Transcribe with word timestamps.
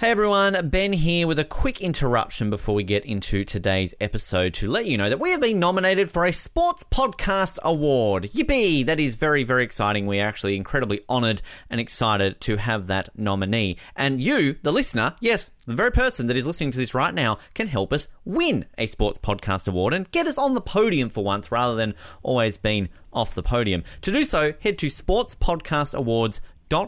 Hey 0.00 0.12
everyone, 0.12 0.68
Ben 0.68 0.92
here 0.92 1.26
with 1.26 1.40
a 1.40 1.44
quick 1.44 1.80
interruption 1.80 2.50
before 2.50 2.76
we 2.76 2.84
get 2.84 3.04
into 3.04 3.42
today's 3.42 3.96
episode 4.00 4.54
to 4.54 4.70
let 4.70 4.86
you 4.86 4.96
know 4.96 5.10
that 5.10 5.18
we 5.18 5.32
have 5.32 5.40
been 5.40 5.58
nominated 5.58 6.08
for 6.08 6.24
a 6.24 6.32
Sports 6.32 6.84
Podcast 6.84 7.58
Award. 7.64 8.22
Yippee! 8.22 8.86
That 8.86 9.00
is 9.00 9.16
very, 9.16 9.42
very 9.42 9.64
exciting. 9.64 10.06
We 10.06 10.20
are 10.20 10.28
actually 10.28 10.54
incredibly 10.54 11.00
honored 11.08 11.42
and 11.68 11.80
excited 11.80 12.40
to 12.42 12.58
have 12.58 12.86
that 12.86 13.08
nominee. 13.18 13.76
And 13.96 14.20
you, 14.20 14.54
the 14.62 14.72
listener, 14.72 15.16
yes, 15.18 15.50
the 15.66 15.74
very 15.74 15.90
person 15.90 16.28
that 16.28 16.36
is 16.36 16.46
listening 16.46 16.70
to 16.70 16.78
this 16.78 16.94
right 16.94 17.12
now, 17.12 17.38
can 17.54 17.66
help 17.66 17.92
us 17.92 18.06
win 18.24 18.66
a 18.78 18.86
Sports 18.86 19.18
Podcast 19.18 19.66
Award 19.66 19.94
and 19.94 20.08
get 20.12 20.28
us 20.28 20.38
on 20.38 20.54
the 20.54 20.60
podium 20.60 21.08
for 21.08 21.24
once 21.24 21.50
rather 21.50 21.74
than 21.74 21.96
always 22.22 22.56
being 22.56 22.88
off 23.12 23.34
the 23.34 23.42
podium. 23.42 23.82
To 24.02 24.12
do 24.12 24.22
so, 24.22 24.54
head 24.60 24.78
to 24.78 24.86
sportspodcastawards.com 24.86 26.40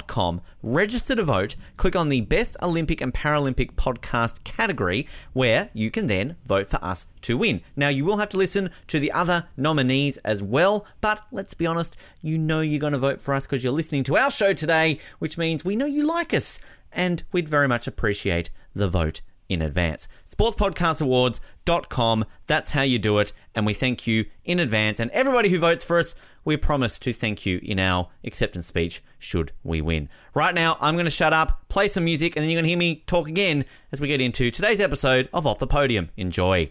com, 0.07 0.41
register 0.63 1.15
to 1.15 1.23
vote, 1.23 1.57
click 1.77 1.97
on 1.97 2.09
the 2.09 2.21
Best 2.23 2.57
Olympic 2.63 3.01
and 3.01 3.15
Paralympic 3.15 3.73
Podcast 3.73 4.45
category, 4.45 5.07
where 5.33 5.71
you 5.73 5.91
can 5.91 6.07
then 6.07 6.37
vote 6.45 6.67
for 6.67 6.83
us 6.85 7.07
to 7.23 7.39
win. 7.39 7.63
Now, 7.77 7.89
you 7.89 8.05
will 8.05 8.19
have 8.19 8.29
to 8.31 8.39
listen 8.39 8.71
to 8.89 8.99
the 8.99 9.13
other 9.13 9.49
nominees 9.57 10.19
as 10.19 10.43
well, 10.43 10.87
but 11.01 11.23
let's 11.33 11.55
be 11.55 11.67
honest, 11.67 11.97
you 12.23 12.39
know 12.39 12.61
you're 12.61 12.81
going 12.81 12.93
to 12.93 12.99
vote 12.99 13.21
for 13.21 13.35
us 13.35 13.47
because 13.47 13.65
you're 13.65 13.73
listening 13.73 14.05
to 14.05 14.17
our 14.17 14.31
show 14.31 14.53
today, 14.53 14.99
which 15.19 15.39
means 15.39 15.65
we 15.65 15.77
know 15.77 15.87
you 15.87 16.07
like 16.07 16.35
us, 16.35 16.61
and 16.93 17.23
we'd 17.33 17.49
very 17.49 17.69
much 17.69 17.87
appreciate 17.87 18.51
the 18.75 18.89
vote 18.89 19.23
in 19.51 19.61
advance. 19.61 20.09
Sportspodcastawards.com, 20.25 22.25
that's 22.47 22.71
how 22.71 22.83
you 22.83 22.99
do 22.99 23.19
it, 23.19 23.33
and 23.55 23.67
we 23.67 23.75
thank 23.75 24.07
you 24.07 24.25
in 24.45 24.61
advance. 24.61 25.01
And 25.01 25.11
everybody 25.11 25.49
who 25.49 25.59
votes 25.59 25.85
for 25.85 25.99
us, 25.99 26.15
we 26.45 26.57
promise 26.57 26.99
to 27.01 27.13
thank 27.13 27.47
you 27.47 27.61
in 27.63 27.79
our 27.79 28.09
acceptance 28.25 28.67
speech 28.67 29.03
should 29.19 29.53
we 29.63 29.81
win. 29.81 30.09
Right 30.35 30.55
now, 30.55 30.77
I'm 30.81 30.95
going 30.95 31.05
to 31.05 31.11
shut 31.11 31.33
up, 31.33 31.63
play 31.69 31.89
some 31.89 32.05
music, 32.05 32.37
and 32.37 32.43
then 32.43 32.51
you're 32.51 32.57
going 32.57 32.65
to 32.65 32.71
hear 32.71 32.79
me 32.79 33.03
talk 33.07 33.29
again 33.29 33.65
as 33.93 34.01
we 34.01 34.09
get 34.09 34.21
into 34.21 34.51
today's 34.51 34.81
episode 34.81 35.29
of 35.33 35.47
Off 35.47 35.59
the 35.59 35.67
Podium. 35.67 36.11
Enjoy. 36.17 36.71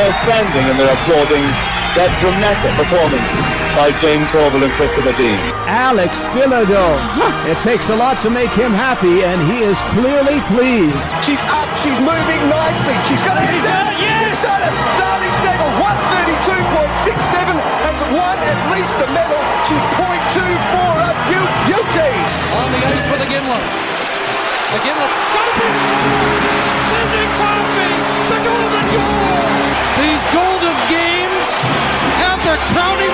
They're 0.00 0.24
standing 0.24 0.64
and 0.64 0.80
they're 0.80 0.96
applauding 0.96 1.44
that 1.92 2.08
dramatic 2.24 2.72
performance 2.72 3.28
by 3.76 3.92
Jayne 4.00 4.24
Torvill 4.32 4.64
and 4.64 4.72
Christopher 4.72 5.12
Dean. 5.12 5.36
Alex 5.68 6.24
Bilodeau. 6.32 6.96
It 7.44 7.60
takes 7.60 7.92
a 7.92 7.96
lot 8.00 8.16
to 8.24 8.32
make 8.32 8.48
him 8.56 8.72
happy, 8.72 9.20
and 9.20 9.36
he 9.44 9.60
is 9.60 9.76
clearly 9.92 10.40
pleased. 10.48 11.04
She's 11.20 11.44
up, 11.52 11.68
she's 11.84 12.00
moving 12.00 12.40
nicely. 12.48 12.96
She's 13.12 13.20
got 13.28 13.44
it. 13.44 13.52
She's 13.52 13.60
done 13.60 13.92
it. 13.92 14.00
Yes! 14.00 14.24
She's 14.24 14.40
done 14.40 14.64
it. 14.64 14.72
Sally 14.96 15.28
Stengel, 15.44 15.68
132.67, 16.48 17.60
has 17.60 17.98
won 18.16 18.40
at 18.40 18.56
least 18.72 18.96
a 19.04 19.08
medal. 19.12 19.36
She's 19.68 19.84
0.24 20.00 21.12
up. 21.12 21.16
You 21.28 21.44
beauty. 21.68 22.12
On 22.56 22.68
the 22.72 22.80
ice 22.88 23.04
for 23.04 23.20
the 23.20 23.28
Gimlet. 23.28 23.64
The 24.72 24.80
Gimlet 24.80 25.12
scoping. 25.28 25.76
Sidney 26.88 27.26
Crosby, 27.36 27.89
their 32.50 32.58
crowning. 32.72 33.10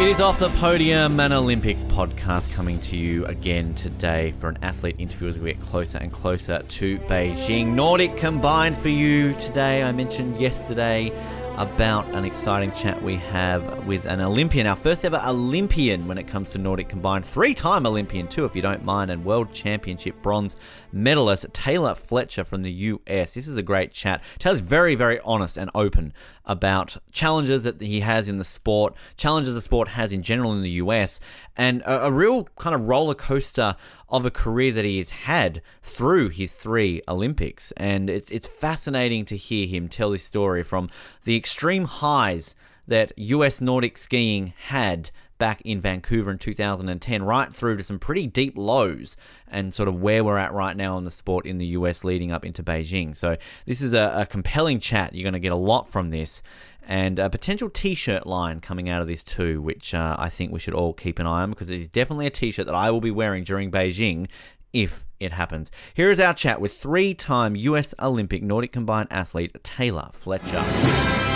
It 0.00 0.08
is 0.08 0.20
Off 0.20 0.38
the 0.38 0.50
Podium, 0.58 1.20
an 1.20 1.32
Olympics 1.32 1.84
podcast 1.84 2.52
coming 2.52 2.80
to 2.80 2.96
you 2.96 3.24
again 3.26 3.74
today 3.74 4.32
for 4.32 4.48
an 4.48 4.58
athlete 4.60 4.96
interview 4.98 5.28
as 5.28 5.38
we 5.38 5.52
get 5.52 5.62
closer 5.62 5.98
and 5.98 6.12
closer 6.12 6.62
to 6.62 6.98
Beijing. 7.00 7.68
Nordic 7.74 8.16
combined 8.16 8.76
for 8.76 8.88
you 8.88 9.34
today. 9.34 9.82
I 9.82 9.92
mentioned 9.92 10.40
yesterday 10.40 11.12
about 11.56 12.06
an 12.08 12.24
exciting 12.24 12.72
chat 12.72 13.00
we 13.00 13.16
have 13.16 13.86
with 13.86 14.06
an 14.06 14.20
Olympian, 14.20 14.66
our 14.66 14.74
first 14.74 15.04
ever 15.04 15.22
Olympian 15.24 16.08
when 16.08 16.18
it 16.18 16.26
comes 16.26 16.50
to 16.52 16.58
Nordic 16.58 16.88
combined, 16.88 17.24
three 17.24 17.54
time 17.54 17.86
Olympian 17.86 18.26
too, 18.26 18.44
if 18.44 18.56
you 18.56 18.62
don't 18.62 18.84
mind, 18.84 19.10
and 19.10 19.24
World 19.24 19.52
Championship 19.52 20.20
bronze 20.20 20.56
medalist 20.92 21.46
Taylor 21.52 21.94
Fletcher 21.94 22.42
from 22.42 22.62
the 22.62 22.72
US. 22.72 23.34
This 23.34 23.46
is 23.46 23.56
a 23.56 23.62
great 23.62 23.92
chat. 23.92 24.22
Taylor's 24.38 24.60
very, 24.60 24.96
very 24.96 25.20
honest 25.20 25.56
and 25.56 25.70
open 25.76 26.12
about 26.44 26.96
challenges 27.12 27.64
that 27.64 27.80
he 27.80 28.00
has 28.00 28.28
in 28.28 28.38
the 28.38 28.44
sport, 28.44 28.94
challenges 29.16 29.54
the 29.54 29.60
sport 29.60 29.88
has 29.88 30.12
in 30.12 30.22
general 30.22 30.52
in 30.52 30.62
the 30.62 30.70
US, 30.70 31.20
and 31.56 31.82
a, 31.82 32.06
a 32.06 32.12
real 32.12 32.44
kind 32.56 32.74
of 32.74 32.82
roller 32.82 33.14
coaster 33.14 33.76
of 34.14 34.24
a 34.24 34.30
career 34.30 34.70
that 34.70 34.84
he 34.84 34.98
has 34.98 35.10
had 35.10 35.60
through 35.82 36.28
his 36.28 36.54
three 36.54 37.02
Olympics. 37.08 37.72
And 37.76 38.08
it's 38.08 38.30
it's 38.30 38.46
fascinating 38.46 39.24
to 39.24 39.36
hear 39.36 39.66
him 39.66 39.88
tell 39.88 40.12
his 40.12 40.22
story 40.22 40.62
from 40.62 40.88
the 41.24 41.34
extreme 41.34 41.86
highs 41.86 42.54
that 42.86 43.10
US 43.16 43.60
Nordic 43.60 43.98
skiing 43.98 44.54
had 44.68 45.10
back 45.44 45.60
in 45.60 45.78
Vancouver 45.78 46.30
in 46.30 46.38
2010, 46.38 47.22
right 47.22 47.52
through 47.52 47.76
to 47.76 47.82
some 47.82 47.98
pretty 47.98 48.26
deep 48.26 48.56
lows 48.56 49.14
and 49.46 49.74
sort 49.74 49.90
of 49.90 50.00
where 50.00 50.24
we're 50.24 50.38
at 50.38 50.54
right 50.54 50.74
now 50.74 50.96
in 50.96 51.04
the 51.04 51.10
sport 51.10 51.44
in 51.44 51.58
the 51.58 51.66
US 51.66 52.02
leading 52.02 52.32
up 52.32 52.46
into 52.46 52.62
Beijing. 52.62 53.14
So, 53.14 53.36
this 53.66 53.82
is 53.82 53.92
a, 53.92 54.14
a 54.16 54.24
compelling 54.24 54.80
chat. 54.80 55.14
You're 55.14 55.22
going 55.22 55.34
to 55.34 55.38
get 55.38 55.52
a 55.52 55.56
lot 55.56 55.86
from 55.86 56.08
this. 56.08 56.42
And 56.88 57.18
a 57.18 57.28
potential 57.28 57.68
t 57.68 57.94
shirt 57.94 58.26
line 58.26 58.60
coming 58.60 58.88
out 58.88 59.02
of 59.02 59.06
this 59.06 59.22
too, 59.22 59.60
which 59.60 59.94
uh, 59.94 60.16
I 60.18 60.30
think 60.30 60.50
we 60.50 60.60
should 60.60 60.72
all 60.72 60.94
keep 60.94 61.18
an 61.18 61.26
eye 61.26 61.42
on 61.42 61.50
because 61.50 61.68
it 61.68 61.78
is 61.78 61.88
definitely 61.88 62.26
a 62.26 62.30
t 62.30 62.50
shirt 62.50 62.64
that 62.64 62.74
I 62.74 62.90
will 62.90 63.02
be 63.02 63.10
wearing 63.10 63.44
during 63.44 63.70
Beijing 63.70 64.28
if 64.72 65.04
it 65.20 65.32
happens. 65.32 65.70
Here 65.92 66.10
is 66.10 66.20
our 66.20 66.32
chat 66.32 66.58
with 66.58 66.72
three 66.72 67.12
time 67.12 67.54
US 67.54 67.94
Olympic 68.00 68.42
Nordic 68.42 68.72
combined 68.72 69.08
athlete 69.10 69.62
Taylor 69.62 70.08
Fletcher. 70.10 71.33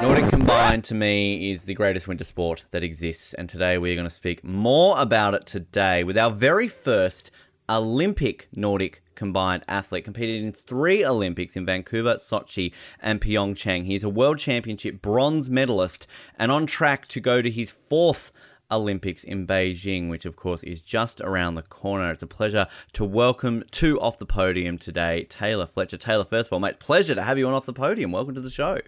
Nordic 0.00 0.28
combined 0.28 0.84
to 0.84 0.94
me 0.94 1.50
is 1.50 1.64
the 1.64 1.74
greatest 1.74 2.06
winter 2.06 2.22
sport 2.22 2.64
that 2.70 2.84
exists, 2.84 3.34
and 3.34 3.48
today 3.48 3.78
we're 3.78 3.96
going 3.96 4.06
to 4.06 4.10
speak 4.10 4.44
more 4.44 4.94
about 4.96 5.34
it 5.34 5.44
today 5.44 6.04
with 6.04 6.16
our 6.16 6.30
very 6.30 6.68
first 6.68 7.32
Olympic 7.68 8.46
Nordic 8.54 9.02
combined 9.16 9.64
athlete. 9.66 10.04
Competed 10.04 10.44
in 10.44 10.52
three 10.52 11.04
Olympics 11.04 11.56
in 11.56 11.66
Vancouver, 11.66 12.14
Sochi, 12.14 12.72
and 13.00 13.20
Pyeongchang. 13.20 13.86
He's 13.86 14.04
a 14.04 14.08
world 14.08 14.38
championship 14.38 15.02
bronze 15.02 15.50
medalist 15.50 16.06
and 16.38 16.52
on 16.52 16.66
track 16.66 17.08
to 17.08 17.18
go 17.18 17.42
to 17.42 17.50
his 17.50 17.72
fourth 17.72 18.30
Olympics 18.70 19.24
in 19.24 19.48
Beijing, 19.48 20.08
which 20.08 20.24
of 20.24 20.36
course 20.36 20.62
is 20.62 20.80
just 20.80 21.20
around 21.22 21.56
the 21.56 21.62
corner. 21.62 22.12
It's 22.12 22.22
a 22.22 22.28
pleasure 22.28 22.68
to 22.92 23.04
welcome 23.04 23.64
to 23.72 24.00
Off 24.00 24.18
the 24.18 24.26
Podium 24.26 24.78
today, 24.78 25.24
Taylor 25.24 25.66
Fletcher. 25.66 25.96
Taylor, 25.96 26.24
first 26.24 26.50
of 26.50 26.52
all, 26.52 26.60
mate, 26.60 26.78
pleasure 26.78 27.16
to 27.16 27.22
have 27.22 27.36
you 27.36 27.48
on 27.48 27.54
Off 27.54 27.66
the 27.66 27.72
Podium. 27.72 28.12
Welcome 28.12 28.36
to 28.36 28.40
the 28.40 28.48
show. 28.48 28.78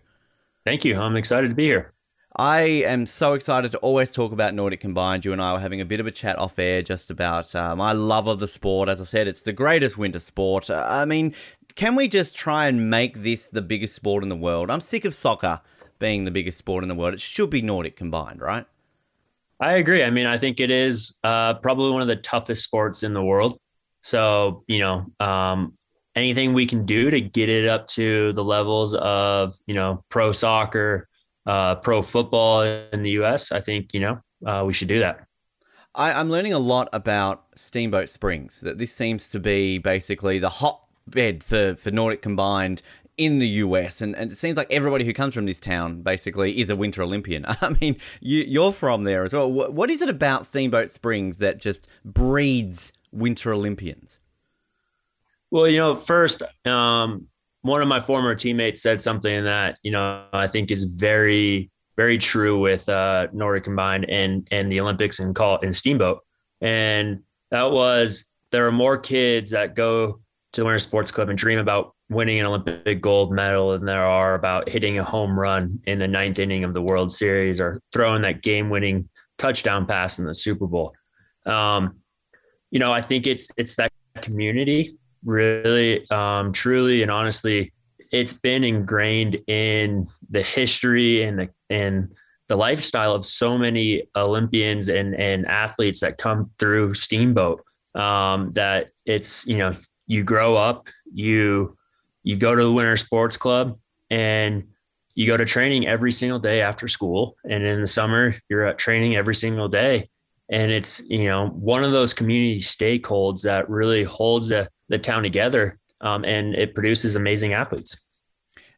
Thank 0.64 0.84
you. 0.84 0.96
I'm 0.96 1.16
excited 1.16 1.48
to 1.48 1.54
be 1.54 1.64
here. 1.64 1.92
I 2.36 2.60
am 2.60 3.06
so 3.06 3.32
excited 3.32 3.72
to 3.72 3.78
always 3.78 4.12
talk 4.12 4.32
about 4.32 4.54
Nordic 4.54 4.80
Combined. 4.80 5.24
You 5.24 5.32
and 5.32 5.42
I 5.42 5.52
were 5.52 5.58
having 5.58 5.80
a 5.80 5.84
bit 5.84 5.98
of 5.98 6.06
a 6.06 6.12
chat 6.12 6.38
off 6.38 6.58
air 6.58 6.80
just 6.80 7.10
about 7.10 7.54
uh, 7.56 7.74
my 7.74 7.92
love 7.92 8.28
of 8.28 8.38
the 8.38 8.46
sport. 8.46 8.88
As 8.88 9.00
I 9.00 9.04
said, 9.04 9.26
it's 9.26 9.42
the 9.42 9.52
greatest 9.52 9.98
winter 9.98 10.20
sport. 10.20 10.70
Uh, 10.70 10.86
I 10.88 11.04
mean, 11.06 11.34
can 11.74 11.96
we 11.96 12.06
just 12.06 12.36
try 12.36 12.66
and 12.66 12.88
make 12.88 13.22
this 13.22 13.48
the 13.48 13.62
biggest 13.62 13.96
sport 13.96 14.22
in 14.22 14.28
the 14.28 14.36
world? 14.36 14.70
I'm 14.70 14.80
sick 14.80 15.04
of 15.04 15.12
soccer 15.12 15.60
being 15.98 16.24
the 16.24 16.30
biggest 16.30 16.58
sport 16.58 16.84
in 16.84 16.88
the 16.88 16.94
world. 16.94 17.14
It 17.14 17.20
should 17.20 17.50
be 17.50 17.62
Nordic 17.62 17.96
Combined, 17.96 18.40
right? 18.40 18.64
I 19.58 19.74
agree. 19.74 20.04
I 20.04 20.10
mean, 20.10 20.26
I 20.26 20.38
think 20.38 20.60
it 20.60 20.70
is 20.70 21.18
uh, 21.24 21.54
probably 21.54 21.90
one 21.90 22.00
of 22.00 22.08
the 22.08 22.16
toughest 22.16 22.64
sports 22.64 23.02
in 23.02 23.12
the 23.12 23.22
world. 23.22 23.58
So, 24.02 24.64
you 24.66 24.78
know, 24.78 25.06
um, 25.20 25.74
anything 26.16 26.52
we 26.52 26.66
can 26.66 26.84
do 26.84 27.10
to 27.10 27.20
get 27.20 27.48
it 27.48 27.66
up 27.68 27.86
to 27.88 28.32
the 28.32 28.44
levels 28.44 28.94
of, 28.94 29.54
you 29.66 29.74
know, 29.74 30.04
pro 30.08 30.32
soccer, 30.32 31.08
uh, 31.46 31.76
pro 31.76 32.02
football 32.02 32.62
in 32.62 33.02
the 33.02 33.10
US, 33.22 33.52
I 33.52 33.60
think, 33.60 33.94
you 33.94 34.00
know, 34.00 34.20
uh, 34.46 34.64
we 34.66 34.72
should 34.72 34.88
do 34.88 35.00
that. 35.00 35.26
I, 35.94 36.12
I'm 36.12 36.30
learning 36.30 36.52
a 36.52 36.58
lot 36.58 36.88
about 36.92 37.44
Steamboat 37.54 38.08
Springs, 38.08 38.60
that 38.60 38.78
this 38.78 38.92
seems 38.92 39.30
to 39.30 39.40
be 39.40 39.78
basically 39.78 40.38
the 40.38 40.48
hotbed 40.48 41.42
for, 41.42 41.74
for 41.74 41.90
Nordic 41.90 42.22
Combined 42.22 42.82
in 43.16 43.38
the 43.38 43.48
US, 43.48 44.00
and, 44.00 44.16
and 44.16 44.32
it 44.32 44.36
seems 44.36 44.56
like 44.56 44.72
everybody 44.72 45.04
who 45.04 45.12
comes 45.12 45.34
from 45.34 45.44
this 45.44 45.60
town 45.60 46.00
basically 46.00 46.58
is 46.58 46.70
a 46.70 46.76
Winter 46.76 47.02
Olympian. 47.02 47.44
I 47.60 47.76
mean, 47.80 47.96
you, 48.20 48.44
you're 48.48 48.72
from 48.72 49.04
there 49.04 49.24
as 49.24 49.34
well. 49.34 49.50
What, 49.50 49.74
what 49.74 49.90
is 49.90 50.00
it 50.00 50.08
about 50.08 50.46
Steamboat 50.46 50.88
Springs 50.88 51.38
that 51.38 51.58
just 51.58 51.86
breeds 52.02 52.94
Winter 53.12 53.52
Olympians? 53.52 54.20
Well, 55.50 55.68
you 55.68 55.78
know, 55.78 55.94
first, 55.96 56.42
um, 56.64 57.26
one 57.62 57.82
of 57.82 57.88
my 57.88 58.00
former 58.00 58.34
teammates 58.34 58.82
said 58.82 59.02
something 59.02 59.44
that, 59.44 59.76
you 59.82 59.90
know, 59.90 60.24
I 60.32 60.46
think 60.46 60.70
is 60.70 60.84
very 60.84 61.70
very 62.00 62.16
true 62.16 62.58
with 62.58 62.88
uh, 62.88 63.26
Nordic 63.34 63.64
combined 63.64 64.08
and 64.08 64.48
and 64.50 64.72
the 64.72 64.80
Olympics 64.80 65.18
and 65.18 65.34
call 65.34 65.56
it 65.56 65.64
in 65.64 65.74
steamboat. 65.74 66.20
And 66.62 67.20
that 67.50 67.72
was 67.72 68.32
there 68.52 68.66
are 68.66 68.72
more 68.72 68.96
kids 68.96 69.50
that 69.50 69.74
go 69.74 70.20
to 70.52 70.60
the 70.60 70.64
Winter 70.64 70.78
Sports 70.78 71.10
Club 71.10 71.28
and 71.28 71.36
dream 71.36 71.58
about 71.58 71.94
winning 72.08 72.40
an 72.40 72.46
Olympic 72.46 73.02
gold 73.02 73.32
medal 73.32 73.72
than 73.72 73.84
there 73.84 74.06
are 74.06 74.34
about 74.34 74.66
hitting 74.66 74.98
a 74.98 75.04
home 75.04 75.38
run 75.38 75.78
in 75.86 75.98
the 75.98 76.08
ninth 76.08 76.38
inning 76.38 76.64
of 76.64 76.72
the 76.72 76.80
World 76.80 77.12
Series 77.12 77.60
or 77.60 77.82
throwing 77.92 78.22
that 78.22 78.40
game 78.40 78.70
winning 78.70 79.06
touchdown 79.36 79.84
pass 79.84 80.18
in 80.18 80.24
the 80.24 80.34
Super 80.34 80.66
Bowl. 80.66 80.94
Um, 81.44 82.00
you 82.70 82.78
know, 82.78 82.92
I 82.92 83.02
think 83.02 83.26
it's 83.26 83.50
it's 83.58 83.76
that 83.76 83.92
community 84.22 84.98
really, 85.24 86.08
um, 86.10 86.52
truly, 86.52 87.02
and 87.02 87.10
honestly, 87.10 87.72
it's 88.10 88.32
been 88.32 88.64
ingrained 88.64 89.36
in 89.46 90.04
the 90.30 90.42
history 90.42 91.22
and 91.22 91.38
the 91.38 91.48
and 91.68 92.12
the 92.48 92.56
lifestyle 92.56 93.14
of 93.14 93.24
so 93.24 93.56
many 93.56 94.02
Olympians 94.16 94.88
and 94.88 95.14
and 95.14 95.46
athletes 95.46 96.00
that 96.00 96.18
come 96.18 96.50
through 96.58 96.94
Steamboat. 96.94 97.62
Um, 97.94 98.50
that 98.52 98.90
it's 99.06 99.46
you 99.46 99.58
know 99.58 99.74
you 100.06 100.24
grow 100.24 100.56
up, 100.56 100.88
you 101.12 101.76
you 102.22 102.36
go 102.36 102.54
to 102.54 102.64
the 102.64 102.72
Winter 102.72 102.96
Sports 102.96 103.36
Club, 103.36 103.78
and 104.10 104.64
you 105.14 105.26
go 105.26 105.36
to 105.36 105.44
training 105.44 105.86
every 105.86 106.12
single 106.12 106.38
day 106.38 106.60
after 106.60 106.88
school, 106.88 107.36
and 107.44 107.64
in 107.64 107.80
the 107.80 107.86
summer 107.86 108.34
you're 108.48 108.64
at 108.64 108.78
training 108.78 109.16
every 109.16 109.34
single 109.34 109.68
day, 109.68 110.08
and 110.50 110.72
it's 110.72 111.08
you 111.08 111.26
know 111.26 111.48
one 111.48 111.84
of 111.84 111.92
those 111.92 112.14
community 112.14 112.58
stakeholders 112.58 113.42
that 113.42 113.70
really 113.70 114.02
holds 114.02 114.48
the 114.48 114.68
the 114.90 114.98
town 114.98 115.22
together, 115.22 115.78
um, 116.02 116.24
and 116.24 116.54
it 116.54 116.74
produces 116.74 117.16
amazing 117.16 117.54
athletes. 117.54 118.06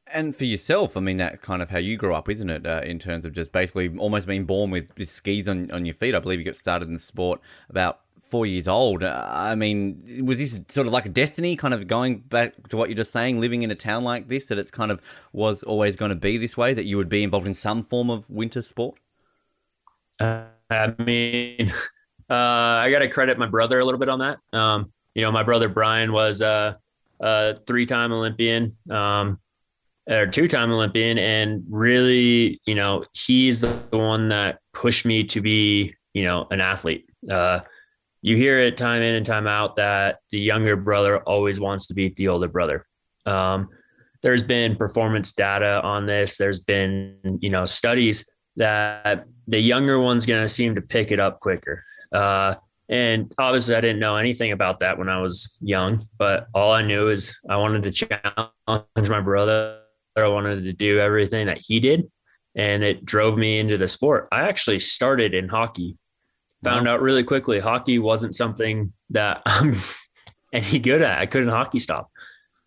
And 0.07 0.37
for 0.37 0.45
yourself, 0.45 0.97
I 0.97 1.01
mean, 1.01 1.17
that 1.17 1.41
kind 1.41 1.63
of 1.63 1.71
how 1.71 1.79
you 1.79 1.97
grew 1.97 2.15
up, 2.15 2.29
isn't 2.29 2.51
it? 2.51 2.67
Uh, 2.67 2.83
in 2.85 2.99
terms 2.99 3.25
of 3.25 3.33
just 3.33 3.51
basically 3.51 3.97
almost 3.97 4.27
being 4.27 4.45
born 4.45 4.71
with, 4.71 4.91
skis 5.09 5.49
on, 5.49 5.71
on 5.71 5.87
your 5.87 5.95
feet. 5.95 6.15
I 6.15 6.19
believe 6.19 6.39
you 6.39 6.45
got 6.45 6.55
started 6.55 6.87
in 6.87 6.95
the 6.95 7.01
sport 7.01 7.41
about 7.71 8.01
four 8.21 8.45
years 8.45 8.69
old. 8.69 9.03
Uh, 9.03 9.25
I 9.27 9.55
mean, 9.55 10.23
was 10.25 10.39
this 10.39 10.61
sort 10.69 10.87
of 10.87 10.93
like 10.93 11.07
a 11.07 11.09
destiny, 11.09 11.57
kind 11.57 11.73
of 11.73 11.87
going 11.87 12.19
back 12.19 12.69
to 12.69 12.77
what 12.77 12.91
you're 12.91 12.97
just 12.97 13.11
saying, 13.11 13.41
living 13.41 13.63
in 13.63 13.71
a 13.71 13.75
town 13.75 14.05
like 14.05 14.29
this, 14.29 14.47
that 14.47 14.59
it's 14.59 14.71
kind 14.71 14.91
of 14.91 15.01
was 15.33 15.63
always 15.63 15.97
going 15.97 16.11
to 16.11 16.17
be 16.17 16.37
this 16.37 16.59
way, 16.59 16.75
that 16.75 16.85
you 16.85 16.99
would 16.99 17.09
be 17.09 17.23
involved 17.23 17.47
in 17.47 17.55
some 17.55 17.83
form 17.83 18.11
of 18.11 18.29
winter 18.29 18.61
sport? 18.61 18.99
Uh, 20.21 20.45
I 20.69 20.95
mean, 20.99 21.71
uh, 22.31 22.35
I 22.35 22.91
got 22.91 22.99
to 22.99 23.09
credit 23.09 23.39
my 23.39 23.47
brother 23.47 23.81
a 23.81 23.85
little 23.85 24.01
bit 24.01 24.11
on 24.11 24.19
that. 24.19 24.39
Um, 24.53 24.93
you 25.15 25.23
know, 25.23 25.33
my 25.33 25.43
brother 25.43 25.69
Brian 25.69 26.13
was 26.13 26.41
a, 26.41 26.79
a 27.21 27.57
three-time 27.67 28.13
Olympian. 28.13 28.71
Um, 28.91 29.39
or 30.11 30.27
two-time 30.27 30.73
Olympian, 30.73 31.17
and 31.17 31.63
really, 31.71 32.61
you 32.67 32.75
know, 32.75 33.05
he's 33.15 33.61
the 33.61 33.69
one 33.91 34.31
that 34.31 34.59
pushed 34.73 35.07
me 35.07 35.23
to 35.25 35.41
be, 35.41 35.95
you 36.13 36.25
know, 36.25 36.47
an 36.51 36.61
athlete. 36.61 37.09
Uh, 37.31 37.61
you 38.21 38.37
hear 38.37 38.59
it 38.59 38.77
time 38.77 39.03
in 39.03 39.15
and 39.15 39.25
time 39.25 39.47
out 39.47 39.77
that 39.77 40.19
the 40.31 40.41
younger 40.41 40.75
brother 40.75 41.19
always 41.19 41.61
wants 41.61 41.87
to 41.87 41.95
beat 41.95 42.17
the 42.17 42.29
older 42.29 42.49
brother. 42.49 42.85
Um, 43.27 43.69
there's 44.23 44.43
been 44.43 44.77
performance 44.77 45.33
data 45.33 45.81
on 45.83 46.07
this. 46.07 46.37
There's 46.37 46.61
been, 46.61 47.17
you 47.41 47.51
know, 47.51 47.65
studies 47.65 48.29
that 48.57 49.25
the 49.47 49.61
younger 49.61 50.01
one's 50.01 50.27
going 50.27 50.43
to 50.43 50.49
seem 50.49 50.75
to 50.75 50.83
pick 50.83 51.13
it 51.13 51.21
up 51.21 51.41
quicker. 51.41 51.83
Uh, 52.13 52.57
and 52.93 53.33
obviously, 53.39 53.75
I 53.75 53.81
didn't 53.81 54.01
know 54.01 54.17
anything 54.17 54.53
about 54.53 54.81
that 54.81 54.99
when 54.99 55.09
I 55.09 55.19
was 55.19 55.59
young, 55.63 55.99
but 56.19 56.47
all 56.55 56.73
I 56.73 56.83
knew 56.83 57.09
is 57.09 57.35
I 57.49 57.57
wanted 57.57 57.85
to 57.85 57.91
challenge 57.91 59.09
my 59.09 59.21
brother 59.21 59.79
I 60.19 60.29
wanted 60.29 60.65
to 60.65 60.73
do 60.73 60.99
everything 60.99 61.47
that 61.47 61.59
he 61.59 61.81
did. 61.81 62.11
And 62.55 62.85
it 62.85 63.07
drove 63.07 63.39
me 63.39 63.59
into 63.59 63.79
the 63.79 63.89
sport. 63.89 64.29
I 64.31 64.43
actually 64.43 64.79
started 64.79 65.33
in 65.33 65.49
hockey, 65.49 65.97
found 66.63 66.87
wow. 66.87 66.95
out 66.95 67.01
really 67.01 67.25
quickly 67.25 67.59
hockey 67.59 67.99
wasn't 67.99 68.35
something 68.35 68.91
that 69.11 69.41
I'm 69.47 69.75
any 70.53 70.79
good 70.79 71.01
at. 71.01 71.19
I 71.19 71.25
couldn't 71.25 71.49
hockey 71.49 71.79
stop. 71.79 72.11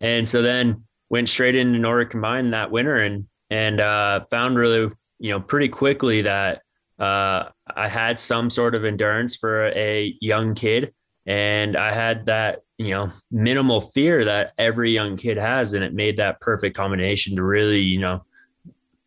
And 0.00 0.28
so 0.28 0.42
then 0.42 0.82
went 1.08 1.28
straight 1.28 1.54
into 1.54 1.78
Nordic 1.78 2.10
combined 2.10 2.52
that 2.52 2.72
winter 2.72 2.96
and 2.96 3.26
and 3.48 3.80
uh, 3.80 4.24
found 4.28 4.58
really, 4.58 4.90
you 5.20 5.30
know, 5.30 5.38
pretty 5.38 5.68
quickly 5.68 6.22
that 6.22 6.62
uh, 6.98 7.48
I 7.74 7.88
had 7.88 8.18
some 8.18 8.50
sort 8.50 8.74
of 8.74 8.84
endurance 8.84 9.36
for 9.36 9.68
a 9.68 10.16
young 10.20 10.54
kid. 10.54 10.94
And 11.26 11.76
I 11.76 11.92
had 11.92 12.26
that 12.26 12.60
you 12.78 12.90
know 12.90 13.10
minimal 13.30 13.80
fear 13.80 14.24
that 14.24 14.52
every 14.58 14.90
young 14.90 15.16
kid 15.16 15.38
has 15.38 15.74
and 15.74 15.82
it 15.82 15.94
made 15.94 16.18
that 16.18 16.40
perfect 16.40 16.76
combination 16.76 17.36
to 17.36 17.42
really 17.42 17.80
you 17.80 17.98
know 17.98 18.22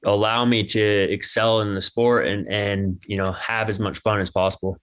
allow 0.05 0.45
me 0.45 0.63
to 0.63 0.81
excel 0.81 1.61
in 1.61 1.75
the 1.75 1.81
sport 1.81 2.27
and 2.27 2.47
and 2.47 3.01
you 3.05 3.17
know 3.17 3.31
have 3.33 3.69
as 3.69 3.79
much 3.79 3.99
fun 3.99 4.19
as 4.19 4.31
possible 4.31 4.77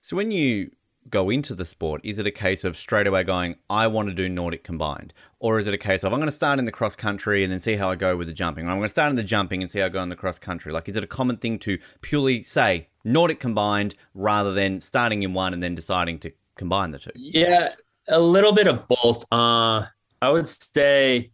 so 0.00 0.16
when 0.16 0.30
you 0.30 0.70
go 1.10 1.30
into 1.30 1.54
the 1.54 1.64
sport 1.64 2.00
is 2.04 2.18
it 2.18 2.26
a 2.26 2.30
case 2.30 2.64
of 2.64 2.76
straight 2.76 3.06
away 3.06 3.22
going 3.22 3.56
i 3.70 3.86
want 3.86 4.08
to 4.08 4.14
do 4.14 4.28
nordic 4.28 4.64
combined 4.64 5.12
or 5.38 5.58
is 5.58 5.66
it 5.66 5.74
a 5.74 5.78
case 5.78 6.04
of 6.04 6.12
i'm 6.12 6.18
going 6.18 6.26
to 6.26 6.32
start 6.32 6.58
in 6.58 6.64
the 6.64 6.72
cross 6.72 6.96
country 6.96 7.42
and 7.42 7.52
then 7.52 7.60
see 7.60 7.76
how 7.76 7.90
i 7.90 7.94
go 7.94 8.16
with 8.16 8.26
the 8.26 8.32
jumping 8.32 8.66
i'm 8.66 8.76
going 8.76 8.82
to 8.82 8.88
start 8.88 9.10
in 9.10 9.16
the 9.16 9.24
jumping 9.24 9.62
and 9.62 9.70
see 9.70 9.78
how 9.78 9.86
i 9.86 9.88
go 9.88 10.02
in 10.02 10.08
the 10.08 10.16
cross 10.16 10.38
country 10.38 10.72
like 10.72 10.88
is 10.88 10.96
it 10.96 11.04
a 11.04 11.08
common 11.08 11.36
thing 11.36 11.58
to 11.58 11.78
purely 12.00 12.42
say 12.42 12.88
nordic 13.04 13.40
combined 13.40 13.94
rather 14.14 14.52
than 14.52 14.80
starting 14.80 15.22
in 15.22 15.32
one 15.32 15.52
and 15.54 15.62
then 15.62 15.74
deciding 15.74 16.18
to 16.18 16.30
combine 16.54 16.90
the 16.90 16.98
two 16.98 17.10
yeah 17.14 17.70
a 18.08 18.20
little 18.20 18.52
bit 18.52 18.66
of 18.66 18.86
both. 18.88 19.24
Uh, 19.32 19.84
I 20.22 20.30
would 20.30 20.48
say 20.48 21.30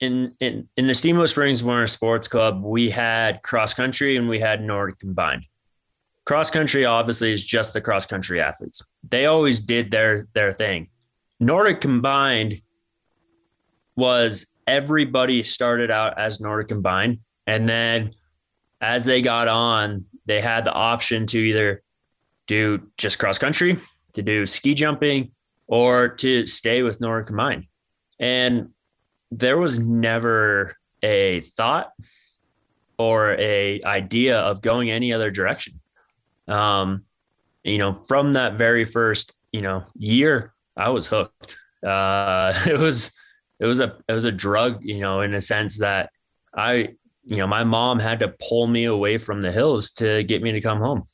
in 0.00 0.34
in 0.40 0.68
in 0.76 0.86
the 0.86 0.94
Steamboat 0.94 1.30
Springs 1.30 1.62
Winter 1.62 1.86
Sports 1.86 2.28
Club, 2.28 2.62
we 2.62 2.90
had 2.90 3.42
cross 3.42 3.74
country 3.74 4.16
and 4.16 4.28
we 4.28 4.38
had 4.40 4.62
Nordic 4.62 4.98
combined. 4.98 5.44
Cross 6.26 6.50
country 6.50 6.84
obviously 6.84 7.32
is 7.32 7.44
just 7.44 7.74
the 7.74 7.80
cross 7.80 8.06
country 8.06 8.40
athletes. 8.40 8.82
They 9.10 9.26
always 9.26 9.60
did 9.60 9.90
their 9.90 10.26
their 10.32 10.52
thing. 10.52 10.88
Nordic 11.40 11.80
combined 11.80 12.62
was 13.96 14.46
everybody 14.66 15.42
started 15.42 15.90
out 15.90 16.18
as 16.18 16.40
Nordic 16.40 16.68
combined, 16.68 17.18
and 17.46 17.68
then 17.68 18.14
as 18.80 19.04
they 19.04 19.22
got 19.22 19.48
on, 19.48 20.06
they 20.26 20.40
had 20.40 20.64
the 20.64 20.72
option 20.72 21.26
to 21.26 21.38
either 21.38 21.82
do 22.46 22.80
just 22.96 23.18
cross 23.18 23.38
country 23.38 23.78
to 24.14 24.22
do 24.22 24.46
ski 24.46 24.74
jumping 24.74 25.30
or 25.66 26.08
to 26.08 26.46
stay 26.46 26.82
with 26.82 27.00
Nordic 27.00 27.26
Combined. 27.26 27.66
And 28.18 28.70
there 29.30 29.58
was 29.58 29.78
never 29.78 30.76
a 31.02 31.40
thought 31.40 31.92
or 32.98 33.34
a 33.38 33.82
idea 33.82 34.38
of 34.38 34.62
going 34.62 34.90
any 34.90 35.12
other 35.12 35.30
direction. 35.30 35.80
Um, 36.48 37.04
you 37.62 37.78
know, 37.78 37.94
from 38.06 38.34
that 38.34 38.54
very 38.58 38.84
first, 38.84 39.34
you 39.52 39.62
know, 39.62 39.84
year, 39.96 40.52
I 40.76 40.90
was 40.90 41.06
hooked. 41.06 41.56
Uh, 41.82 42.52
it 42.66 42.78
was, 42.78 43.12
it 43.60 43.66
was 43.66 43.80
a, 43.80 43.96
it 44.08 44.12
was 44.12 44.24
a 44.24 44.32
drug, 44.32 44.80
you 44.82 45.00
know, 45.00 45.20
in 45.20 45.34
a 45.34 45.40
sense 45.40 45.78
that 45.78 46.10
I, 46.54 46.94
you 47.24 47.36
know, 47.36 47.46
my 47.46 47.64
mom 47.64 47.98
had 47.98 48.20
to 48.20 48.34
pull 48.48 48.66
me 48.66 48.84
away 48.84 49.16
from 49.16 49.40
the 49.40 49.52
hills 49.52 49.90
to 49.92 50.22
get 50.24 50.42
me 50.42 50.52
to 50.52 50.60
come 50.60 50.78
home. 50.78 51.04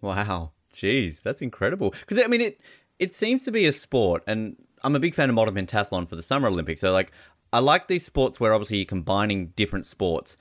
Wow. 0.00 0.52
Jeez, 0.72 1.22
that's 1.22 1.42
incredible. 1.42 1.90
Because 1.90 2.22
I 2.22 2.28
mean, 2.28 2.40
it 2.40 2.60
it 2.98 3.12
seems 3.12 3.44
to 3.44 3.50
be 3.50 3.66
a 3.66 3.72
sport, 3.72 4.22
and 4.26 4.56
I'm 4.82 4.94
a 4.94 5.00
big 5.00 5.14
fan 5.14 5.28
of 5.28 5.34
modern 5.34 5.54
pentathlon 5.54 6.08
for 6.08 6.16
the 6.16 6.22
Summer 6.22 6.48
Olympics. 6.48 6.80
So 6.80 6.92
like, 6.92 7.12
I 7.52 7.58
like 7.60 7.88
these 7.88 8.04
sports 8.04 8.38
where 8.38 8.52
obviously 8.52 8.78
you're 8.78 8.86
combining 8.86 9.48
different 9.48 9.86
sports. 9.86 10.36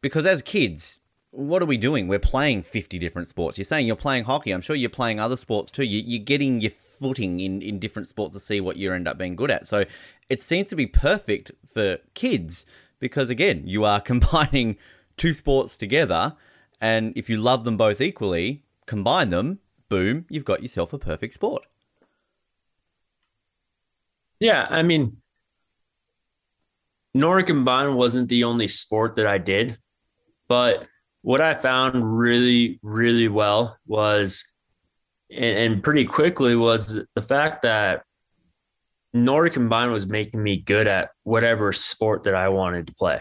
Because 0.00 0.26
as 0.26 0.42
kids, 0.42 1.00
what 1.32 1.62
are 1.62 1.66
we 1.66 1.76
doing? 1.76 2.08
We're 2.08 2.18
playing 2.18 2.62
50 2.62 2.98
different 2.98 3.28
sports. 3.28 3.56
You're 3.56 3.64
saying 3.64 3.86
you're 3.86 3.96
playing 3.96 4.24
hockey. 4.24 4.50
I'm 4.50 4.60
sure 4.60 4.74
you're 4.74 4.90
playing 4.90 5.20
other 5.20 5.36
sports 5.36 5.70
too. 5.70 5.84
You, 5.84 6.20
are 6.20 6.24
getting 6.24 6.60
your 6.60 6.70
footing 6.70 7.40
in, 7.40 7.62
in 7.62 7.78
different 7.78 8.08
sports 8.08 8.34
to 8.34 8.40
see 8.40 8.60
what 8.60 8.76
you 8.76 8.92
end 8.92 9.06
up 9.06 9.16
being 9.16 9.36
good 9.36 9.50
at. 9.50 9.66
So 9.66 9.84
it 10.28 10.42
seems 10.42 10.68
to 10.70 10.76
be 10.76 10.86
perfect 10.86 11.52
for 11.72 11.98
kids 12.14 12.66
because, 12.98 13.30
again, 13.30 13.62
you 13.66 13.84
are 13.84 14.00
combining 14.12 14.76
two 15.16 15.32
sports 15.32 15.76
together. 15.76 16.36
And 16.80 17.12
if 17.16 17.30
you 17.30 17.36
love 17.36 17.64
them 17.64 17.76
both 17.76 18.00
equally, 18.00 18.64
combine 18.86 19.30
them, 19.30 19.60
boom, 19.88 20.26
you've 20.28 20.44
got 20.44 20.62
yourself 20.62 20.92
a 20.92 20.98
perfect 20.98 21.34
sport. 21.34 21.64
Yeah, 24.40 24.66
I 24.70 24.82
mean, 24.82 25.18
Nordic 27.12 27.46
combined 27.46 27.96
wasn't 27.96 28.30
the 28.30 28.44
only 28.44 28.66
sport 28.68 29.16
that 29.16 29.26
I 29.26 29.36
did, 29.36 29.76
but 30.48 30.86
what 31.22 31.40
I 31.40 31.54
found 31.54 32.18
really, 32.18 32.78
really 32.82 33.28
well 33.28 33.76
was, 33.86 34.44
and, 35.30 35.58
and 35.74 35.82
pretty 35.82 36.04
quickly, 36.04 36.56
was 36.56 37.02
the 37.14 37.22
fact 37.22 37.62
that 37.62 38.04
Nordic 39.12 39.54
combined 39.54 39.92
was 39.92 40.06
making 40.06 40.42
me 40.42 40.58
good 40.58 40.86
at 40.86 41.10
whatever 41.24 41.72
sport 41.72 42.24
that 42.24 42.34
I 42.34 42.48
wanted 42.48 42.86
to 42.86 42.94
play. 42.94 43.20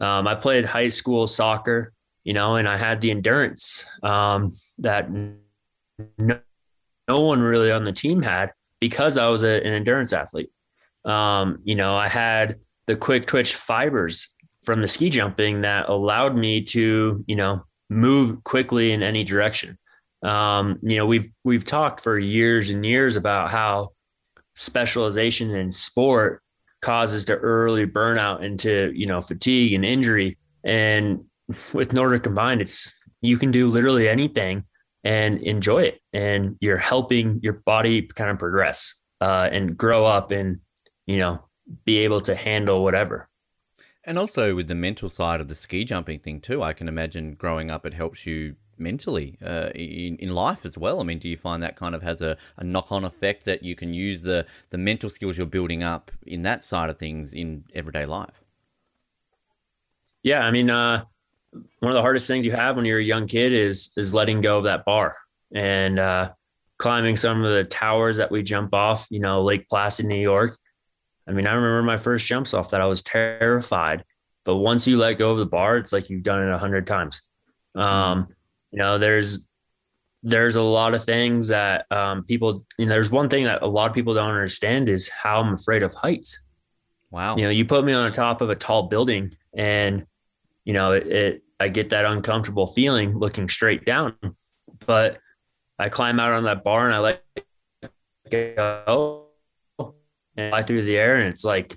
Um, 0.00 0.26
I 0.26 0.34
played 0.34 0.64
high 0.64 0.88
school 0.88 1.26
soccer, 1.26 1.92
you 2.24 2.32
know, 2.32 2.56
and 2.56 2.68
I 2.68 2.76
had 2.76 3.00
the 3.00 3.10
endurance 3.10 3.84
um, 4.02 4.52
that 4.78 5.10
no, 5.10 6.40
no 7.08 7.20
one 7.20 7.40
really 7.40 7.70
on 7.70 7.84
the 7.84 7.92
team 7.92 8.22
had 8.22 8.52
because 8.80 9.18
I 9.18 9.28
was 9.28 9.44
a, 9.44 9.64
an 9.66 9.74
endurance 9.74 10.12
athlete. 10.12 10.50
Um, 11.04 11.58
you 11.64 11.74
know, 11.74 11.94
I 11.94 12.08
had 12.08 12.60
the 12.86 12.96
quick 12.96 13.26
twitch 13.26 13.54
fibers 13.54 14.28
from 14.62 14.82
the 14.82 14.88
ski 14.88 15.10
jumping 15.10 15.62
that 15.62 15.88
allowed 15.88 16.36
me 16.36 16.62
to, 16.62 17.24
you 17.26 17.36
know, 17.36 17.64
move 17.88 18.42
quickly 18.44 18.92
in 18.92 19.02
any 19.02 19.24
direction. 19.24 19.78
Um, 20.22 20.78
you 20.82 20.96
know, 20.96 21.06
we've 21.06 21.28
we've 21.44 21.64
talked 21.64 22.02
for 22.02 22.18
years 22.18 22.70
and 22.70 22.84
years 22.84 23.16
about 23.16 23.50
how 23.50 23.90
specialization 24.54 25.54
in 25.54 25.70
sport 25.70 26.42
causes 26.82 27.26
the 27.26 27.36
early 27.36 27.86
burnout 27.86 28.42
into, 28.42 28.92
you 28.94 29.06
know, 29.06 29.20
fatigue 29.20 29.72
and 29.72 29.84
injury. 29.84 30.36
And 30.62 31.24
with 31.72 31.92
Nordic 31.92 32.22
combined, 32.22 32.60
it's 32.60 32.94
you 33.22 33.38
can 33.38 33.50
do 33.50 33.68
literally 33.68 34.08
anything 34.08 34.64
and 35.04 35.40
enjoy 35.40 35.82
it. 35.84 36.00
And 36.12 36.56
you're 36.60 36.76
helping 36.76 37.40
your 37.42 37.54
body 37.64 38.02
kind 38.02 38.30
of 38.30 38.38
progress 38.38 38.94
uh, 39.20 39.48
and 39.50 39.76
grow 39.76 40.04
up 40.04 40.30
and, 40.30 40.60
you 41.06 41.18
know, 41.18 41.44
be 41.84 41.98
able 41.98 42.20
to 42.22 42.34
handle 42.34 42.84
whatever. 42.84 43.29
And 44.10 44.18
also 44.18 44.56
with 44.56 44.66
the 44.66 44.74
mental 44.74 45.08
side 45.08 45.40
of 45.40 45.46
the 45.46 45.54
ski 45.54 45.84
jumping 45.84 46.18
thing 46.18 46.40
too, 46.40 46.64
I 46.64 46.72
can 46.72 46.88
imagine 46.88 47.34
growing 47.34 47.70
up 47.70 47.86
it 47.86 47.94
helps 47.94 48.26
you 48.26 48.56
mentally 48.76 49.38
uh, 49.40 49.70
in, 49.72 50.16
in 50.16 50.30
life 50.30 50.64
as 50.64 50.76
well. 50.76 50.98
I 50.98 51.04
mean, 51.04 51.20
do 51.20 51.28
you 51.28 51.36
find 51.36 51.62
that 51.62 51.76
kind 51.76 51.94
of 51.94 52.02
has 52.02 52.20
a, 52.20 52.36
a 52.56 52.64
knock 52.64 52.90
on 52.90 53.04
effect 53.04 53.44
that 53.44 53.62
you 53.62 53.76
can 53.76 53.94
use 53.94 54.22
the, 54.22 54.46
the 54.70 54.78
mental 54.78 55.10
skills 55.10 55.38
you're 55.38 55.46
building 55.46 55.84
up 55.84 56.10
in 56.26 56.42
that 56.42 56.64
side 56.64 56.90
of 56.90 56.98
things 56.98 57.32
in 57.32 57.62
everyday 57.72 58.04
life? 58.04 58.42
Yeah, 60.24 60.40
I 60.40 60.50
mean, 60.50 60.70
uh, 60.70 61.04
one 61.78 61.92
of 61.92 61.94
the 61.94 62.02
hardest 62.02 62.26
things 62.26 62.44
you 62.44 62.50
have 62.50 62.74
when 62.74 62.86
you're 62.86 62.98
a 62.98 63.04
young 63.04 63.28
kid 63.28 63.52
is 63.52 63.92
is 63.96 64.12
letting 64.12 64.40
go 64.40 64.58
of 64.58 64.64
that 64.64 64.84
bar 64.84 65.14
and 65.54 66.00
uh, 66.00 66.32
climbing 66.78 67.14
some 67.14 67.44
of 67.44 67.54
the 67.54 67.62
towers 67.62 68.16
that 68.16 68.32
we 68.32 68.42
jump 68.42 68.74
off. 68.74 69.06
You 69.08 69.20
know, 69.20 69.40
Lake 69.42 69.68
Placid, 69.68 70.06
New 70.06 70.18
York. 70.20 70.50
I 71.30 71.32
mean, 71.32 71.46
I 71.46 71.52
remember 71.52 71.84
my 71.84 71.96
first 71.96 72.26
jumps 72.26 72.54
off 72.54 72.70
that 72.70 72.80
I 72.80 72.86
was 72.86 73.02
terrified, 73.02 74.04
but 74.44 74.56
once 74.56 74.88
you 74.88 74.98
let 74.98 75.14
go 75.14 75.30
of 75.30 75.38
the 75.38 75.46
bar, 75.46 75.76
it's 75.76 75.92
like 75.92 76.10
you've 76.10 76.24
done 76.24 76.42
it 76.42 76.50
a 76.50 76.58
hundred 76.58 76.88
times. 76.88 77.22
Um, 77.76 78.26
you 78.72 78.80
know, 78.80 78.98
there's 78.98 79.48
there's 80.24 80.56
a 80.56 80.62
lot 80.62 80.92
of 80.92 81.04
things 81.04 81.46
that 81.48 81.86
um, 81.92 82.24
people. 82.24 82.66
You 82.78 82.86
know, 82.86 82.90
there's 82.90 83.12
one 83.12 83.28
thing 83.28 83.44
that 83.44 83.62
a 83.62 83.66
lot 83.68 83.88
of 83.88 83.94
people 83.94 84.12
don't 84.12 84.28
understand 84.28 84.88
is 84.88 85.08
how 85.08 85.40
I'm 85.40 85.54
afraid 85.54 85.84
of 85.84 85.94
heights. 85.94 86.42
Wow. 87.12 87.36
You 87.36 87.44
know, 87.44 87.50
you 87.50 87.64
put 87.64 87.84
me 87.84 87.92
on 87.92 88.06
the 88.06 88.10
top 88.10 88.40
of 88.40 88.50
a 88.50 88.56
tall 88.56 88.88
building 88.88 89.32
and 89.54 90.04
you 90.64 90.72
know, 90.72 90.92
it, 90.92 91.06
it 91.06 91.42
I 91.60 91.68
get 91.68 91.90
that 91.90 92.06
uncomfortable 92.06 92.66
feeling 92.66 93.16
looking 93.16 93.48
straight 93.48 93.84
down. 93.84 94.16
But 94.84 95.18
I 95.78 95.90
climb 95.90 96.18
out 96.18 96.32
on 96.32 96.44
that 96.44 96.64
bar 96.64 96.86
and 96.86 96.94
I 96.94 96.98
let 96.98 97.22
go 98.30 99.29
and 100.36 100.50
fly 100.50 100.62
through 100.62 100.84
the 100.84 100.96
air, 100.96 101.16
and 101.16 101.28
it's 101.28 101.44
like 101.44 101.76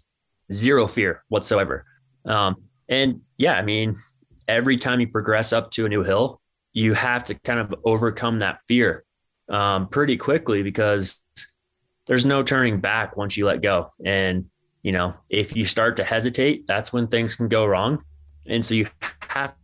zero 0.52 0.88
fear 0.88 1.24
whatsoever. 1.30 1.86
Um, 2.26 2.56
and 2.90 3.22
yeah, 3.38 3.54
I 3.54 3.64
mean, 3.64 3.96
every 4.48 4.78
time 4.78 5.00
you 5.00 5.08
progress 5.08 5.54
up 5.54 5.72
to 5.72 5.86
a 5.86 5.90
new 5.90 6.04
hill, 6.04 6.42
you 6.74 6.94
have 6.94 7.24
to 7.26 7.36
kind 7.36 7.60
of 7.60 7.74
overcome 7.84 8.40
that 8.40 8.60
fear 8.68 9.04
um, 9.50 9.88
pretty 9.88 10.18
quickly 10.18 10.64
because 10.64 11.24
there's 12.08 12.26
no 12.26 12.44
turning 12.44 12.80
back 12.80 13.16
once 13.16 13.38
you 13.38 13.46
let 13.46 13.62
go. 13.62 13.88
And 14.06 14.46
you 14.84 14.92
know, 14.92 15.14
if 15.30 15.56
you 15.56 15.66
start 15.66 15.96
to 15.96 16.04
hesitate, 16.04 16.68
that's 16.68 16.92
when 16.92 17.08
things 17.08 17.36
can 17.36 17.48
go 17.48 17.66
wrong. 17.66 18.04
And 18.48 18.64
so 18.64 18.76
you 18.76 18.88
have 19.30 19.56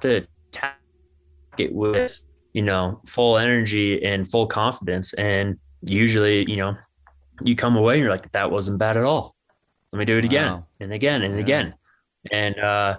to 0.00 0.26
attack 0.50 0.80
it 1.56 1.72
with, 1.72 2.20
you 2.52 2.62
know, 2.62 3.00
full 3.06 3.38
energy 3.38 4.04
and 4.04 4.28
full 4.28 4.48
confidence. 4.48 5.14
And 5.14 5.58
usually, 5.82 6.48
you 6.50 6.56
know, 6.56 6.74
you 7.42 7.54
come 7.56 7.76
away 7.76 7.94
and 7.94 8.02
you're 8.02 8.10
like, 8.10 8.30
that 8.32 8.50
wasn't 8.50 8.78
bad 8.78 8.96
at 8.96 9.04
all. 9.04 9.34
Let 9.92 9.98
me 10.00 10.04
do 10.04 10.18
it 10.18 10.24
again 10.24 10.52
Wow. 10.52 10.66
and 10.80 10.92
again 10.92 11.22
and 11.22 11.34
Yeah. 11.34 11.40
again. 11.40 11.74
And 12.32 12.58
uh, 12.58 12.98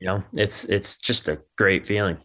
you 0.00 0.06
know, 0.06 0.22
it's 0.34 0.64
it's 0.64 0.98
just 0.98 1.28
a 1.28 1.40
great 1.56 1.86
feeling. 1.86 2.18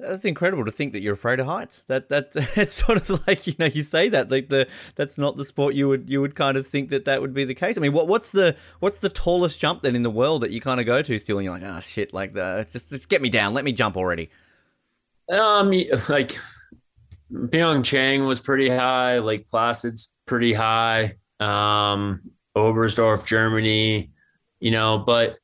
That's 0.00 0.24
incredible 0.24 0.64
to 0.64 0.70
think 0.70 0.92
that 0.92 1.00
you're 1.02 1.14
afraid 1.14 1.40
of 1.40 1.46
heights. 1.46 1.80
That 1.88 2.08
that 2.10 2.26
it's 2.56 2.72
sort 2.72 2.98
of 2.98 3.26
like 3.26 3.46
you 3.46 3.54
know 3.58 3.66
you 3.66 3.82
say 3.82 4.08
that 4.10 4.30
like 4.30 4.48
the 4.48 4.68
that's 4.94 5.18
not 5.18 5.36
the 5.36 5.44
sport 5.44 5.74
you 5.74 5.88
would 5.88 6.08
you 6.08 6.20
would 6.20 6.34
kind 6.36 6.56
of 6.56 6.66
think 6.66 6.90
that 6.90 7.04
that 7.06 7.20
would 7.20 7.32
be 7.34 7.44
the 7.44 7.54
case. 7.54 7.76
I 7.76 7.80
mean, 7.80 7.92
what 7.92 8.06
what's 8.06 8.30
the 8.30 8.54
what's 8.80 9.00
the 9.00 9.08
tallest 9.08 9.58
jump 9.58 9.80
then 9.80 9.96
in 9.96 10.02
the 10.02 10.10
world 10.10 10.42
that 10.42 10.50
you 10.50 10.60
kind 10.60 10.78
of 10.78 10.86
go 10.86 11.02
to 11.02 11.18
still 11.18 11.38
and 11.38 11.44
you're 11.46 11.54
like, 11.58 11.64
oh 11.64 11.80
shit, 11.80 12.12
like 12.12 12.32
the 12.34 12.68
just 12.70 12.90
just 12.90 13.08
get 13.08 13.22
me 13.22 13.28
down, 13.28 13.54
let 13.54 13.64
me 13.64 13.72
jump 13.72 13.96
already. 13.96 14.30
Um, 15.32 15.72
like 16.08 16.38
Pyeongchang 17.32 18.26
was 18.26 18.40
pretty 18.40 18.68
high. 18.68 19.18
Lake 19.18 19.48
Placid's 19.48 20.14
pretty 20.26 20.52
high. 20.52 21.16
Um, 21.40 22.22
Oberstdorf, 22.56 23.24
Germany, 23.24 24.10
you 24.60 24.70
know, 24.70 24.98
but 24.98 25.36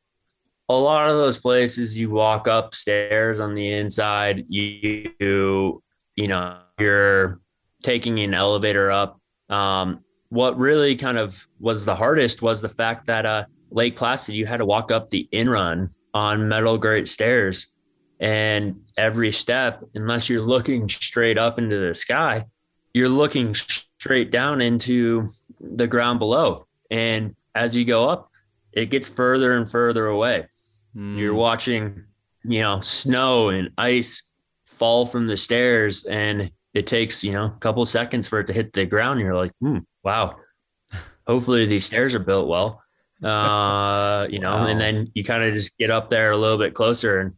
a 0.68 0.74
lot 0.74 1.10
of 1.10 1.18
those 1.18 1.38
places 1.38 1.98
you 1.98 2.10
walk 2.10 2.46
upstairs 2.46 3.38
on 3.38 3.54
the 3.54 3.72
inside, 3.72 4.46
you, 4.48 5.82
you 6.16 6.28
know, 6.28 6.58
you're 6.78 7.40
taking 7.82 8.18
an 8.20 8.34
elevator 8.34 8.90
up. 8.90 9.20
Um, 9.50 10.00
what 10.30 10.58
really 10.58 10.96
kind 10.96 11.18
of 11.18 11.46
was 11.60 11.84
the 11.84 11.94
hardest 11.94 12.42
was 12.42 12.62
the 12.62 12.68
fact 12.68 13.06
that 13.06 13.26
uh, 13.26 13.44
Lake 13.70 13.94
Placid, 13.94 14.34
you 14.34 14.46
had 14.46 14.56
to 14.56 14.64
walk 14.64 14.90
up 14.90 15.10
the 15.10 15.28
in 15.32 15.48
run 15.48 15.90
on 16.14 16.48
metal 16.48 16.78
grate 16.78 17.08
stairs 17.08 17.73
and 18.24 18.80
every 18.96 19.30
step 19.30 19.84
unless 19.94 20.30
you're 20.30 20.40
looking 20.54 20.88
straight 20.88 21.36
up 21.36 21.58
into 21.58 21.76
the 21.78 21.94
sky 21.94 22.44
you're 22.94 23.08
looking 23.22 23.54
straight 23.54 24.30
down 24.30 24.60
into 24.62 25.28
the 25.60 25.86
ground 25.86 26.18
below. 26.20 26.66
And 26.90 27.34
as 27.54 27.76
you 27.76 27.84
go 27.84 28.08
up 28.08 28.30
it 28.72 28.86
gets 28.90 29.08
further 29.08 29.56
and 29.58 29.70
further 29.70 30.06
away. 30.06 30.46
Hmm. 30.94 31.18
you're 31.18 31.34
watching 31.34 32.04
you 32.54 32.60
know 32.60 32.80
snow 32.80 33.50
and 33.50 33.70
ice 33.76 34.30
fall 34.66 35.06
from 35.06 35.26
the 35.26 35.36
stairs 35.36 36.04
and 36.04 36.50
it 36.72 36.86
takes 36.86 37.22
you 37.24 37.32
know 37.32 37.46
a 37.46 37.58
couple 37.60 37.84
seconds 37.86 38.26
for 38.28 38.40
it 38.40 38.46
to 38.46 38.52
hit 38.52 38.72
the 38.72 38.86
ground. 38.86 39.20
You're 39.20 39.36
like 39.36 39.52
hmm 39.60 39.78
wow. 40.02 40.36
Hopefully 41.26 41.66
these 41.66 41.84
stairs 41.84 42.14
are 42.14 42.24
built 42.30 42.48
well. 42.48 42.80
Uh 43.22 44.26
you 44.30 44.38
know 44.38 44.54
Wow. 44.54 44.66
and 44.68 44.80
then 44.80 45.10
you 45.14 45.24
kind 45.24 45.42
of 45.44 45.52
just 45.54 45.76
get 45.78 45.90
up 45.90 46.10
there 46.10 46.30
a 46.32 46.36
little 46.36 46.58
bit 46.58 46.74
closer 46.74 47.20
and 47.20 47.32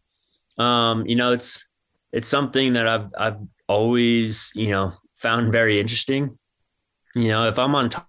um 0.59 1.07
you 1.07 1.17
know 1.17 1.33
it's 1.33 1.67
it's 2.13 2.29
something 2.29 2.73
that 2.75 2.87
i've 2.87 3.09
i've 3.19 3.39
always 3.69 4.53
you 4.55 4.69
know 4.69 4.93
found 5.17 5.51
very 5.51 5.81
interesting. 5.81 6.31
You 7.15 7.29
know 7.29 7.49
if 7.49 7.59
i'm 7.59 7.75
on 7.75 7.89
top, 7.89 8.09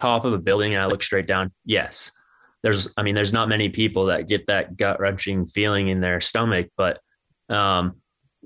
top 0.00 0.24
of 0.24 0.32
a 0.32 0.38
building 0.38 0.74
and 0.74 0.82
i 0.82 0.86
look 0.86 1.02
straight 1.02 1.26
down 1.26 1.52
yes. 1.64 2.10
There's 2.62 2.92
i 2.96 3.02
mean 3.02 3.14
there's 3.14 3.32
not 3.32 3.48
many 3.48 3.68
people 3.68 4.06
that 4.06 4.28
get 4.28 4.46
that 4.46 4.76
gut 4.76 5.00
wrenching 5.00 5.46
feeling 5.46 5.88
in 5.88 6.00
their 6.00 6.20
stomach 6.20 6.68
but 6.76 7.00
um 7.48 7.96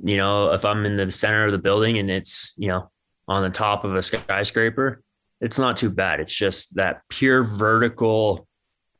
you 0.02 0.16
know 0.16 0.52
if 0.52 0.64
i'm 0.64 0.86
in 0.86 0.96
the 0.96 1.10
center 1.10 1.46
of 1.46 1.52
the 1.52 1.58
building 1.58 1.98
and 1.98 2.10
it's 2.10 2.54
you 2.56 2.68
know 2.68 2.90
on 3.26 3.42
the 3.42 3.50
top 3.50 3.84
of 3.84 3.94
a 3.96 4.02
skyscraper 4.02 5.02
it's 5.40 5.58
not 5.58 5.76
too 5.76 5.90
bad. 5.90 6.20
It's 6.20 6.34
just 6.34 6.76
that 6.76 7.02
pure 7.10 7.42
vertical 7.42 8.46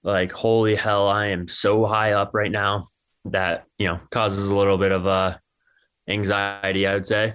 like 0.03 0.31
holy 0.31 0.75
hell 0.75 1.09
i 1.09 1.29
am 1.29 1.49
so 1.49 1.87
high 1.87 2.13
up 2.13 2.33
right 2.35 2.51
now 2.51 2.85
that 3.27 3.67
you 3.79 3.87
know 3.87 3.99
causes 4.11 4.51
a 4.51 4.57
little 4.57 4.79
bit 4.79 4.93
of 4.93 5.07
uh 5.07 5.37
anxiety 6.09 6.87
i 6.87 6.95
would 6.95 7.07
say 7.07 7.35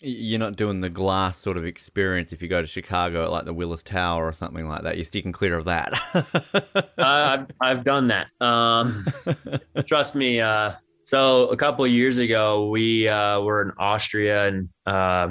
You're 0.00 0.40
not 0.40 0.56
doing 0.56 0.80
the 0.80 0.90
glass 0.90 1.36
sort 1.36 1.56
of 1.56 1.64
experience 1.64 2.32
if 2.32 2.42
you 2.42 2.48
go 2.48 2.60
to 2.60 2.66
Chicago 2.66 3.24
at 3.24 3.30
like 3.32 3.44
the 3.46 3.52
Willis 3.52 3.82
Tower 3.82 4.26
or 4.28 4.32
something 4.32 4.68
like 4.68 4.82
that. 4.82 4.96
You're 4.96 5.04
sticking 5.04 5.32
clear 5.32 5.58
of 5.58 5.64
that. 5.64 5.92
uh, 6.14 6.82
I've 6.98 7.46
I've 7.60 7.82
done 7.84 8.08
that. 8.08 8.28
Um, 8.40 9.04
trust 9.86 10.14
me. 10.14 10.40
Uh, 10.40 10.74
so 11.02 11.48
a 11.48 11.56
couple 11.56 11.84
of 11.84 11.90
years 11.90 12.18
ago, 12.18 12.68
we 12.68 13.08
uh, 13.08 13.40
were 13.40 13.62
in 13.62 13.72
Austria 13.78 14.46
and 14.46 14.68
uh, 14.84 15.30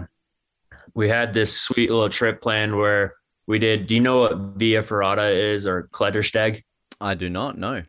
we 0.96 1.08
had 1.08 1.34
this 1.34 1.56
sweet 1.56 1.92
little 1.92 2.10
trip 2.10 2.42
planned 2.42 2.76
where 2.76 3.14
we 3.46 3.60
did. 3.60 3.86
Do 3.86 3.94
you 3.94 4.02
know 4.02 4.22
what 4.22 4.36
Via 4.58 4.82
Ferrata 4.82 5.32
is 5.32 5.68
or 5.68 5.88
Klettersteg? 5.94 6.64
I 7.00 7.14
do 7.14 7.30
not 7.30 7.58
know. 7.58 7.84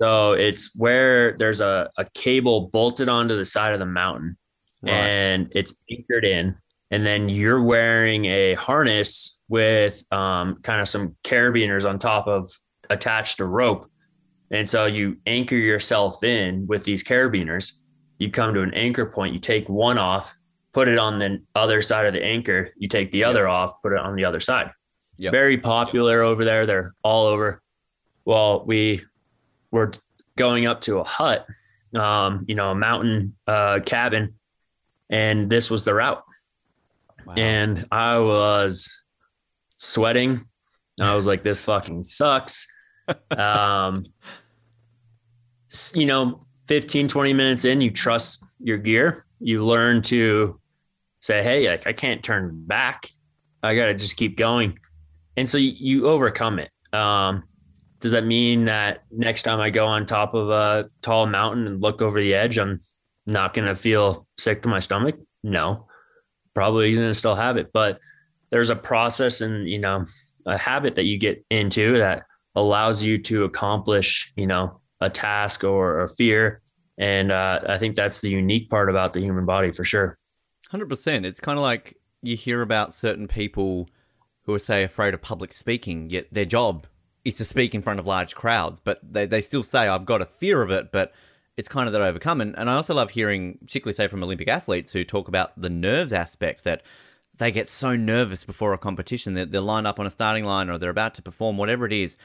So 0.00 0.32
it's 0.32 0.74
where 0.76 1.36
there's 1.36 1.60
a, 1.60 1.90
a 1.98 2.04
cable 2.14 2.68
bolted 2.68 3.08
onto 3.08 3.36
the 3.36 3.44
side 3.44 3.72
of 3.72 3.78
the 3.80 3.86
mountain 3.86 4.36
Right. 4.82 4.92
and 4.92 5.52
it's 5.56 5.82
anchored 5.90 6.24
in. 6.24 6.54
And 6.90 7.04
then 7.04 7.28
you're 7.28 7.62
wearing 7.62 8.26
a 8.26 8.54
harness 8.54 9.40
with 9.48 10.02
um, 10.12 10.60
kind 10.62 10.80
of 10.80 10.88
some 10.88 11.16
carabiners 11.24 11.88
on 11.88 11.98
top 11.98 12.28
of 12.28 12.48
attached 12.88 13.38
to 13.38 13.44
rope. 13.44 13.90
And 14.50 14.66
so 14.68 14.86
you 14.86 15.16
anchor 15.26 15.56
yourself 15.56 16.22
in 16.22 16.66
with 16.66 16.84
these 16.84 17.02
carabiners. 17.04 17.72
You 18.18 18.30
come 18.30 18.54
to 18.54 18.62
an 18.62 18.72
anchor 18.74 19.06
point, 19.06 19.34
you 19.34 19.40
take 19.40 19.68
one 19.68 19.98
off, 19.98 20.34
put 20.72 20.88
it 20.88 20.96
on 20.98 21.18
the 21.18 21.42
other 21.54 21.82
side 21.82 22.06
of 22.06 22.14
the 22.14 22.24
anchor, 22.24 22.70
you 22.78 22.88
take 22.88 23.10
the 23.12 23.24
other 23.24 23.48
off, 23.48 23.82
put 23.82 23.92
it 23.92 23.98
on 23.98 24.14
the 24.16 24.24
other 24.24 24.40
side. 24.40 24.70
Yep. 25.18 25.32
Very 25.32 25.58
popular 25.58 26.22
over 26.22 26.44
there. 26.44 26.66
They're 26.66 26.94
all 27.02 27.26
over. 27.26 27.60
Well, 28.24 28.64
we 28.64 29.02
were 29.70 29.92
going 30.36 30.66
up 30.66 30.80
to 30.82 30.98
a 30.98 31.04
hut, 31.04 31.46
um, 31.94 32.44
you 32.48 32.54
know, 32.54 32.70
a 32.70 32.74
mountain 32.74 33.36
uh, 33.46 33.80
cabin, 33.84 34.34
and 35.10 35.50
this 35.50 35.70
was 35.70 35.84
the 35.84 35.94
route. 35.94 36.22
Wow. 37.26 37.34
And 37.36 37.84
I 37.90 38.18
was 38.18 39.02
sweating. 39.76 40.44
I 41.00 41.14
was 41.14 41.26
like, 41.26 41.42
this 41.42 41.62
fucking 41.62 42.04
sucks. 42.04 42.66
um, 43.30 44.06
you 45.94 46.06
know, 46.06 46.40
15, 46.66 47.08
20 47.08 47.32
minutes 47.32 47.64
in, 47.64 47.80
you 47.80 47.90
trust 47.90 48.44
your 48.60 48.78
gear. 48.78 49.24
You 49.40 49.64
learn 49.64 50.02
to 50.02 50.60
say, 51.20 51.42
hey, 51.42 51.68
like, 51.68 51.86
I 51.86 51.92
can't 51.92 52.22
turn 52.22 52.64
back. 52.66 53.06
I 53.62 53.74
got 53.74 53.86
to 53.86 53.94
just 53.94 54.16
keep 54.16 54.36
going. 54.36 54.78
And 55.36 55.48
so 55.48 55.58
you, 55.58 55.72
you 55.76 56.08
overcome 56.08 56.58
it. 56.58 56.70
Um, 56.92 57.44
does 58.00 58.12
that 58.12 58.24
mean 58.24 58.66
that 58.66 59.02
next 59.10 59.42
time 59.42 59.60
I 59.60 59.70
go 59.70 59.86
on 59.86 60.06
top 60.06 60.34
of 60.34 60.50
a 60.50 60.88
tall 61.02 61.26
mountain 61.26 61.66
and 61.66 61.82
look 61.82 62.00
over 62.00 62.20
the 62.20 62.34
edge, 62.34 62.58
I'm 62.58 62.80
not 63.26 63.54
going 63.54 63.66
to 63.66 63.74
feel 63.74 64.26
sick 64.38 64.62
to 64.62 64.68
my 64.68 64.78
stomach? 64.78 65.16
No, 65.42 65.86
probably 66.54 66.94
going 66.94 67.08
to 67.08 67.14
still 67.14 67.34
have 67.34 67.56
it. 67.56 67.72
But 67.72 67.98
there's 68.50 68.70
a 68.70 68.76
process 68.76 69.40
and, 69.40 69.68
you 69.68 69.78
know, 69.78 70.04
a 70.46 70.56
habit 70.56 70.94
that 70.94 71.04
you 71.04 71.18
get 71.18 71.44
into 71.50 71.98
that 71.98 72.22
allows 72.54 73.02
you 73.02 73.18
to 73.18 73.44
accomplish, 73.44 74.32
you 74.36 74.46
know, 74.46 74.80
a 75.00 75.10
task 75.10 75.64
or 75.64 76.00
a 76.00 76.08
fear. 76.08 76.62
And 76.98 77.30
uh, 77.30 77.60
I 77.68 77.78
think 77.78 77.96
that's 77.96 78.20
the 78.20 78.30
unique 78.30 78.70
part 78.70 78.90
about 78.90 79.12
the 79.12 79.20
human 79.20 79.44
body 79.44 79.70
for 79.70 79.84
sure. 79.84 80.16
100%. 80.72 81.24
It's 81.24 81.40
kind 81.40 81.58
of 81.58 81.62
like 81.62 81.96
you 82.22 82.36
hear 82.36 82.62
about 82.62 82.92
certain 82.92 83.28
people 83.28 83.88
who 84.42 84.54
are, 84.54 84.58
say, 84.58 84.82
afraid 84.82 85.14
of 85.14 85.22
public 85.22 85.52
speaking, 85.52 86.10
yet 86.10 86.26
their 86.32 86.44
job 86.44 86.86
is 87.28 87.36
to 87.36 87.44
speak 87.44 87.74
in 87.74 87.82
front 87.82 88.00
of 88.00 88.06
large 88.06 88.34
crowds, 88.34 88.80
but 88.80 89.00
they, 89.02 89.26
they 89.26 89.40
still 89.40 89.62
say, 89.62 89.86
I've 89.86 90.04
got 90.04 90.20
a 90.20 90.26
fear 90.26 90.62
of 90.62 90.70
it, 90.70 90.90
but 90.90 91.12
it's 91.56 91.68
kind 91.68 91.86
of 91.86 91.92
that 91.92 92.02
overcome. 92.02 92.40
And, 92.40 92.56
and 92.58 92.70
I 92.70 92.74
also 92.74 92.94
love 92.94 93.10
hearing, 93.10 93.58
particularly 93.58 93.94
say 93.94 94.08
from 94.08 94.22
Olympic 94.22 94.48
athletes 94.48 94.92
who 94.92 95.04
talk 95.04 95.28
about 95.28 95.58
the 95.60 95.70
nerves 95.70 96.12
aspect 96.12 96.64
that 96.64 96.82
they 97.36 97.50
get 97.52 97.68
so 97.68 97.96
nervous 97.96 98.44
before 98.44 98.72
a 98.72 98.78
competition. 98.78 99.34
They're, 99.34 99.46
they're 99.46 99.60
lined 99.60 99.86
up 99.86 100.00
on 100.00 100.06
a 100.06 100.10
starting 100.10 100.44
line 100.44 100.70
or 100.70 100.78
they're 100.78 100.90
about 100.90 101.14
to 101.14 101.22
perform, 101.22 101.56
whatever 101.56 101.86
it 101.86 101.92
is, 101.92 102.16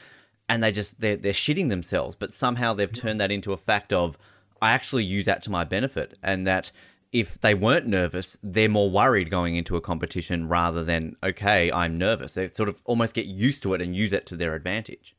and 0.48 0.62
they 0.62 0.72
just, 0.72 1.00
they're, 1.00 1.16
they're 1.16 1.32
shitting 1.32 1.68
themselves. 1.68 2.16
But 2.16 2.32
somehow 2.32 2.74
they've 2.74 2.92
turned 2.92 3.20
that 3.20 3.32
into 3.32 3.52
a 3.52 3.56
fact 3.56 3.92
of, 3.92 4.18
I 4.60 4.72
actually 4.72 5.04
use 5.04 5.26
that 5.26 5.42
to 5.42 5.50
my 5.50 5.64
benefit. 5.64 6.18
And 6.22 6.46
that 6.46 6.72
if 7.14 7.40
they 7.40 7.54
weren't 7.54 7.86
nervous, 7.86 8.36
they're 8.42 8.68
more 8.68 8.90
worried 8.90 9.30
going 9.30 9.54
into 9.54 9.76
a 9.76 9.80
competition 9.80 10.48
rather 10.48 10.82
than, 10.82 11.14
okay, 11.22 11.70
I'm 11.70 11.96
nervous. 11.96 12.34
They 12.34 12.48
sort 12.48 12.68
of 12.68 12.82
almost 12.84 13.14
get 13.14 13.26
used 13.26 13.62
to 13.62 13.72
it 13.74 13.80
and 13.80 13.94
use 13.94 14.12
it 14.12 14.26
to 14.26 14.36
their 14.36 14.56
advantage. 14.56 15.14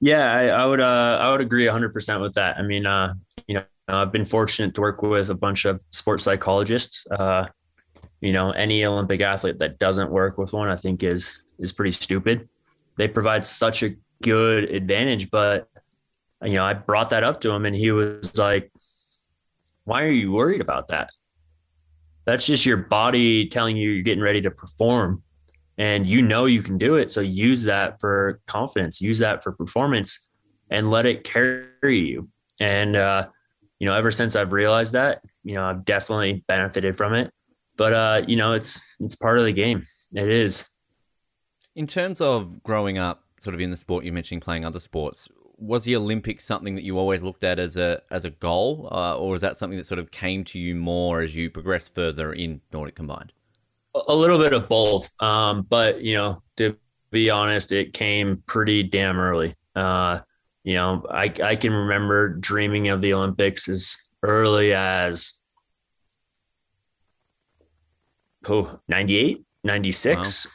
Yeah, 0.00 0.32
I, 0.32 0.46
I 0.46 0.64
would, 0.64 0.80
uh, 0.80 1.18
I 1.20 1.30
would 1.30 1.42
agree 1.42 1.66
100% 1.66 2.22
with 2.22 2.32
that. 2.34 2.56
I 2.56 2.62
mean, 2.62 2.86
uh, 2.86 3.12
you 3.46 3.54
know, 3.54 3.64
I've 3.86 4.12
been 4.12 4.24
fortunate 4.24 4.74
to 4.76 4.80
work 4.80 5.02
with 5.02 5.28
a 5.28 5.34
bunch 5.34 5.66
of 5.66 5.84
sports 5.90 6.24
psychologists. 6.24 7.06
Uh, 7.10 7.46
you 8.22 8.32
know, 8.32 8.52
any 8.52 8.86
Olympic 8.86 9.20
athlete 9.20 9.58
that 9.58 9.78
doesn't 9.78 10.10
work 10.10 10.38
with 10.38 10.54
one, 10.54 10.68
I 10.68 10.76
think 10.76 11.02
is 11.02 11.38
is 11.58 11.70
pretty 11.70 11.92
stupid. 11.92 12.48
They 12.96 13.08
provide 13.08 13.44
such 13.44 13.82
a 13.82 13.94
good 14.22 14.64
advantage, 14.64 15.30
but 15.30 15.68
you 16.42 16.54
know, 16.54 16.64
I 16.64 16.72
brought 16.72 17.10
that 17.10 17.24
up 17.24 17.40
to 17.42 17.50
him, 17.50 17.66
and 17.66 17.76
he 17.76 17.92
was 17.92 18.36
like, 18.38 18.72
"Why 19.84 20.02
are 20.02 20.10
you 20.10 20.32
worried 20.32 20.60
about 20.60 20.88
that? 20.88 21.10
That's 22.26 22.44
just 22.44 22.66
your 22.66 22.76
body 22.76 23.48
telling 23.48 23.76
you 23.76 23.90
you're 23.90 24.02
getting 24.02 24.22
ready 24.22 24.40
to 24.42 24.50
perform, 24.50 25.22
and 25.78 26.06
you 26.06 26.22
know 26.22 26.44
you 26.44 26.62
can 26.62 26.76
do 26.76 26.96
it. 26.96 27.10
So 27.10 27.20
use 27.20 27.64
that 27.64 28.00
for 28.00 28.40
confidence, 28.46 29.00
use 29.00 29.20
that 29.20 29.42
for 29.42 29.52
performance, 29.52 30.28
and 30.70 30.90
let 30.90 31.06
it 31.06 31.24
carry 31.24 32.00
you." 32.00 32.28
And 32.60 32.96
uh, 32.96 33.28
you 33.78 33.86
know, 33.86 33.94
ever 33.94 34.10
since 34.10 34.36
I've 34.36 34.52
realized 34.52 34.94
that, 34.94 35.22
you 35.44 35.54
know, 35.54 35.64
I've 35.64 35.84
definitely 35.84 36.44
benefited 36.48 36.96
from 36.96 37.14
it 37.14 37.30
but 37.76 37.92
uh, 37.92 38.22
you 38.26 38.36
know, 38.36 38.52
it's 38.52 38.80
it's 39.00 39.16
part 39.16 39.38
of 39.38 39.44
the 39.44 39.52
game. 39.52 39.84
It 40.12 40.30
is. 40.30 40.64
In 41.74 41.86
terms 41.86 42.20
of 42.20 42.62
growing 42.62 42.98
up, 42.98 43.24
sort 43.40 43.54
of 43.54 43.60
in 43.60 43.70
the 43.70 43.76
sport, 43.76 44.04
you 44.04 44.12
mentioned 44.12 44.42
playing 44.42 44.64
other 44.64 44.80
sports. 44.80 45.28
Was 45.58 45.84
the 45.84 45.96
Olympics 45.96 46.44
something 46.44 46.74
that 46.74 46.84
you 46.84 46.98
always 46.98 47.22
looked 47.22 47.42
at 47.42 47.58
as 47.58 47.76
a 47.76 48.02
as 48.10 48.24
a 48.24 48.30
goal, 48.30 48.88
uh, 48.92 49.16
or 49.18 49.30
was 49.30 49.40
that 49.40 49.56
something 49.56 49.78
that 49.78 49.84
sort 49.84 49.98
of 49.98 50.10
came 50.10 50.44
to 50.44 50.58
you 50.58 50.74
more 50.74 51.22
as 51.22 51.34
you 51.34 51.48
progressed 51.50 51.94
further 51.94 52.32
in 52.32 52.60
Nordic 52.72 52.94
combined? 52.94 53.32
A 54.08 54.14
little 54.14 54.38
bit 54.38 54.52
of 54.52 54.68
both, 54.68 55.08
um, 55.22 55.62
but 55.62 56.02
you 56.02 56.14
know, 56.14 56.42
to 56.58 56.76
be 57.10 57.30
honest, 57.30 57.72
it 57.72 57.94
came 57.94 58.42
pretty 58.46 58.82
damn 58.82 59.18
early. 59.18 59.54
Uh, 59.74 60.20
you 60.62 60.74
know, 60.74 61.06
I 61.10 61.32
I 61.42 61.56
can 61.56 61.72
remember 61.72 62.28
dreaming 62.28 62.88
of 62.88 63.00
the 63.00 63.14
Olympics 63.14 63.68
as 63.68 63.96
early 64.22 64.74
as 64.74 65.32
oh, 68.48 68.80
98, 68.88 69.44
96. 69.64 70.48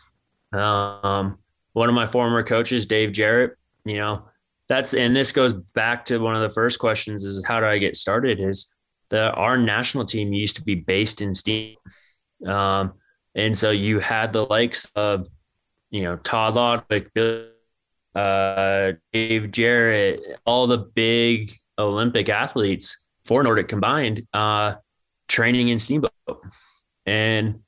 Wow. 0.53 0.99
Um, 1.03 1.37
one 1.73 1.89
of 1.89 1.95
my 1.95 2.05
former 2.05 2.43
coaches, 2.43 2.85
Dave 2.85 3.13
Jarrett, 3.13 3.57
you 3.85 3.95
know, 3.95 4.25
that's, 4.71 4.93
and 4.93 5.15
this 5.15 5.31
goes 5.31 5.53
back 5.53 6.05
to 6.05 6.19
one 6.19 6.36
of 6.36 6.41
the 6.41 6.53
first 6.53 6.79
questions 6.79 7.23
is 7.23 7.45
how 7.45 7.60
do 7.60 7.65
I 7.65 7.77
get 7.77 7.95
started 7.95 8.39
is 8.39 8.73
the, 9.10 9.31
our 9.34 9.57
national 9.57 10.05
team 10.05 10.31
used 10.31 10.55
to 10.57 10.63
be 10.63 10.75
based 10.75 11.21
in 11.21 11.36
steam. 11.36 11.75
Um, 12.45 12.93
and 13.36 13.57
so 13.57 13.71
you 13.71 13.99
had 13.99 14.31
the 14.31 14.45
likes 14.45 14.86
of, 14.95 15.27
you 15.89 16.03
know, 16.03 16.15
Todd 16.17 16.55
Lodwick, 16.55 17.12
uh, 18.15 18.93
Dave 19.12 19.51
Jarrett, 19.51 20.21
all 20.45 20.67
the 20.67 20.77
big 20.77 21.53
Olympic 21.77 22.29
athletes 22.29 23.10
for 23.25 23.43
Nordic 23.43 23.67
combined, 23.67 24.25
uh, 24.34 24.75
training 25.27 25.69
in 25.69 25.79
Steamboat. 25.79 26.12
And 27.05 27.60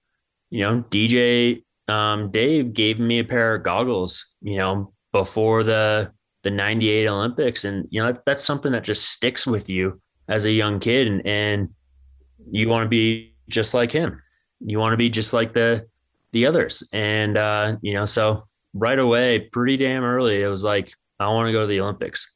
you 0.53 0.61
know, 0.61 0.83
DJ 0.83 1.63
um, 1.87 2.29
Dave 2.29 2.73
gave 2.73 2.99
me 2.99 3.19
a 3.19 3.23
pair 3.23 3.55
of 3.55 3.63
goggles, 3.63 4.37
you 4.41 4.57
know, 4.57 4.93
before 5.11 5.63
the 5.63 6.11
the 6.43 6.51
98 6.51 7.07
Olympics. 7.07 7.65
And, 7.65 7.87
you 7.89 8.01
know, 8.01 8.11
that, 8.11 8.25
that's 8.25 8.43
something 8.43 8.71
that 8.73 8.83
just 8.83 9.09
sticks 9.09 9.47
with 9.47 9.69
you 9.69 10.01
as 10.27 10.45
a 10.45 10.51
young 10.51 10.79
kid. 10.79 11.07
And, 11.07 11.25
and 11.25 11.69
you 12.51 12.69
want 12.69 12.83
to 12.83 12.89
be 12.89 13.35
just 13.49 13.73
like 13.73 13.91
him. 13.91 14.19
You 14.59 14.79
want 14.79 14.93
to 14.93 14.97
be 14.97 15.09
just 15.09 15.33
like 15.33 15.53
the, 15.53 15.87
the 16.31 16.45
others. 16.45 16.83
And, 16.91 17.37
uh, 17.37 17.77
you 17.81 17.93
know, 17.93 18.05
so 18.05 18.43
right 18.73 18.99
away, 18.99 19.39
pretty 19.39 19.77
damn 19.77 20.03
early, 20.03 20.41
it 20.41 20.47
was 20.47 20.63
like, 20.63 20.93
I 21.19 21.27
want 21.29 21.47
to 21.47 21.53
go 21.53 21.61
to 21.61 21.67
the 21.67 21.79
Olympics. 21.79 22.33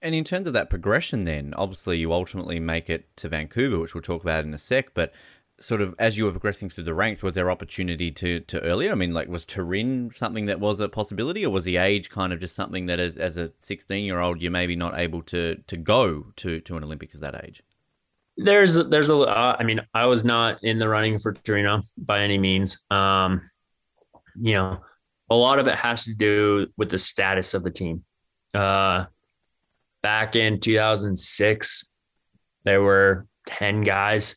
And 0.00 0.14
in 0.14 0.22
terms 0.22 0.46
of 0.46 0.52
that 0.52 0.70
progression, 0.70 1.24
then 1.24 1.54
obviously 1.56 1.98
you 1.98 2.12
ultimately 2.12 2.60
make 2.60 2.88
it 2.88 3.16
to 3.16 3.28
Vancouver, 3.28 3.80
which 3.80 3.94
we'll 3.94 4.02
talk 4.02 4.22
about 4.22 4.44
in 4.44 4.54
a 4.54 4.58
sec. 4.58 4.94
But 4.94 5.12
sort 5.60 5.80
of 5.80 5.94
as 5.98 6.16
you 6.16 6.24
were 6.24 6.30
progressing 6.30 6.68
through 6.68 6.84
the 6.84 6.94
ranks, 6.94 7.22
was 7.22 7.34
there 7.34 7.50
opportunity 7.50 8.10
to 8.12 8.40
to 8.40 8.60
earlier? 8.62 8.92
I 8.92 8.94
mean, 8.94 9.12
like 9.12 9.28
was 9.28 9.44
Turin 9.44 10.10
something 10.14 10.46
that 10.46 10.60
was 10.60 10.80
a 10.80 10.88
possibility, 10.88 11.44
or 11.44 11.50
was 11.50 11.64
the 11.64 11.76
age 11.76 12.10
kind 12.10 12.32
of 12.32 12.40
just 12.40 12.54
something 12.54 12.86
that 12.86 12.98
as 12.98 13.16
as 13.16 13.36
a 13.36 13.50
sixteen 13.58 14.04
year 14.04 14.20
old 14.20 14.40
you're 14.40 14.52
maybe 14.52 14.76
not 14.76 14.98
able 14.98 15.22
to 15.22 15.56
to 15.66 15.76
go 15.76 16.26
to 16.36 16.60
to 16.60 16.76
an 16.76 16.84
Olympics 16.84 17.14
at 17.14 17.20
that 17.20 17.44
age? 17.44 17.62
There's 18.36 18.76
there's 18.88 19.10
a 19.10 19.16
uh, 19.16 19.56
I 19.58 19.64
mean 19.64 19.80
I 19.94 20.06
was 20.06 20.24
not 20.24 20.62
in 20.62 20.78
the 20.78 20.88
running 20.88 21.18
for 21.18 21.32
Torino 21.32 21.80
by 21.96 22.22
any 22.22 22.38
means. 22.38 22.84
Um, 22.90 23.42
you 24.40 24.52
know, 24.52 24.80
a 25.30 25.34
lot 25.34 25.58
of 25.58 25.66
it 25.66 25.74
has 25.74 26.04
to 26.04 26.14
do 26.14 26.68
with 26.76 26.90
the 26.90 26.98
status 26.98 27.54
of 27.54 27.64
the 27.64 27.70
team. 27.70 28.04
Uh, 28.54 29.06
back 30.02 30.36
in 30.36 30.60
2006, 30.60 31.90
there 32.64 32.82
were 32.82 33.26
10 33.46 33.82
guys 33.82 34.36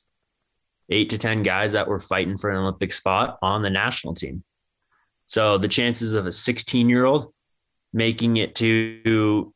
eight 0.91 1.09
to 1.09 1.17
10 1.17 1.43
guys 1.43 1.73
that 1.73 1.87
were 1.87 1.99
fighting 1.99 2.37
for 2.37 2.49
an 2.49 2.57
Olympic 2.57 2.93
spot 2.93 3.37
on 3.41 3.61
the 3.61 3.69
national 3.69 4.13
team. 4.13 4.43
So 5.25 5.57
the 5.57 5.67
chances 5.67 6.13
of 6.13 6.25
a 6.25 6.31
16 6.31 6.89
year 6.89 7.05
old 7.05 7.33
making 7.93 8.37
it 8.37 8.55
to 8.55 9.53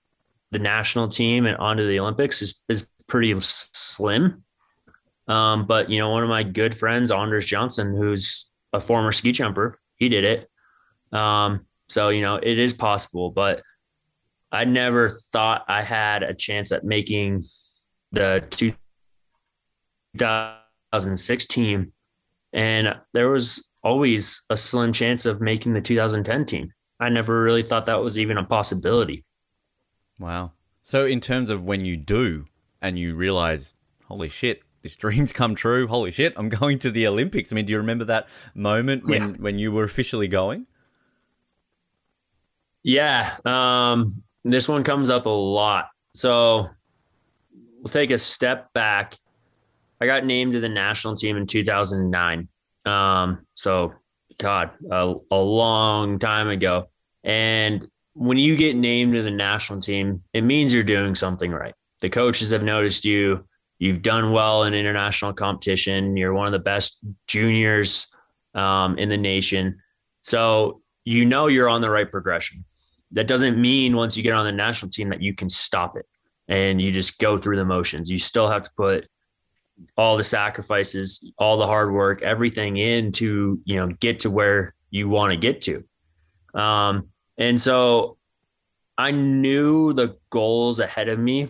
the 0.52 0.60
national 0.60 1.10
team 1.10 1.46
and 1.46 1.58
onto 1.58 1.88
the 1.88 2.00
Olympics 2.00 2.42
is, 2.42 2.62
is 2.70 2.88
pretty 3.08 3.34
slim. 3.40 4.44
Um, 5.28 5.66
but, 5.66 5.90
you 5.90 5.98
know, 5.98 6.12
one 6.12 6.24
of 6.24 6.30
my 6.30 6.44
good 6.44 6.76
friends, 6.76 7.12
Anders 7.12 7.46
Johnson, 7.46 7.96
who's 7.96 8.52
a 8.74 8.80
former 8.80 9.12
ski 9.12 9.32
jumper, 9.32 9.80
he 9.98 10.10
did 10.10 10.24
it. 10.24 10.50
Um, 11.12 11.66
so, 11.90 12.10
you 12.10 12.22
know, 12.22 12.36
it 12.36 12.60
is 12.60 12.74
possible, 12.74 13.32
but 13.32 13.64
I 14.52 14.66
never 14.66 15.10
thought 15.10 15.66
I 15.68 15.82
had 15.82 16.24
a 16.24 16.34
chance 16.34 16.72
at 16.72 16.84
making 16.84 17.44
the 18.12 18.44
2000 18.52 18.78
2006 20.96 21.46
team, 21.46 21.92
and 22.54 22.96
there 23.14 23.30
was 23.30 23.68
always 23.84 24.44
a 24.50 24.58
slim 24.58 24.94
chance 24.94 25.26
of 25.26 25.42
making 25.42 25.74
the 25.74 25.82
2010 25.82 26.46
team. 26.46 26.72
I 27.00 27.10
never 27.10 27.42
really 27.42 27.64
thought 27.64 27.86
that 27.86 28.02
was 28.02 28.18
even 28.18 28.38
a 28.38 28.44
possibility. 28.44 29.26
Wow. 30.20 30.54
So, 30.82 31.06
in 31.06 31.20
terms 31.20 31.50
of 31.50 31.64
when 31.64 31.84
you 31.84 31.98
do 31.98 32.46
and 32.82 32.98
you 32.98 33.16
realize, 33.16 33.74
holy 34.06 34.30
shit, 34.30 34.62
this 34.82 34.96
dream's 35.04 35.34
come 35.34 35.56
true. 35.56 35.88
Holy 35.88 36.12
shit, 36.12 36.34
I'm 36.38 36.50
going 36.50 36.80
to 36.80 36.92
the 36.92 37.08
Olympics. 37.08 37.52
I 37.52 37.56
mean, 37.56 37.66
do 37.66 37.74
you 37.74 37.78
remember 37.78 38.06
that 38.06 38.28
moment 38.54 39.04
when, 39.06 39.22
yeah. 39.22 39.36
when 39.38 39.60
you 39.60 39.72
were 39.72 39.84
officially 39.84 40.28
going? 40.28 40.68
Yeah. 42.84 43.36
Um, 43.44 44.24
this 44.44 44.70
one 44.70 44.84
comes 44.84 45.10
up 45.10 45.26
a 45.26 45.30
lot. 45.30 45.90
So, 46.14 46.70
we'll 47.82 47.92
take 47.92 48.12
a 48.12 48.18
step 48.18 48.72
back 48.74 49.18
I 50.02 50.06
got 50.06 50.26
named 50.26 50.54
to 50.54 50.60
the 50.60 50.70
national 50.70 51.16
team 51.16 51.38
in 51.38 51.48
2009. 51.48 52.48
Um, 52.86 53.46
so, 53.54 53.94
God, 54.38 54.72
a, 54.92 55.16
a 55.32 55.38
long 55.38 56.20
time 56.20 56.50
ago. 56.50 56.90
And 57.24 57.88
when 58.14 58.38
you 58.38 58.56
get 58.56 58.76
named 58.76 59.14
to 59.14 59.22
the 59.22 59.32
national 59.32 59.82
team, 59.82 60.22
it 60.34 60.44
means 60.44 60.74
you're 60.74 60.84
doing 60.84 61.16
something 61.16 61.52
right. 61.52 61.74
the 62.02 62.10
coaches 62.10 62.52
have 62.52 62.64
noticed 62.64 63.06
you. 63.06 63.46
You've 63.78 64.02
done 64.02 64.32
well 64.32 64.64
in 64.64 64.74
international 64.74 65.34
competition. 65.34 66.16
You're 66.16 66.34
one 66.34 66.46
of 66.46 66.54
the 66.54 66.60
best 66.60 67.04
juniors 67.28 68.08
um, 68.54 68.98
in 68.98 69.10
the 69.10 69.18
nation. 69.18 69.78
So 70.22 70.82
you 71.04 71.26
know 71.26 71.48
you're 71.48 71.70
on 71.70 71.82
the 71.82 71.90
right 71.90 72.10
progression. 72.10 72.64
That 73.12 73.28
doesn't 73.28 73.60
mean 73.60 73.96
once 73.96 74.16
you 74.16 74.24
get 74.24 74.34
on 74.34 74.46
the 74.46 74.52
national 74.52 74.92
team 74.92 75.10
that 75.10 75.22
you 75.22 75.34
can 75.34 75.50
stop 75.50 75.98
it 75.98 76.06
and 76.48 76.82
you 76.82 76.92
just 76.92 77.20
go 77.20 77.38
through 77.38 77.58
the 77.58 77.66
motions. 77.66 78.10
You 78.10 78.20
still 78.20 78.50
have 78.50 78.64
to 78.64 78.72
put 78.78 79.08
all 79.98 80.18
the 80.18 80.24
sacrifices, 80.24 81.32
all 81.38 81.58
the 81.58 81.66
hard 81.66 81.92
work, 81.94 82.22
everything 82.22 82.78
in 82.78 83.12
to, 83.14 83.60
you 83.66 83.76
know, 83.76 83.88
get 84.00 84.22
to 84.22 84.32
where 84.32 84.74
you 84.90 85.10
want 85.10 85.32
to 85.32 85.38
get 85.38 85.62
to. 85.62 85.84
Um, 86.60 87.10
and 87.38 87.60
so 87.60 88.18
I 88.98 89.12
knew 89.12 89.94
the 89.94 90.18
goals 90.30 90.80
ahead 90.80 91.10
of 91.10 91.20
me, 91.20 91.50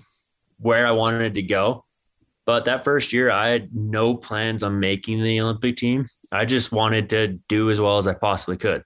where 0.57 0.87
I 0.87 0.91
wanted 0.91 1.35
to 1.35 1.43
go. 1.43 1.85
But 2.45 2.65
that 2.65 2.83
first 2.83 3.11
year, 3.11 3.31
I 3.31 3.49
had 3.49 3.75
no 3.75 4.15
plans 4.15 4.63
on 4.63 4.79
making 4.79 5.21
the 5.21 5.41
Olympic 5.41 5.77
team. 5.77 6.07
I 6.31 6.45
just 6.45 6.71
wanted 6.71 7.09
to 7.09 7.39
do 7.49 7.71
as 7.71 7.81
well 7.81 7.97
as 7.97 8.07
I 8.07 8.13
possibly 8.13 8.57
could. 8.57 8.83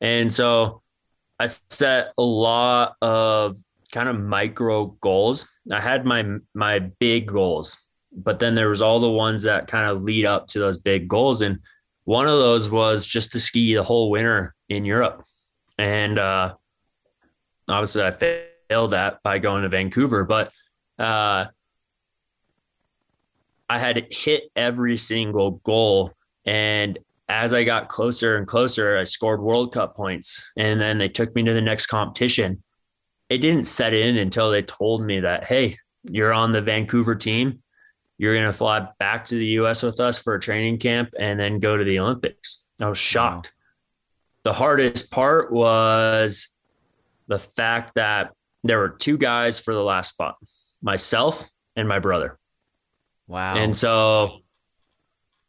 And 0.00 0.32
so 0.32 0.82
I 1.38 1.46
set 1.46 2.12
a 2.16 2.22
lot 2.22 2.96
of 3.02 3.56
kind 3.92 4.08
of 4.08 4.18
micro 4.18 4.86
goals. 5.00 5.48
I 5.70 5.80
had 5.80 6.04
my 6.04 6.24
my 6.54 6.78
big 6.78 7.28
goals, 7.28 7.83
but 8.14 8.38
then 8.38 8.54
there 8.54 8.68
was 8.68 8.82
all 8.82 9.00
the 9.00 9.10
ones 9.10 9.42
that 9.42 9.66
kind 9.66 9.90
of 9.90 10.02
lead 10.02 10.26
up 10.26 10.48
to 10.48 10.58
those 10.58 10.78
big 10.78 11.08
goals. 11.08 11.42
And 11.42 11.58
one 12.04 12.26
of 12.26 12.38
those 12.38 12.70
was 12.70 13.06
just 13.06 13.32
to 13.32 13.40
ski 13.40 13.74
the 13.74 13.82
whole 13.82 14.10
winter 14.10 14.54
in 14.68 14.84
Europe. 14.84 15.24
And 15.78 16.18
uh, 16.18 16.54
obviously 17.68 18.02
I 18.02 18.10
failed 18.12 18.92
that 18.92 19.22
by 19.22 19.38
going 19.38 19.62
to 19.62 19.68
Vancouver, 19.68 20.24
but 20.24 20.52
uh, 20.98 21.46
I 23.68 23.78
had 23.78 24.06
hit 24.10 24.44
every 24.54 24.96
single 24.96 25.52
goal. 25.64 26.12
And 26.44 26.98
as 27.28 27.54
I 27.54 27.64
got 27.64 27.88
closer 27.88 28.36
and 28.36 28.46
closer, 28.46 28.98
I 28.98 29.04
scored 29.04 29.40
World 29.40 29.72
Cup 29.72 29.96
points. 29.96 30.52
And 30.56 30.80
then 30.80 30.98
they 30.98 31.08
took 31.08 31.34
me 31.34 31.42
to 31.44 31.54
the 31.54 31.60
next 31.60 31.86
competition. 31.86 32.62
It 33.30 33.38
didn't 33.38 33.64
set 33.64 33.94
in 33.94 34.18
until 34.18 34.50
they 34.50 34.62
told 34.62 35.04
me 35.04 35.20
that, 35.20 35.44
hey, 35.44 35.76
you're 36.04 36.34
on 36.34 36.52
the 36.52 36.60
Vancouver 36.60 37.14
team. 37.14 37.62
You're 38.18 38.34
going 38.34 38.46
to 38.46 38.52
fly 38.52 38.88
back 38.98 39.26
to 39.26 39.34
the 39.34 39.46
US 39.46 39.82
with 39.82 40.00
us 40.00 40.20
for 40.20 40.34
a 40.34 40.40
training 40.40 40.78
camp 40.78 41.10
and 41.18 41.38
then 41.38 41.58
go 41.58 41.76
to 41.76 41.84
the 41.84 41.98
Olympics. 41.98 42.70
I 42.80 42.88
was 42.88 42.98
shocked. 42.98 43.46
Wow. 43.46 43.50
The 44.44 44.52
hardest 44.52 45.10
part 45.10 45.52
was 45.52 46.48
the 47.28 47.38
fact 47.38 47.94
that 47.94 48.32
there 48.62 48.78
were 48.78 48.90
two 48.90 49.18
guys 49.18 49.58
for 49.58 49.74
the 49.74 49.82
last 49.82 50.10
spot 50.10 50.36
myself 50.82 51.48
and 51.76 51.88
my 51.88 51.98
brother. 51.98 52.38
Wow. 53.26 53.56
And 53.56 53.74
so 53.74 54.40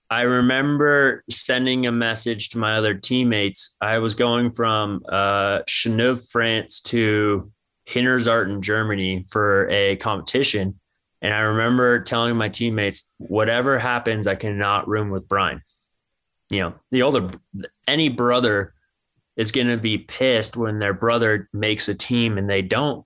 I 0.10 0.22
remember 0.22 1.24
sending 1.30 1.88
a 1.88 1.92
message 1.92 2.50
to 2.52 2.58
my 2.58 2.78
other 2.78 2.94
teammates. 2.94 3.76
I 3.82 3.98
was 4.00 4.16
going 4.16 4.52
from 4.52 5.04
uh, 5.10 5.62
Chaux-Neuve, 5.68 6.26
France 6.30 6.80
to 6.82 7.52
Hinterzarten 7.88 8.50
in 8.50 8.62
Germany 8.62 9.24
for 9.30 9.70
a 9.70 9.98
competition. 9.98 10.80
And 11.26 11.34
I 11.34 11.40
remember 11.40 12.02
telling 12.02 12.36
my 12.36 12.50
teammates, 12.50 13.12
whatever 13.18 13.80
happens, 13.80 14.28
I 14.28 14.36
cannot 14.36 14.88
room 14.88 15.10
with 15.10 15.28
Brian. 15.28 15.60
You 16.52 16.60
know, 16.60 16.74
the 16.92 17.02
older, 17.02 17.32
any 17.88 18.10
brother 18.10 18.76
is 19.36 19.52
going 19.52 19.70
to 19.70 19.78
be 19.78 19.98
pissed 19.98 20.56
when 20.56 20.78
their 20.78 20.94
brother 20.94 21.50
makes 21.52 21.90
a 21.90 21.96
team 21.96 22.38
and 22.38 22.48
they 22.48 22.62
don't. 22.62 23.04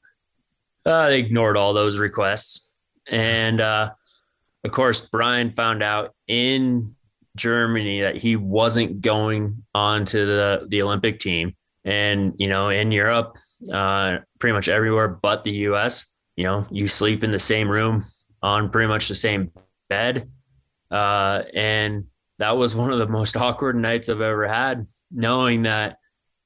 Uh, 0.85 1.07
they 1.07 1.19
ignored 1.19 1.55
all 1.55 1.73
those 1.73 1.97
requests. 1.97 2.69
And 3.07 3.61
uh, 3.61 3.91
of 4.65 4.71
course, 4.71 4.99
Brian 4.99 5.51
found 5.51 5.81
out 5.81 6.13
in 6.27 6.93
Germany 7.37 8.01
that 8.01 8.17
he 8.17 8.35
wasn't 8.35 8.99
going 8.99 9.63
on 9.73 10.03
to 10.03 10.25
the, 10.25 10.67
the 10.67 10.81
Olympic 10.81 11.19
team. 11.19 11.55
And, 11.85 12.33
you 12.35 12.49
know, 12.49 12.67
in 12.67 12.91
Europe, 12.91 13.37
uh, 13.71 14.17
pretty 14.39 14.55
much 14.55 14.67
everywhere 14.67 15.07
but 15.07 15.45
the 15.45 15.53
US, 15.69 16.13
you 16.39 16.45
know, 16.45 16.65
you 16.71 16.87
sleep 16.87 17.21
in 17.21 17.33
the 17.33 17.39
same 17.39 17.69
room 17.69 18.05
on 18.41 18.69
pretty 18.69 18.87
much 18.87 19.09
the 19.09 19.15
same 19.15 19.51
bed. 19.89 20.31
Uh, 20.89 21.43
and 21.53 22.05
that 22.37 22.55
was 22.55 22.73
one 22.73 22.93
of 22.93 22.97
the 22.97 23.07
most 23.07 23.35
awkward 23.45 23.75
nights 23.75 24.07
I've 24.07 24.21
ever 24.21 24.47
had, 24.47 24.85
knowing 25.11 25.63
that 25.63 25.97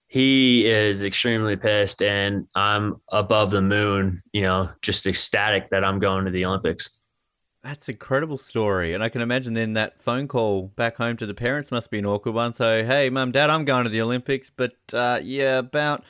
he 0.08 0.66
is 0.66 1.04
extremely 1.04 1.58
pissed 1.58 2.02
and 2.02 2.48
I'm 2.56 2.96
above 3.12 3.52
the 3.52 3.62
moon, 3.62 4.20
you 4.32 4.42
know, 4.42 4.72
just 4.82 5.06
ecstatic 5.06 5.70
that 5.70 5.86
I'm 5.86 6.00
going 6.00 6.26
to 6.26 6.32
the 6.32 6.46
Olympics. 6.46 6.90
That's 7.62 7.88
incredible 7.88 8.40
story. 8.40 8.96
And 8.96 9.04
I 9.04 9.10
can 9.10 9.22
imagine 9.22 9.54
then 9.54 9.74
that 9.74 10.02
phone 10.02 10.28
call 10.28 10.70
back 10.76 10.98
home 10.98 11.18
to 11.18 11.28
the 11.28 11.36
parents 11.36 11.72
must 11.72 11.92
be 11.92 12.00
an 12.00 12.08
awkward 12.08 12.34
one. 12.34 12.54
So, 12.54 12.84
hey, 12.84 13.12
mum, 13.12 13.32
dad, 13.32 13.52
I'm 13.52 13.64
going 13.64 13.84
to 13.84 13.92
the 13.92 14.02
Olympics, 14.02 14.50
but 14.50 14.74
uh, 14.92 15.20
yeah, 15.22 15.60
about 15.60 16.04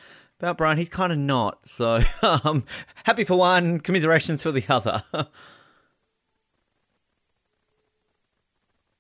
about 0.44 0.58
Brian, 0.58 0.78
he's 0.78 0.90
kind 0.90 1.14
of 1.14 1.18
not. 1.18 1.66
So, 1.66 2.02
um, 2.44 2.66
happy 3.06 3.24
for 3.24 3.38
one, 3.38 3.80
commiserations 3.80 4.44
for 4.44 4.52
the 4.52 4.66
other. 4.68 5.04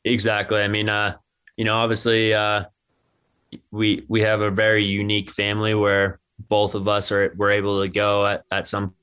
exactly. 0.06 0.62
I 0.62 0.69
mean, 0.69 0.88
uh, 0.88 1.17
you 1.58 1.65
know, 1.65 1.75
obviously, 1.75 2.34
uh, 2.34 2.63
we 3.71 4.06
we 4.08 4.21
have 4.21 4.41
a 4.41 4.49
very 4.49 4.86
unique 4.86 5.29
family 5.29 5.75
where 5.75 6.19
both 6.47 6.75
of 6.75 6.88
us 6.88 7.12
are 7.12 7.34
we're 7.38 7.51
able 7.51 7.82
to 7.82 7.89
go 7.89 8.25
at, 8.25 8.43
at 8.51 8.67
some 8.67 8.95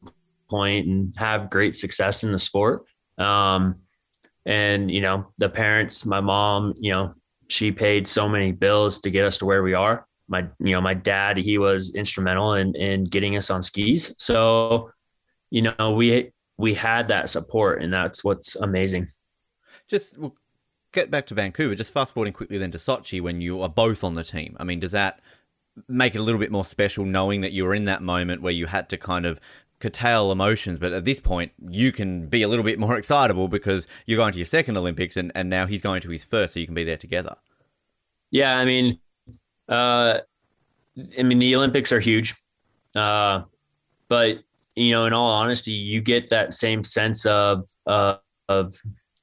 point 0.49 0.87
and 0.87 1.15
have 1.17 1.51
great 1.51 1.75
success 1.75 2.25
in 2.25 2.33
the 2.33 2.39
sport. 2.39 2.85
Um, 3.19 3.77
and 4.47 4.91
you 4.91 5.03
know, 5.03 5.27
the 5.37 5.51
parents, 5.51 6.07
my 6.07 6.21
mom, 6.21 6.75
you 6.81 6.91
know, 6.91 7.15
she 7.49 7.71
paid 7.71 8.09
so 8.09 8.29
many 8.29 8.51
bills 8.51 9.01
to 9.01 9.11
get 9.11 9.27
us 9.27 9.39
to 9.39 9.47
where 9.47 9.63
we 9.63 9.75
are. 9.75 10.07
My, 10.31 10.47
you 10.59 10.73
know, 10.73 10.81
my 10.81 10.95
dad, 10.95 11.37
he 11.37 11.59
was 11.59 11.95
instrumental 11.95 12.55
in 12.55 12.75
in 12.77 13.05
getting 13.05 13.37
us 13.37 13.51
on 13.51 13.63
skis. 13.63 14.15
So, 14.19 14.91
you 15.51 15.63
know, 15.63 15.93
we 15.93 16.33
we 16.57 16.75
had 16.75 17.09
that 17.09 17.29
support, 17.29 17.83
and 17.83 17.93
that's 17.93 18.25
what's 18.25 18.57
amazing. 18.57 19.09
Just 19.89 20.19
get 20.93 21.11
back 21.11 21.27
to 21.27 21.35
Vancouver, 21.35 21.75
just 21.75 21.93
fast 21.93 22.15
forwarding 22.15 22.33
quickly 22.33 22.59
then 22.59 22.71
to 22.71 22.79
Sochi 22.79 23.21
when 23.21 23.41
you 23.41 23.61
are 23.63 23.69
both 23.69 24.03
on 24.03 24.15
the 24.15 24.25
team. 24.25 24.57
I 24.59 24.65
mean, 24.65 24.81
does 24.81 24.93
that 24.93 25.21
make 25.89 26.15
it 26.15 26.19
a 26.19 26.23
little 26.23 26.41
bit 26.41 26.51
more 26.51 26.65
special 26.65 27.05
knowing 27.05 27.41
that 27.43 27.53
you 27.53 27.65
were 27.65 27.75
in 27.75 27.85
that 27.85 28.03
moment 28.03 28.43
where 28.43 28.53
you 28.53 28.67
had 28.67 28.89
to 28.91 28.97
kind 28.97 29.25
of 29.25 29.41
curtail 29.79 30.31
emotions, 30.31 30.79
but 30.79 30.93
at 30.93 31.05
this 31.05 31.21
point 31.21 31.53
you 31.69 31.91
can 31.93 32.27
be 32.27 32.43
a 32.43 32.49
little 32.49 32.65
bit 32.65 32.79
more 32.79 32.97
excitable 32.99 33.49
because 33.49 33.87
you're 34.07 34.19
going 34.19 34.33
to 34.33 34.39
your 34.39 34.47
second 34.47 34.77
Olympics 34.77 35.17
and, 35.17 35.33
and 35.35 35.49
now 35.49 35.67
he's 35.67 35.83
going 35.83 36.01
to 36.03 36.11
his 36.11 36.25
first, 36.25 36.55
so 36.55 36.61
you 36.61 36.67
can 36.67 36.75
be 36.75 36.85
there 36.85 36.97
together. 36.97 37.37
Yeah, 38.31 38.57
I 38.59 38.65
mean, 38.65 38.99
uh, 39.71 40.21
I 41.19 41.23
mean 41.23 41.39
the 41.39 41.57
Olympics 41.57 41.93
are 41.93 42.01
huge, 42.01 42.35
uh, 42.95 43.43
but 44.09 44.41
you 44.75 44.93
know, 44.93 45.07
in 45.07 45.13
all 45.13 45.31
honesty, 45.31 45.73
you 45.73 46.01
get 46.01 46.31
that 46.31 46.53
same 46.53 46.83
sense 46.83 47.27
of 47.27 47.69
uh, 47.87 48.17
of 48.49 48.75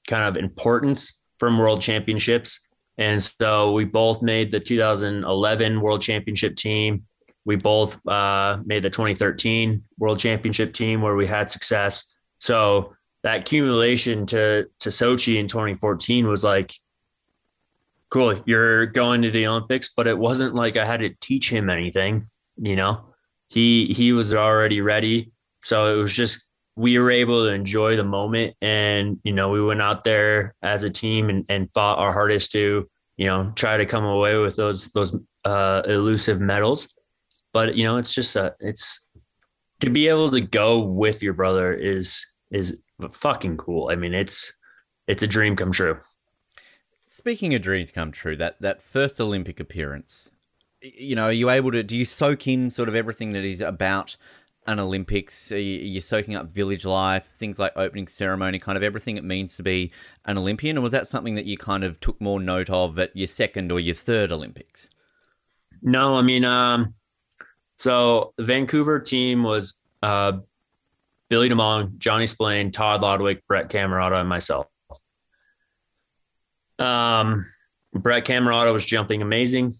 kind 0.07 0.23
of 0.23 0.37
importance 0.37 1.21
from 1.39 1.57
World 1.57 1.81
Championships. 1.81 2.67
And 2.97 3.21
so 3.21 3.73
we 3.73 3.85
both 3.85 4.21
made 4.21 4.51
the 4.51 4.59
2011 4.59 5.81
World 5.81 6.01
Championship 6.01 6.55
team. 6.55 7.03
We 7.45 7.55
both 7.55 8.05
uh, 8.07 8.59
made 8.65 8.83
the 8.83 8.89
2013 8.89 9.81
World 9.99 10.19
Championship 10.19 10.73
team 10.73 11.01
where 11.01 11.15
we 11.15 11.27
had 11.27 11.49
success. 11.49 12.03
So 12.39 12.95
that 13.23 13.41
accumulation 13.41 14.25
to 14.27 14.67
to 14.79 14.89
Sochi 14.89 15.37
in 15.37 15.47
2014 15.47 16.27
was 16.27 16.43
like, 16.43 16.73
cool. 18.09 18.41
You're 18.45 18.85
going 18.85 19.21
to 19.23 19.31
the 19.31 19.47
Olympics, 19.47 19.91
but 19.95 20.07
it 20.07 20.17
wasn't 20.17 20.55
like 20.55 20.77
I 20.77 20.85
had 20.85 21.01
to 21.01 21.09
teach 21.21 21.49
him 21.51 21.69
anything. 21.69 22.23
You 22.57 22.75
know, 22.75 23.13
he 23.47 23.87
he 23.87 24.13
was 24.13 24.33
already 24.33 24.81
ready. 24.81 25.31
So 25.63 25.93
it 25.93 26.01
was 26.01 26.13
just 26.13 26.47
we 26.77 26.99
were 26.99 27.09
able 27.09 27.43
to 27.43 27.49
enjoy 27.49 27.95
the 27.95 28.03
moment 28.03 28.55
and 28.61 29.19
you 29.23 29.33
know 29.33 29.49
we 29.49 29.61
went 29.61 29.81
out 29.81 30.03
there 30.03 30.53
as 30.61 30.83
a 30.83 30.89
team 30.89 31.29
and, 31.29 31.43
and 31.49 31.73
fought 31.73 31.97
our 31.97 32.13
hardest 32.13 32.51
to 32.51 32.87
you 33.17 33.25
know 33.25 33.51
try 33.55 33.75
to 33.75 33.85
come 33.85 34.05
away 34.05 34.37
with 34.37 34.55
those 34.55 34.89
those 34.91 35.17
uh, 35.43 35.81
elusive 35.85 36.39
medals 36.39 36.93
but 37.51 37.75
you 37.75 37.83
know 37.83 37.97
it's 37.97 38.13
just 38.13 38.35
a 38.35 38.55
it's 38.59 39.09
to 39.79 39.89
be 39.89 40.07
able 40.07 40.29
to 40.29 40.39
go 40.39 40.79
with 40.79 41.23
your 41.23 41.33
brother 41.33 41.73
is 41.73 42.23
is 42.51 42.81
fucking 43.11 43.57
cool 43.57 43.89
i 43.91 43.95
mean 43.95 44.13
it's 44.13 44.53
it's 45.07 45.23
a 45.23 45.27
dream 45.27 45.55
come 45.55 45.71
true 45.71 45.97
speaking 47.17 47.53
of 47.53 47.61
dreams 47.61 47.91
come 47.91 48.11
true 48.11 48.35
that 48.35 48.61
that 48.61 48.81
first 48.81 49.19
olympic 49.19 49.59
appearance 49.59 50.31
you 50.81 51.15
know 51.15 51.25
are 51.25 51.31
you 51.31 51.49
able 51.49 51.71
to 51.71 51.83
do 51.83 51.95
you 51.95 52.05
soak 52.05 52.47
in 52.47 52.69
sort 52.69 52.87
of 52.87 52.95
everything 52.95 53.31
that 53.31 53.43
is 53.43 53.61
about 53.61 54.15
an 54.67 54.79
Olympics, 54.79 55.51
you're 55.51 56.01
soaking 56.01 56.35
up 56.35 56.47
village 56.47 56.85
life, 56.85 57.25
things 57.27 57.57
like 57.57 57.71
opening 57.77 58.07
ceremony, 58.07 58.59
kind 58.59 58.75
of 58.75 58.83
everything 58.83 59.15
it 59.15 59.23
means 59.23 59.55
to 59.55 59.63
be 59.63 59.91
an 60.25 60.37
Olympian? 60.37 60.77
Or 60.77 60.81
was 60.81 60.91
that 60.91 61.07
something 61.07 61.35
that 61.35 61.45
you 61.45 61.57
kind 61.57 61.85
of 61.85 61.99
took 62.01 62.19
more 62.19 62.39
note 62.39 62.69
of 62.69 62.99
at 62.99 63.15
your 63.15 63.27
second 63.27 63.71
or 63.71 63.79
your 63.79 63.95
third 63.95 64.31
Olympics? 64.31 64.89
No, 65.81 66.17
I 66.17 66.21
mean, 66.21 66.43
um, 66.43 66.95
so 67.77 68.33
the 68.35 68.43
Vancouver 68.43 68.99
team 68.99 69.43
was 69.43 69.81
uh, 70.03 70.33
Billy 71.29 71.49
DeMong, 71.49 71.97
Johnny 71.97 72.27
Spillane, 72.27 72.71
Todd 72.71 73.01
Lodwick, 73.01 73.47
Brett 73.47 73.69
Camerota, 73.69 74.19
and 74.19 74.27
myself. 74.27 74.67
Um, 76.79 77.45
Brett 77.93 78.25
Camerota 78.25 78.73
was 78.73 78.85
jumping 78.85 79.21
amazing. 79.21 79.73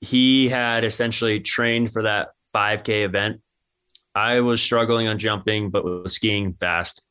He 0.00 0.48
had 0.48 0.84
essentially 0.84 1.40
trained 1.40 1.92
for 1.92 2.02
that 2.02 2.28
5K 2.54 3.04
event. 3.04 3.40
I 4.14 4.40
was 4.40 4.62
struggling 4.62 5.08
on 5.08 5.18
jumping, 5.18 5.70
but 5.70 5.84
was 5.84 6.14
skiing 6.14 6.52
fast. 6.52 7.02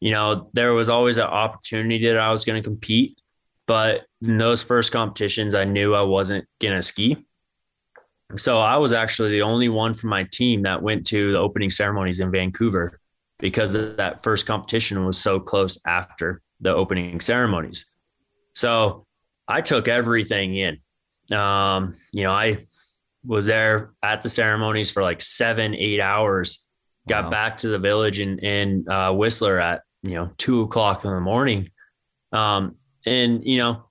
You 0.00 0.10
know, 0.10 0.50
there 0.52 0.72
was 0.72 0.88
always 0.88 1.18
an 1.18 1.24
opportunity 1.24 2.06
that 2.06 2.18
I 2.18 2.32
was 2.32 2.44
going 2.44 2.60
to 2.60 2.68
compete, 2.68 3.18
but 3.66 4.04
in 4.20 4.38
those 4.38 4.62
first 4.62 4.92
competitions, 4.92 5.54
I 5.54 5.64
knew 5.64 5.94
I 5.94 6.02
wasn't 6.02 6.46
going 6.60 6.74
to 6.74 6.82
ski. 6.82 7.24
So 8.36 8.58
I 8.58 8.76
was 8.78 8.92
actually 8.92 9.30
the 9.30 9.42
only 9.42 9.68
one 9.68 9.94
from 9.94 10.10
my 10.10 10.24
team 10.24 10.62
that 10.62 10.82
went 10.82 11.06
to 11.06 11.32
the 11.32 11.38
opening 11.38 11.70
ceremonies 11.70 12.20
in 12.20 12.30
Vancouver 12.30 12.98
because 13.38 13.74
that 13.96 14.22
first 14.22 14.46
competition 14.46 15.04
was 15.04 15.18
so 15.18 15.38
close 15.38 15.78
after 15.86 16.40
the 16.60 16.74
opening 16.74 17.20
ceremonies. 17.20 17.86
So 18.54 19.06
I 19.48 19.60
took 19.60 19.88
everything 19.88 20.56
in. 20.56 20.78
Um, 21.36 21.94
you 22.12 22.22
know, 22.22 22.32
I 22.32 22.58
was 23.24 23.46
there 23.46 23.92
at 24.02 24.22
the 24.22 24.28
ceremonies 24.28 24.90
for 24.90 25.02
like 25.02 25.20
seven, 25.20 25.74
eight 25.74 26.00
hours. 26.00 26.66
Got 27.08 27.24
wow. 27.24 27.30
back 27.30 27.58
to 27.58 27.68
the 27.68 27.78
village 27.78 28.20
in 28.20 28.38
in 28.38 28.88
uh, 28.88 29.12
Whistler 29.12 29.58
at 29.58 29.82
you 30.02 30.14
know 30.14 30.30
two 30.36 30.62
o'clock 30.62 31.04
in 31.04 31.10
the 31.10 31.20
morning, 31.20 31.70
um, 32.30 32.76
and 33.06 33.44
you 33.44 33.58
know 33.58 33.84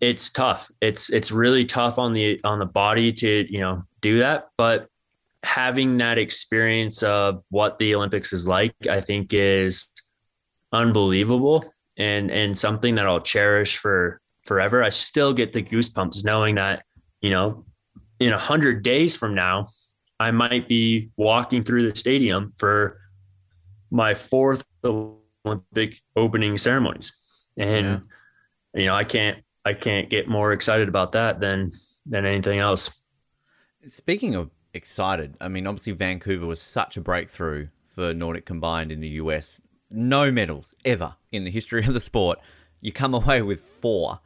it's 0.00 0.30
tough. 0.30 0.70
It's 0.80 1.10
it's 1.10 1.30
really 1.30 1.64
tough 1.64 1.98
on 1.98 2.14
the 2.14 2.40
on 2.42 2.58
the 2.58 2.66
body 2.66 3.12
to 3.12 3.46
you 3.48 3.60
know 3.60 3.84
do 4.00 4.18
that, 4.18 4.48
but 4.56 4.88
having 5.44 5.98
that 5.98 6.18
experience 6.18 7.02
of 7.04 7.44
what 7.50 7.78
the 7.78 7.94
Olympics 7.94 8.32
is 8.32 8.46
like, 8.48 8.74
I 8.88 9.00
think 9.00 9.32
is 9.32 9.92
unbelievable 10.72 11.71
and 12.02 12.30
and 12.30 12.58
something 12.58 12.96
that 12.96 13.06
I'll 13.06 13.20
cherish 13.20 13.76
for 13.78 14.20
forever. 14.44 14.82
I 14.82 14.88
still 14.88 15.32
get 15.32 15.52
the 15.52 15.62
goosebumps 15.62 16.24
knowing 16.24 16.56
that, 16.56 16.84
you 17.20 17.30
know, 17.30 17.64
in 18.18 18.32
a 18.32 18.38
hundred 18.38 18.82
days 18.82 19.16
from 19.16 19.34
now, 19.34 19.68
I 20.18 20.30
might 20.30 20.68
be 20.68 21.10
walking 21.16 21.62
through 21.62 21.90
the 21.90 21.96
stadium 21.96 22.52
for 22.58 22.98
my 23.90 24.14
fourth 24.14 24.64
Olympic 24.84 26.00
opening 26.16 26.58
ceremonies. 26.58 27.12
And 27.56 27.86
yeah. 28.74 28.80
you 28.80 28.86
know, 28.86 28.94
I 28.94 29.04
can't 29.04 29.42
I 29.64 29.74
can't 29.74 30.10
get 30.10 30.28
more 30.28 30.52
excited 30.52 30.88
about 30.88 31.12
that 31.12 31.40
than 31.40 31.70
than 32.06 32.26
anything 32.26 32.58
else. 32.58 33.06
Speaking 33.86 34.34
of 34.34 34.50
excited, 34.74 35.36
I 35.40 35.48
mean 35.48 35.66
obviously 35.66 35.92
Vancouver 35.92 36.46
was 36.46 36.60
such 36.60 36.96
a 36.96 37.00
breakthrough 37.00 37.68
for 37.86 38.14
Nordic 38.14 38.46
combined 38.46 38.90
in 38.90 39.00
the 39.00 39.08
US. 39.20 39.60
No 39.92 40.32
medals 40.32 40.74
ever 40.84 41.16
in 41.30 41.44
the 41.44 41.50
history 41.50 41.84
of 41.84 41.94
the 41.94 42.00
sport. 42.00 42.38
You 42.80 42.92
come 42.92 43.14
away 43.14 43.42
with 43.42 43.60
four 43.60 44.20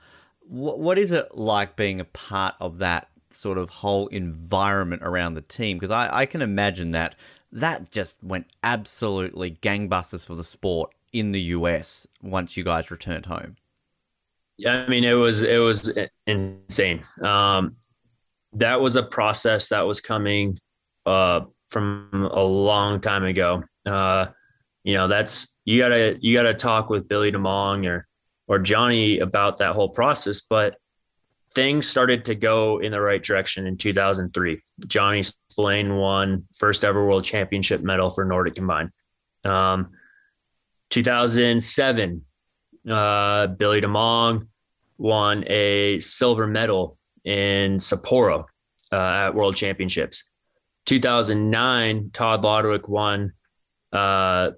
what 0.48 0.98
is 0.98 1.12
it 1.12 1.36
like 1.36 1.76
being 1.76 2.00
a 2.00 2.04
part 2.04 2.54
of 2.60 2.78
that 2.78 3.08
sort 3.30 3.58
of 3.58 3.68
whole 3.68 4.06
environment 4.08 5.02
around 5.04 5.34
the 5.34 5.42
team? 5.42 5.76
Because 5.76 5.90
I, 5.90 6.08
I 6.20 6.26
can 6.26 6.42
imagine 6.42 6.92
that 6.92 7.16
that 7.52 7.90
just 7.90 8.22
went 8.22 8.46
absolutely 8.62 9.52
gangbusters 9.52 10.26
for 10.26 10.34
the 10.34 10.44
sport 10.44 10.92
in 11.12 11.32
the 11.32 11.40
US 11.40 12.06
once 12.22 12.56
you 12.56 12.64
guys 12.64 12.90
returned 12.90 13.26
home. 13.26 13.56
Yeah, 14.56 14.84
I 14.84 14.88
mean 14.88 15.04
it 15.04 15.14
was 15.14 15.42
it 15.42 15.58
was 15.58 15.96
insane. 16.26 17.02
Um, 17.22 17.76
that 18.54 18.80
was 18.80 18.96
a 18.96 19.02
process 19.02 19.68
that 19.68 19.82
was 19.82 20.00
coming 20.00 20.58
uh, 21.04 21.40
from 21.68 22.30
a 22.32 22.42
long 22.42 23.00
time 23.00 23.24
ago. 23.24 23.64
Uh, 23.84 24.26
you 24.86 24.94
know, 24.94 25.08
that's 25.08 25.52
you 25.64 25.80
gotta 25.80 26.16
you 26.20 26.32
gotta 26.32 26.54
talk 26.54 26.90
with 26.90 27.08
Billy 27.08 27.32
DeMong 27.32 27.88
or 27.88 28.06
or 28.46 28.60
Johnny 28.60 29.18
about 29.18 29.58
that 29.58 29.74
whole 29.74 29.88
process, 29.88 30.42
but 30.42 30.76
things 31.56 31.88
started 31.88 32.24
to 32.26 32.36
go 32.36 32.78
in 32.78 32.92
the 32.92 33.00
right 33.00 33.20
direction 33.20 33.66
in 33.66 33.76
2003. 33.76 34.60
Johnny 34.86 35.24
Spillane 35.24 35.96
won 35.96 36.44
first 36.56 36.84
ever 36.84 37.04
world 37.04 37.24
championship 37.24 37.82
medal 37.82 38.10
for 38.10 38.24
Nordic 38.24 38.54
combined. 38.54 38.90
Um, 39.44 39.90
2007, 40.90 42.22
uh, 42.88 43.48
Billy 43.48 43.80
DeMong 43.80 44.46
won 44.98 45.42
a 45.48 45.98
silver 45.98 46.46
medal 46.46 46.96
in 47.24 47.78
Sapporo 47.78 48.44
uh, 48.92 48.96
at 48.96 49.34
World 49.34 49.56
Championships. 49.56 50.30
2009, 50.84 52.10
Todd 52.12 52.44
Lodwick 52.44 52.88
won 52.88 53.32
uh, 53.92 54.52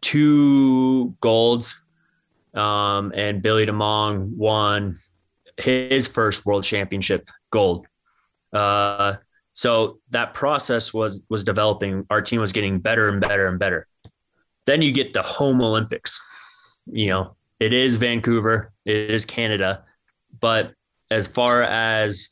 two 0.00 1.14
golds 1.20 1.80
um, 2.54 3.12
and 3.14 3.42
Billy 3.42 3.66
DeMong 3.66 4.36
won 4.36 4.98
his 5.56 6.06
first 6.06 6.46
world 6.46 6.64
championship 6.64 7.28
gold. 7.50 7.86
Uh, 8.52 9.14
so 9.52 9.98
that 10.10 10.34
process 10.34 10.92
was 10.92 11.24
was 11.30 11.44
developing. 11.44 12.06
Our 12.10 12.20
team 12.20 12.40
was 12.40 12.52
getting 12.52 12.78
better 12.78 13.08
and 13.08 13.20
better 13.20 13.46
and 13.46 13.58
better. 13.58 13.86
Then 14.66 14.82
you 14.82 14.92
get 14.92 15.12
the 15.12 15.22
home 15.22 15.60
Olympics. 15.60 16.20
You 16.86 17.08
know, 17.08 17.36
it 17.58 17.72
is 17.72 17.96
Vancouver, 17.96 18.72
it 18.84 19.10
is 19.10 19.24
Canada, 19.24 19.84
but 20.40 20.72
as 21.10 21.26
far 21.26 21.62
as 21.62 22.30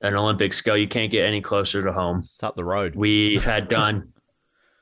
an 0.00 0.14
Olympics 0.14 0.60
go, 0.62 0.74
you 0.74 0.88
can't 0.88 1.12
get 1.12 1.26
any 1.26 1.40
closer 1.40 1.82
to 1.82 1.92
home. 1.92 2.18
It's 2.18 2.42
up 2.42 2.54
the 2.54 2.64
road. 2.64 2.94
We 2.94 3.38
had 3.38 3.68
done 3.68 4.13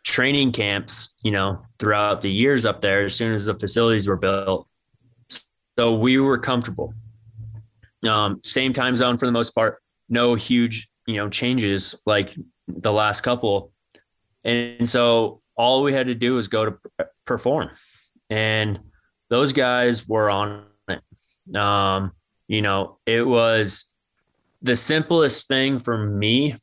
training 0.04 0.52
camps, 0.52 1.14
you 1.22 1.30
know, 1.30 1.64
throughout 1.78 2.22
the 2.22 2.30
years 2.30 2.66
up 2.66 2.80
there 2.80 3.04
as 3.04 3.14
soon 3.14 3.32
as 3.32 3.44
the 3.44 3.58
facilities 3.58 4.08
were 4.08 4.16
built. 4.16 4.68
So 5.78 5.94
we 5.94 6.18
were 6.18 6.38
comfortable. 6.38 6.94
Um, 8.06 8.40
same 8.42 8.72
time 8.72 8.96
zone 8.96 9.16
for 9.16 9.26
the 9.26 9.32
most 9.32 9.50
part. 9.54 9.80
No 10.08 10.34
huge, 10.34 10.88
you 11.06 11.16
know, 11.16 11.28
changes 11.28 12.00
like 12.04 12.34
the 12.68 12.92
last 12.92 13.22
couple. 13.22 13.72
And 14.44 14.88
so 14.88 15.40
all 15.56 15.82
we 15.82 15.92
had 15.92 16.08
to 16.08 16.14
do 16.14 16.34
was 16.34 16.48
go 16.48 16.64
to 16.64 16.78
perform. 17.24 17.70
And 18.28 18.80
those 19.30 19.52
guys 19.52 20.08
were 20.08 20.28
on 20.28 20.64
it. 20.88 21.56
Um, 21.56 22.12
you 22.48 22.60
know, 22.60 22.98
it 23.06 23.26
was 23.26 23.94
the 24.62 24.76
simplest 24.76 25.48
thing 25.48 25.78
for 25.78 25.96
me 25.96 26.54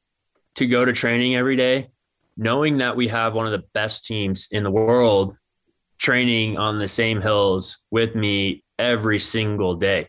to 0.56 0.68
go 0.68 0.84
to 0.84 0.92
training 0.92 1.36
every 1.36 1.56
day, 1.56 1.90
knowing 2.40 2.78
that 2.78 2.96
we 2.96 3.10
have 3.10 3.34
one 3.34 3.46
of 3.46 3.52
the 3.52 3.68
best 3.74 4.06
teams 4.06 4.48
in 4.52 4.64
the 4.64 4.72
world 4.72 5.36
training 5.98 6.58
on 6.58 6.80
the 6.80 6.88
same 6.88 7.20
hills 7.20 7.86
with 7.92 8.16
me 8.16 8.64
every 8.80 9.20
single 9.20 9.76
day. 9.76 10.08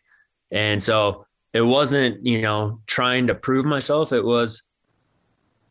And 0.52 0.80
so 0.80 1.26
it 1.52 1.60
wasn't, 1.60 2.24
you 2.24 2.40
know, 2.40 2.82
trying 2.86 3.26
to 3.26 3.34
prove 3.34 3.66
myself. 3.66 4.12
It 4.12 4.24
was, 4.24 4.62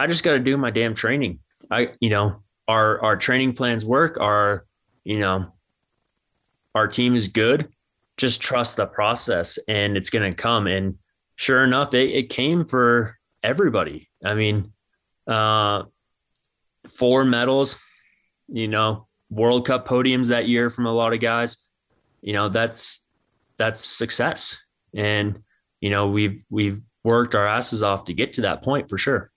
I 0.01 0.07
just 0.07 0.25
got 0.25 0.33
to 0.33 0.39
do 0.39 0.57
my 0.57 0.69
damn 0.69 0.93
training. 0.93 1.39
I, 1.71 1.93
you 2.01 2.09
know, 2.09 2.35
our, 2.67 3.01
our 3.03 3.15
training 3.15 3.53
plans 3.53 3.85
work. 3.85 4.17
Our, 4.19 4.65
you 5.05 5.17
know, 5.17 5.53
our 6.75 6.89
team 6.89 7.15
is 7.15 7.29
good. 7.29 7.69
Just 8.17 8.41
trust 8.41 8.75
the 8.75 8.85
process 8.85 9.57
and 9.69 9.95
it's 9.95 10.09
going 10.09 10.29
to 10.29 10.35
come. 10.35 10.67
And 10.67 10.97
sure 11.37 11.63
enough, 11.63 11.93
it, 11.93 12.09
it 12.09 12.29
came 12.29 12.65
for 12.65 13.17
everybody. 13.43 14.09
I 14.25 14.33
mean, 14.33 14.73
uh, 15.25 15.83
four 16.87 17.25
medals, 17.25 17.77
you 18.47 18.67
know, 18.67 19.07
World 19.29 19.65
Cup 19.65 19.87
podiums 19.87 20.29
that 20.29 20.47
year 20.47 20.69
from 20.69 20.85
a 20.85 20.91
lot 20.91 21.13
of 21.13 21.19
guys 21.19 21.57
you 22.21 22.33
know 22.33 22.49
that's 22.49 23.05
that's 23.57 23.79
success. 23.79 24.61
And 24.95 25.41
you 25.81 25.89
know 25.89 26.07
we've 26.07 26.43
we've 26.49 26.81
worked 27.03 27.35
our 27.35 27.47
asses 27.47 27.83
off 27.83 28.05
to 28.05 28.13
get 28.13 28.33
to 28.33 28.41
that 28.41 28.63
point 28.63 28.89
for 28.89 28.97
sure. 28.97 29.29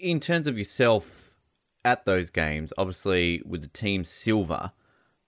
In 0.00 0.20
terms 0.20 0.46
of 0.46 0.58
yourself 0.58 1.36
at 1.84 2.06
those 2.06 2.30
games 2.30 2.72
obviously 2.78 3.42
with 3.44 3.60
the 3.60 3.68
team 3.68 4.04
silver 4.04 4.72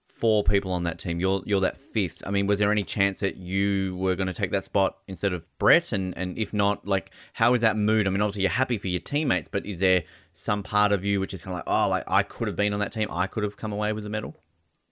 four 0.07 0.43
people 0.43 0.71
on 0.71 0.81
that 0.81 0.97
team 0.97 1.19
you're 1.19 1.43
you're 1.45 1.61
that 1.61 1.77
fifth. 1.77 2.23
I 2.25 2.31
mean 2.31 2.47
was 2.47 2.59
there 2.59 2.71
any 2.71 2.83
chance 2.83 3.19
that 3.19 3.37
you 3.37 3.95
were 3.97 4.15
going 4.15 4.27
to 4.27 4.33
take 4.33 4.51
that 4.51 4.63
spot 4.63 4.97
instead 5.07 5.33
of 5.33 5.47
brett? 5.59 5.91
And 5.91 6.17
and 6.17 6.37
if 6.37 6.53
not 6.53 6.87
like 6.87 7.11
how 7.33 7.53
is 7.53 7.61
that 7.61 7.77
mood? 7.77 8.07
I 8.07 8.09
mean 8.09 8.21
obviously 8.21 8.43
you're 8.43 8.51
happy 8.51 8.77
for 8.77 8.87
your 8.87 9.01
teammates 9.01 9.47
but 9.47 9.65
is 9.65 9.79
there 9.79 10.03
some 10.37 10.61
part 10.61 10.91
of 10.91 11.03
you 11.03 11.19
which 11.19 11.33
is 11.33 11.41
kind 11.41 11.53
of 11.53 11.65
like 11.65 11.65
oh 11.67 11.89
like 11.89 12.03
i 12.07 12.21
could 12.21 12.47
have 12.47 12.55
been 12.55 12.73
on 12.73 12.79
that 12.79 12.91
team 12.91 13.07
i 13.11 13.25
could 13.25 13.43
have 13.43 13.57
come 13.57 13.71
away 13.73 13.91
with 13.91 14.05
a 14.05 14.09
medal 14.09 14.35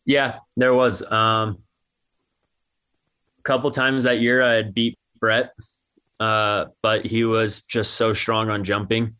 yeah, 0.06 0.40
there 0.56 0.74
was. 0.74 1.02
Um, 1.12 1.64
a 3.40 3.44
couple 3.44 3.70
times 3.72 4.06
that 4.06 4.20
year 4.20 4.44
I 4.44 4.54
had 4.54 4.74
beat 4.74 4.98
Brett, 5.20 5.52
uh, 6.20 6.66
but 6.82 7.06
he 7.06 7.26
was 7.26 7.64
just 7.64 7.96
so 7.96 8.14
strong 8.14 8.50
on 8.50 8.64
jumping 8.64 9.16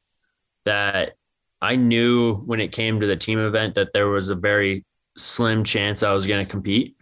that 0.64 1.14
I 1.62 1.76
knew 1.76 2.36
when 2.36 2.60
it 2.60 2.72
came 2.72 3.00
to 3.00 3.08
the 3.08 3.18
team 3.18 3.40
event 3.40 3.76
that 3.76 3.94
there 3.94 4.08
was 4.08 4.30
a 4.30 4.36
very 4.36 4.86
slim 5.18 5.64
chance 5.64 6.04
I 6.04 6.14
was 6.14 6.28
going 6.28 6.46
to 6.46 6.50
compete, 6.50 6.96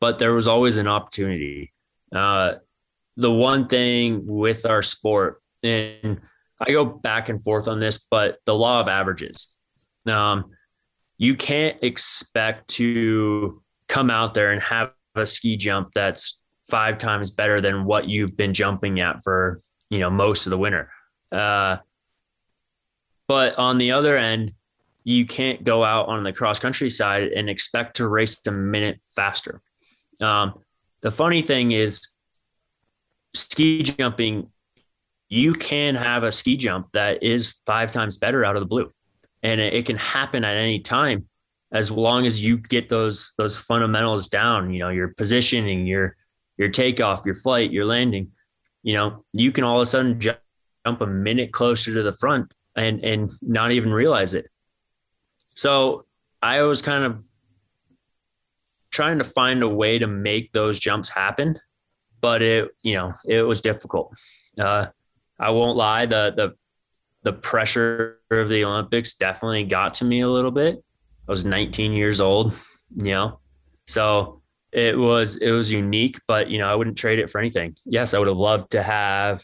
but 0.00 0.18
there 0.18 0.34
was 0.34 0.48
always 0.48 0.76
an 0.76 0.88
opportunity. 0.88 1.72
Uh, 2.14 2.54
the 3.16 3.32
one 3.32 3.66
thing 3.68 4.22
with 4.26 4.66
our 4.66 4.82
sport, 4.82 5.42
and 5.62 6.20
I 6.60 6.70
go 6.70 6.84
back 6.84 7.28
and 7.28 7.42
forth 7.42 7.68
on 7.68 7.80
this, 7.80 8.06
but 8.10 8.38
the 8.46 8.54
law 8.54 8.80
of 8.80 8.88
averages. 8.88 9.54
Um, 10.06 10.50
you 11.18 11.34
can't 11.34 11.76
expect 11.82 12.68
to 12.68 13.62
come 13.88 14.10
out 14.10 14.34
there 14.34 14.52
and 14.52 14.62
have 14.62 14.92
a 15.14 15.26
ski 15.26 15.56
jump 15.56 15.90
that's 15.94 16.40
five 16.68 16.98
times 16.98 17.30
better 17.30 17.60
than 17.60 17.84
what 17.84 18.08
you've 18.08 18.36
been 18.36 18.52
jumping 18.52 19.00
at 19.00 19.22
for 19.22 19.60
you 19.90 19.98
know 19.98 20.10
most 20.10 20.46
of 20.46 20.50
the 20.50 20.58
winter. 20.58 20.90
Uh, 21.32 21.78
but 23.28 23.58
on 23.58 23.78
the 23.78 23.92
other 23.92 24.16
end, 24.16 24.52
you 25.04 25.26
can't 25.26 25.64
go 25.64 25.84
out 25.84 26.08
on 26.08 26.22
the 26.22 26.32
cross 26.32 26.58
country 26.58 26.90
side 26.90 27.28
and 27.28 27.48
expect 27.48 27.96
to 27.96 28.08
race 28.08 28.40
a 28.46 28.52
minute 28.52 29.00
faster. 29.14 29.62
Um, 30.20 30.60
the 31.00 31.10
funny 31.10 31.42
thing 31.42 31.72
is, 31.72 32.06
ski 33.34 33.82
jumping, 33.82 34.50
you 35.28 35.52
can 35.54 35.94
have 35.94 36.22
a 36.22 36.32
ski 36.32 36.56
jump 36.56 36.88
that 36.92 37.22
is 37.22 37.56
five 37.66 37.92
times 37.92 38.16
better 38.16 38.44
out 38.44 38.56
of 38.56 38.60
the 38.60 38.66
blue, 38.66 38.90
and 39.42 39.60
it, 39.60 39.86
can 39.86 39.96
happen 39.96 40.44
at 40.44 40.56
any 40.56 40.80
time 40.80 41.28
as 41.72 41.90
long 41.90 42.26
as 42.26 42.42
you 42.42 42.58
get 42.58 42.88
those 42.88 43.32
those 43.38 43.58
fundamentals 43.58 44.28
down. 44.28 44.72
You 44.72 44.80
know, 44.80 44.88
your 44.90 45.08
positioning, 45.08 45.86
your 45.86 46.16
your 46.56 46.68
takeoff, 46.68 47.24
your 47.24 47.34
flight, 47.34 47.72
your 47.72 47.84
landing. 47.84 48.30
You 48.82 48.94
know, 48.94 49.24
you 49.32 49.50
can 49.50 49.64
all 49.64 49.76
of 49.76 49.82
a 49.82 49.86
sudden 49.86 50.20
jump 50.20 50.38
a 50.86 51.06
minute 51.06 51.52
closer 51.52 51.92
to 51.92 52.02
the 52.02 52.12
front 52.12 52.52
and 52.76 53.04
and 53.04 53.30
not 53.42 53.72
even 53.72 53.92
realize 53.92 54.34
it. 54.34 54.46
So 55.54 56.06
I 56.42 56.62
was 56.62 56.82
kind 56.82 57.04
of 57.04 57.24
trying 58.90 59.18
to 59.18 59.24
find 59.24 59.62
a 59.62 59.68
way 59.68 59.98
to 59.98 60.06
make 60.06 60.52
those 60.52 60.78
jumps 60.78 61.08
happen, 61.08 61.56
but 62.20 62.42
it 62.42 62.68
you 62.82 62.94
know 62.94 63.12
it 63.26 63.42
was 63.42 63.60
difficult. 63.60 64.14
Uh, 64.58 64.86
I 65.38 65.50
won't 65.50 65.76
lie 65.76 66.06
the 66.06 66.32
the 66.36 66.54
the 67.22 67.32
pressure 67.32 68.20
of 68.30 68.48
the 68.48 68.64
Olympics 68.64 69.16
definitely 69.16 69.64
got 69.64 69.94
to 69.94 70.04
me 70.04 70.20
a 70.20 70.28
little 70.28 70.52
bit. 70.52 70.82
I 71.28 71.30
was 71.30 71.44
19 71.44 71.92
years 71.92 72.20
old, 72.20 72.54
you 72.96 73.12
know, 73.12 73.40
so 73.86 74.42
it 74.72 74.96
was 74.96 75.36
it 75.38 75.50
was 75.50 75.72
unique, 75.72 76.18
but 76.28 76.50
you 76.50 76.58
know 76.58 76.68
I 76.68 76.74
wouldn't 76.74 76.98
trade 76.98 77.18
it 77.18 77.30
for 77.30 77.38
anything. 77.38 77.76
Yes, 77.84 78.14
I 78.14 78.18
would 78.18 78.28
have 78.28 78.36
loved 78.36 78.72
to 78.72 78.82
have 78.82 79.42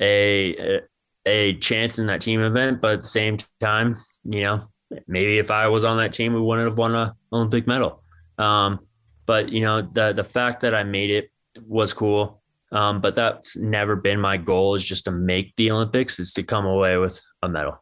a, 0.00 0.56
a 0.56 0.80
a 1.26 1.54
chance 1.54 1.98
in 1.98 2.06
that 2.06 2.20
team 2.20 2.42
event, 2.42 2.80
but 2.80 2.92
at 2.92 3.00
the 3.00 3.06
same 3.06 3.38
time, 3.60 3.96
you 4.24 4.42
know, 4.42 4.62
maybe 5.06 5.38
if 5.38 5.50
I 5.50 5.68
was 5.68 5.84
on 5.84 5.96
that 5.98 6.12
team, 6.12 6.34
we 6.34 6.40
wouldn't 6.40 6.68
have 6.68 6.78
won 6.78 6.94
an 6.94 7.12
Olympic 7.32 7.66
medal. 7.66 8.02
Um, 8.38 8.80
but 9.26 9.50
you 9.50 9.60
know, 9.60 9.82
the 9.82 10.12
the 10.12 10.24
fact 10.24 10.60
that 10.60 10.74
I 10.74 10.82
made 10.82 11.10
it 11.10 11.30
was 11.66 11.92
cool. 11.94 12.42
Um, 12.74 13.00
but 13.00 13.14
that's 13.14 13.56
never 13.56 13.96
been 13.96 14.20
my 14.20 14.36
goal. 14.36 14.74
Is 14.74 14.84
just 14.84 15.04
to 15.04 15.12
make 15.12 15.54
the 15.56 15.70
Olympics. 15.70 16.18
Is 16.18 16.34
to 16.34 16.42
come 16.42 16.66
away 16.66 16.96
with 16.98 17.22
a 17.42 17.48
medal. 17.48 17.78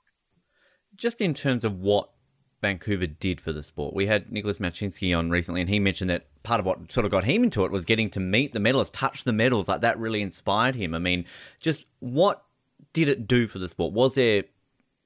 Just 0.95 1.21
in 1.21 1.35
terms 1.35 1.65
of 1.65 1.81
what 1.81 2.11
Vancouver 2.61 3.07
did 3.07 3.41
for 3.41 3.53
the 3.53 3.63
sport, 3.63 3.95
we 3.95 4.07
had 4.07 4.31
Nicholas 4.31 4.59
Machinsky 4.59 5.19
on 5.19 5.31
recently, 5.31 5.63
and 5.63 5.71
he 5.71 5.81
mentioned 5.81 6.11
that 6.11 6.27
part 6.43 6.61
of 6.61 6.67
what 6.67 6.93
sort 6.93 7.07
of 7.07 7.11
got 7.11 7.25
him 7.25 7.43
into 7.43 7.65
it 7.65 7.73
was 7.73 7.85
getting 7.85 8.11
to 8.11 8.21
meet 8.21 8.53
the 8.53 8.61
medalists, 8.61 8.93
touch 8.93 9.25
the 9.25 9.33
medals. 9.33 9.67
Like 9.67 9.81
that 9.81 9.99
really 9.99 10.21
inspired 10.21 10.75
him. 10.75 10.95
I 10.95 10.99
mean, 10.99 11.25
just 11.61 11.87
what 11.99 12.45
did 12.93 13.09
it 13.09 13.27
do 13.27 13.47
for 13.47 13.59
the 13.59 13.69
sport? 13.69 13.95
Was 13.95 14.15
there 14.15 14.45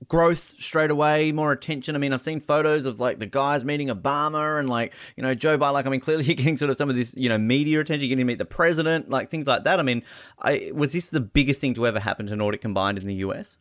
growth 0.08 0.38
straight 0.38 0.90
away, 0.90 1.32
more 1.32 1.52
attention? 1.52 1.94
I 1.94 1.98
mean, 1.98 2.12
I've 2.12 2.20
seen 2.20 2.40
photos 2.40 2.84
of 2.84 3.00
like 3.00 3.18
the 3.18 3.26
guys 3.26 3.64
meeting 3.64 3.88
Obama 3.88 4.58
and 4.58 4.68
like, 4.68 4.94
you 5.16 5.22
know, 5.22 5.34
Joe 5.34 5.58
Biden. 5.58 5.72
Like, 5.72 5.86
I 5.86 5.90
mean, 5.90 6.00
clearly 6.00 6.24
you're 6.26 6.34
getting 6.34 6.56
sort 6.56 6.70
of 6.70 6.76
some 6.76 6.90
of 6.90 6.96
this, 6.96 7.14
you 7.16 7.28
know, 7.28 7.38
media 7.38 7.80
attention, 7.80 8.02
you're 8.02 8.16
getting 8.16 8.26
to 8.26 8.32
meet 8.32 8.38
the 8.38 8.44
president, 8.44 9.10
like 9.10 9.30
things 9.30 9.46
like 9.46 9.64
that. 9.64 9.80
I 9.80 9.82
mean, 9.82 10.02
I, 10.40 10.70
was 10.74 10.92
this 10.92 11.10
the 11.10 11.20
biggest 11.20 11.60
thing 11.60 11.74
to 11.74 11.86
ever 11.86 12.00
happen 12.00 12.26
to 12.26 12.36
Nordic 12.36 12.60
combined 12.60 12.98
in 12.98 13.06
the 13.06 13.14
US? 13.16 13.58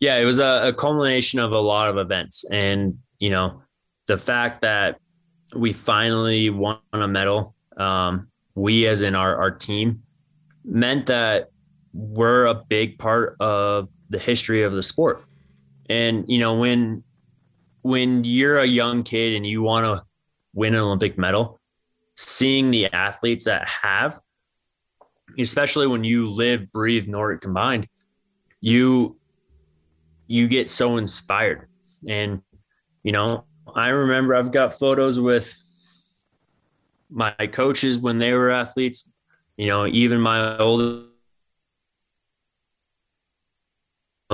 Yeah, 0.00 0.16
it 0.18 0.24
was 0.24 0.38
a, 0.38 0.68
a 0.68 0.72
culmination 0.72 1.40
of 1.40 1.52
a 1.52 1.58
lot 1.58 1.88
of 1.88 1.98
events. 1.98 2.44
And, 2.50 2.98
you 3.18 3.30
know, 3.30 3.62
the 4.06 4.16
fact 4.16 4.60
that 4.60 5.00
we 5.54 5.72
finally 5.72 6.50
won 6.50 6.78
a 6.92 7.08
medal, 7.08 7.54
um, 7.76 8.28
we 8.54 8.86
as 8.86 9.02
in 9.02 9.14
our, 9.14 9.36
our 9.36 9.50
team, 9.50 10.02
meant 10.64 11.06
that 11.06 11.50
we're 11.92 12.46
a 12.46 12.54
big 12.54 12.98
part 12.98 13.36
of 13.40 13.90
the 14.10 14.18
history 14.18 14.62
of 14.62 14.72
the 14.72 14.82
sport. 14.82 15.24
And 15.88 16.24
you 16.28 16.38
know, 16.38 16.58
when 16.58 17.02
when 17.82 18.24
you're 18.24 18.58
a 18.58 18.66
young 18.66 19.02
kid 19.02 19.34
and 19.34 19.46
you 19.46 19.62
want 19.62 19.86
to 19.86 20.04
win 20.54 20.74
an 20.74 20.80
Olympic 20.80 21.16
medal, 21.16 21.60
seeing 22.16 22.70
the 22.70 22.86
athletes 22.92 23.44
that 23.44 23.68
have, 23.68 24.18
especially 25.38 25.86
when 25.86 26.04
you 26.04 26.30
live, 26.30 26.70
breathe 26.72 27.08
Nordic 27.08 27.40
combined, 27.40 27.88
you 28.60 29.16
you 30.26 30.48
get 30.48 30.68
so 30.68 30.96
inspired. 30.96 31.68
And 32.06 32.42
you 33.02 33.12
know, 33.12 33.44
I 33.74 33.88
remember 33.88 34.34
I've 34.34 34.52
got 34.52 34.78
photos 34.78 35.18
with 35.18 35.54
my 37.10 37.32
coaches 37.52 37.98
when 37.98 38.18
they 38.18 38.34
were 38.34 38.50
athletes, 38.50 39.10
you 39.56 39.66
know, 39.66 39.86
even 39.86 40.20
my 40.20 40.58
oldest 40.58 41.06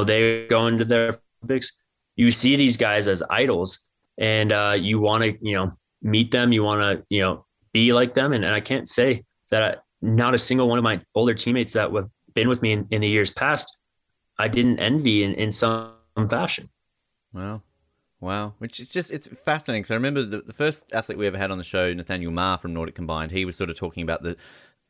they 0.02 0.46
go 0.48 0.66
into 0.66 0.84
their 0.84 1.20
Olympics, 1.44 1.82
you 2.16 2.30
see 2.30 2.56
these 2.56 2.76
guys 2.76 3.08
as 3.08 3.22
idols 3.30 3.78
and 4.18 4.52
uh, 4.52 4.76
you 4.78 5.00
want 5.00 5.24
to, 5.24 5.36
you 5.40 5.54
know, 5.54 5.70
meet 6.02 6.30
them. 6.30 6.52
You 6.52 6.62
want 6.62 6.80
to, 6.80 7.04
you 7.08 7.20
know, 7.20 7.44
be 7.72 7.92
like 7.92 8.14
them. 8.14 8.32
And, 8.32 8.44
and 8.44 8.54
I 8.54 8.60
can't 8.60 8.88
say 8.88 9.24
that 9.50 9.62
I, 9.62 9.76
not 10.00 10.34
a 10.34 10.38
single 10.38 10.68
one 10.68 10.78
of 10.78 10.84
my 10.84 11.00
older 11.14 11.34
teammates 11.34 11.72
that 11.72 11.92
have 11.92 12.08
been 12.34 12.48
with 12.48 12.62
me 12.62 12.72
in, 12.72 12.86
in 12.90 13.00
the 13.00 13.08
years 13.08 13.30
past, 13.30 13.78
I 14.38 14.48
didn't 14.48 14.78
envy 14.78 15.24
in, 15.24 15.34
in 15.34 15.50
some 15.52 15.94
fashion. 16.28 16.68
Wow. 17.32 17.62
Wow. 18.20 18.54
Which 18.58 18.80
is 18.80 18.90
just, 18.90 19.10
it's 19.10 19.26
fascinating. 19.26 19.82
Because 19.82 19.90
I 19.90 19.96
remember 19.96 20.22
the, 20.22 20.42
the 20.42 20.52
first 20.52 20.92
athlete 20.92 21.18
we 21.18 21.26
ever 21.26 21.38
had 21.38 21.50
on 21.50 21.58
the 21.58 21.64
show, 21.64 21.92
Nathaniel 21.92 22.32
Ma 22.32 22.56
from 22.56 22.72
Nordic 22.72 22.94
Combined, 22.94 23.32
he 23.32 23.44
was 23.44 23.56
sort 23.56 23.70
of 23.70 23.76
talking 23.76 24.02
about 24.02 24.22
the, 24.22 24.36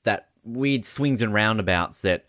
that 0.05 0.29
weird 0.45 0.85
swings 0.85 1.23
and 1.23 1.33
roundabouts 1.33 2.03
that 2.03 2.27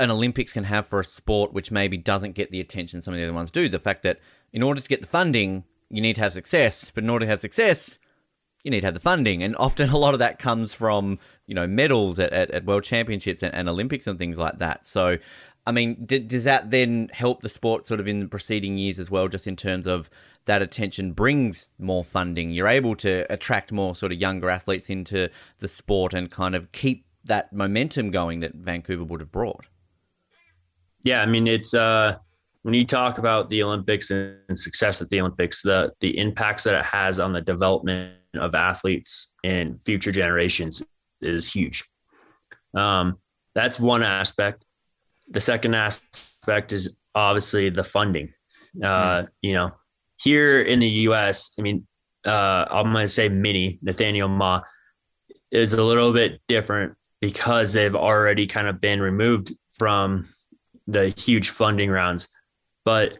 an 0.00 0.10
Olympics 0.10 0.54
can 0.54 0.64
have 0.64 0.86
for 0.86 0.98
a 0.98 1.04
sport 1.04 1.52
which 1.52 1.70
maybe 1.70 1.96
doesn't 1.98 2.34
get 2.34 2.50
the 2.50 2.60
attention 2.60 3.02
some 3.02 3.12
of 3.12 3.18
the 3.18 3.24
other 3.24 3.34
ones 3.34 3.50
do. 3.50 3.68
The 3.68 3.78
fact 3.78 4.02
that 4.02 4.18
in 4.52 4.62
order 4.62 4.80
to 4.80 4.88
get 4.88 5.02
the 5.02 5.06
funding, 5.06 5.64
you 5.90 6.00
need 6.00 6.16
to 6.16 6.22
have 6.22 6.32
success, 6.32 6.90
but 6.90 7.04
in 7.04 7.10
order 7.10 7.26
to 7.26 7.30
have 7.30 7.40
success, 7.40 7.98
you 8.64 8.70
need 8.70 8.80
to 8.80 8.86
have 8.86 8.94
the 8.94 9.00
funding. 9.00 9.42
And 9.42 9.54
often 9.56 9.90
a 9.90 9.98
lot 9.98 10.14
of 10.14 10.20
that 10.20 10.38
comes 10.38 10.72
from, 10.72 11.18
you 11.46 11.54
know, 11.54 11.66
medals 11.66 12.18
at, 12.18 12.32
at, 12.32 12.50
at 12.50 12.64
world 12.64 12.82
championships 12.82 13.42
and, 13.42 13.54
and, 13.54 13.68
Olympics 13.68 14.06
and 14.06 14.18
things 14.18 14.38
like 14.38 14.58
that. 14.58 14.86
So, 14.86 15.18
I 15.66 15.72
mean, 15.72 16.02
d- 16.06 16.20
does 16.20 16.44
that 16.44 16.70
then 16.70 17.10
help 17.12 17.42
the 17.42 17.48
sport 17.50 17.86
sort 17.86 18.00
of 18.00 18.08
in 18.08 18.20
the 18.20 18.28
preceding 18.28 18.78
years 18.78 18.98
as 18.98 19.10
well, 19.10 19.28
just 19.28 19.46
in 19.46 19.56
terms 19.56 19.86
of 19.86 20.08
that 20.46 20.62
attention 20.62 21.12
brings 21.12 21.70
more 21.78 22.04
funding? 22.04 22.52
You're 22.52 22.68
able 22.68 22.94
to 22.96 23.30
attract 23.30 23.70
more 23.70 23.94
sort 23.94 24.12
of 24.12 24.20
younger 24.20 24.48
athletes 24.48 24.88
into 24.88 25.28
the 25.58 25.68
sport 25.68 26.14
and 26.14 26.30
kind 26.30 26.54
of 26.54 26.72
keep 26.72 27.04
that 27.24 27.52
momentum 27.52 28.10
going 28.10 28.40
that 28.40 28.54
Vancouver 28.54 29.04
would 29.04 29.20
have 29.20 29.30
brought 29.30 29.66
yeah, 31.02 31.22
I 31.22 31.26
mean, 31.26 31.46
it's 31.46 31.74
uh, 31.74 32.16
when 32.62 32.74
you 32.74 32.84
talk 32.84 33.18
about 33.18 33.48
the 33.50 33.62
Olympics 33.62 34.10
and 34.10 34.58
success 34.58 35.00
at 35.00 35.08
the 35.10 35.20
Olympics, 35.20 35.62
the 35.62 35.92
the 36.00 36.18
impacts 36.18 36.64
that 36.64 36.74
it 36.74 36.84
has 36.84 37.18
on 37.18 37.32
the 37.32 37.40
development 37.40 38.14
of 38.34 38.54
athletes 38.54 39.34
and 39.42 39.82
future 39.82 40.12
generations 40.12 40.84
is 41.20 41.50
huge. 41.50 41.84
Um, 42.74 43.18
that's 43.54 43.80
one 43.80 44.02
aspect. 44.02 44.64
The 45.28 45.40
second 45.40 45.74
aspect 45.74 46.72
is 46.72 46.96
obviously 47.14 47.70
the 47.70 47.84
funding. 47.84 48.32
Uh, 48.82 49.24
you 49.42 49.54
know, 49.54 49.72
here 50.22 50.60
in 50.62 50.78
the 50.78 50.88
U.S., 50.88 51.52
I 51.58 51.62
mean, 51.62 51.86
uh, 52.24 52.66
I'm 52.70 52.92
going 52.92 53.04
to 53.04 53.08
say 53.08 53.28
mini 53.28 53.78
Nathaniel 53.82 54.28
Ma 54.28 54.60
is 55.50 55.72
a 55.72 55.82
little 55.82 56.12
bit 56.12 56.40
different 56.46 56.94
because 57.20 57.72
they've 57.72 57.96
already 57.96 58.46
kind 58.46 58.68
of 58.68 58.80
been 58.80 59.00
removed 59.00 59.52
from 59.72 60.26
the 60.90 61.08
huge 61.16 61.50
funding 61.50 61.90
rounds. 61.90 62.28
But 62.84 63.18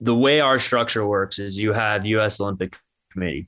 the 0.00 0.14
way 0.14 0.40
our 0.40 0.58
structure 0.58 1.06
works 1.06 1.38
is 1.38 1.58
you 1.58 1.72
have 1.72 2.04
U.S. 2.06 2.40
Olympic 2.40 2.76
Committee. 3.12 3.46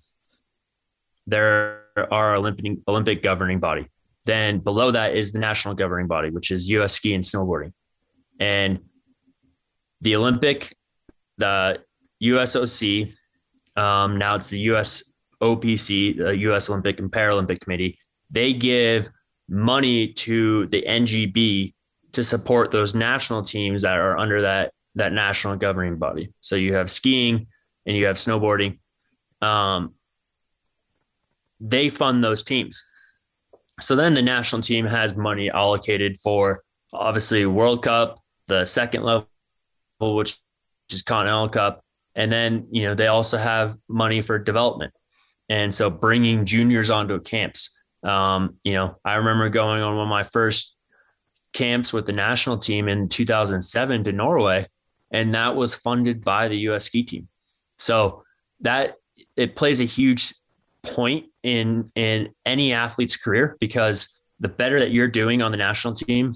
There 1.27 1.85
are 2.11 2.35
Olympic 2.35 2.79
Olympic 2.89 3.23
governing 3.23 3.61
body. 3.61 3.87
Then 4.25 4.59
below 4.59 4.91
that 4.91 5.17
is 5.17 5.33
the 5.33 5.39
national 5.39 5.75
governing 5.75 6.07
body, 6.07 6.31
which 6.31 6.51
is 6.51 6.69
U.S. 6.71 6.95
ski 6.95 7.15
and 7.15 7.23
snowboarding, 7.23 7.73
and 8.39 8.81
the 10.01 10.17
Olympic, 10.17 10.77
the 11.39 11.81
USOC. 12.23 13.15
Um, 13.77 14.19
now 14.19 14.35
it's 14.35 14.49
the 14.49 14.59
U.S. 14.61 15.05
OPC, 15.41 16.17
the 16.19 16.37
U.S. 16.37 16.69
Olympic 16.69 16.99
and 16.99 17.11
Paralympic 17.11 17.61
Committee. 17.61 17.99
They 18.31 18.53
give 18.53 19.09
money 19.49 20.13
to 20.13 20.67
the 20.67 20.85
NGB 20.87 21.75
to 22.13 22.25
support 22.25 22.71
those 22.71 22.95
national 22.95 23.43
teams 23.43 23.83
that 23.83 23.99
are 23.99 24.19
under 24.19 24.43
that 24.43 24.73
that 24.97 25.13
national 25.13 25.57
governing 25.57 25.97
body. 25.97 26.33
So 26.41 26.57
you 26.57 26.75
have 26.75 26.91
skiing 26.91 27.47
and 27.87 27.97
you 27.97 28.07
have 28.07 28.17
snowboarding. 28.17 28.79
Um, 29.41 29.95
they 31.61 31.89
fund 31.89 32.25
those 32.25 32.43
teams. 32.43 32.85
So 33.81 33.97
then 33.97 34.15
the 34.15 34.23
national 34.23 34.63
team 34.63 34.87
has 34.87 35.17
money 35.17 35.51
allocated 35.51 36.17
for 36.19 36.63
obviously 36.93 37.47
World 37.47 37.83
Cup, 37.83 38.19
the 38.47 38.65
second 38.65 39.05
level, 39.05 39.27
which 40.01 40.37
is 40.91 41.03
Continental 41.03 41.49
Cup, 41.49 41.81
and 42.15 42.33
then 42.33 42.67
you 42.71 42.83
know 42.83 42.95
they 42.95 43.07
also 43.07 43.39
have 43.39 43.77
money 43.89 44.21
for 44.21 44.39
development, 44.39 44.93
and 45.49 45.73
so 45.73 45.89
bringing 45.89 46.45
juniors 46.45 46.91
onto 46.91 47.21
camps. 47.21 47.77
Um, 48.03 48.57
you 48.65 48.73
know, 48.73 48.97
I 49.05 49.15
remember 49.15 49.49
going 49.51 49.83
on 49.83 49.95
one 49.97 50.07
of 50.07 50.11
my 50.11 50.23
first 50.23 50.77
camps 51.53 51.93
with 51.93 52.07
the 52.07 52.13
national 52.13 52.59
team 52.59 52.89
in 52.89 53.09
2007 53.09 54.05
to 54.05 54.13
Norway, 54.13 54.67
and 55.11 55.35
that 55.35 55.57
was 55.57 55.75
funded 55.75 56.25
by 56.25 56.49
the 56.49 56.59
U.S. 56.59 56.85
ski 56.85 57.03
team. 57.03 57.29
So 57.79 58.25
that 58.61 58.97
it 59.37 59.57
plays 59.57 59.81
a 59.81 59.85
huge 59.85 60.35
point 60.83 61.27
in 61.43 61.91
in 61.95 62.29
any 62.47 62.73
athlete's 62.73 63.17
career 63.17 63.57
because 63.61 64.09
the 64.39 64.49
better 64.49 64.79
that 64.81 64.93
you're 64.93 65.09
doing 65.09 65.43
on 65.43 65.51
the 65.51 65.57
national 65.57 65.95
team 65.95 66.35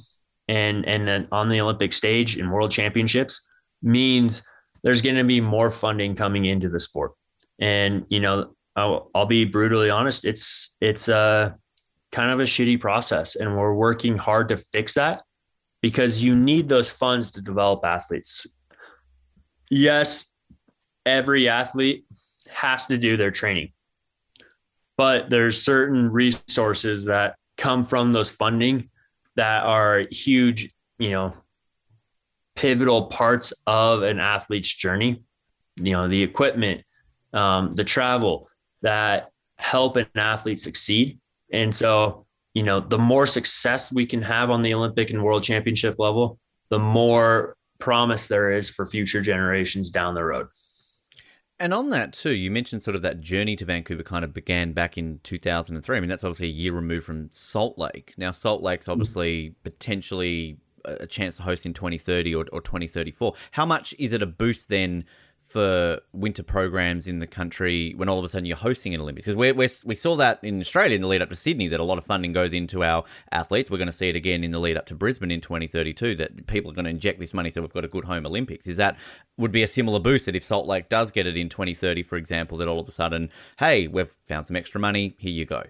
and 0.49 0.87
and 0.87 1.07
then 1.09 1.29
on 1.33 1.49
the 1.49 1.61
Olympic 1.61 1.93
stage 1.93 2.37
and 2.37 2.51
world 2.51 2.71
championships 2.71 3.49
means 3.83 4.47
there's 4.83 5.03
going 5.03 5.17
to 5.17 5.25
be 5.25 5.41
more 5.41 5.71
funding 5.71 6.15
coming 6.15 6.45
into 6.45 6.69
the 6.69 6.81
sport. 6.81 7.13
And 7.61 8.05
you 8.09 8.21
know, 8.21 8.55
I'll, 8.77 9.11
I'll 9.15 9.27
be 9.27 9.45
brutally 9.45 9.91
honest, 9.91 10.25
it's 10.25 10.77
it's 10.81 11.09
a 11.09 11.57
kind 12.15 12.31
of 12.31 12.39
a 12.39 12.45
shitty 12.45 12.81
process 12.81 13.35
and 13.35 13.57
we're 13.57 13.75
working 13.75 14.17
hard 14.17 14.49
to 14.49 14.57
fix 14.57 14.95
that 14.95 15.23
because 15.83 16.23
you 16.23 16.37
need 16.37 16.69
those 16.69 16.89
funds 16.89 17.33
to 17.33 17.43
develop 17.43 17.85
athletes. 17.85 18.47
Yes, 19.69 20.33
every 21.05 21.49
athlete 21.49 22.05
has 22.49 22.87
to 22.87 22.99
do 22.99 23.17
their 23.17 23.33
training. 23.33 23.73
But 24.97 25.29
there's 25.29 25.61
certain 25.61 26.09
resources 26.13 27.07
that 27.07 27.35
come 27.59 27.85
from 27.85 28.13
those 28.13 28.31
funding 28.31 28.91
that 29.35 29.65
are 29.65 30.05
huge, 30.13 30.73
you 31.01 31.11
know, 31.11 31.35
pivotal 32.55 33.07
parts 33.07 33.53
of 33.67 34.05
an 34.05 34.21
athlete's 34.21 34.73
journey. 34.73 35.25
You 35.77 35.93
know, 35.93 36.07
the 36.07 36.23
equipment, 36.23 36.85
um, 37.33 37.73
the 37.73 37.83
travel 37.83 38.49
that 38.83 39.31
help 39.59 39.97
an 39.97 40.07
athlete 40.15 40.61
succeed. 40.61 41.19
And 41.55 41.75
so, 41.75 42.27
you 42.53 42.63
know, 42.63 42.81
the 42.81 42.99
more 42.99 43.27
success 43.27 43.93
we 43.93 44.07
can 44.07 44.23
have 44.23 44.51
on 44.51 44.63
the 44.63 44.75
Olympic 44.75 45.11
and 45.11 45.23
world 45.23 45.45
championship 45.45 45.97
level, 45.99 46.39
the 46.69 46.79
more 46.79 47.57
promise 47.79 48.29
there 48.29 48.51
is 48.51 48.69
for 48.69 48.87
future 48.87 49.21
generations 49.21 49.91
down 49.91 50.15
the 50.15 50.25
road. 50.25 50.49
And 51.61 51.73
on 51.73 51.91
that 51.91 52.13
too, 52.13 52.33
you 52.33 52.51
mentioned 52.51 52.83
sort 52.83 52.97
of 52.97 53.03
that 53.03 53.21
journey 53.21 53.55
to 53.57 53.65
Vancouver 53.65 54.03
kind 54.03 54.25
of 54.25 54.35
began 54.35 54.73
back 54.73 54.99
in 54.99 55.21
2003. 55.23 55.97
I 55.97 56.01
mean, 56.01 56.09
that's 56.09 56.25
obviously 56.25 56.49
a 56.49 56.51
year 56.51 56.73
removed 56.73 57.07
from 57.07 57.29
Salt 57.31 57.79
Lake. 57.79 58.13
Now, 58.19 58.33
Salt 58.33 58.63
Lake's 58.63 58.89
obviously 58.89 59.51
mm-hmm. 59.51 59.63
potentially 59.63 60.59
a 60.85 61.07
chance 61.07 61.37
to 61.37 61.45
host 61.45 61.65
in 61.65 61.73
2030 61.73 62.35
or, 62.35 62.47
or 62.53 62.61
2034. 62.61 63.35
How 63.53 63.65
much 63.65 63.95
is 63.99 64.13
it 64.13 64.21
a 64.21 64.27
boost 64.27 64.69
then 64.69 65.05
for 65.55 66.01
winter 66.13 66.43
programs 66.43 67.07
in 67.07 67.19
the 67.19 67.29
country 67.29 67.95
when 67.97 68.09
all 68.09 68.19
of 68.19 68.25
a 68.25 68.29
sudden 68.29 68.45
you're 68.45 68.57
hosting 68.57 68.93
an 68.93 69.01
Olympics? 69.01 69.25
Because 69.25 69.37
we 69.37 69.53
we 69.53 69.69
we 69.87 69.95
saw 69.95 70.17
that 70.17 70.41
in 70.43 70.59
Australia 70.59 70.97
in 70.97 71.01
the 71.01 71.07
lead 71.07 71.23
up 71.23 71.29
to 71.29 71.37
Sydney 71.37 71.69
that 71.69 71.79
a 71.79 71.85
lot 71.85 71.97
of 71.97 72.05
funding 72.05 72.33
goes 72.33 72.53
into 72.53 72.83
our 72.83 73.05
athletes. 73.31 73.71
We're 73.71 73.79
going 73.79 73.87
to 73.87 73.93
see 73.93 74.09
it 74.09 74.17
again 74.17 74.43
in 74.43 74.51
the 74.51 74.59
lead 74.59 74.77
up 74.77 74.87
to 74.87 74.97
Brisbane 74.97 75.31
in 75.31 75.41
2032 75.41 76.17
that 76.17 76.49
people 76.49 76.73
are 76.73 76.75
going 76.75 76.87
to 76.87 76.91
inject 76.91 77.21
this 77.21 77.33
money 77.33 77.51
so 77.51 77.61
we've 77.61 77.73
got 77.73 77.85
a 77.85 77.89
good 77.89 78.05
home 78.05 78.27
Olympics. 78.27 78.67
Is 78.67 78.79
that 78.79 78.99
would 79.37 79.53
be 79.53 79.63
a 79.63 79.69
similar 79.69 80.01
boost 80.01 80.27
that 80.27 80.35
if 80.35 80.43
Salt 80.43 80.67
Lake 80.67 80.89
does 80.89 81.13
get 81.13 81.25
it 81.25 81.37
in 81.37 81.49
2030, 81.49 82.03
for 82.03 82.17
example, 82.17 82.59
that 82.59 82.67
all 82.67 82.81
of 82.81 82.89
a 82.89 82.93
sudden, 82.93 83.31
hey, 83.61 83.87
we've 83.87 84.11
found 84.27 84.49
some 84.49 84.57
extra 84.57 84.81
money, 84.81 85.15
here 85.21 85.31
you 85.31 85.45
go. 85.45 85.63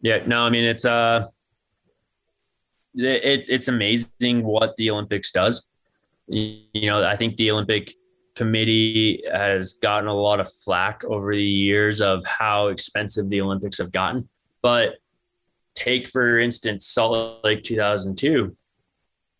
Yeah, 0.00 0.22
no, 0.24 0.44
I 0.44 0.50
mean 0.50 0.64
it's 0.64 0.84
uh 0.84 1.26
it, 2.94 3.46
it's 3.48 3.66
amazing 3.66 4.44
what 4.44 4.76
the 4.76 4.88
Olympics 4.92 5.32
does. 5.32 5.68
You 6.28 6.86
know, 6.86 7.04
I 7.04 7.16
think 7.16 7.36
the 7.36 7.50
Olympic 7.50 7.92
committee 8.34 9.22
has 9.30 9.74
gotten 9.74 10.08
a 10.08 10.14
lot 10.14 10.40
of 10.40 10.52
flack 10.52 11.04
over 11.04 11.34
the 11.34 11.42
years 11.42 12.00
of 12.00 12.24
how 12.24 12.68
expensive 12.68 13.28
the 13.28 13.40
Olympics 13.40 13.78
have 13.78 13.92
gotten. 13.92 14.28
But 14.62 14.96
take, 15.74 16.06
for 16.06 16.38
instance, 16.38 16.86
Salt 16.86 17.44
Lake 17.44 17.62
2002, 17.62 18.52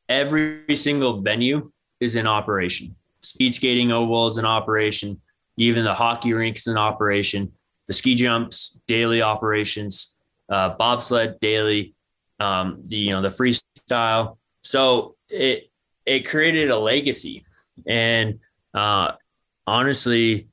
every 0.09 0.77
single 0.77 1.21
venue 1.21 1.71
is 2.01 2.17
in 2.17 2.27
operation. 2.27 2.95
Speed 3.23 3.55
skating 3.55 3.93
oval 3.93 4.27
is 4.27 4.39
in 4.39 4.45
operation. 4.45 5.21
Even 5.57 5.85
the 5.85 5.95
hockey 5.95 6.33
rink 6.33 6.57
is 6.57 6.67
in 6.67 6.77
operation. 6.77 7.53
The 7.87 7.93
ski 7.93 8.15
jumps, 8.15 8.81
daily 8.87 9.23
operations, 9.23 10.17
uh, 10.49 10.71
bobsled, 10.71 11.41
daily, 11.41 11.95
um, 12.41 12.83
the, 12.87 12.97
you 12.97 13.11
know, 13.11 13.23
the 13.23 13.29
freestyle. 13.29 14.39
So 14.63 15.15
it, 15.31 15.71
it 16.05 16.27
created 16.29 16.71
a 16.71 16.79
legacy. 16.79 17.45
And 17.87 18.41
uh, 18.75 19.13
honestly, 19.67 20.49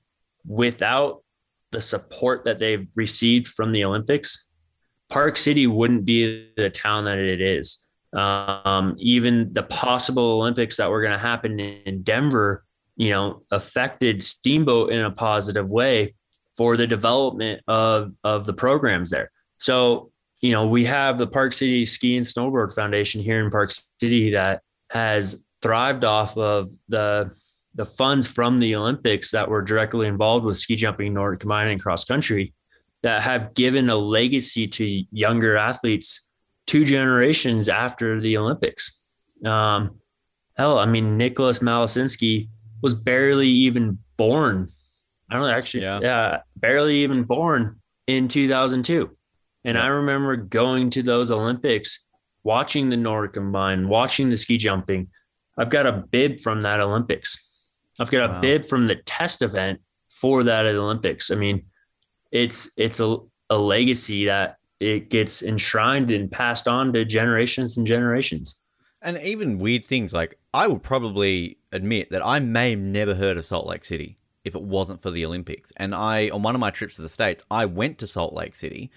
without 0.46 1.24
the 1.72 1.82
support 1.82 2.46
that 2.46 2.60
they've 2.60 2.88
received 2.96 3.48
from 3.48 3.72
the 3.72 3.84
Olympics, 3.84 4.50
Park 5.10 5.38
City 5.38 5.68
wouldn't 5.68 6.06
be 6.06 6.50
the 6.56 6.70
town 6.70 7.06
that 7.06 7.18
it 7.18 7.42
is. 7.42 7.88
Um, 8.14 8.96
even 8.98 9.54
the 9.54 9.64
possible 9.64 10.40
Olympics 10.40 10.78
that 10.78 10.90
were 10.90 11.02
going 11.02 11.14
to 11.14 11.20
happen 11.20 11.60
in 11.60 12.02
Denver, 12.02 12.66
you 12.96 13.12
know, 13.12 13.44
affected 13.52 14.24
Steamboat 14.24 14.92
in 14.92 15.02
a 15.02 15.12
positive 15.12 15.72
way 15.72 16.16
for 16.58 16.76
the 16.76 16.88
development 16.88 17.62
of 17.68 18.14
of 18.24 18.46
the 18.46 18.54
programs 18.54 19.10
there. 19.10 19.32
So, 19.58 20.12
you 20.42 20.52
know, 20.52 20.68
we 20.68 20.86
have 20.86 21.18
the 21.18 21.28
Park 21.28 21.54
City 21.54 21.86
Ski 21.86 22.18
and 22.18 22.26
Snowboard 22.26 22.74
Foundation 22.74 23.22
here 23.22 23.44
in 23.44 23.52
Park 23.52 23.72
City 24.02 24.32
that 24.32 24.62
has 24.90 25.46
thrived 25.62 26.04
off 26.04 26.38
of 26.38 26.72
the 26.88 27.32
the 27.76 27.86
funds 27.86 28.28
from 28.28 28.60
the 28.60 28.76
Olympics 28.76 29.32
that 29.32 29.48
were 29.48 29.62
directly 29.62 30.08
involved 30.08 30.46
with 30.46 30.58
ski 30.58 30.76
jumping, 30.76 31.14
Nordic 31.14 31.42
combined, 31.42 31.70
and 31.70 31.82
cross 31.82 32.04
country 32.04 32.54
that 33.04 33.22
have 33.22 33.54
given 33.54 33.90
a 33.90 33.96
legacy 33.96 34.68
to 34.68 35.06
younger 35.12 35.56
athletes 35.56 36.30
two 36.68 36.84
generations 36.84 37.70
after 37.70 38.20
the 38.20 38.38
Olympics. 38.38 39.26
Um, 39.46 40.00
hell, 40.58 40.78
I 40.78 40.86
mean, 40.86 41.18
Nicholas 41.18 41.60
Malacinski 41.60 42.50
was 42.82 42.94
barely 42.94 43.48
even 43.48 44.00
born. 44.18 44.68
I 45.30 45.36
don't 45.36 45.44
know, 45.44 45.50
actually, 45.50 45.84
yeah. 45.84 46.00
yeah, 46.02 46.38
barely 46.56 46.98
even 46.98 47.24
born 47.24 47.80
in 48.08 48.28
2002. 48.28 49.16
And 49.66 49.76
yeah. 49.76 49.84
I 49.84 49.88
remember 49.88 50.36
going 50.36 50.90
to 50.92 51.04
those 51.04 51.32
Olympics, 51.32 52.06
watching 52.44 52.90
the 52.90 52.98
Nordic 52.98 53.34
combined, 53.34 53.88
watching 53.88 54.30
the 54.30 54.38
ski 54.38 54.58
jumping. 54.58 55.08
I've 55.58 55.70
got 55.70 55.86
a 55.86 55.92
bib 55.92 56.40
from 56.40 56.62
that 56.62 56.80
Olympics 56.80 57.49
I've 58.00 58.12
got 58.12 58.30
a 58.30 58.34
wow. 58.34 58.42
bib 58.42 58.66
from 58.66 58.88
the 58.88 58.96
test 58.96 59.42
event 59.42 59.80
for 60.10 60.44
that 60.44 60.66
at 60.66 60.76
Olympics. 60.76 61.32
I 61.32 61.36
mean, 61.36 61.66
it's 62.32 62.72
it's 62.78 63.00
a, 63.00 63.18
a 63.50 63.58
legacy 63.58 64.26
that 64.26 64.58
it 64.80 65.10
gets 65.10 65.44
enshrined 65.44 66.12
and 66.12 66.32
passed 66.32 66.68
on 66.68 66.94
to 66.94 67.04
generations 67.06 67.78
and 67.78 67.86
generations. 67.86 68.62
And 69.02 69.18
even 69.18 69.60
weird 69.60 69.86
things 69.86 70.14
like 70.14 70.38
I 70.54 70.68
would 70.68 70.84
probably 70.84 71.58
admit 71.72 72.10
that 72.12 72.26
I 72.26 72.40
may 72.40 72.72
have 72.72 72.80
never 72.80 73.16
heard 73.16 73.38
of 73.38 73.46
Salt 73.46 73.68
Lake 73.68 73.86
City 73.86 74.18
if 74.44 74.56
it 74.56 74.62
wasn't 74.62 75.02
for 75.02 75.12
the 75.12 75.26
Olympics. 75.26 75.72
And 75.78 75.94
I 75.94 76.30
on 76.30 76.44
one 76.44 76.56
of 76.56 76.62
my 76.62 76.72
trips 76.72 76.96
to 76.96 77.02
the 77.02 77.10
States, 77.10 77.44
I 77.52 77.66
went 77.66 77.98
to 78.00 78.08
Salt 78.08 78.34
Lake 78.34 78.56
City 78.56 78.92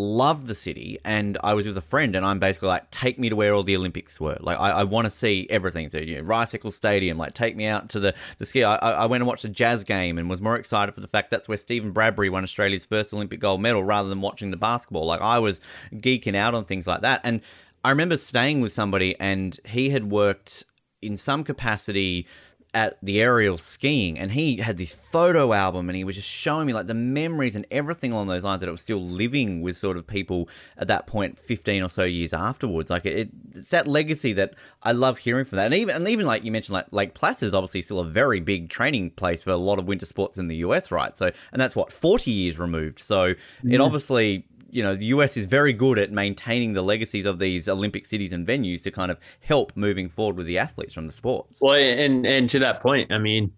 loved 0.00 0.46
the 0.46 0.54
city 0.54 0.98
and 1.04 1.36
I 1.44 1.54
was 1.54 1.66
with 1.66 1.76
a 1.76 1.82
friend 1.82 2.16
and 2.16 2.24
I'm 2.24 2.38
basically 2.38 2.68
like, 2.68 2.90
take 2.90 3.18
me 3.18 3.28
to 3.28 3.36
where 3.36 3.52
all 3.52 3.62
the 3.62 3.76
Olympics 3.76 4.20
were. 4.20 4.38
Like, 4.40 4.58
I, 4.58 4.70
I 4.70 4.84
want 4.84 5.04
to 5.04 5.10
see 5.10 5.46
everything. 5.50 5.88
So, 5.90 5.98
you 5.98 6.22
know, 6.22 6.44
Stadium, 6.44 7.18
like, 7.18 7.34
take 7.34 7.54
me 7.56 7.66
out 7.66 7.90
to 7.90 8.00
the, 8.00 8.14
the 8.38 8.46
ski. 8.46 8.64
I, 8.64 8.76
I 8.76 9.06
went 9.06 9.22
and 9.22 9.28
watched 9.28 9.44
a 9.44 9.48
jazz 9.48 9.84
game 9.84 10.18
and 10.18 10.30
was 10.30 10.40
more 10.40 10.56
excited 10.56 10.94
for 10.94 11.00
the 11.00 11.08
fact 11.08 11.30
that's 11.30 11.48
where 11.48 11.56
Steven 11.56 11.92
Bradbury 11.92 12.30
won 12.30 12.42
Australia's 12.42 12.86
first 12.86 13.12
Olympic 13.12 13.40
gold 13.40 13.60
medal 13.60 13.84
rather 13.84 14.08
than 14.08 14.20
watching 14.20 14.50
the 14.50 14.56
basketball. 14.56 15.04
Like, 15.04 15.20
I 15.20 15.38
was 15.38 15.60
geeking 15.92 16.34
out 16.34 16.54
on 16.54 16.64
things 16.64 16.86
like 16.86 17.02
that. 17.02 17.20
And 17.22 17.42
I 17.84 17.90
remember 17.90 18.16
staying 18.16 18.60
with 18.60 18.72
somebody 18.72 19.18
and 19.20 19.58
he 19.66 19.90
had 19.90 20.10
worked 20.10 20.64
in 21.02 21.16
some 21.16 21.44
capacity 21.44 22.26
at 22.72 22.96
the 23.02 23.20
aerial 23.20 23.58
skiing 23.58 24.16
and 24.16 24.30
he 24.30 24.58
had 24.58 24.76
this 24.76 24.92
photo 24.92 25.52
album 25.52 25.88
and 25.88 25.96
he 25.96 26.04
was 26.04 26.14
just 26.14 26.28
showing 26.28 26.66
me 26.66 26.72
like 26.72 26.86
the 26.86 26.94
memories 26.94 27.56
and 27.56 27.66
everything 27.70 28.12
along 28.12 28.28
those 28.28 28.44
lines 28.44 28.60
that 28.60 28.68
it 28.68 28.72
was 28.72 28.80
still 28.80 29.02
living 29.02 29.60
with 29.60 29.76
sort 29.76 29.96
of 29.96 30.06
people 30.06 30.48
at 30.76 30.86
that 30.86 31.06
point 31.06 31.36
15 31.36 31.82
or 31.82 31.88
so 31.88 32.04
years 32.04 32.32
afterwards. 32.32 32.88
Like 32.88 33.06
it, 33.06 33.30
it's 33.54 33.70
that 33.70 33.88
legacy 33.88 34.32
that 34.34 34.54
I 34.82 34.92
love 34.92 35.18
hearing 35.18 35.44
from 35.44 35.56
that. 35.56 35.66
And 35.66 35.74
even 35.74 35.96
and 35.96 36.08
even 36.08 36.26
like 36.26 36.44
you 36.44 36.52
mentioned 36.52 36.74
like 36.74 36.86
Lake 36.92 37.12
Placid 37.12 37.48
is 37.48 37.54
obviously 37.54 37.82
still 37.82 37.98
a 37.98 38.04
very 38.04 38.38
big 38.38 38.68
training 38.68 39.10
place 39.10 39.42
for 39.42 39.50
a 39.50 39.56
lot 39.56 39.80
of 39.80 39.86
winter 39.88 40.06
sports 40.06 40.38
in 40.38 40.46
the 40.46 40.56
US 40.56 40.92
right? 40.92 41.16
So 41.16 41.32
and 41.52 41.60
that's 41.60 41.74
what 41.74 41.90
40 41.90 42.30
years 42.30 42.58
removed? 42.58 43.00
So 43.00 43.34
mm. 43.34 43.72
it 43.72 43.80
obviously 43.80 44.46
you 44.70 44.82
know, 44.82 44.94
the 44.94 45.06
US 45.06 45.36
is 45.36 45.46
very 45.46 45.72
good 45.72 45.98
at 45.98 46.12
maintaining 46.12 46.72
the 46.72 46.82
legacies 46.82 47.26
of 47.26 47.38
these 47.38 47.68
Olympic 47.68 48.06
cities 48.06 48.32
and 48.32 48.46
venues 48.46 48.82
to 48.84 48.90
kind 48.90 49.10
of 49.10 49.18
help 49.40 49.76
moving 49.76 50.08
forward 50.08 50.36
with 50.36 50.46
the 50.46 50.58
athletes 50.58 50.94
from 50.94 51.06
the 51.06 51.12
sports. 51.12 51.60
Well, 51.60 51.74
and 51.74 52.26
and 52.26 52.48
to 52.50 52.58
that 52.60 52.80
point, 52.80 53.12
I 53.12 53.18
mean, 53.18 53.52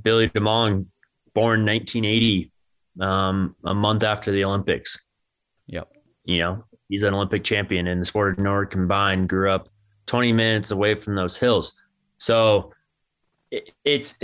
Billy 0.00 0.28
DeMong, 0.30 0.86
born 1.34 1.66
1980, 1.66 2.50
um, 3.00 3.56
a 3.64 3.74
month 3.74 4.02
after 4.02 4.30
the 4.32 4.44
Olympics. 4.44 4.98
Yep. 5.66 5.90
You 6.24 6.38
know, 6.38 6.64
he's 6.88 7.02
an 7.02 7.14
Olympic 7.14 7.44
champion 7.44 7.86
in 7.86 7.98
the 7.98 8.04
sport 8.04 8.38
of 8.38 8.44
Nordic 8.44 8.70
combined. 8.70 9.28
Grew 9.28 9.50
up 9.50 9.68
20 10.06 10.32
minutes 10.32 10.70
away 10.70 10.94
from 10.94 11.14
those 11.14 11.36
hills. 11.36 11.80
So 12.18 12.72
it, 13.50 13.70
it's 13.84 14.18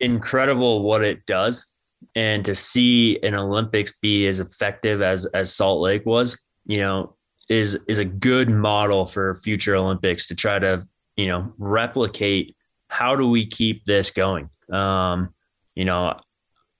incredible 0.00 0.82
what 0.82 1.04
it 1.04 1.26
does. 1.26 1.66
And 2.14 2.44
to 2.44 2.54
see 2.54 3.18
an 3.22 3.34
Olympics 3.34 3.98
be 3.98 4.26
as 4.26 4.40
effective 4.40 5.02
as, 5.02 5.26
as 5.26 5.54
Salt 5.54 5.80
Lake 5.80 6.06
was, 6.06 6.38
you 6.66 6.80
know, 6.80 7.14
is, 7.48 7.78
is 7.88 7.98
a 7.98 8.04
good 8.04 8.50
model 8.50 9.06
for 9.06 9.34
future 9.34 9.74
Olympics 9.74 10.26
to 10.28 10.34
try 10.34 10.58
to, 10.58 10.86
you 11.16 11.28
know, 11.28 11.52
replicate 11.58 12.56
how 12.88 13.14
do 13.14 13.28
we 13.28 13.44
keep 13.44 13.84
this 13.84 14.10
going? 14.10 14.48
Um, 14.72 15.34
you 15.74 15.84
know, 15.84 16.18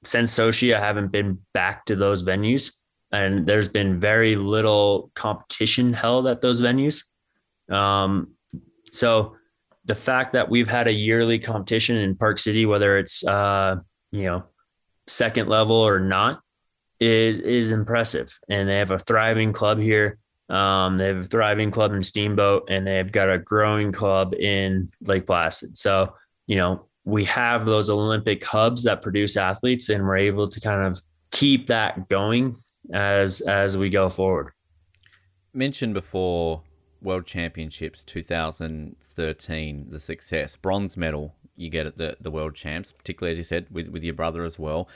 since 0.04 0.34
Sochi, 0.34 0.74
I 0.74 0.80
haven't 0.80 1.12
been 1.12 1.38
back 1.52 1.84
to 1.86 1.96
those 1.96 2.22
venues 2.22 2.72
and 3.12 3.46
there's 3.46 3.68
been 3.68 4.00
very 4.00 4.36
little 4.36 5.10
competition 5.14 5.92
held 5.92 6.26
at 6.26 6.40
those 6.40 6.60
venues. 6.60 7.04
Um, 7.70 8.32
so 8.90 9.36
the 9.84 9.94
fact 9.94 10.32
that 10.32 10.48
we've 10.48 10.68
had 10.68 10.86
a 10.86 10.92
yearly 10.92 11.38
competition 11.38 11.96
in 11.96 12.14
Park 12.14 12.38
City, 12.38 12.66
whether 12.66 12.98
it's 12.98 13.24
uh, 13.26 13.76
you 14.10 14.24
know 14.24 14.44
second 15.09 15.48
level 15.48 15.76
or 15.76 15.98
not, 15.98 16.40
is 17.00 17.40
is 17.40 17.72
impressive. 17.72 18.36
And 18.48 18.68
they 18.68 18.78
have 18.78 18.90
a 18.90 18.98
thriving 18.98 19.52
club 19.52 19.78
here. 19.78 20.18
Um, 20.48 20.98
they 20.98 21.09
have 21.09 21.18
a 21.18 21.24
thriving 21.24 21.70
club 21.70 21.92
in 21.92 22.02
Steamboat, 22.02 22.68
and 22.70 22.86
they've 22.86 23.11
got 23.11 23.30
a 23.30 23.38
growing 23.38 23.92
club 23.92 24.34
in 24.34 24.88
Lake 25.02 25.26
Placid. 25.26 25.76
So 25.76 26.14
you 26.46 26.56
know 26.56 26.86
we 27.04 27.24
have 27.24 27.64
those 27.64 27.90
Olympic 27.90 28.44
hubs 28.44 28.84
that 28.84 29.02
produce 29.02 29.36
athletes, 29.36 29.88
and 29.88 30.04
we're 30.04 30.18
able 30.18 30.48
to 30.48 30.61
kind 30.61 30.86
of 30.86 31.00
keep 31.30 31.66
that 31.68 32.09
going 32.09 32.54
as 32.92 33.40
as 33.42 33.76
we 33.76 33.90
go 33.90 34.11
forward. 34.11 34.52
Mentioned 35.52 35.94
before 35.94 36.62
World 37.00 37.26
Championships 37.26 38.02
2013, 38.02 39.86
the 39.88 40.00
success, 40.00 40.56
bronze 40.56 40.96
medal 40.96 41.36
you 41.59 41.70
get 41.70 41.86
at 41.86 41.98
the, 41.98 42.16
the 42.20 42.30
World 42.30 42.54
Champs, 42.54 42.92
particularly 42.92 43.32
as 43.32 43.38
you 43.38 43.44
said 43.44 43.66
with, 43.70 43.88
with 43.88 44.04
your 44.04 44.14
brother 44.14 44.44
as 44.44 44.59
well. 44.59 44.88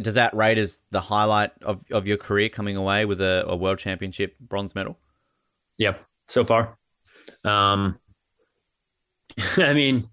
Does 0.00 0.14
that 0.14 0.34
rate 0.34 0.58
as 0.58 0.82
the 0.90 1.00
highlight 1.00 1.52
of, 1.62 1.84
of 1.90 2.06
your 2.06 2.16
career 2.16 2.48
coming 2.48 2.76
away 2.76 3.04
with 3.04 3.20
a, 3.20 3.44
a 3.46 3.56
World 3.56 3.78
Championship 3.78 4.38
bronze 4.38 4.74
medal? 4.74 4.98
Yeah, 5.78 5.94
so 6.26 6.44
far. 6.44 6.78
Um, 7.44 7.98
I 9.56 9.72
mean, 9.72 10.08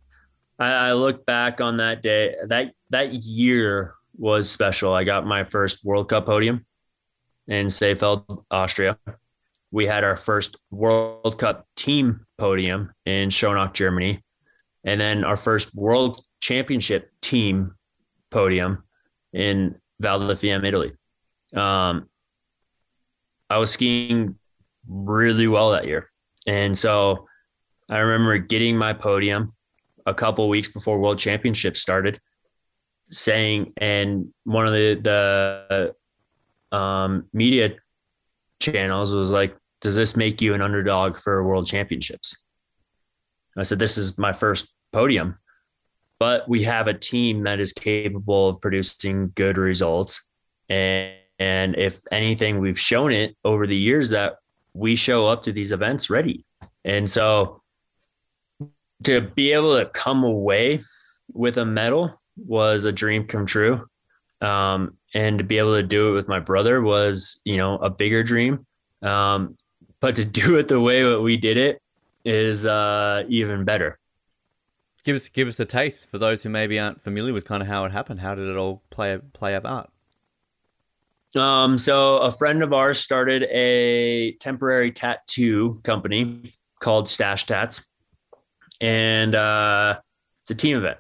I, 0.59 0.71
I 0.71 0.93
look 0.93 1.25
back 1.25 1.61
on 1.61 1.77
that 1.77 2.01
day. 2.01 2.35
That 2.47 2.73
that 2.89 3.13
year 3.13 3.95
was 4.17 4.49
special. 4.49 4.93
I 4.93 5.03
got 5.03 5.25
my 5.25 5.43
first 5.43 5.83
World 5.83 6.09
Cup 6.09 6.25
podium 6.25 6.65
in 7.47 7.67
Seefeld, 7.67 8.43
Austria. 8.51 8.97
We 9.71 9.87
had 9.87 10.03
our 10.03 10.15
first 10.15 10.57
World 10.71 11.37
Cup 11.39 11.67
team 11.75 12.25
podium 12.37 12.93
in 13.05 13.29
Schonach, 13.29 13.73
Germany, 13.73 14.22
and 14.83 14.99
then 14.99 15.23
our 15.23 15.35
first 15.35 15.75
World 15.75 16.23
Championship 16.41 17.09
team 17.21 17.75
podium 18.29 18.83
in 19.31 19.75
Val 19.99 20.19
di 20.19 20.35
Fiemme, 20.35 20.65
Italy. 20.65 20.93
Um, 21.53 22.09
I 23.49 23.57
was 23.57 23.71
skiing 23.71 24.37
really 24.87 25.47
well 25.47 25.71
that 25.71 25.85
year, 25.85 26.09
and 26.47 26.77
so 26.77 27.27
I 27.89 27.99
remember 27.99 28.37
getting 28.37 28.77
my 28.77 28.93
podium 28.93 29.51
a 30.05 30.13
couple 30.13 30.49
weeks 30.49 30.67
before 30.69 30.99
World 30.99 31.19
Championships 31.19 31.79
started, 31.79 32.19
saying, 33.09 33.73
and 33.77 34.33
one 34.43 34.67
of 34.67 34.73
the 34.73 35.93
the 36.71 36.77
um, 36.77 37.29
media 37.33 37.75
channels 38.59 39.13
was 39.13 39.31
like, 39.31 39.55
"Does 39.81 39.95
this 39.95 40.17
make 40.17 40.41
you 40.41 40.53
an 40.53 40.61
underdog 40.61 41.19
for 41.19 41.43
World 41.43 41.67
Championships?" 41.67 42.35
I 43.57 43.63
said, 43.63 43.79
"This 43.79 43.97
is 43.97 44.17
my 44.17 44.33
first 44.33 44.73
podium, 44.91 45.37
but 46.19 46.47
we 46.47 46.63
have 46.63 46.87
a 46.87 46.93
team 46.93 47.43
that 47.43 47.59
is 47.59 47.73
capable 47.73 48.49
of 48.49 48.61
producing 48.61 49.31
good 49.35 49.57
results, 49.57 50.27
and 50.69 51.13
and 51.39 51.75
if 51.75 52.01
anything, 52.11 52.59
we've 52.59 52.79
shown 52.79 53.11
it 53.11 53.35
over 53.43 53.67
the 53.67 53.75
years 53.75 54.11
that 54.11 54.35
we 54.73 54.95
show 54.95 55.27
up 55.27 55.43
to 55.43 55.51
these 55.51 55.71
events 55.71 56.09
ready, 56.09 56.45
and 56.83 57.09
so." 57.09 57.59
To 59.03 59.19
be 59.19 59.51
able 59.51 59.77
to 59.77 59.85
come 59.87 60.23
away 60.23 60.81
with 61.33 61.57
a 61.57 61.65
medal 61.65 62.17
was 62.37 62.85
a 62.85 62.91
dream 62.93 63.27
come 63.27 63.45
true. 63.45 63.85
Um, 64.39 64.97
and 65.13 65.37
to 65.37 65.43
be 65.43 65.57
able 65.57 65.75
to 65.75 65.83
do 65.83 66.09
it 66.09 66.13
with 66.13 66.27
my 66.27 66.39
brother 66.39 66.81
was 66.81 67.41
you 67.45 67.57
know 67.57 67.77
a 67.77 67.89
bigger 67.89 68.23
dream 68.23 68.65
um, 69.01 69.57
but 69.99 70.15
to 70.15 70.25
do 70.41 70.57
it 70.57 70.67
the 70.67 70.79
way 70.79 71.03
that 71.03 71.21
we 71.21 71.37
did 71.37 71.57
it 71.57 71.81
is 72.25 72.65
uh, 72.65 73.23
even 73.27 73.63
better. 73.65 73.99
Give 75.03 75.15
us 75.15 75.27
give 75.29 75.47
us 75.47 75.59
a 75.59 75.65
taste 75.65 76.09
for 76.09 76.17
those 76.17 76.43
who 76.43 76.49
maybe 76.49 76.79
aren't 76.79 77.01
familiar 77.01 77.33
with 77.33 77.45
kind 77.45 77.61
of 77.61 77.67
how 77.67 77.83
it 77.85 77.91
happened. 77.91 78.21
How 78.21 78.35
did 78.35 78.47
it 78.47 78.55
all 78.55 78.83
play 78.89 79.19
play 79.33 79.55
out 79.55 79.91
um, 81.35 81.77
so 81.77 82.17
a 82.17 82.31
friend 82.31 82.61
of 82.61 82.73
ours 82.73 82.99
started 82.99 83.43
a 83.49 84.33
temporary 84.33 84.91
tattoo 84.91 85.79
company 85.83 86.43
called 86.79 87.07
stash 87.07 87.45
tats. 87.45 87.83
And 88.79 89.33
uh, 89.33 89.99
it's 90.43 90.51
a 90.51 90.55
team 90.55 90.77
event. 90.77 90.97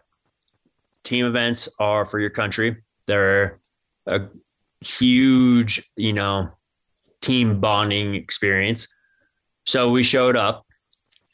Team 1.03 1.25
events 1.25 1.69
are 1.79 2.05
for 2.05 2.19
your 2.19 2.29
country. 2.29 2.81
They're 3.05 3.59
a 4.07 4.21
huge, 4.81 5.89
you 5.95 6.13
know, 6.13 6.49
team 7.21 7.59
bonding 7.59 8.15
experience. 8.15 8.87
So 9.65 9.91
we 9.91 10.03
showed 10.03 10.35
up, 10.35 10.65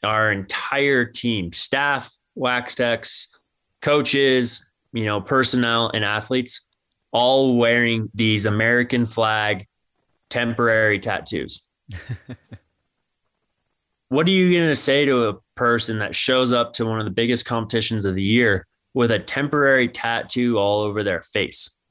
our 0.02 0.32
entire 0.32 1.04
team, 1.04 1.52
staff, 1.52 2.12
wax 2.34 2.74
techs, 2.74 3.38
coaches, 3.82 4.70
you 4.92 5.04
know, 5.04 5.20
personnel 5.20 5.90
and 5.92 6.04
athletes, 6.04 6.66
all 7.12 7.56
wearing 7.56 8.08
these 8.14 8.46
American 8.46 9.06
flag 9.06 9.66
temporary 10.28 10.98
tattoos. 10.98 11.66
what 14.08 14.26
are 14.26 14.30
you 14.30 14.52
going 14.58 14.68
to 14.68 14.76
say 14.76 15.04
to 15.04 15.28
a 15.28 15.34
person 15.54 15.98
that 15.98 16.14
shows 16.14 16.52
up 16.52 16.72
to 16.74 16.86
one 16.86 16.98
of 16.98 17.04
the 17.04 17.10
biggest 17.10 17.46
competitions 17.46 18.04
of 18.04 18.14
the 18.14 18.22
year 18.22 18.66
with 18.94 19.10
a 19.10 19.18
temporary 19.18 19.88
tattoo 19.88 20.58
all 20.58 20.80
over 20.80 21.02
their 21.02 21.22
face? 21.22 21.78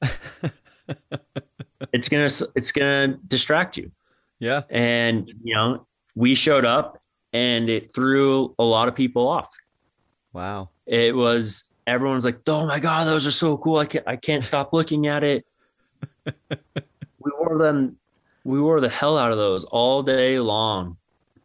it's 1.92 2.08
gonna 2.08 2.28
it's 2.54 2.72
gonna 2.72 3.18
distract 3.26 3.76
you. 3.76 3.90
Yeah. 4.38 4.62
And 4.70 5.28
you 5.42 5.54
know, 5.54 5.86
we 6.14 6.34
showed 6.34 6.64
up 6.64 6.99
and 7.32 7.68
it 7.68 7.94
threw 7.94 8.54
a 8.58 8.64
lot 8.64 8.88
of 8.88 8.94
people 8.94 9.28
off. 9.28 9.54
Wow. 10.32 10.70
It 10.86 11.14
was 11.14 11.64
everyone's 11.86 12.24
like, 12.24 12.40
"Oh 12.46 12.66
my 12.66 12.78
god, 12.78 13.06
those 13.06 13.26
are 13.26 13.32
so 13.32 13.56
cool! 13.56 13.78
I 13.78 13.86
can't 13.86 14.06
I 14.06 14.16
can't 14.16 14.44
stop 14.44 14.72
looking 14.72 15.06
at 15.06 15.24
it." 15.24 15.44
we 16.50 17.30
wore 17.38 17.58
them. 17.58 17.96
We 18.44 18.60
wore 18.60 18.80
the 18.80 18.88
hell 18.88 19.18
out 19.18 19.32
of 19.32 19.38
those 19.38 19.64
all 19.64 20.02
day 20.02 20.38
long. 20.40 20.96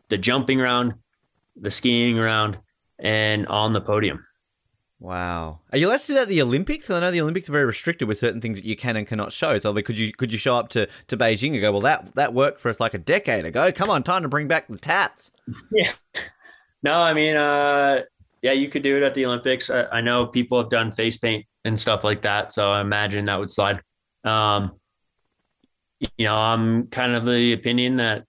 The 0.10 0.18
jumping 0.18 0.62
around, 0.62 0.94
the 1.56 1.72
skiing 1.72 2.20
around, 2.20 2.58
and 3.00 3.48
on 3.48 3.74
the 3.74 3.82
podium. 3.82 4.20
Wow. 5.00 5.60
Are 5.72 5.78
you 5.78 5.88
allowed 5.88 6.00
to 6.00 6.08
do 6.08 6.14
that 6.14 6.24
at 6.24 6.28
the 6.30 6.42
Olympics? 6.42 6.86
Because 6.86 6.98
I 6.98 7.00
know 7.02 7.12
the 7.12 7.22
Olympics 7.22 7.50
are 7.50 7.52
very 7.52 7.66
restricted 7.66 8.08
with 8.08 8.18
certain 8.18 8.40
things 8.40 8.60
that 8.60 8.68
you 8.68 8.76
can 8.76 8.96
and 8.96 9.06
cannot 9.06 9.32
show. 9.32 9.58
So 9.58 9.74
could 9.82 9.98
you 9.98 10.14
could 10.14 10.32
you 10.32 10.40
show 10.40 10.56
up 10.56 10.70
to, 10.70 10.88
to 11.08 11.18
Beijing 11.18 11.52
and 11.52 11.62
go, 11.62 11.72
well, 11.72 11.82
that 11.82 12.16
that 12.16 12.34
worked 12.34 12.60
for 12.60 12.70
us 12.70 12.80
like 12.80 12.94
a 12.94 12.98
decade 12.98 13.46
ago. 13.46 13.72
Come 13.72 13.90
on, 13.90 14.04
time 14.04 14.22
to 14.22 14.30
bring 14.30 14.48
back 14.48 14.68
the 14.68 14.78
tats. 14.78 15.32
Yeah. 15.72 15.92
No, 16.84 17.02
I 17.02 17.14
mean, 17.14 17.36
uh, 17.36 18.02
yeah, 18.44 18.52
you 18.52 18.70
could 18.70 18.84
do 18.84 18.96
it 18.96 19.02
at 19.02 19.16
the 19.16 19.26
Olympics. 19.26 19.72
I, 19.72 19.86
I, 19.86 20.02
know 20.02 20.28
people 20.28 20.60
have 20.60 20.70
done 20.70 20.92
face 20.92 21.18
paint 21.18 21.48
and 21.64 21.80
stuff 21.80 22.04
like 22.04 22.22
that. 22.22 22.54
So 22.54 22.72
I 22.72 22.80
imagine 22.80 23.26
that 23.26 23.40
would 23.40 23.50
slide. 23.50 23.82
Um, 24.24 24.74
you 26.00 26.26
know, 26.26 26.38
I'm 26.38 26.88
kind 26.88 27.16
of 27.16 27.26
the 27.26 27.54
opinion 27.54 27.96
that 27.96 28.26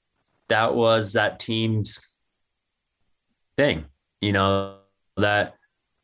that 0.49 0.75
was 0.75 1.13
that 1.13 1.39
team's 1.39 2.01
thing, 3.59 3.85
you 4.23 4.33
know, 4.33 4.79
that 5.19 5.57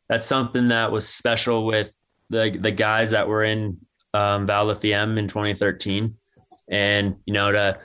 that's 0.09 0.25
something 0.25 0.67
that 0.69 0.91
was 0.91 1.07
special 1.07 1.65
with 1.65 1.93
the 2.29 2.57
the 2.59 2.71
guys 2.71 3.11
that 3.11 3.27
were 3.27 3.43
in 3.43 3.77
um, 4.13 4.45
Val 4.45 4.69
in 4.69 4.77
2013, 4.77 6.15
and 6.69 7.15
you 7.25 7.33
know 7.33 7.51
to 7.51 7.79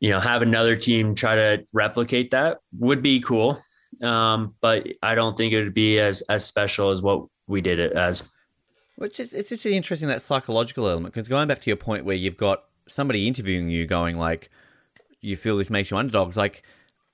you 0.00 0.10
know 0.10 0.20
have 0.20 0.42
another 0.42 0.76
team 0.76 1.14
try 1.14 1.34
to 1.34 1.64
replicate 1.72 2.30
that 2.30 2.58
would 2.78 3.02
be 3.02 3.20
cool. 3.20 3.60
Um, 4.02 4.54
but 4.60 4.86
I 5.02 5.14
don't 5.14 5.36
think 5.36 5.52
it 5.52 5.62
would 5.62 5.74
be 5.74 5.98
as 5.98 6.22
as 6.22 6.44
special 6.44 6.90
as 6.90 7.02
what 7.02 7.26
we 7.46 7.60
did 7.60 7.78
it 7.78 7.92
as. 7.92 8.28
Which 8.96 9.20
is 9.20 9.34
it's 9.34 9.50
just 9.50 9.66
interesting 9.66 10.08
that 10.08 10.22
psychological 10.22 10.88
element 10.88 11.14
because 11.14 11.28
going 11.28 11.48
back 11.48 11.60
to 11.62 11.70
your 11.70 11.76
point 11.76 12.04
where 12.04 12.16
you've 12.16 12.36
got 12.36 12.64
somebody 12.88 13.26
interviewing 13.26 13.68
you 13.68 13.86
going 13.86 14.16
like, 14.16 14.48
you 15.20 15.36
feel 15.36 15.56
this 15.56 15.70
makes 15.70 15.90
you 15.90 15.96
underdogs 15.96 16.36
like 16.36 16.62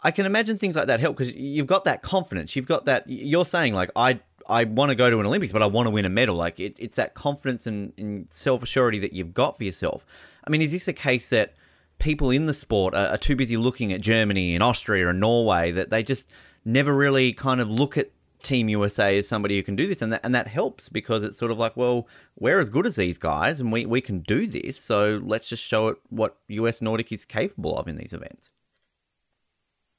I 0.02 0.10
can 0.10 0.26
imagine 0.26 0.58
things 0.58 0.76
like 0.76 0.86
that 0.86 1.00
help 1.00 1.16
because 1.16 1.34
you've 1.34 1.66
got 1.66 1.84
that 1.84 2.02
confidence. 2.02 2.56
You've 2.56 2.66
got 2.66 2.86
that. 2.86 3.04
You're 3.08 3.44
saying 3.44 3.74
like 3.74 3.90
I 3.94 4.20
I 4.48 4.64
want 4.64 4.90
to 4.90 4.94
go 4.94 5.10
to 5.10 5.20
an 5.20 5.26
Olympics, 5.26 5.52
but 5.52 5.62
I 5.62 5.66
want 5.66 5.86
to 5.86 5.90
win 5.90 6.04
a 6.04 6.08
medal. 6.08 6.36
Like 6.36 6.58
it, 6.58 6.76
it's 6.80 6.96
that 6.96 7.14
confidence 7.14 7.66
and, 7.66 7.92
and 7.96 8.30
self 8.32 8.62
assurity 8.62 9.00
that 9.00 9.12
you've 9.12 9.34
got 9.34 9.56
for 9.56 9.64
yourself. 9.64 10.04
I 10.44 10.50
mean, 10.50 10.62
is 10.62 10.72
this 10.72 10.88
a 10.88 10.92
case 10.92 11.30
that 11.30 11.54
people 11.98 12.30
in 12.30 12.46
the 12.46 12.54
sport 12.54 12.94
are, 12.94 13.08
are 13.08 13.16
too 13.16 13.36
busy 13.36 13.56
looking 13.56 13.92
at 13.92 14.00
Germany 14.00 14.54
and 14.54 14.62
Austria 14.62 15.08
and 15.08 15.20
Norway 15.20 15.70
that 15.70 15.90
they 15.90 16.02
just 16.02 16.32
never 16.64 16.94
really 16.94 17.32
kind 17.32 17.60
of 17.60 17.70
look 17.70 17.96
at 17.96 18.10
Team 18.42 18.68
USA 18.68 19.16
as 19.18 19.28
somebody 19.28 19.56
who 19.56 19.62
can 19.62 19.76
do 19.76 19.86
this, 19.86 20.02
and 20.02 20.12
that 20.12 20.20
and 20.24 20.34
that 20.34 20.48
helps 20.48 20.88
because 20.88 21.22
it's 21.22 21.38
sort 21.38 21.52
of 21.52 21.58
like, 21.58 21.76
well, 21.76 22.08
we're 22.36 22.58
as 22.58 22.70
good 22.70 22.86
as 22.86 22.96
these 22.96 23.18
guys, 23.18 23.60
and 23.60 23.72
we, 23.72 23.86
we 23.86 24.00
can 24.00 24.18
do 24.18 24.48
this, 24.48 24.76
so 24.76 25.20
let's 25.24 25.48
just 25.48 25.64
show 25.64 25.88
it 25.88 25.98
what 26.08 26.36
US 26.48 26.82
Nordic 26.82 27.12
is 27.12 27.24
capable 27.24 27.78
of 27.78 27.86
in 27.86 27.96
these 27.96 28.12
events. 28.12 28.52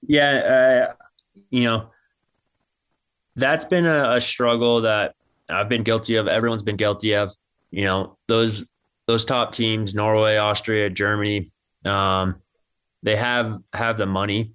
Yeah, 0.08 0.89
uh, 0.89 0.93
you 1.49 1.64
know, 1.64 1.89
that's 3.36 3.66
been 3.66 3.86
a, 3.86 4.16
a 4.16 4.22
struggle 4.22 4.82
that 4.82 5.16
I've 5.49 5.70
been 5.70 5.84
guilty 5.84 6.16
of. 6.16 6.28
Everyone's 6.28 6.64
been 6.64 6.78
guilty 6.78 7.14
of. 7.14 7.32
You 7.72 7.84
know, 7.86 8.18
those 8.28 8.68
those 9.08 9.26
top 9.26 9.54
teams, 9.54 9.95
Norway, 9.95 10.38
Austria, 10.38 10.89
Germany, 10.89 11.47
um, 11.86 12.36
they 13.01 13.16
have 13.16 13.60
have 13.74 13.97
the 13.97 14.06
money 14.06 14.54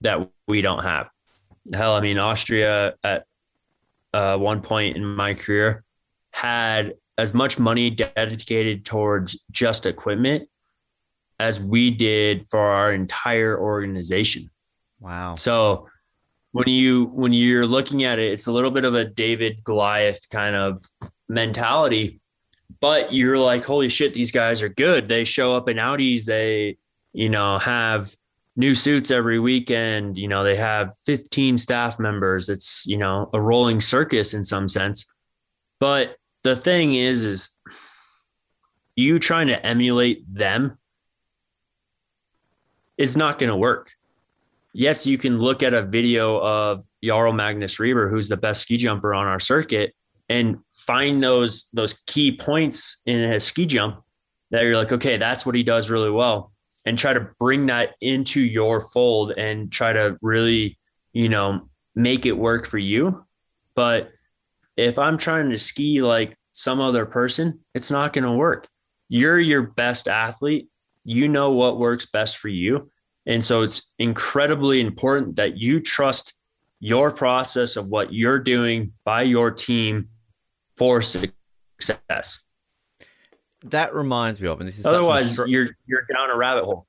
that 0.00 0.30
we 0.46 0.60
don't 0.60 0.82
have. 0.82 1.10
Hell, 1.74 1.94
I 1.94 2.00
mean, 2.00 2.18
Austria 2.18 2.94
at 3.04 3.26
uh, 4.14 4.38
one 4.38 4.62
point 4.62 4.96
in 4.96 5.04
my 5.04 5.34
career 5.34 5.84
had 6.30 6.94
as 7.18 7.34
much 7.34 7.58
money 7.58 7.90
dedicated 7.90 8.84
towards 8.84 9.44
just 9.50 9.86
equipment 9.86 10.48
as 11.38 11.60
we 11.60 11.90
did 11.90 12.46
for 12.46 12.60
our 12.60 12.92
entire 12.92 13.58
organization. 13.58 14.50
Wow. 15.00 15.34
So 15.34 15.88
when 16.52 16.68
you 16.68 17.06
when 17.06 17.32
you're 17.32 17.66
looking 17.66 18.04
at 18.04 18.18
it, 18.18 18.32
it's 18.32 18.46
a 18.46 18.52
little 18.52 18.70
bit 18.70 18.84
of 18.84 18.94
a 18.94 19.04
David 19.04 19.62
Goliath 19.64 20.28
kind 20.30 20.56
of 20.56 20.82
mentality. 21.28 22.20
But 22.80 23.12
you're 23.12 23.38
like, 23.38 23.64
holy 23.64 23.88
shit, 23.88 24.14
these 24.14 24.30
guys 24.30 24.62
are 24.62 24.68
good. 24.68 25.08
They 25.08 25.24
show 25.24 25.56
up 25.56 25.68
in 25.68 25.78
Audis. 25.78 26.24
They, 26.24 26.76
you 27.12 27.28
know, 27.28 27.58
have 27.58 28.14
new 28.56 28.74
suits 28.74 29.10
every 29.10 29.38
weekend. 29.38 30.18
You 30.18 30.28
know, 30.28 30.44
they 30.44 30.56
have 30.56 30.94
15 31.06 31.58
staff 31.58 31.98
members. 31.98 32.48
It's, 32.48 32.86
you 32.86 32.98
know, 32.98 33.30
a 33.32 33.40
rolling 33.40 33.80
circus 33.80 34.34
in 34.34 34.44
some 34.44 34.68
sense. 34.68 35.10
But 35.80 36.16
the 36.42 36.56
thing 36.56 36.94
is, 36.94 37.24
is 37.24 37.50
you 38.96 39.18
trying 39.18 39.46
to 39.46 39.64
emulate 39.64 40.22
them 40.32 40.76
is 42.98 43.16
not 43.16 43.38
going 43.38 43.48
to 43.48 43.56
work. 43.56 43.92
Yes, 44.74 45.06
you 45.06 45.16
can 45.16 45.38
look 45.38 45.62
at 45.62 45.72
a 45.72 45.82
video 45.82 46.38
of 46.40 46.84
Jarl 47.02 47.32
Magnus 47.32 47.78
Riiber, 47.78 48.10
who's 48.10 48.28
the 48.28 48.36
best 48.36 48.62
ski 48.62 48.76
jumper 48.76 49.14
on 49.14 49.26
our 49.26 49.40
circuit, 49.40 49.94
and 50.28 50.58
find 50.72 51.22
those 51.22 51.68
those 51.72 51.94
key 52.06 52.36
points 52.36 53.00
in 53.06 53.30
his 53.30 53.44
ski 53.44 53.64
jump 53.64 54.02
that 54.50 54.62
you're 54.62 54.76
like, 54.76 54.92
okay, 54.92 55.16
that's 55.16 55.46
what 55.46 55.54
he 55.54 55.62
does 55.62 55.90
really 55.90 56.10
well, 56.10 56.52
and 56.84 56.98
try 56.98 57.12
to 57.12 57.30
bring 57.40 57.66
that 57.66 57.94
into 58.00 58.40
your 58.40 58.80
fold 58.80 59.32
and 59.32 59.72
try 59.72 59.92
to 59.92 60.18
really, 60.20 60.78
you 61.12 61.28
know, 61.28 61.68
make 61.94 62.26
it 62.26 62.32
work 62.32 62.66
for 62.66 62.78
you. 62.78 63.24
But 63.74 64.10
if 64.76 64.98
I'm 64.98 65.18
trying 65.18 65.50
to 65.50 65.58
ski 65.58 66.02
like 66.02 66.36
some 66.52 66.80
other 66.80 67.06
person, 67.06 67.60
it's 67.74 67.90
not 67.90 68.12
going 68.12 68.24
to 68.24 68.32
work. 68.32 68.68
You're 69.08 69.40
your 69.40 69.62
best 69.62 70.08
athlete 70.08 70.68
you 71.08 71.26
know 71.26 71.50
what 71.50 71.78
works 71.78 72.04
best 72.04 72.36
for 72.36 72.48
you. 72.48 72.90
And 73.24 73.42
so 73.42 73.62
it's 73.62 73.90
incredibly 73.98 74.80
important 74.80 75.36
that 75.36 75.56
you 75.56 75.80
trust 75.80 76.34
your 76.80 77.10
process 77.10 77.76
of 77.76 77.88
what 77.88 78.12
you're 78.12 78.38
doing 78.38 78.92
by 79.04 79.22
your 79.22 79.50
team 79.50 80.08
for 80.76 81.00
success. 81.00 82.44
That 83.64 83.94
reminds 83.94 84.40
me 84.40 84.48
of, 84.48 84.60
and 84.60 84.68
this 84.68 84.78
is 84.78 84.86
otherwise 84.86 85.34
such 85.34 85.48
you're 85.48 85.68
you're 85.86 86.04
down 86.12 86.30
a 86.30 86.36
rabbit 86.36 86.64
hole. 86.64 86.86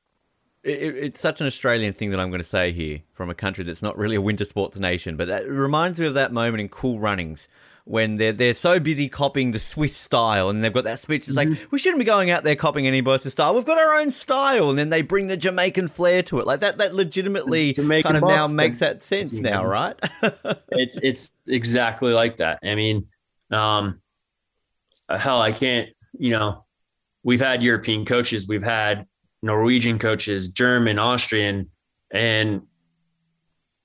It, 0.64 0.96
it's 0.98 1.20
such 1.20 1.40
an 1.40 1.48
Australian 1.48 1.94
thing 1.94 2.12
that 2.12 2.20
I'm 2.20 2.30
going 2.30 2.42
to 2.42 2.48
say 2.48 2.74
here 2.74 3.02
from 3.14 3.30
a 3.30 3.34
country 3.34 3.64
that's 3.64 3.82
not 3.82 3.98
really 3.98 4.18
a 4.18 4.22
winter 4.22 4.46
sports 4.46 4.78
nation, 4.78 5.16
but 5.16 5.28
that 5.30 5.48
reminds 5.48 5.98
me 6.00 6.06
of 6.06 6.14
that 6.16 6.34
moment 6.34 6.60
in 6.60 6.68
Cool 6.68 7.00
Runnings 7.00 7.48
when 7.86 8.18
they're 8.18 8.32
they're 8.32 8.54
so 8.54 8.80
busy 8.80 9.10
copying 9.10 9.52
the 9.52 9.60
Swiss 9.60 9.96
style, 9.96 10.50
and 10.50 10.64
they've 10.64 10.74
got 10.74 10.84
that 10.84 11.00
speech. 11.00 11.28
It's 11.28 11.38
mm-hmm. 11.38 11.52
like 11.52 11.72
we 11.72 11.80
shouldn't 11.80 12.00
be 12.00 12.06
going 12.06 12.30
out 12.30 12.44
there 12.44 12.56
copying 12.56 12.88
anybody 12.88 13.14
else's 13.14 13.34
style. 13.34 13.56
We've 13.56 13.66
got 13.66 13.78
our 13.78 13.96
own 13.96 14.12
style, 14.12 14.70
and 14.70 14.78
then 14.78 14.90
they 14.90 15.02
bring 15.02 15.28
the 15.28 15.38
Jamaican 15.38 15.90
flair 15.90 16.24
to 16.24 16.40
it. 16.40 16.48
Like 16.48 16.60
that, 16.62 16.78
that 16.78 16.94
legitimately 16.94 17.74
kind 17.74 18.18
of 18.18 18.24
now 18.24 18.48
makes 18.48 18.80
that 18.80 19.02
sense 19.04 19.40
now, 19.40 19.66
right? 19.66 19.96
it's 20.70 20.98
it's 21.02 21.32
exactly 21.48 22.14
like 22.14 22.38
that. 22.38 22.60
I 22.64 22.76
mean, 22.76 23.08
um, 23.52 24.02
hell, 25.10 25.42
I 25.42 25.52
can't. 25.52 25.90
You 26.18 26.32
know, 26.32 26.66
we've 27.24 27.42
had 27.42 27.64
European 27.64 28.06
coaches, 28.06 28.48
we've 28.48 28.64
had 28.64 29.06
Norwegian 29.42 30.00
coaches, 30.00 30.50
German, 30.50 31.00
Austrian, 31.00 31.70
and 32.12 32.62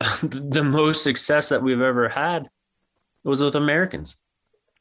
the 0.22 0.64
most 0.64 1.02
success 1.02 1.48
that 1.50 1.62
we've 1.62 1.80
ever 1.80 2.08
had 2.08 2.48
it 3.24 3.28
was 3.28 3.42
with 3.42 3.56
Americans. 3.56 4.16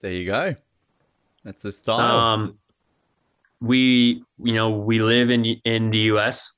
There 0.01 0.11
you 0.11 0.25
go. 0.25 0.55
That's 1.43 1.61
the 1.61 1.71
style. 1.71 1.99
Um, 1.99 2.57
we, 3.61 4.23
you 4.37 4.53
know, 4.53 4.71
we 4.71 4.99
live 4.99 5.29
in 5.29 5.45
in 5.45 5.91
the 5.91 5.99
U.S. 5.99 6.57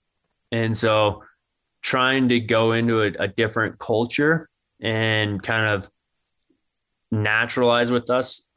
and 0.51 0.75
so 0.75 1.23
trying 1.81 2.29
to 2.29 2.39
go 2.39 2.71
into 2.71 3.03
a, 3.03 3.11
a 3.19 3.27
different 3.27 3.77
culture 3.77 4.49
and 4.81 5.41
kind 5.43 5.67
of 5.67 5.89
naturalize 7.11 7.91
with 7.91 8.09
us 8.09 8.49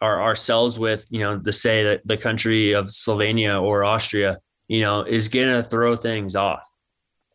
our, 0.00 0.22
ourselves 0.22 0.78
with 0.78 1.06
you 1.10 1.20
know 1.20 1.38
to 1.38 1.52
say 1.52 1.82
that 1.82 2.06
the 2.06 2.16
country 2.16 2.72
of 2.72 2.86
Slovenia 2.86 3.60
or 3.60 3.84
Austria 3.84 4.38
you 4.68 4.80
know 4.80 5.02
is 5.02 5.28
gonna 5.28 5.64
throw 5.64 5.96
things 5.96 6.36
off. 6.36 6.68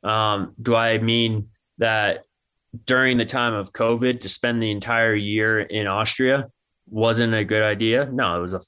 Um, 0.03 0.55
do 0.61 0.75
I 0.75 0.97
mean 0.97 1.49
that 1.77 2.25
during 2.85 3.17
the 3.17 3.25
time 3.25 3.53
of 3.53 3.73
COVID 3.73 4.19
to 4.21 4.29
spend 4.29 4.61
the 4.61 4.71
entire 4.71 5.15
year 5.15 5.59
in 5.59 5.87
Austria 5.87 6.49
wasn't 6.89 7.33
a 7.33 7.43
good 7.43 7.63
idea. 7.63 8.09
No, 8.11 8.37
it 8.37 8.41
was 8.41 8.53
a 8.53 8.61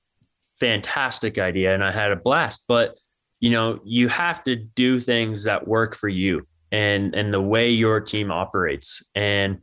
fantastic 0.59 1.37
idea 1.37 1.73
and 1.73 1.83
I 1.83 1.91
had 1.91 2.11
a 2.11 2.15
blast. 2.15 2.65
But 2.67 2.97
you 3.39 3.49
know, 3.49 3.79
you 3.83 4.07
have 4.07 4.41
to 4.43 4.55
do 4.55 4.99
things 4.99 5.43
that 5.43 5.67
work 5.67 5.95
for 5.95 6.07
you 6.07 6.47
and 6.71 7.13
and 7.13 7.33
the 7.33 7.41
way 7.41 7.69
your 7.69 7.99
team 7.99 8.31
operates. 8.31 9.03
And 9.15 9.59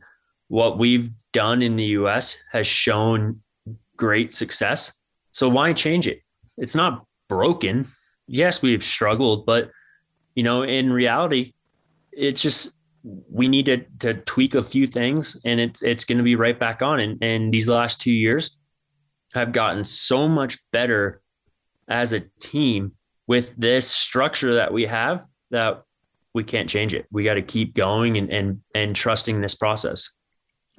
what 0.47 0.77
we've 0.77 1.09
done 1.33 1.61
in 1.61 1.75
the 1.75 1.85
US 1.97 2.35
has 2.51 2.67
shown 2.67 3.41
great 3.95 4.33
success. 4.33 4.93
So 5.31 5.49
why 5.49 5.73
change 5.73 6.07
it? 6.07 6.21
It's 6.57 6.75
not 6.75 7.05
broken. 7.29 7.87
Yes, 8.27 8.61
we've 8.61 8.83
struggled, 8.83 9.45
but 9.45 9.71
you 10.35 10.43
know, 10.43 10.63
in 10.63 10.91
reality, 10.91 11.53
it's 12.11 12.41
just 12.41 12.77
we 13.03 13.47
need 13.47 13.65
to, 13.65 13.77
to 13.99 14.13
tweak 14.13 14.55
a 14.55 14.63
few 14.63 14.85
things 14.85 15.39
and 15.45 15.59
it's 15.59 15.81
it's 15.81 16.05
going 16.05 16.17
to 16.17 16.23
be 16.23 16.35
right 16.35 16.59
back 16.59 16.81
on 16.81 16.99
and, 16.99 17.21
and 17.23 17.51
these 17.51 17.67
last 17.67 17.99
two 17.99 18.11
years 18.11 18.57
have 19.33 19.51
gotten 19.51 19.83
so 19.83 20.27
much 20.27 20.59
better 20.71 21.21
as 21.87 22.13
a 22.13 22.21
team 22.39 22.91
with 23.27 23.53
this 23.57 23.89
structure 23.89 24.53
that 24.55 24.71
we 24.71 24.85
have 24.85 25.21
that 25.49 25.83
we 26.33 26.43
can't 26.43 26.69
change 26.69 26.93
it 26.93 27.05
we 27.11 27.23
got 27.23 27.35
to 27.35 27.41
keep 27.41 27.73
going 27.73 28.17
and, 28.17 28.31
and 28.31 28.61
and 28.75 28.95
trusting 28.95 29.41
this 29.41 29.55
process 29.55 30.09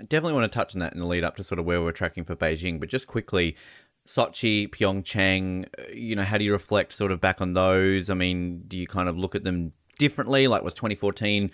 I 0.00 0.04
definitely 0.04 0.34
want 0.34 0.50
to 0.50 0.56
touch 0.56 0.74
on 0.74 0.80
that 0.80 0.94
in 0.94 1.00
the 1.00 1.06
lead 1.06 1.24
up 1.24 1.36
to 1.36 1.44
sort 1.44 1.58
of 1.58 1.64
where 1.64 1.82
we're 1.82 1.92
tracking 1.92 2.24
for 2.24 2.36
Beijing 2.36 2.78
but 2.78 2.88
just 2.88 3.06
quickly 3.06 3.56
Sochi, 4.06 4.68
Pyeongchang, 4.68 5.66
uh, 5.78 5.92
you 5.92 6.16
know, 6.16 6.24
how 6.24 6.36
do 6.36 6.44
you 6.44 6.50
reflect 6.50 6.92
sort 6.92 7.12
of 7.12 7.20
back 7.20 7.40
on 7.40 7.52
those? 7.52 8.10
I 8.10 8.14
mean, 8.14 8.64
do 8.66 8.76
you 8.76 8.88
kind 8.88 9.08
of 9.08 9.16
look 9.16 9.36
at 9.36 9.44
them 9.44 9.74
differently? 9.96 10.48
Like, 10.48 10.64
was 10.64 10.74
2014 10.74 11.52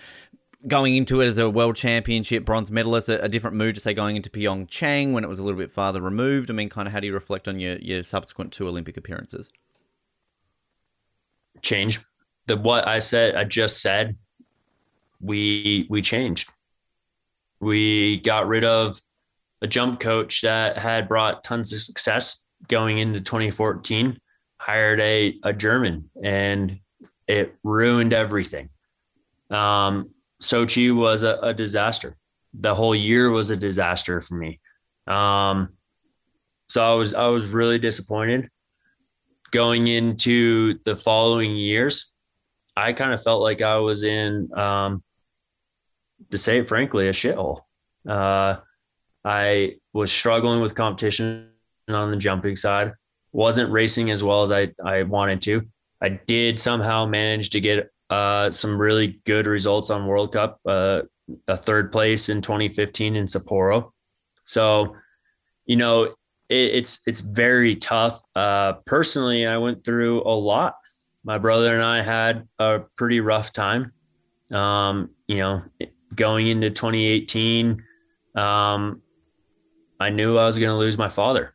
going 0.67 0.97
into 0.97 1.21
it 1.21 1.27
as 1.27 1.39
a 1.39 1.49
world 1.49 1.77
championship 1.77 2.45
bronze 2.45 2.71
medalist, 2.71 3.09
a, 3.09 3.23
a, 3.23 3.29
different 3.29 3.57
mood 3.57 3.77
to 3.77 3.81
say 3.81 3.95
going 3.95 4.17
into 4.17 4.29
Pyeongchang 4.29 5.13
when 5.13 5.23
it 5.23 5.29
was 5.29 5.39
a 5.39 5.45
little 5.45 5.59
bit 5.59 5.71
farther 5.71 6.01
removed? 6.01 6.51
I 6.51 6.55
mean, 6.55 6.69
kind 6.69 6.89
of 6.89 6.93
how 6.93 7.01
do 7.01 7.07
you 7.07 7.15
reflect 7.15 7.47
on 7.47 7.61
your, 7.61 7.77
your 7.77 8.03
subsequent 8.03 8.53
two 8.53 8.67
Olympic 8.67 8.97
appearances? 8.97 9.51
Change. 11.63 12.01
The 12.47 12.57
what 12.57 12.89
I 12.89 12.99
said, 12.99 13.37
I 13.37 13.45
just 13.45 13.81
said, 13.81 14.17
we 15.21 15.87
we 15.91 16.03
changed. 16.03 16.51
We 17.61 18.19
got 18.19 18.47
rid 18.47 18.65
of 18.65 19.01
a 19.61 19.67
jump 19.67 20.01
coach 20.01 20.43
that 20.43 20.79
had 20.79 21.09
brought 21.09 21.43
tons 21.43 21.73
of 21.73 21.81
success 21.81 22.45
going 22.69 22.99
into 22.99 23.21
2014, 23.21 24.19
hired 24.59 25.01
a, 25.01 25.35
a 25.43 25.53
German, 25.53 26.11
and 26.23 26.79
it 27.27 27.55
ruined 27.65 28.13
everything. 28.13 28.69
Um, 29.51 30.11
Sochi 30.43 30.95
was 30.95 31.22
a, 31.22 31.39
a, 31.41 31.55
disaster. 31.55 32.16
The 32.55 32.74
whole 32.74 32.95
year 32.95 33.30
was 33.30 33.51
a 33.51 33.57
disaster 33.57 34.20
for 34.20 34.34
me. 34.34 34.61
Um, 35.07 35.70
so 36.68 36.82
I 36.84 36.95
was 36.95 37.14
I 37.14 37.26
was 37.28 37.49
really 37.51 37.78
disappointed. 37.78 38.49
Going 39.51 39.86
into 39.86 40.78
the 40.84 40.95
following 40.95 41.57
years, 41.57 42.14
I 42.76 42.93
kind 42.93 43.14
of 43.14 43.22
felt 43.22 43.43
like 43.43 43.62
I 43.62 43.78
was 43.78 44.05
in, 44.05 44.51
um, 44.57 45.03
to 46.30 46.36
say 46.39 46.59
it 46.59 46.68
frankly, 46.68 47.09
a 47.09 47.12
shithole. 47.12 47.62
Uh, 48.07 48.57
I 49.24 49.76
was 49.93 50.12
struggling 50.12 50.61
with 50.61 50.74
competition 50.74 51.51
on 51.89 52.11
the 52.11 52.16
jumping 52.16 52.57
side. 52.57 52.93
wasn't 53.32 53.72
racing 53.72 54.11
as 54.11 54.22
well 54.22 54.43
as 54.43 54.53
I 54.53 54.72
I 54.84 55.03
wanted 55.03 55.43
to. 55.43 55.62
I 56.01 56.11
did 56.11 56.61
somehow 56.61 57.07
manage 57.07 57.51
to 57.51 57.61
get 57.61 57.91
uh, 58.11 58.51
some 58.51 58.79
really 58.79 59.21
good 59.25 59.47
results 59.47 59.91
on 59.91 60.07
World 60.07 60.33
Cup, 60.33 60.61
uh, 60.67 61.03
a 61.47 61.57
third 61.57 61.93
place 61.93 62.29
in 62.29 62.41
2015 62.41 63.17
in 63.17 63.27
Sapporo. 63.27 63.91
So, 64.45 64.97
you 65.67 65.77
know, 65.77 66.05
it, 66.05 66.15
it's 66.49 67.01
it's 67.07 67.21
very 67.21 67.77
tough. 67.77 68.23
Uh, 68.35 68.75
personally, 68.87 69.47
I 69.47 69.59
went 69.59 69.85
through 69.85 70.23
a 70.23 70.33
lot. 70.33 70.77
My 71.25 71.39
brother 71.39 71.75
and 71.75 71.85
I 71.85 72.03
had 72.03 72.49
a 72.59 72.81
pretty 72.97 73.21
rough 73.21 73.53
time. 73.53 73.93
Um, 74.53 75.11
you 75.27 75.37
know, 75.37 75.63
going 76.15 76.47
into 76.47 76.71
2018, 76.71 77.83
um, 78.35 79.03
I 80.01 80.09
knew 80.09 80.39
I 80.39 80.47
was 80.47 80.59
going 80.59 80.71
to 80.71 80.77
lose 80.77 80.97
my 80.97 81.11
father. 81.11 81.55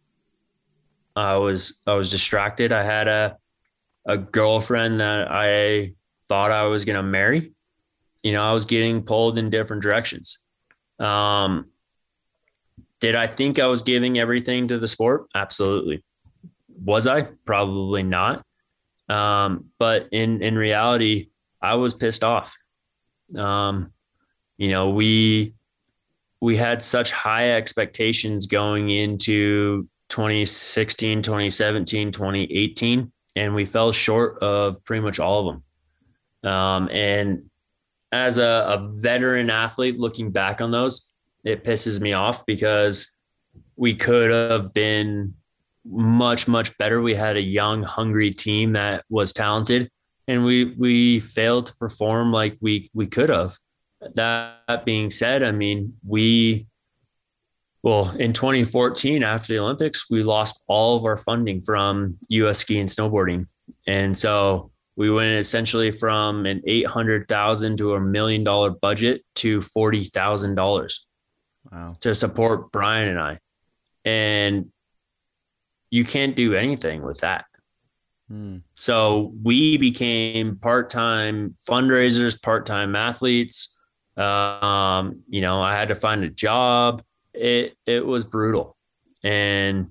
I 1.15 1.37
was 1.37 1.81
I 1.87 1.93
was 1.93 2.11
distracted. 2.11 2.71
I 2.71 2.83
had 2.83 3.07
a 3.07 3.37
a 4.05 4.17
girlfriend 4.17 4.99
that 4.99 5.31
I 5.31 5.93
thought 6.33 6.49
I 6.49 6.63
was 6.63 6.83
going 6.83 6.95
to 6.95 7.03
marry. 7.03 7.51
You 8.23 8.31
know, 8.31 8.41
I 8.41 8.53
was 8.53 8.65
getting 8.65 9.03
pulled 9.03 9.37
in 9.37 9.51
different 9.51 9.83
directions. 9.83 10.39
Um, 10.97 11.69
did 12.99 13.13
I 13.13 13.27
think 13.27 13.59
I 13.59 13.67
was 13.67 13.83
giving 13.83 14.17
everything 14.17 14.69
to 14.69 14.79
the 14.79 14.87
sport? 14.87 15.27
Absolutely. 15.35 16.03
Was 16.83 17.05
I? 17.05 17.27
Probably 17.45 18.01
not. 18.01 18.43
Um, 19.09 19.65
but 19.77 20.07
in 20.11 20.41
in 20.41 20.55
reality, 20.55 21.29
I 21.61 21.75
was 21.75 21.93
pissed 21.93 22.23
off. 22.23 22.57
Um, 23.37 23.93
you 24.57 24.69
know, 24.69 24.89
we 24.89 25.53
we 26.41 26.57
had 26.57 26.81
such 26.81 27.11
high 27.11 27.51
expectations 27.51 28.47
going 28.47 28.89
into 28.89 29.87
2016, 30.09 31.21
2017, 31.21 32.11
2018 32.11 33.11
and 33.35 33.53
we 33.53 33.65
fell 33.65 33.91
short 33.91 34.41
of 34.41 34.83
pretty 34.83 35.01
much 35.01 35.19
all 35.19 35.47
of 35.47 35.53
them. 35.53 35.63
Um, 36.43 36.89
and 36.91 37.49
as 38.11 38.37
a, 38.37 38.65
a 38.67 38.89
veteran 38.91 39.49
athlete, 39.49 39.97
looking 39.99 40.31
back 40.31 40.61
on 40.61 40.71
those, 40.71 41.09
it 41.43 41.63
pisses 41.63 41.99
me 41.99 42.13
off 42.13 42.45
because 42.45 43.11
we 43.75 43.95
could 43.95 44.31
have 44.31 44.73
been 44.73 45.33
much 45.85 46.47
much 46.47 46.77
better. 46.77 47.01
We 47.01 47.15
had 47.15 47.35
a 47.35 47.41
young, 47.41 47.83
hungry 47.83 48.31
team 48.31 48.73
that 48.73 49.03
was 49.09 49.33
talented, 49.33 49.89
and 50.27 50.45
we 50.45 50.75
we 50.75 51.19
failed 51.19 51.67
to 51.67 51.75
perform 51.75 52.31
like 52.31 52.57
we 52.61 52.89
we 52.93 53.07
could 53.07 53.29
have. 53.29 53.57
That 54.15 54.85
being 54.85 55.11
said, 55.11 55.43
I 55.43 55.51
mean 55.51 55.97
we 56.05 56.67
well, 57.83 58.11
in 58.11 58.31
2014, 58.31 59.23
after 59.23 59.51
the 59.51 59.59
Olympics, 59.59 60.09
we 60.09 60.23
lost 60.23 60.63
all 60.67 60.95
of 60.95 61.03
our 61.03 61.17
funding 61.17 61.61
from 61.61 62.17
US 62.29 62.59
ski 62.59 62.79
and 62.79 62.87
snowboarding. 62.87 63.45
And 63.85 64.17
so 64.17 64.71
we 64.95 65.09
went 65.09 65.35
essentially 65.35 65.91
from 65.91 66.45
an 66.45 66.61
800,000 66.65 67.77
to 67.77 67.95
a 67.95 67.99
million 67.99 68.43
dollar 68.43 68.69
budget 68.69 69.23
to 69.35 69.59
$40,000 69.59 70.99
wow. 71.71 71.95
to 72.01 72.15
support 72.15 72.71
Bryan 72.71 73.09
and 73.09 73.19
I. 73.19 73.39
And 74.05 74.71
you 75.89 76.05
can't 76.05 76.35
do 76.35 76.53
anything 76.53 77.03
with 77.03 77.19
that. 77.21 77.45
Hmm. 78.29 78.57
So 78.75 79.33
we 79.43 79.77
became 79.77 80.57
part 80.57 80.89
time 80.89 81.55
fundraisers, 81.67 82.41
part 82.41 82.65
time 82.65 82.95
athletes. 82.95 83.75
Um, 84.15 85.23
you 85.27 85.41
know, 85.41 85.61
I 85.61 85.73
had 85.73 85.87
to 85.87 85.95
find 85.95 86.23
a 86.23 86.29
job 86.29 87.03
it 87.33 87.75
it 87.85 88.05
was 88.05 88.25
brutal. 88.25 88.77
And 89.23 89.89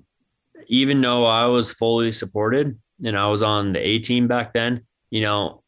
even 0.67 1.01
though 1.01 1.25
I 1.25 1.45
was 1.45 1.73
fully 1.73 2.11
supported 2.11 2.77
and 3.03 3.17
I 3.17 3.27
was 3.27 3.43
on 3.43 3.73
the 3.73 3.79
A 3.79 3.99
team 3.99 4.27
back 4.27 4.53
then, 4.53 4.85
you 5.13 5.21
know, 5.21 5.61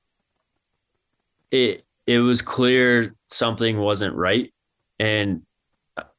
it 1.51 1.83
it 2.07 2.17
was 2.17 2.41
clear 2.41 3.15
something 3.27 3.77
wasn't 3.77 4.15
right. 4.15 4.51
And 4.97 5.43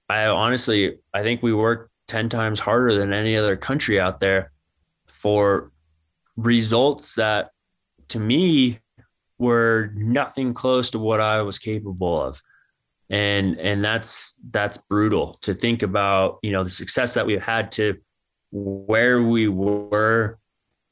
I 0.09 0.27
honestly 0.27 0.99
I 1.13 1.25
think 1.25 1.43
we 1.43 1.53
worked 1.53 1.91
10 2.07 2.29
times 2.29 2.61
harder 2.61 2.95
than 2.95 3.13
any 3.13 3.37
other 3.37 3.57
country 3.57 3.99
out 3.99 4.21
there 4.21 4.53
for 5.09 5.73
results 6.37 7.17
that 7.17 7.51
to 8.11 8.21
me 8.21 8.79
were 9.39 9.91
nothing 9.97 10.55
close 10.55 10.93
to 10.93 11.01
what 11.01 11.19
I 11.19 11.43
was 11.43 11.59
capable 11.59 12.23
of 12.23 12.41
and 13.11 13.59
and 13.59 13.85
that's 13.85 14.39
that's 14.51 14.79
brutal 14.79 15.39
to 15.43 15.53
think 15.53 15.83
about 15.83 16.39
you 16.43 16.53
know 16.53 16.63
the 16.63 16.71
success 16.71 17.15
that 17.15 17.27
we've 17.27 17.43
had 17.43 17.73
to 17.73 17.97
where 18.53 19.21
we 19.21 19.49
were 19.49 20.39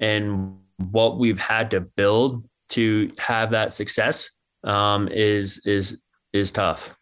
and 0.01 0.57
what 0.79 1.19
we've 1.19 1.39
had 1.39 1.71
to 1.73 1.81
build 1.81 2.49
to 2.71 3.13
have 3.19 3.51
that 3.51 3.73
success 3.73 4.31
um, 4.65 5.09
is 5.09 5.61
is 5.65 6.03
is 6.33 6.53
tough. 6.53 6.97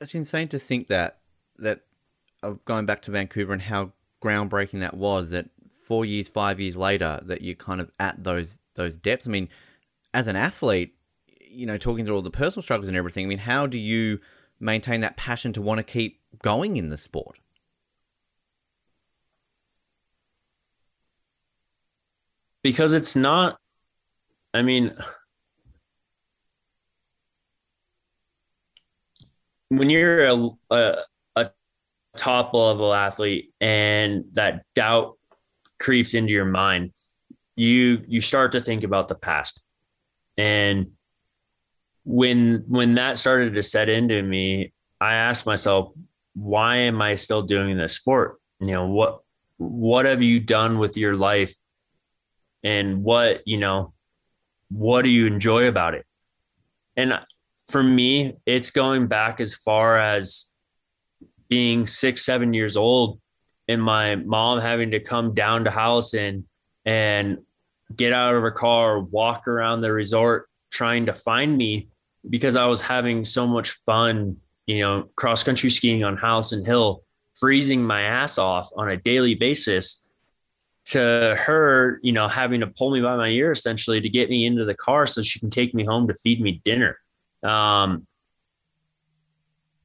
It's 0.00 0.14
insane 0.14 0.48
to 0.48 0.58
think 0.58 0.88
that 0.88 1.18
that 1.58 1.80
of 2.42 2.64
going 2.64 2.86
back 2.86 3.02
to 3.02 3.10
Vancouver 3.10 3.52
and 3.52 3.62
how 3.62 3.92
groundbreaking 4.22 4.80
that 4.80 4.94
was. 4.96 5.30
That 5.30 5.50
four 5.86 6.04
years, 6.04 6.28
five 6.28 6.60
years 6.60 6.76
later, 6.76 7.20
that 7.24 7.42
you're 7.42 7.54
kind 7.54 7.80
of 7.80 7.90
at 7.98 8.22
those 8.24 8.58
those 8.74 8.96
depths. 8.96 9.26
I 9.26 9.30
mean, 9.30 9.48
as 10.12 10.26
an 10.28 10.36
athlete, 10.36 10.94
you 11.40 11.66
know, 11.66 11.76
talking 11.76 12.04
through 12.04 12.16
all 12.16 12.22
the 12.22 12.30
personal 12.30 12.62
struggles 12.62 12.88
and 12.88 12.96
everything, 12.96 13.26
I 13.26 13.28
mean, 13.28 13.38
how 13.38 13.66
do 13.66 13.78
you 13.78 14.20
maintain 14.58 15.00
that 15.00 15.16
passion 15.16 15.52
to 15.54 15.62
want 15.62 15.78
to 15.78 15.84
keep 15.84 16.20
going 16.42 16.76
in 16.76 16.88
the 16.88 16.96
sport? 16.96 17.38
Because 22.64 22.94
it's 22.94 23.14
not, 23.14 23.58
I 24.52 24.62
mean, 24.62 24.96
when 29.68 29.88
you're 29.88 30.26
a, 30.26 30.48
a, 30.70 30.96
a 31.36 31.50
top 32.16 32.54
level 32.54 32.92
athlete 32.92 33.52
and 33.60 34.24
that 34.32 34.64
doubt 34.74 35.16
creeps 35.78 36.14
into 36.14 36.32
your 36.32 36.44
mind, 36.46 36.90
you 37.54 38.02
you 38.08 38.20
start 38.20 38.50
to 38.52 38.60
think 38.60 38.82
about 38.82 39.06
the 39.06 39.14
past 39.14 39.62
and 40.36 40.90
when 42.04 42.64
when 42.68 42.94
that 42.96 43.18
started 43.18 43.54
to 43.54 43.62
set 43.62 43.88
into 43.88 44.22
me, 44.22 44.72
I 45.00 45.14
asked 45.14 45.46
myself, 45.46 45.92
why 46.34 46.76
am 46.76 47.00
I 47.00 47.14
still 47.14 47.42
doing 47.42 47.76
this 47.76 47.94
sport? 47.94 48.40
You 48.60 48.68
know, 48.68 48.86
what 48.86 49.20
what 49.56 50.04
have 50.06 50.22
you 50.22 50.40
done 50.40 50.78
with 50.78 50.96
your 50.96 51.16
life 51.16 51.54
and 52.64 53.04
what, 53.04 53.46
you 53.46 53.58
know, 53.58 53.92
what 54.70 55.02
do 55.02 55.10
you 55.10 55.26
enjoy 55.26 55.68
about 55.68 55.94
it? 55.94 56.06
And 56.96 57.20
for 57.68 57.82
me, 57.82 58.34
it's 58.46 58.70
going 58.70 59.06
back 59.06 59.40
as 59.40 59.54
far 59.54 59.98
as 59.98 60.50
being 61.48 61.86
six, 61.86 62.24
seven 62.24 62.54
years 62.54 62.76
old 62.76 63.20
and 63.68 63.82
my 63.82 64.16
mom 64.16 64.60
having 64.60 64.90
to 64.92 65.00
come 65.00 65.34
down 65.34 65.64
to 65.64 65.70
Howelsen 65.70 66.46
and 66.84 67.38
get 67.94 68.12
out 68.12 68.34
of 68.34 68.42
her 68.42 68.50
car, 68.50 69.00
walk 69.00 69.48
around 69.48 69.80
the 69.80 69.92
resort 69.92 70.48
trying 70.70 71.06
to 71.06 71.14
find 71.14 71.56
me 71.56 71.88
because 72.28 72.56
I 72.56 72.66
was 72.66 72.82
having 72.82 73.24
so 73.24 73.46
much 73.46 73.70
fun, 73.70 74.36
you 74.66 74.80
know, 74.80 75.10
cross 75.16 75.42
country 75.42 75.70
skiing 75.70 76.04
on 76.04 76.16
Howelsen 76.16 76.64
Hill, 76.64 77.02
freezing 77.34 77.84
my 77.84 78.02
ass 78.02 78.38
off 78.38 78.70
on 78.76 78.90
a 78.90 78.96
daily 78.96 79.34
basis 79.34 80.03
to 80.86 81.34
her, 81.38 81.98
you 82.02 82.12
know, 82.12 82.28
having 82.28 82.60
to 82.60 82.66
pull 82.66 82.90
me 82.90 83.00
by 83.00 83.16
my 83.16 83.28
ear 83.28 83.52
essentially 83.52 84.00
to 84.00 84.08
get 84.08 84.28
me 84.28 84.44
into 84.44 84.64
the 84.64 84.74
car 84.74 85.06
so 85.06 85.22
she 85.22 85.38
can 85.38 85.50
take 85.50 85.74
me 85.74 85.84
home 85.84 86.06
to 86.08 86.14
feed 86.14 86.40
me 86.40 86.60
dinner. 86.64 86.98
Um, 87.42 88.06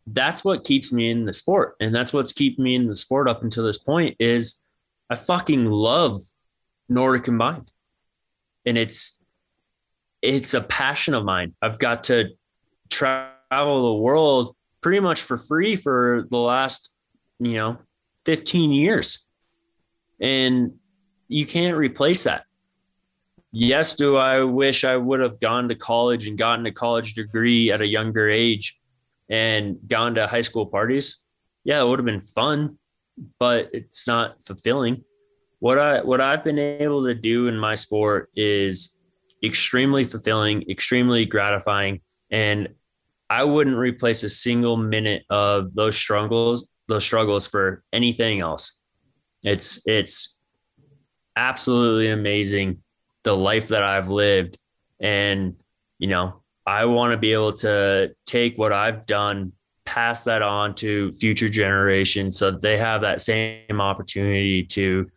that's 0.08 0.43
what 0.43 0.66
keeps 0.66 0.91
me 0.91 1.10
in 1.10 1.26
the 1.26 1.34
sport. 1.34 1.76
And 1.80 1.93
that's 1.93 2.12
what's 2.12 2.34
keeping 2.34 2.64
me 2.64 2.76
in 2.76 2.88
the 2.88 2.95
sport 2.95 3.30
up 3.30 3.43
until 3.43 3.64
this 3.64 3.78
point 3.78 4.16
is 4.20 4.64
I 5.10 5.16
fucking 5.16 5.66
love 5.66 6.22
Nordic 6.89 7.24
combined. 7.24 7.72
And 8.66 8.78
it's 8.78 9.20
it's 10.22 10.54
a 10.54 10.62
passion 10.62 11.14
of 11.14 11.24
mine. 11.24 11.56
I've 11.62 11.80
got 11.80 12.04
to 12.06 12.32
travel 12.89 13.93
the 13.95 14.02
world 14.02 14.56
pretty 14.82 15.00
much 15.00 15.22
for 15.22 15.38
free 15.38 15.76
for 15.76 16.26
the 16.30 16.38
last, 16.38 16.91
you 17.39 17.54
know, 17.54 17.80
15 18.26 18.72
years. 18.72 19.28
And 20.20 20.74
you 21.30 21.45
can't 21.45 21.77
replace 21.77 22.25
that. 22.25 22.43
Yes, 23.51 23.95
do 23.95 24.17
I 24.17 24.43
wish 24.43 24.84
I 24.84 24.97
would 24.97 25.21
have 25.21 25.39
gone 25.39 25.69
to 25.69 25.75
college 25.75 26.27
and 26.27 26.38
gotten 26.38 26.65
a 26.65 26.71
college 26.71 27.13
degree 27.13 27.71
at 27.71 27.82
a 27.82 27.88
younger 27.88 28.30
age 28.30 28.80
and 29.30 29.77
gone 29.88 30.15
to 30.15 30.27
high 30.27 30.41
school 30.41 30.65
parties? 30.65 31.19
Yeah, 31.63 31.82
it 31.82 31.88
would 31.88 31.99
have 31.99 32.05
been 32.05 32.21
fun, 32.21 32.77
but 33.39 33.69
it's 33.73 34.07
not 34.07 34.43
fulfilling. 34.43 35.03
What 35.59 35.80
I 35.80 36.01
what 36.01 36.21
I've 36.21 36.43
been 36.43 36.59
able 36.59 37.05
to 37.05 37.15
do 37.15 37.47
in 37.47 37.57
my 37.57 37.75
sport 37.75 38.30
is 38.36 38.99
extremely 39.43 40.03
fulfilling, 40.03 40.69
extremely 40.69 41.25
gratifying. 41.25 42.01
And 42.32 42.69
I 43.30 43.43
wouldn't 43.43 43.77
replace 43.77 44.23
a 44.23 44.30
single 44.30 44.77
minute 44.77 45.23
of 45.30 45.73
those 45.75 45.97
struggles, 45.97 46.67
those 46.88 47.03
struggles 47.03 47.45
for 47.45 47.84
anything 47.93 48.41
else. 48.41 48.82
It's 49.43 49.82
it's 49.86 50.38
absolutely 51.39 52.09
amazing 52.09 52.79
the 53.23 53.35
life 53.35 53.69
that 53.69 53.81
I've 53.81 54.09
lived. 54.09 54.57
And, 54.99 55.55
you 55.97 56.07
know, 56.07 56.41
I 56.65 56.85
want 56.85 57.13
to 57.13 57.17
be 57.17 57.31
able 57.31 57.53
to 57.53 58.13
take 58.25 58.57
what 58.57 58.73
I've 58.73 59.05
done, 59.05 59.53
pass 59.85 60.25
that 60.25 60.41
on 60.41 60.75
to 60.75 61.11
future 61.13 61.49
generations 61.49 62.37
so 62.37 62.51
they 62.51 62.77
have 62.77 63.01
that 63.01 63.21
same 63.21 63.79
opportunity 63.79 64.65
to 64.65 65.09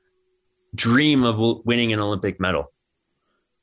dream 0.75 1.25
of 1.25 1.65
winning 1.67 1.93
an 1.93 1.99
Olympic 1.99 2.41
medal. 2.41 2.69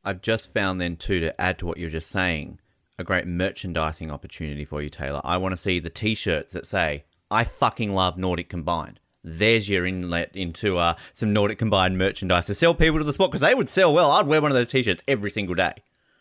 I've 0.04 0.22
just 0.22 0.54
found 0.54 0.80
then 0.80 0.98
too 0.98 1.20
to 1.22 1.42
add 1.42 1.60
to 1.60 1.66
what 1.66 1.78
you're 1.78 1.90
just 1.90 2.10
saying, 2.10 2.60
a 2.98 3.04
great 3.04 3.26
merchandising 3.26 4.12
opportunity 4.12 4.66
for 4.66 4.82
you, 4.82 4.90
Taylor. 4.90 5.22
I 5.24 5.38
want 5.38 5.54
to 5.54 5.58
see 5.58 5.80
the 5.80 5.90
t-shirts 5.90 6.54
that 6.54 6.68
say, 6.68 7.06
I 7.32 7.44
fucking 7.44 7.94
love 7.94 8.18
Nordic 8.18 8.50
Combined. 8.50 9.00
There's 9.24 9.70
your 9.70 9.86
inlet 9.86 10.36
into 10.36 10.78
uh, 10.78 10.96
some 11.12 11.34
Nordic 11.34 11.60
Combined 11.60 11.98
merchandise 11.98 12.46
to 12.48 12.54
sell 12.54 12.74
people 12.74 13.00
to 13.00 13.04
the 13.04 13.14
spot 13.14 13.32
because 13.32 13.42
they 13.42 13.54
would 13.54 13.68
sell 13.68 13.94
well. 13.94 14.12
I'd 14.12 14.28
wear 14.28 14.42
one 14.42 14.52
of 14.52 14.56
those 14.56 14.72
t-shirts 14.72 15.04
every 15.08 15.30
single 15.30 15.56
day. 15.56 15.74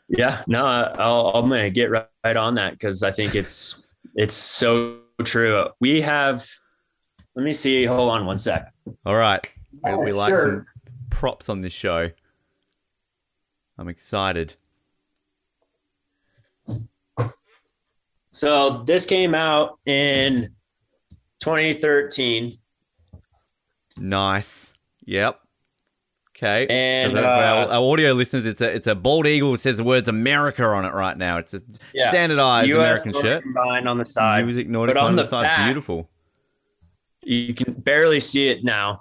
Yeah, 0.09 0.43
no, 0.47 0.65
I'll, 0.67 1.29
I'm 1.35 1.49
going 1.49 1.65
to 1.65 1.71
get 1.71 1.91
right, 1.91 2.09
right 2.25 2.37
on 2.37 2.55
that 2.55 2.73
because 2.73 3.03
I 3.03 3.11
think 3.11 3.35
it's 3.35 3.95
it's 4.15 4.35
so 4.35 4.99
true. 5.23 5.69
We 5.81 6.01
have, 6.01 6.49
let 7.37 7.45
me 7.45 7.53
see. 7.53 7.85
Hold 7.85 8.11
on 8.11 8.27
one 8.27 8.39
sec. 8.39 8.73
All 9.05 9.17
right, 9.17 9.47
we, 9.85 9.97
we 9.97 10.13
like 10.13 10.31
sure. 10.31 10.41
some 10.41 10.67
props 11.11 11.49
on 11.49 11.61
this 11.61 11.73
show. 11.73 12.11
I'm 13.77 13.89
excited. 13.89 14.57
So 18.27 18.83
this 18.85 19.07
came 19.07 19.35
out 19.35 19.79
in 19.87 20.55
2013. 21.41 22.53
Nice. 23.99 24.73
Yep. 25.05 25.41
Okay. 26.37 26.67
And, 26.71 27.13
so 27.15 27.19
for 27.21 27.27
our, 27.27 27.65
uh, 27.65 27.79
our 27.81 27.93
audio 27.93 28.13
listeners, 28.13 28.47
it's 28.47 28.61
a 28.61 28.73
it's 28.73 28.87
a 28.87 28.95
bald 28.95 29.27
eagle. 29.27 29.55
It 29.55 29.61
says 29.61 29.79
the 29.79 29.85
words 29.85 30.09
America 30.09 30.63
on 30.65 30.85
it 30.85 30.93
right 30.95 31.17
now. 31.17 31.39
It's 31.39 31.53
a 31.53 31.61
Yeah. 31.93 32.11
standardized 32.11 32.69
US 32.71 33.05
American 33.05 33.13
shirt. 33.23 33.43
combined 33.43 33.89
on 33.89 33.99
the 33.99 34.07
side. 34.07 34.45
Music 34.45 34.69
Nordic 34.69 34.95
but 34.95 35.01
on 35.01 35.07
on 35.11 35.17
the 35.17 35.23
the 35.23 35.29
side. 35.29 35.43
back- 35.49 35.65
Beautiful. 35.65 36.09
You 37.25 37.53
can 37.55 37.73
barely 37.75 38.21
see 38.21 38.49
it 38.49 38.63
now. 38.63 39.01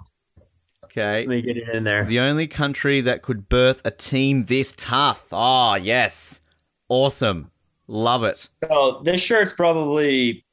Okay. 0.84 1.20
Let 1.20 1.28
me 1.28 1.42
get 1.42 1.56
it 1.56 1.68
in 1.68 1.84
there. 1.84 2.04
The 2.04 2.18
only 2.18 2.46
country 2.48 3.00
that 3.02 3.22
could 3.22 3.48
birth 3.48 3.82
a 3.84 3.90
team 3.92 4.44
this 4.46 4.74
tough. 4.76 5.28
Ah, 5.32 5.76
yes. 5.76 6.40
Awesome. 6.88 7.50
Love 7.86 8.24
it. 8.24 8.48
So 8.68 9.00
this 9.04 9.20
shirt's 9.20 9.52
probably, 9.52 10.44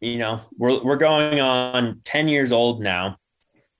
you 0.00 0.18
know, 0.18 0.40
we're 0.56 0.80
we're 0.84 0.96
going 0.96 1.40
on 1.40 2.00
ten 2.04 2.28
years 2.28 2.52
old 2.52 2.80
now. 2.80 3.18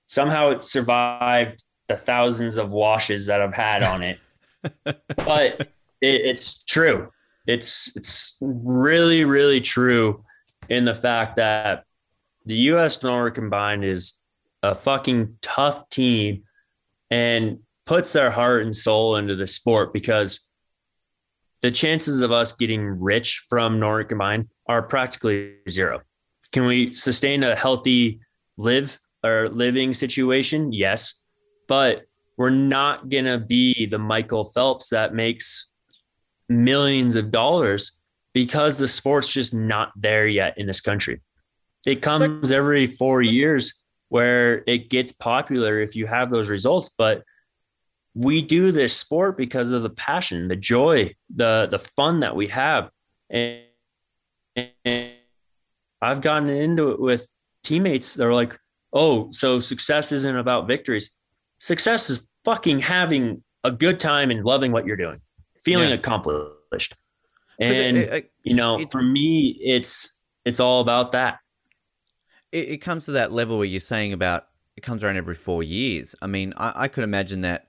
Somehow 0.07 0.49
it 0.49 0.63
survived 0.63 1.63
the 1.87 1.95
thousands 1.95 2.57
of 2.57 2.71
washes 2.71 3.27
that 3.27 3.41
I've 3.41 3.53
had 3.53 3.83
on 3.83 4.01
it, 4.01 4.19
but 4.83 5.61
it, 5.61 5.71
it's 6.01 6.63
true. 6.63 7.11
It's 7.45 7.95
it's 7.95 8.37
really 8.41 9.23
really 9.23 9.61
true 9.61 10.23
in 10.69 10.85
the 10.85 10.95
fact 10.95 11.35
that 11.35 11.83
the 12.45 12.55
U.S. 12.55 13.03
Nordic 13.03 13.35
combined 13.35 13.83
is 13.85 14.21
a 14.63 14.73
fucking 14.73 15.37
tough 15.41 15.89
team 15.89 16.43
and 17.11 17.59
puts 17.85 18.13
their 18.13 18.31
heart 18.31 18.63
and 18.63 18.75
soul 18.75 19.15
into 19.15 19.35
the 19.35 19.47
sport 19.47 19.93
because 19.93 20.41
the 21.61 21.71
chances 21.71 22.21
of 22.21 22.31
us 22.31 22.53
getting 22.53 22.81
rich 22.83 23.45
from 23.49 23.79
Nordic 23.79 24.09
combined 24.09 24.47
are 24.67 24.81
practically 24.81 25.55
zero. 25.69 26.01
Can 26.51 26.65
we 26.65 26.93
sustain 26.93 27.43
a 27.43 27.55
healthy 27.55 28.19
live 28.57 28.99
or 29.27 29.49
living 29.49 29.93
situation? 29.93 30.71
Yes, 30.71 31.21
but 31.67 32.03
we're 32.37 32.49
not 32.49 33.09
gonna 33.09 33.39
be 33.39 33.85
the 33.85 33.97
Michael 33.97 34.45
Phelps 34.45 34.89
that 34.89 35.13
makes 35.13 35.71
millions 36.49 37.15
of 37.15 37.31
dollars 37.31 37.99
because 38.33 38.77
the 38.77 38.87
sport's 38.87 39.27
just 39.31 39.53
not 39.53 39.91
there 39.95 40.27
yet 40.27 40.57
in 40.57 40.67
this 40.67 40.81
country. 40.81 41.21
It 41.85 42.01
comes 42.01 42.51
every 42.51 42.85
four 42.85 43.21
years 43.21 43.83
where 44.09 44.63
it 44.67 44.89
gets 44.89 45.11
popular 45.11 45.79
if 45.79 45.95
you 45.95 46.05
have 46.05 46.29
those 46.29 46.49
results, 46.49 46.89
but 46.89 47.23
we 48.13 48.41
do 48.41 48.71
this 48.71 48.95
sport 48.95 49.37
because 49.37 49.71
of 49.71 49.83
the 49.83 49.89
passion, 49.89 50.47
the 50.47 50.55
joy, 50.55 51.13
the 51.35 51.67
the 51.69 51.79
fun 51.79 52.21
that 52.21 52.35
we 52.35 52.47
have. 52.47 52.89
And, 53.29 53.61
and 54.85 55.11
I've 56.01 56.21
gotten 56.21 56.49
into 56.49 56.91
it 56.91 56.99
with 56.99 57.31
teammates 57.63 58.15
that 58.15 58.25
are 58.25 58.33
like, 58.33 58.57
"Oh, 58.93 59.29
so 59.31 59.59
success 59.59 60.11
isn't 60.11 60.35
about 60.37 60.67
victories. 60.67 61.11
Success 61.59 62.09
is 62.09 62.27
fucking 62.45 62.79
having 62.79 63.43
a 63.63 63.71
good 63.71 63.99
time 63.99 64.31
and 64.31 64.43
loving 64.45 64.71
what 64.71 64.85
you're 64.85 64.95
doing, 64.97 65.17
feeling 65.63 65.89
Yeah. 65.89 65.95
accomplished." 65.95 66.93
'Cause 67.59 67.73
it- 67.73 67.85
And 67.87 67.97
it- 67.97 68.31
you 68.43 68.53
know, 68.53 68.79
for 68.91 69.01
me, 69.01 69.57
it's 69.61 70.23
it's 70.45 70.59
all 70.61 70.79
about 70.81 71.11
that. 71.11 71.39
it, 72.53 72.69
it 72.69 72.77
comes 72.77 73.03
to 73.05 73.11
that 73.11 73.31
level 73.33 73.57
where 73.57 73.65
you're 73.67 73.79
saying 73.81 74.13
about 74.13 74.47
it 74.77 74.81
comes 74.81 75.03
around 75.03 75.17
every 75.17 75.35
four 75.35 75.61
years. 75.63 76.15
I 76.21 76.27
mean, 76.27 76.53
I, 76.55 76.83
I 76.83 76.87
could 76.87 77.03
imagine 77.03 77.41
that 77.41 77.67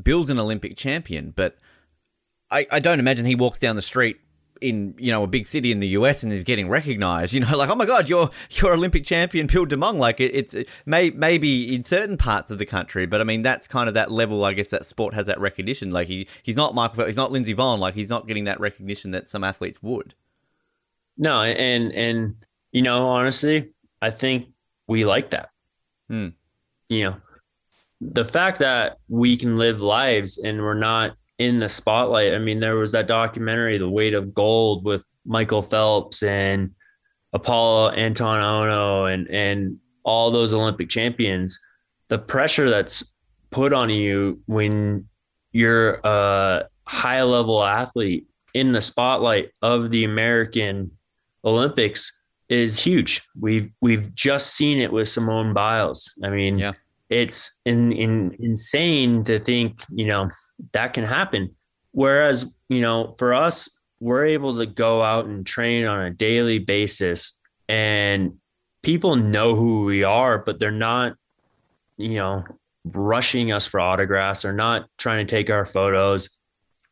Bill's 0.00 0.30
an 0.30 0.38
Olympic 0.38 0.76
champion, 0.76 1.32
but 1.32 1.56
I, 2.50 2.66
I 2.70 2.78
don't 2.80 3.00
imagine 3.00 3.24
he 3.26 3.34
walks 3.34 3.58
down 3.58 3.74
the 3.76 3.82
street 3.82 4.20
in 4.60 4.94
you 4.98 5.10
know 5.10 5.22
a 5.22 5.26
big 5.26 5.46
city 5.46 5.72
in 5.72 5.80
the 5.80 5.88
US 5.88 6.22
and 6.22 6.32
is 6.32 6.44
getting 6.44 6.68
recognized. 6.68 7.34
You 7.34 7.40
know, 7.40 7.56
like 7.56 7.70
oh 7.70 7.74
my 7.74 7.86
god, 7.86 8.08
you're 8.08 8.30
you're 8.50 8.74
Olympic 8.74 9.04
champion 9.04 9.46
Bill 9.46 9.66
DeMong. 9.66 9.98
Like 9.98 10.20
it, 10.20 10.34
it's 10.34 10.54
it 10.54 10.68
may 10.86 11.10
maybe 11.10 11.74
in 11.74 11.82
certain 11.82 12.16
parts 12.16 12.50
of 12.50 12.58
the 12.58 12.66
country, 12.66 13.06
but 13.06 13.20
I 13.20 13.24
mean 13.24 13.42
that's 13.42 13.68
kind 13.68 13.88
of 13.88 13.94
that 13.94 14.10
level. 14.10 14.44
I 14.44 14.52
guess 14.52 14.70
that 14.70 14.84
sport 14.84 15.14
has 15.14 15.26
that 15.26 15.40
recognition. 15.40 15.90
Like 15.90 16.08
he 16.08 16.28
he's 16.42 16.56
not 16.56 16.74
Michael, 16.74 17.06
he's 17.06 17.16
not 17.16 17.32
Lindsey 17.32 17.54
Vonn. 17.54 17.78
Like 17.78 17.94
he's 17.94 18.10
not 18.10 18.26
getting 18.26 18.44
that 18.44 18.60
recognition 18.60 19.10
that 19.12 19.28
some 19.28 19.44
athletes 19.44 19.82
would. 19.82 20.14
No, 21.16 21.42
and 21.42 21.92
and 21.92 22.36
you 22.72 22.82
know, 22.82 23.08
honestly, 23.08 23.72
I 24.00 24.10
think 24.10 24.48
we 24.86 25.04
like 25.04 25.30
that. 25.30 25.50
Hmm. 26.08 26.28
You 26.88 27.04
know, 27.04 27.16
the 28.00 28.24
fact 28.24 28.58
that 28.58 28.98
we 29.08 29.36
can 29.36 29.58
live 29.58 29.80
lives 29.80 30.38
and 30.38 30.60
we're 30.60 30.74
not 30.74 31.16
in 31.40 31.58
the 31.58 31.68
spotlight. 31.70 32.34
I 32.34 32.38
mean, 32.38 32.60
there 32.60 32.76
was 32.76 32.92
that 32.92 33.08
documentary, 33.08 33.78
The 33.78 33.88
Weight 33.88 34.12
of 34.12 34.34
Gold, 34.34 34.84
with 34.84 35.06
Michael 35.24 35.62
Phelps 35.62 36.22
and 36.22 36.72
Apollo 37.32 37.92
Anton 37.92 38.40
Ohno 38.40 39.12
and 39.12 39.26
and 39.28 39.78
all 40.04 40.30
those 40.30 40.52
Olympic 40.52 40.90
champions. 40.90 41.58
The 42.08 42.18
pressure 42.18 42.68
that's 42.68 43.14
put 43.50 43.72
on 43.72 43.88
you 43.88 44.40
when 44.46 45.08
you're 45.52 45.94
a 46.04 46.64
high 46.84 47.22
level 47.22 47.64
athlete 47.64 48.26
in 48.52 48.72
the 48.72 48.80
spotlight 48.82 49.50
of 49.62 49.90
the 49.90 50.04
American 50.04 50.90
Olympics 51.42 52.20
is 52.50 52.78
huge. 52.78 53.22
We've 53.40 53.70
we've 53.80 54.14
just 54.14 54.54
seen 54.54 54.78
it 54.78 54.92
with 54.92 55.08
Simone 55.08 55.54
Biles. 55.54 56.12
I 56.22 56.28
mean, 56.28 56.58
Yeah. 56.58 56.72
It's 57.10 57.60
in, 57.66 57.92
in 57.92 58.36
insane 58.38 59.24
to 59.24 59.40
think, 59.40 59.82
you 59.90 60.06
know, 60.06 60.30
that 60.72 60.94
can 60.94 61.04
happen. 61.04 61.54
Whereas, 61.90 62.54
you 62.68 62.80
know, 62.80 63.16
for 63.18 63.34
us, 63.34 63.68
we're 63.98 64.26
able 64.26 64.56
to 64.56 64.66
go 64.66 65.02
out 65.02 65.26
and 65.26 65.44
train 65.44 65.84
on 65.84 66.00
a 66.00 66.10
daily 66.10 66.58
basis 66.58 67.40
and 67.68 68.34
people 68.82 69.16
know 69.16 69.54
who 69.54 69.84
we 69.84 70.04
are, 70.04 70.38
but 70.38 70.58
they're 70.58 70.70
not, 70.70 71.14
you 71.96 72.14
know, 72.14 72.44
rushing 72.84 73.52
us 73.52 73.66
for 73.66 73.80
autographs. 73.80 74.42
They're 74.42 74.52
not 74.52 74.88
trying 74.96 75.26
to 75.26 75.30
take 75.30 75.50
our 75.50 75.64
photos. 75.64 76.30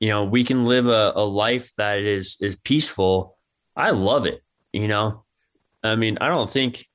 You 0.00 0.08
know, 0.08 0.24
we 0.24 0.44
can 0.44 0.64
live 0.64 0.86
a, 0.86 1.12
a 1.14 1.24
life 1.24 1.72
that 1.78 1.98
is 2.00 2.36
is 2.40 2.56
peaceful. 2.56 3.36
I 3.74 3.90
love 3.90 4.26
it. 4.26 4.42
You 4.72 4.88
know, 4.88 5.24
I 5.82 5.96
mean, 5.96 6.18
I 6.20 6.28
don't 6.28 6.50
think 6.50 6.86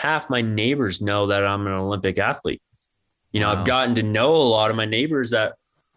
half 0.00 0.30
my 0.30 0.40
neighbors 0.40 1.02
know 1.02 1.26
that 1.26 1.44
I'm 1.46 1.66
an 1.66 1.74
Olympic 1.74 2.18
athlete. 2.18 2.62
You 3.32 3.40
know, 3.40 3.52
Wow. 3.52 3.60
I've 3.60 3.66
gotten 3.66 3.94
to 3.96 4.02
know 4.02 4.34
a 4.34 4.48
lot 4.48 4.70
of 4.70 4.76
my 4.76 4.86
neighbors 4.86 5.30
that, 5.30 5.54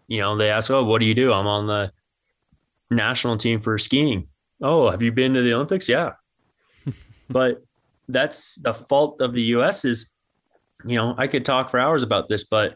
you 0.07 0.19
know, 0.19 0.35
they 0.35 0.49
ask, 0.49 0.69
"Oh, 0.69 0.83
what 0.83 0.99
do 0.99 1.05
you 1.05 1.13
do?" 1.13 1.31
I'm 1.31 1.47
on 1.47 1.67
the 1.67 1.91
national 2.91 3.37
team 3.37 3.59
for 3.61 3.77
skiing. 3.77 4.27
Oh, 4.61 4.89
have 4.89 5.01
you 5.01 5.11
been 5.11 5.33
to 5.33 5.41
the 5.41 5.53
Olympics? 5.53 5.87
Yeah. 5.87 6.11
but 7.29 7.63
that's 8.09 8.55
the 8.55 8.73
fault 8.73 9.21
of 9.21 9.33
the 9.33 9.41
US 9.55 9.85
is, 9.85 10.11
you 10.85 10.95
know, 10.97 11.15
I 11.17 11.27
could 11.27 11.45
talk 11.45 11.69
for 11.69 11.79
hours 11.79 12.03
about 12.03 12.27
this, 12.27 12.43
but 12.43 12.75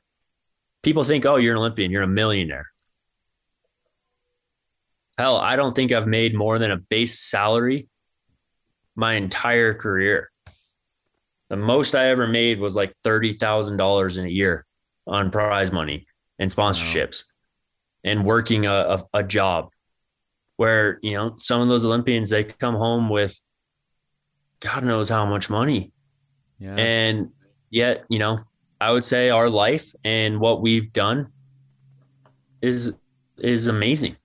people 0.82 1.04
think, 1.04 1.26
"Oh, 1.26 1.36
you're 1.36 1.54
an 1.56 1.60
Olympian, 1.60 1.92
you're 1.92 2.04
a 2.04 2.08
millionaire." 2.08 2.68
Hell, 5.18 5.38
I 5.38 5.56
don't 5.56 5.76
think 5.76 5.92
I've 5.92 6.08
made 6.08 6.36
more 6.36 6.58
than 6.58 6.72
a 6.72 6.78
base 6.78 7.20
salary 7.20 7.90
my 8.96 9.14
entire 9.14 9.74
career. 9.74 10.30
The 11.50 11.58
most 11.58 11.96
I 11.96 12.08
ever 12.08 12.28
made 12.28 12.60
was 12.60 12.76
like 12.76 12.94
$30,000 13.06 14.18
in 14.18 14.26
a 14.26 14.30
year 14.30 14.66
on 15.06 15.32
prize 15.32 15.72
money 15.72 16.08
and 16.40 16.52
sponsorships 16.52 17.26
and 18.04 18.26
working 18.26 18.66
a, 18.66 18.72
a, 18.72 19.04
a 19.14 19.24
job 19.24 19.70
where, 20.58 21.00
you 21.02 21.14
know, 21.14 21.36
some 21.38 21.62
of 21.62 21.68
those 21.68 21.86
Olympians, 21.86 22.30
they 22.30 22.44
come 22.44 22.76
home 22.76 23.10
with 23.10 23.40
God 24.60 24.84
knows 24.84 25.10
how 25.10 25.26
much 25.26 25.50
money. 25.50 25.92
Yeah. 26.60 26.76
And 26.76 27.30
yet, 27.70 28.06
you 28.10 28.20
know, 28.20 28.40
I 28.82 28.92
would 28.92 29.06
say 29.06 29.30
our 29.30 29.50
life 29.50 29.94
and 30.04 30.40
what 30.40 30.62
we've 30.62 30.92
done 30.92 31.32
is 32.62 32.96
is 33.38 33.68
amazing. 33.68 34.18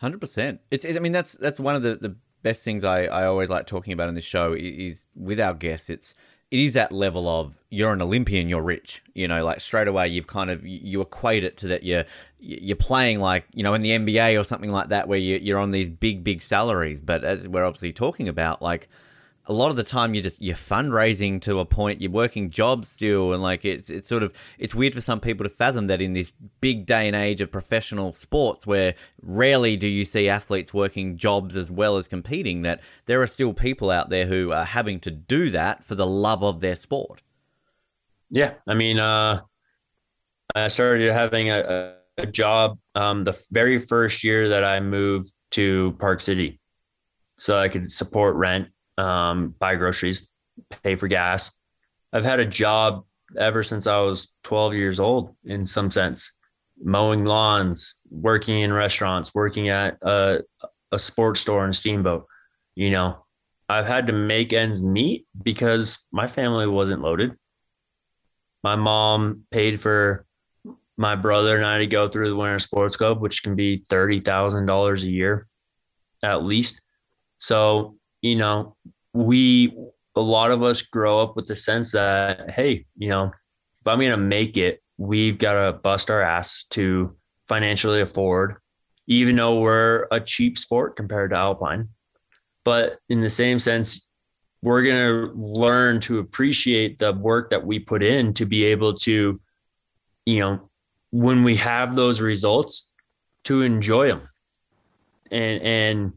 Hundred 0.00 0.20
percent. 0.20 0.60
It's, 0.70 0.84
it's. 0.84 0.96
I 0.96 1.00
mean, 1.00 1.12
that's 1.12 1.32
that's 1.34 1.60
one 1.60 1.76
of 1.76 1.82
the, 1.82 1.96
the 1.96 2.16
best 2.42 2.64
things 2.64 2.84
I, 2.84 3.04
I 3.04 3.26
always 3.26 3.50
like 3.50 3.66
talking 3.66 3.92
about 3.92 4.08
in 4.08 4.14
this 4.14 4.24
show 4.24 4.52
is, 4.52 4.62
is 4.62 5.06
with 5.14 5.40
our 5.40 5.54
guests. 5.54 5.88
It's 5.88 6.14
it 6.54 6.60
is 6.60 6.74
that 6.74 6.92
level 6.92 7.28
of 7.28 7.58
you're 7.68 7.92
an 7.92 8.00
Olympian, 8.00 8.48
you're 8.48 8.62
rich. 8.62 9.02
You 9.12 9.26
know, 9.26 9.44
like 9.44 9.58
straight 9.58 9.88
away 9.88 10.06
you've 10.06 10.28
kind 10.28 10.50
of 10.50 10.64
you 10.64 11.00
equate 11.00 11.42
it 11.42 11.56
to 11.58 11.68
that 11.68 11.82
you're 11.82 12.04
you're 12.38 12.76
playing 12.76 13.18
like 13.18 13.44
you 13.54 13.64
know 13.64 13.74
in 13.74 13.82
the 13.82 13.90
NBA 13.90 14.40
or 14.40 14.44
something 14.44 14.70
like 14.70 14.90
that 14.90 15.08
where 15.08 15.18
you, 15.18 15.40
you're 15.42 15.58
on 15.58 15.72
these 15.72 15.88
big 15.88 16.22
big 16.22 16.42
salaries. 16.42 17.00
But 17.00 17.24
as 17.24 17.48
we're 17.48 17.64
obviously 17.64 17.92
talking 17.92 18.28
about, 18.28 18.62
like 18.62 18.88
a 19.46 19.52
lot 19.52 19.70
of 19.70 19.76
the 19.76 19.82
time 19.82 20.14
you're 20.14 20.22
just 20.22 20.40
you're 20.40 20.56
fundraising 20.56 21.40
to 21.40 21.58
a 21.58 21.64
point 21.64 22.00
you're 22.00 22.10
working 22.10 22.50
jobs 22.50 22.88
still 22.88 23.32
and 23.32 23.42
like 23.42 23.64
it's 23.64 23.90
it's 23.90 24.08
sort 24.08 24.22
of 24.22 24.32
it's 24.58 24.74
weird 24.74 24.94
for 24.94 25.00
some 25.00 25.20
people 25.20 25.44
to 25.44 25.50
fathom 25.50 25.86
that 25.86 26.00
in 26.00 26.12
this 26.12 26.32
big 26.60 26.86
day 26.86 27.06
and 27.06 27.16
age 27.16 27.40
of 27.40 27.50
professional 27.50 28.12
sports 28.12 28.66
where 28.66 28.94
rarely 29.22 29.76
do 29.76 29.86
you 29.86 30.04
see 30.04 30.28
athletes 30.28 30.72
working 30.72 31.16
jobs 31.16 31.56
as 31.56 31.70
well 31.70 31.96
as 31.96 32.08
competing 32.08 32.62
that 32.62 32.80
there 33.06 33.20
are 33.20 33.26
still 33.26 33.52
people 33.52 33.90
out 33.90 34.08
there 34.10 34.26
who 34.26 34.52
are 34.52 34.64
having 34.64 34.98
to 35.00 35.10
do 35.10 35.50
that 35.50 35.84
for 35.84 35.94
the 35.94 36.06
love 36.06 36.42
of 36.42 36.60
their 36.60 36.76
sport. 36.76 37.22
Yeah 38.30 38.54
i 38.66 38.74
mean 38.74 38.98
uh 38.98 39.40
i 40.54 40.68
started 40.68 41.12
having 41.12 41.50
a, 41.50 41.94
a 42.18 42.26
job 42.26 42.78
um 42.94 43.24
the 43.24 43.38
very 43.50 43.78
first 43.78 44.24
year 44.24 44.48
that 44.48 44.64
i 44.64 44.80
moved 44.80 45.32
to 45.50 45.96
Park 46.00 46.20
City. 46.20 46.58
So 47.36 47.58
i 47.58 47.68
could 47.68 47.90
support 47.90 48.36
rent 48.36 48.68
um, 48.98 49.54
buy 49.58 49.74
groceries, 49.76 50.32
pay 50.82 50.96
for 50.96 51.08
gas. 51.08 51.52
I've 52.12 52.24
had 52.24 52.40
a 52.40 52.46
job 52.46 53.04
ever 53.36 53.62
since 53.62 53.86
I 53.86 53.98
was 54.00 54.32
12 54.44 54.74
years 54.74 55.00
old 55.00 55.34
in 55.44 55.66
some 55.66 55.90
sense, 55.90 56.32
mowing 56.82 57.24
lawns, 57.24 58.00
working 58.10 58.60
in 58.60 58.72
restaurants, 58.72 59.34
working 59.34 59.68
at 59.68 59.98
a, 60.02 60.42
a 60.92 60.98
sports 60.98 61.40
store 61.40 61.64
and 61.64 61.74
Steamboat. 61.74 62.26
You 62.74 62.90
know, 62.90 63.24
I've 63.68 63.86
had 63.86 64.06
to 64.08 64.12
make 64.12 64.52
ends 64.52 64.82
meet 64.82 65.26
because 65.42 66.06
my 66.12 66.26
family 66.26 66.66
wasn't 66.66 67.02
loaded. 67.02 67.36
My 68.62 68.76
mom 68.76 69.44
paid 69.50 69.80
for 69.80 70.26
my 70.96 71.16
brother 71.16 71.56
and 71.56 71.66
I 71.66 71.78
to 71.78 71.86
go 71.86 72.08
through 72.08 72.28
the 72.28 72.36
Winter 72.36 72.58
Sports 72.58 72.96
Club, 72.96 73.20
which 73.20 73.42
can 73.42 73.56
be 73.56 73.80
$30,000 73.90 75.02
a 75.02 75.10
year 75.10 75.44
at 76.22 76.44
least. 76.44 76.80
So 77.38 77.96
you 78.24 78.36
know, 78.36 78.74
we 79.12 79.76
a 80.16 80.20
lot 80.20 80.50
of 80.50 80.62
us 80.62 80.80
grow 80.80 81.20
up 81.20 81.36
with 81.36 81.46
the 81.46 81.54
sense 81.54 81.92
that 81.92 82.50
hey, 82.50 82.86
you 82.96 83.10
know, 83.10 83.24
if 83.26 83.86
I'm 83.86 84.00
gonna 84.00 84.16
make 84.16 84.56
it, 84.56 84.82
we've 84.96 85.36
got 85.36 85.52
to 85.52 85.74
bust 85.74 86.10
our 86.10 86.22
ass 86.22 86.64
to 86.70 87.14
financially 87.48 88.00
afford, 88.00 88.56
even 89.06 89.36
though 89.36 89.60
we're 89.60 90.06
a 90.10 90.20
cheap 90.20 90.56
sport 90.56 90.96
compared 90.96 91.30
to 91.30 91.36
alpine. 91.36 91.90
But 92.64 92.98
in 93.10 93.20
the 93.20 93.28
same 93.28 93.58
sense, 93.58 94.08
we're 94.62 94.84
gonna 94.84 95.30
learn 95.34 96.00
to 96.00 96.18
appreciate 96.18 96.98
the 96.98 97.12
work 97.12 97.50
that 97.50 97.66
we 97.66 97.78
put 97.78 98.02
in 98.02 98.32
to 98.34 98.46
be 98.46 98.64
able 98.64 98.94
to, 98.94 99.38
you 100.24 100.38
know, 100.38 100.70
when 101.10 101.44
we 101.44 101.56
have 101.56 101.94
those 101.94 102.22
results, 102.22 102.90
to 103.44 103.60
enjoy 103.60 104.08
them, 104.08 104.22
and 105.30 105.62
and 105.62 106.12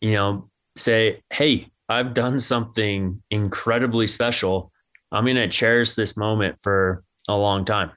you 0.00 0.12
know 0.12 0.48
say, 0.76 1.22
hey, 1.32 1.66
I've 1.88 2.14
done 2.14 2.40
something 2.40 3.22
incredibly 3.30 4.06
special. 4.06 4.72
I'm 5.10 5.24
going 5.24 5.36
to 5.36 5.48
cherish 5.48 5.94
this 5.94 6.16
moment 6.16 6.56
for 6.62 7.04
a 7.28 7.36
long 7.36 7.64
time. 7.64 7.92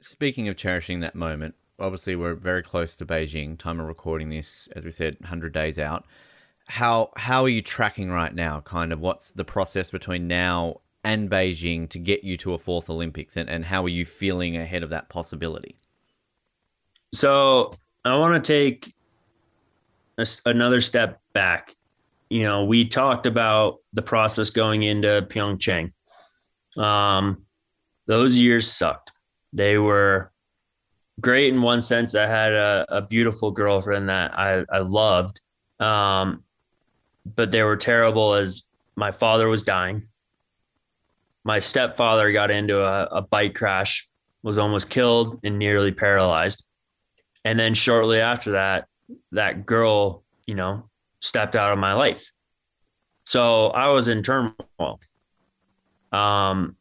Speaking 0.00 0.48
of 0.48 0.56
cherishing 0.56 1.00
that 1.00 1.14
moment, 1.14 1.56
obviously 1.80 2.16
we're 2.16 2.34
very 2.34 2.62
close 2.62 2.96
to 2.96 3.06
Beijing. 3.06 3.58
Time 3.58 3.80
of 3.80 3.86
recording 3.86 4.28
this, 4.28 4.68
as 4.76 4.84
we 4.84 4.90
said, 4.90 5.16
100 5.20 5.52
days 5.52 5.78
out. 5.78 6.04
How 6.68 7.10
how 7.16 7.42
are 7.42 7.48
you 7.48 7.62
tracking 7.62 8.10
right 8.10 8.34
now? 8.34 8.60
Kind 8.60 8.92
of 8.92 9.00
what's 9.00 9.30
the 9.30 9.44
process 9.44 9.90
between 9.90 10.26
now 10.26 10.80
and 11.04 11.30
Beijing 11.30 11.88
to 11.90 12.00
get 12.00 12.24
you 12.24 12.36
to 12.38 12.54
a 12.54 12.58
fourth 12.58 12.90
Olympics, 12.90 13.36
and, 13.36 13.48
and 13.48 13.66
how 13.66 13.84
are 13.84 13.88
you 13.88 14.04
feeling 14.04 14.56
ahead 14.56 14.82
of 14.82 14.90
that 14.90 15.08
possibility? 15.08 15.76
So 17.12 17.72
I 18.04 18.16
want 18.16 18.44
to 18.44 18.52
take 18.52 18.95
a, 20.18 20.26
another 20.44 20.80
step 20.80 21.20
back, 21.32 21.74
you 22.28 22.42
know, 22.42 22.64
we 22.64 22.84
talked 22.84 23.26
about 23.26 23.78
the 23.92 24.02
process 24.02 24.50
going 24.50 24.82
into 24.82 25.26
Pyeongchang. 25.28 25.92
Um, 26.76 27.44
those 28.06 28.36
years 28.36 28.70
sucked. 28.70 29.12
They 29.52 29.78
were 29.78 30.32
great 31.20 31.52
in 31.52 31.62
one 31.62 31.80
sense. 31.80 32.14
I 32.14 32.26
had 32.26 32.52
a, 32.52 32.86
a 32.88 33.02
beautiful 33.02 33.50
girlfriend 33.50 34.08
that 34.08 34.38
I, 34.38 34.64
I 34.70 34.78
loved. 34.78 35.40
Um, 35.80 36.44
but 37.34 37.50
they 37.50 37.62
were 37.62 37.76
terrible 37.76 38.34
as 38.34 38.64
my 38.94 39.10
father 39.10 39.48
was 39.48 39.62
dying. 39.62 40.04
My 41.44 41.58
stepfather 41.58 42.32
got 42.32 42.50
into 42.50 42.82
a, 42.82 43.04
a 43.06 43.22
bike 43.22 43.54
crash, 43.54 44.08
was 44.42 44.58
almost 44.58 44.90
killed 44.90 45.40
and 45.44 45.58
nearly 45.58 45.92
paralyzed. 45.92 46.64
And 47.44 47.58
then 47.58 47.74
shortly 47.74 48.20
after 48.20 48.52
that, 48.52 48.88
that 49.32 49.66
girl, 49.66 50.24
you 50.46 50.54
know, 50.54 50.88
stepped 51.20 51.56
out 51.56 51.72
of 51.72 51.78
my 51.78 51.92
life. 51.92 52.32
So 53.24 53.68
I 53.68 53.88
was 53.88 54.08
in 54.08 54.22
turmoil. 54.22 55.00
Um, 56.12 56.76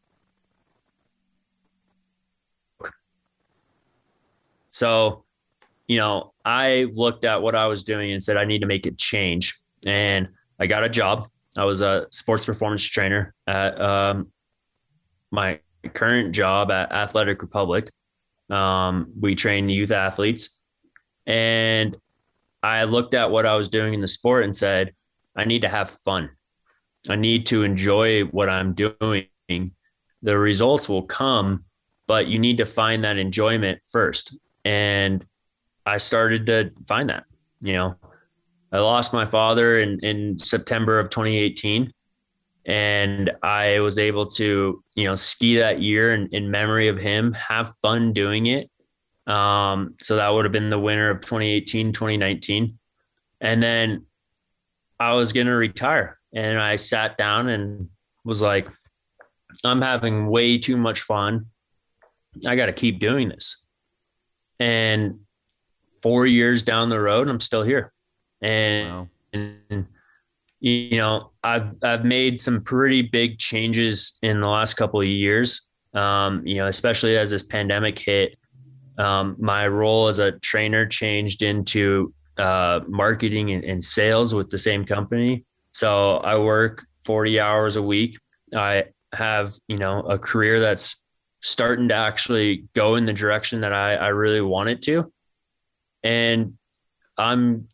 so, 4.69 5.25
you 5.87 5.97
know, 5.97 6.33
I 6.43 6.87
looked 6.93 7.25
at 7.25 7.41
what 7.41 7.55
I 7.55 7.65
was 7.67 7.83
doing 7.83 8.11
and 8.11 8.23
said, 8.23 8.37
I 8.37 8.45
need 8.45 8.59
to 8.61 8.67
make 8.67 8.85
a 8.85 8.91
change. 8.91 9.57
And 9.85 10.29
I 10.59 10.67
got 10.67 10.83
a 10.83 10.89
job. 10.89 11.27
I 11.57 11.65
was 11.65 11.81
a 11.81 12.07
sports 12.11 12.45
performance 12.45 12.83
trainer 12.83 13.33
at 13.47 13.79
um, 13.81 14.31
my 15.31 15.59
current 15.93 16.33
job 16.33 16.71
at 16.71 16.91
Athletic 16.91 17.41
Republic. 17.41 17.91
Um, 18.49 19.11
we 19.19 19.35
train 19.35 19.69
youth 19.69 19.91
athletes. 19.91 20.59
And 21.25 21.97
I 22.65 22.85
looked 22.85 23.13
at 23.13 23.29
what 23.29 23.45
I 23.45 23.55
was 23.55 23.69
doing 23.69 23.93
in 23.93 24.01
the 24.01 24.07
sport 24.07 24.43
and 24.43 24.55
said, 24.55 24.91
I 25.35 25.45
need 25.45 25.61
to 25.61 25.69
have 25.69 25.91
fun. 25.91 26.31
I 27.07 27.15
need 27.15 27.45
to 27.47 27.61
enjoy 27.61 28.23
what 28.23 28.49
I'm 28.49 28.73
doing. 28.73 29.27
The 29.47 30.37
results 30.37 30.89
will 30.89 31.03
come, 31.03 31.65
but 32.07 32.25
you 32.25 32.39
need 32.39 32.57
to 32.57 32.65
find 32.65 33.03
that 33.03 33.17
enjoyment 33.17 33.81
first. 33.91 34.35
And 34.63 35.23
I 35.85 35.97
started 35.97 36.47
to 36.47 36.71
find 36.87 37.09
that, 37.09 37.25
you 37.61 37.73
know, 37.73 37.97
I 38.71 38.79
lost 38.79 39.13
my 39.13 39.25
father 39.25 39.79
in, 39.79 39.99
in 39.99 40.39
September 40.39 40.99
of 40.99 41.11
2018. 41.11 41.93
And 42.65 43.31
I 43.43 43.79
was 43.81 43.99
able 43.99 44.25
to, 44.31 44.83
you 44.95 45.03
know, 45.03 45.13
ski 45.13 45.57
that 45.57 45.83
year 45.83 46.15
in, 46.15 46.29
in 46.31 46.49
memory 46.49 46.87
of 46.87 46.97
him, 46.97 47.31
have 47.33 47.75
fun 47.83 48.11
doing 48.11 48.47
it, 48.47 48.71
um, 49.27 49.95
so 49.99 50.17
that 50.17 50.29
would 50.29 50.45
have 50.45 50.51
been 50.51 50.69
the 50.69 50.79
winter 50.79 51.09
of 51.09 51.21
2018, 51.21 51.91
2019. 51.91 52.77
And 53.41 53.61
then 53.61 54.05
I 54.99 55.13
was 55.13 55.33
going 55.33 55.47
to 55.47 55.53
retire. 55.53 56.19
And 56.33 56.59
I 56.59 56.75
sat 56.75 57.17
down 57.17 57.47
and 57.49 57.89
was 58.23 58.41
like, 58.41 58.67
I'm 59.63 59.81
having 59.81 60.27
way 60.27 60.57
too 60.57 60.77
much 60.77 61.01
fun. 61.01 61.47
I 62.45 62.55
got 62.55 62.65
to 62.67 62.73
keep 62.73 62.99
doing 62.99 63.29
this. 63.29 63.65
And 64.59 65.19
four 66.01 66.25
years 66.25 66.63
down 66.63 66.89
the 66.89 66.99
road, 66.99 67.27
I'm 67.27 67.39
still 67.39 67.63
here. 67.63 67.93
And, 68.41 68.89
wow. 68.89 69.07
and 69.33 69.87
you 70.59 70.97
know, 70.97 71.31
I've 71.43 71.75
I've 71.83 72.05
made 72.05 72.41
some 72.41 72.61
pretty 72.61 73.03
big 73.03 73.37
changes 73.37 74.17
in 74.21 74.41
the 74.41 74.47
last 74.47 74.75
couple 74.75 74.99
of 74.99 75.07
years. 75.07 75.61
Um, 75.93 76.45
you 76.45 76.55
know, 76.55 76.67
especially 76.67 77.17
as 77.17 77.29
this 77.29 77.43
pandemic 77.43 77.97
hit, 77.99 78.35
um, 78.97 79.35
my 79.39 79.67
role 79.67 80.07
as 80.07 80.19
a 80.19 80.33
trainer 80.39 80.85
changed 80.85 81.41
into 81.41 82.13
uh, 82.37 82.81
marketing 82.87 83.51
and, 83.51 83.63
and, 83.63 83.83
sales 83.83 84.33
with 84.33 84.49
the 84.49 84.57
same 84.57 84.85
company. 84.85 85.45
So 85.71 86.17
I 86.17 86.37
work 86.37 86.85
40 87.05 87.39
hours 87.39 87.75
a 87.77 87.81
week. 87.81 88.17
I 88.53 88.85
have, 89.13 89.53
you 89.67 89.77
know, 89.77 90.01
a 90.01 90.17
career 90.17 90.59
that's 90.59 91.01
starting 91.41 91.89
to 91.89 91.93
actually 91.93 92.65
go 92.73 92.95
in 92.95 93.05
the 93.05 93.13
direction 93.13 93.61
that 93.61 93.71
I, 93.71 93.95
I 93.95 94.07
really 94.07 94.41
want 94.41 94.69
it 94.69 94.81
to. 94.83 95.11
And 96.03 96.57
I'm 97.17 97.67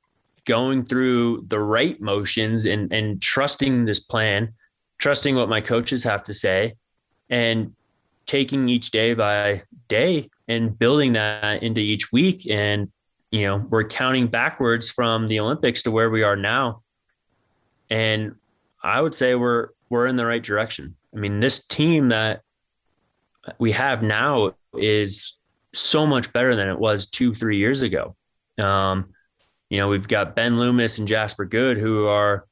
going 0.46 0.86
through 0.86 1.46
the 1.48 1.60
right 1.60 2.00
motions 2.02 2.66
and, 2.66 2.92
and 2.92 3.22
trusting 3.22 3.86
this 3.86 4.00
plan, 4.00 4.54
trusting 4.98 5.36
what 5.36 5.50
my 5.50 5.62
coaches 5.62 6.04
have 6.04 6.24
to 6.26 6.34
say, 6.34 6.76
and 7.30 7.74
taking 8.26 8.70
each 8.70 8.92
day 8.92 9.14
by 9.14 9.64
day 9.88 10.30
and 10.48 10.78
building 10.78 11.14
that 11.14 11.64
into 11.64 11.82
each 11.82 12.12
week. 12.12 12.50
And, 12.50 12.92
you 13.32 13.44
know, 13.44 13.58
we're 13.70 13.84
counting 13.84 14.28
backwards 14.28 14.90
from 14.90 15.28
the 15.28 15.40
Olympics 15.40 15.84
to 15.84 15.92
where 15.92 16.10
we 16.10 16.24
are 16.24 16.36
now. 16.36 16.82
And 17.90 18.36
I 18.84 19.02
would 19.02 19.16
say 19.16 19.36
we're 19.36 19.70
we're 19.90 20.08
in 20.08 20.16
the 20.16 20.26
right 20.26 20.42
direction. 20.42 20.96
I 21.14 21.20
mean, 21.20 21.40
this 21.40 21.66
team 21.66 22.10
that 22.10 22.42
we 23.60 23.74
have 23.74 24.02
now 24.02 24.56
is 24.74 25.38
so 25.74 26.06
much 26.06 26.32
better 26.32 26.56
than 26.56 26.70
it 26.70 26.80
was 26.80 27.08
two, 27.08 27.34
three 27.34 27.58
years 27.58 27.82
ago. 27.82 28.16
Um, 28.58 29.14
you 29.70 29.78
know, 29.78 29.88
we've 29.88 30.08
got 30.08 30.36
Ben 30.36 30.58
Loomis 30.58 30.98
and 30.98 31.08
Jasper 31.08 31.46
Good, 31.46 31.78
who 31.78 32.08
are 32.08 32.46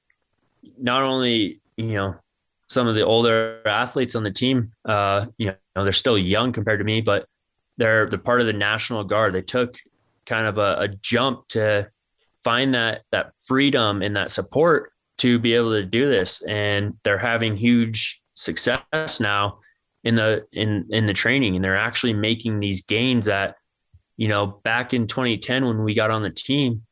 not 0.78 1.04
only, 1.04 1.62
you 1.78 1.94
know, 1.94 2.16
some 2.68 2.88
of 2.88 2.96
the 2.96 3.06
older 3.06 3.62
athletes 3.66 4.16
on 4.16 4.24
the 4.24 4.32
team, 4.32 4.70
uh, 4.86 5.26
you 5.38 5.48
know, 5.48 5.84
they're 5.84 5.92
still 5.92 6.18
young 6.18 6.52
compared 6.52 6.80
to 6.80 6.86
me, 6.86 7.02
but 7.02 7.26
they're 7.80 8.06
they're 8.06 8.20
part 8.20 8.42
of 8.42 8.48
the 8.48 8.54
National 8.54 9.04
Guard. 9.04 9.34
They 9.34 9.42
took 9.42 9.78
kind 10.26 10.46
of 10.46 10.60
a, 10.60 10.76
a 10.82 10.88
jump 10.90 11.48
to 11.50 11.90
find 12.44 12.76
that 12.76 13.02
that 13.12 13.32
freedom 13.48 14.04
and 14.04 14.16
that 14.16 14.32
support 14.32 14.92
to 15.20 15.40
be 15.40 15.56
able 15.56 15.72
to 15.72 15.86
do 15.86 16.10
this, 16.10 16.44
and 16.44 16.96
they're 17.04 17.18
having 17.18 17.56
huge 17.58 18.22
success 18.36 19.20
now 19.20 19.60
in 20.04 20.16
the 20.16 20.46
in 20.52 20.88
in 20.92 21.08
the 21.08 21.14
training, 21.14 21.56
and 21.56 21.64
they're 21.64 21.78
actually 21.78 22.14
making 22.14 22.60
these 22.60 22.84
gains 22.84 23.26
that 23.26 23.56
you 24.18 24.28
know 24.28 24.60
back 24.64 24.94
in 24.94 25.08
2010 25.08 25.66
when 25.66 25.84
we 25.84 25.96
got 25.96 26.12
on 26.12 26.22
the 26.22 26.30
team 26.30 26.84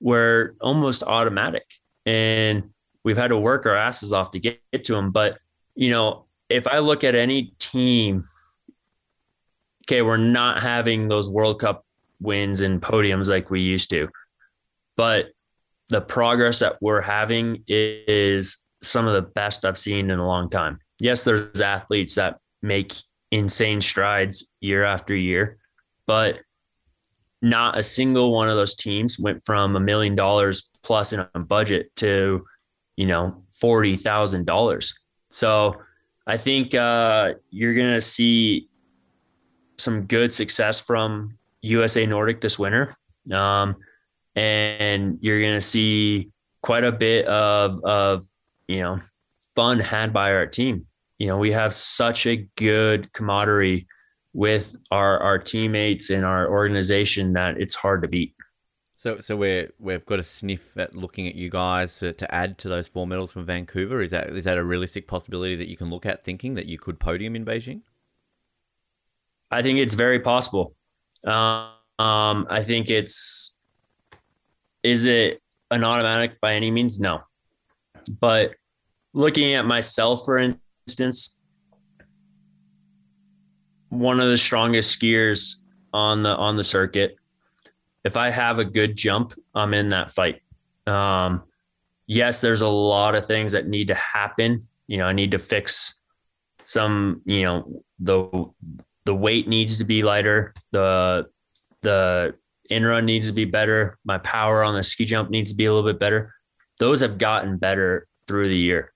were 0.00 0.54
almost 0.60 1.02
automatic, 1.02 1.66
and 2.06 2.70
we've 3.04 3.16
had 3.18 3.28
to 3.28 3.38
work 3.38 3.66
our 3.66 3.76
asses 3.76 4.12
off 4.12 4.30
to 4.30 4.38
get, 4.38 4.60
get 4.72 4.84
to 4.84 4.94
them. 4.94 5.10
But 5.10 5.38
you 5.74 5.90
know, 5.90 6.26
if 6.48 6.68
I 6.68 6.78
look 6.78 7.02
at 7.02 7.16
any 7.16 7.54
team 7.58 8.22
okay, 9.84 10.02
we're 10.02 10.16
not 10.16 10.62
having 10.62 11.08
those 11.08 11.28
World 11.28 11.60
Cup 11.60 11.84
wins 12.20 12.60
and 12.60 12.80
podiums 12.80 13.28
like 13.28 13.50
we 13.50 13.60
used 13.60 13.90
to, 13.90 14.08
but 14.96 15.32
the 15.88 16.00
progress 16.00 16.60
that 16.60 16.80
we're 16.80 17.00
having 17.00 17.64
is 17.68 18.58
some 18.82 19.06
of 19.06 19.14
the 19.14 19.30
best 19.30 19.64
I've 19.64 19.78
seen 19.78 20.10
in 20.10 20.18
a 20.18 20.26
long 20.26 20.48
time. 20.48 20.78
Yes, 20.98 21.24
there's 21.24 21.60
athletes 21.60 22.14
that 22.14 22.38
make 22.62 22.94
insane 23.30 23.80
strides 23.80 24.52
year 24.60 24.84
after 24.84 25.14
year, 25.14 25.58
but 26.06 26.40
not 27.40 27.76
a 27.76 27.82
single 27.82 28.32
one 28.32 28.48
of 28.48 28.56
those 28.56 28.76
teams 28.76 29.18
went 29.18 29.44
from 29.44 29.74
a 29.74 29.80
million 29.80 30.14
dollars 30.14 30.70
plus 30.82 31.12
in 31.12 31.26
a 31.34 31.38
budget 31.40 31.94
to, 31.96 32.44
you 32.96 33.06
know, 33.06 33.42
forty 33.50 33.96
thousand 33.96 34.46
dollars. 34.46 34.98
So 35.30 35.76
I 36.26 36.36
think 36.36 36.74
uh, 36.74 37.34
you're 37.50 37.74
gonna 37.74 38.00
see 38.00 38.68
some 39.82 40.06
good 40.06 40.32
success 40.32 40.80
from 40.80 41.36
USA 41.62 42.06
Nordic 42.06 42.40
this 42.40 42.58
winter. 42.58 42.96
Um, 43.30 43.76
and 44.34 45.18
you're 45.20 45.40
going 45.40 45.54
to 45.54 45.60
see 45.60 46.30
quite 46.62 46.84
a 46.84 46.92
bit 46.92 47.26
of, 47.26 47.82
of, 47.84 48.26
you 48.66 48.80
know, 48.80 49.00
fun 49.54 49.80
had 49.80 50.12
by 50.12 50.32
our 50.32 50.46
team. 50.46 50.86
You 51.18 51.28
know, 51.28 51.38
we 51.38 51.52
have 51.52 51.74
such 51.74 52.26
a 52.26 52.48
good 52.56 53.12
camaraderie 53.12 53.86
with 54.32 54.74
our, 54.90 55.20
our 55.20 55.38
teammates 55.38 56.10
and 56.10 56.24
our 56.24 56.50
organization 56.50 57.34
that 57.34 57.60
it's 57.60 57.74
hard 57.74 58.02
to 58.02 58.08
beat. 58.08 58.34
So, 59.02 59.18
so 59.18 59.34
we're 59.34 59.72
we've 59.80 60.06
got 60.06 60.20
a 60.20 60.22
sniff 60.22 60.76
at 60.76 60.94
looking 60.94 61.26
at 61.26 61.34
you 61.34 61.50
guys 61.50 61.98
to, 61.98 62.12
to 62.12 62.32
add 62.32 62.56
to 62.58 62.68
those 62.68 62.86
four 62.86 63.04
medals 63.04 63.32
from 63.32 63.44
Vancouver. 63.44 64.00
Is 64.00 64.12
that 64.12 64.28
is 64.28 64.44
that 64.44 64.58
a 64.58 64.64
realistic 64.64 65.08
possibility 65.08 65.56
that 65.56 65.68
you 65.68 65.76
can 65.76 65.90
look 65.90 66.06
at, 66.06 66.22
thinking 66.22 66.54
that 66.54 66.66
you 66.66 66.78
could 66.78 67.00
podium 67.00 67.34
in 67.34 67.44
Beijing? 67.44 67.82
I 69.52 69.62
think 69.62 69.78
it's 69.78 69.94
very 69.94 70.18
possible. 70.18 70.74
Um, 71.24 71.68
I 71.98 72.62
think 72.64 72.90
it's 72.90 73.58
is 74.82 75.04
it 75.04 75.40
an 75.70 75.84
automatic 75.84 76.40
by 76.40 76.54
any 76.54 76.70
means? 76.70 76.98
No. 76.98 77.20
But 78.18 78.54
looking 79.12 79.54
at 79.54 79.66
myself, 79.66 80.24
for 80.24 80.38
instance, 80.38 81.38
one 83.90 84.20
of 84.20 84.30
the 84.30 84.38
strongest 84.38 84.98
skiers 84.98 85.56
on 85.92 86.22
the 86.22 86.34
on 86.34 86.56
the 86.56 86.64
circuit. 86.64 87.16
If 88.04 88.16
I 88.16 88.30
have 88.30 88.58
a 88.58 88.64
good 88.64 88.96
jump, 88.96 89.34
I'm 89.54 89.74
in 89.74 89.90
that 89.90 90.12
fight. 90.12 90.40
Um, 90.86 91.44
yes, 92.06 92.40
there's 92.40 92.62
a 92.62 92.68
lot 92.68 93.14
of 93.14 93.26
things 93.26 93.52
that 93.52 93.68
need 93.68 93.88
to 93.88 93.94
happen. 93.94 94.60
You 94.88 94.96
know, 94.96 95.04
I 95.04 95.12
need 95.12 95.30
to 95.32 95.38
fix 95.38 96.00
some, 96.64 97.20
you 97.24 97.42
know, 97.42 97.80
the 98.00 98.50
the 99.04 99.14
weight 99.14 99.48
needs 99.48 99.78
to 99.78 99.84
be 99.84 100.02
lighter. 100.02 100.54
The 100.70 101.26
the 101.82 102.34
in 102.70 102.84
run 102.84 103.04
needs 103.04 103.26
to 103.26 103.32
be 103.32 103.44
better. 103.44 103.98
My 104.04 104.18
power 104.18 104.62
on 104.62 104.74
the 104.74 104.82
ski 104.82 105.04
jump 105.04 105.30
needs 105.30 105.50
to 105.50 105.56
be 105.56 105.66
a 105.66 105.72
little 105.72 105.90
bit 105.90 106.00
better. 106.00 106.34
Those 106.78 107.00
have 107.00 107.18
gotten 107.18 107.58
better 107.58 108.06
through 108.26 108.48
the 108.48 108.56
year. 108.56 108.92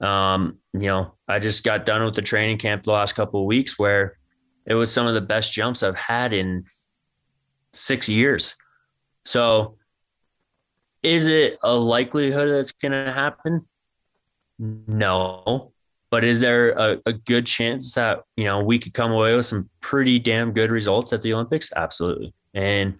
Um, 0.00 0.58
you 0.72 0.86
know, 0.86 1.14
I 1.28 1.38
just 1.38 1.64
got 1.64 1.84
done 1.84 2.04
with 2.04 2.14
the 2.14 2.22
training 2.22 2.58
camp 2.58 2.84
the 2.84 2.92
last 2.92 3.12
couple 3.14 3.40
of 3.40 3.46
weeks 3.46 3.78
where 3.78 4.16
it 4.66 4.74
was 4.74 4.92
some 4.92 5.06
of 5.06 5.14
the 5.14 5.20
best 5.20 5.52
jumps 5.52 5.82
I've 5.82 5.96
had 5.96 6.32
in 6.32 6.64
six 7.72 8.08
years. 8.08 8.56
So 9.24 9.76
is 11.02 11.26
it 11.26 11.58
a 11.62 11.74
likelihood 11.74 12.48
that's 12.48 12.72
going 12.72 12.92
to 12.92 13.12
happen? 13.12 13.60
No. 14.58 15.72
But 16.10 16.24
is 16.24 16.40
there 16.40 16.70
a, 16.72 16.98
a 17.06 17.12
good 17.12 17.46
chance 17.46 17.94
that 17.94 18.24
you 18.36 18.44
know 18.44 18.62
we 18.62 18.78
could 18.78 18.94
come 18.94 19.12
away 19.12 19.34
with 19.36 19.46
some 19.46 19.68
pretty 19.80 20.18
damn 20.18 20.52
good 20.52 20.70
results 20.70 21.12
at 21.12 21.22
the 21.22 21.32
Olympics? 21.32 21.72
Absolutely. 21.74 22.34
And 22.54 22.96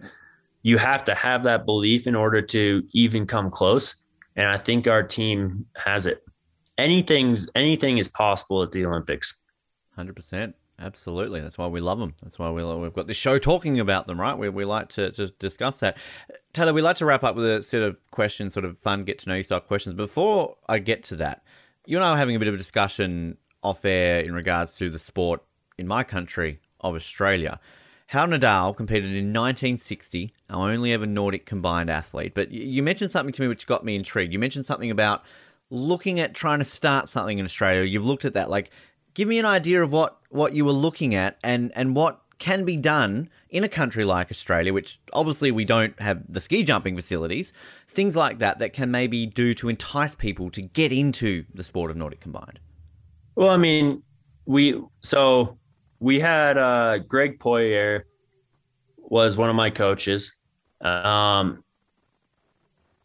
you 0.63 0.77
have 0.77 1.03
to 1.05 1.15
have 1.15 1.43
that 1.43 1.65
belief 1.65 2.07
in 2.07 2.15
order 2.15 2.41
to 2.41 2.83
even 2.93 3.25
come 3.25 3.49
close. 3.51 3.95
And 4.35 4.47
I 4.47 4.57
think 4.57 4.87
our 4.87 5.03
team 5.03 5.65
has 5.75 6.05
it. 6.05 6.23
Anything's 6.77 7.49
anything 7.53 7.97
is 7.97 8.07
possible 8.07 8.63
at 8.63 8.71
the 8.71 8.85
Olympics. 8.85 9.41
Hundred 9.95 10.15
percent. 10.15 10.55
Absolutely. 10.79 11.41
That's 11.41 11.57
why 11.57 11.67
we 11.67 11.79
love 11.79 11.99
them. 11.99 12.15
That's 12.23 12.39
why 12.39 12.49
we 12.49 12.63
love, 12.63 12.79
we've 12.79 12.93
got 12.93 13.05
this 13.05 13.17
show 13.17 13.37
talking 13.37 13.79
about 13.79 14.07
them, 14.07 14.19
right? 14.19 14.35
We, 14.35 14.49
we 14.49 14.65
like 14.65 14.89
to, 14.89 15.11
to 15.11 15.27
discuss 15.27 15.79
that. 15.81 15.97
Taylor, 16.53 16.73
we 16.73 16.81
like 16.81 16.95
to 16.97 17.05
wrap 17.05 17.23
up 17.23 17.35
with 17.35 17.45
a 17.45 17.61
set 17.61 17.83
of 17.83 17.99
questions, 18.09 18.55
sort 18.55 18.65
of 18.65 18.79
fun, 18.79 19.03
get 19.03 19.19
to 19.19 19.29
know 19.29 19.35
yourself 19.35 19.67
questions. 19.67 19.93
Before 19.93 20.55
I 20.67 20.79
get 20.79 21.03
to 21.05 21.15
that, 21.17 21.43
you 21.85 21.97
and 21.97 22.03
I 22.03 22.11
were 22.11 22.17
having 22.17 22.35
a 22.35 22.39
bit 22.39 22.47
of 22.47 22.53
a 22.53 22.57
discussion 22.57 23.37
off 23.63 23.85
air 23.85 24.19
in 24.21 24.33
regards 24.33 24.77
to 24.77 24.89
the 24.89 24.99
sport 24.99 25.43
in 25.77 25.87
my 25.87 26.03
country 26.03 26.59
of 26.79 26.95
Australia. 26.95 27.59
Hal 28.07 28.27
Nerdal 28.27 28.75
competed 28.75 29.11
in 29.11 29.31
1960, 29.31 30.33
our 30.49 30.69
only 30.69 30.91
ever 30.91 31.05
Nordic 31.05 31.45
combined 31.45 31.89
athlete. 31.89 32.33
But 32.33 32.51
you 32.51 32.83
mentioned 32.83 33.09
something 33.09 33.31
to 33.33 33.41
me 33.41 33.47
which 33.47 33.65
got 33.65 33.85
me 33.85 33.95
intrigued. 33.95 34.33
You 34.33 34.39
mentioned 34.39 34.65
something 34.65 34.91
about 34.91 35.23
looking 35.69 36.19
at 36.19 36.35
trying 36.35 36.59
to 36.59 36.65
start 36.65 37.07
something 37.07 37.39
in 37.39 37.45
Australia. 37.45 37.83
You've 37.83 38.05
looked 38.05 38.25
at 38.25 38.33
that. 38.33 38.49
Like, 38.49 38.69
give 39.13 39.27
me 39.29 39.39
an 39.39 39.45
idea 39.45 39.81
of 39.81 39.93
what, 39.93 40.19
what 40.29 40.53
you 40.53 40.65
were 40.65 40.73
looking 40.73 41.15
at 41.15 41.37
and, 41.41 41.71
and 41.73 41.95
what 41.95 42.19
can 42.41 42.65
be 42.65 42.75
done 42.75 43.29
in 43.51 43.63
a 43.63 43.69
country 43.69 44.03
like 44.03 44.31
Australia, 44.31 44.73
which 44.73 44.99
obviously 45.13 45.51
we 45.51 45.63
don't 45.63 45.97
have 46.01 46.23
the 46.27 46.39
ski 46.39 46.63
jumping 46.63 46.95
facilities, 46.95 47.53
things 47.87 48.15
like 48.15 48.39
that 48.39 48.57
that 48.57 48.73
can 48.73 48.89
maybe 48.89 49.27
do 49.27 49.53
to 49.53 49.69
entice 49.69 50.15
people 50.15 50.49
to 50.49 50.61
get 50.61 50.91
into 50.91 51.45
the 51.53 51.63
sport 51.63 51.91
of 51.91 51.97
Nordic 51.97 52.19
combined? 52.19 52.59
Well, 53.35 53.49
I 53.49 53.57
mean, 53.57 54.01
we 54.45 54.81
so 55.01 55.59
we 55.99 56.19
had 56.19 56.57
uh, 56.57 56.97
Greg 56.97 57.39
Poirier 57.39 58.07
was 58.97 59.37
one 59.37 59.49
of 59.49 59.55
my 59.55 59.69
coaches. 59.69 60.35
Um, 60.81 61.63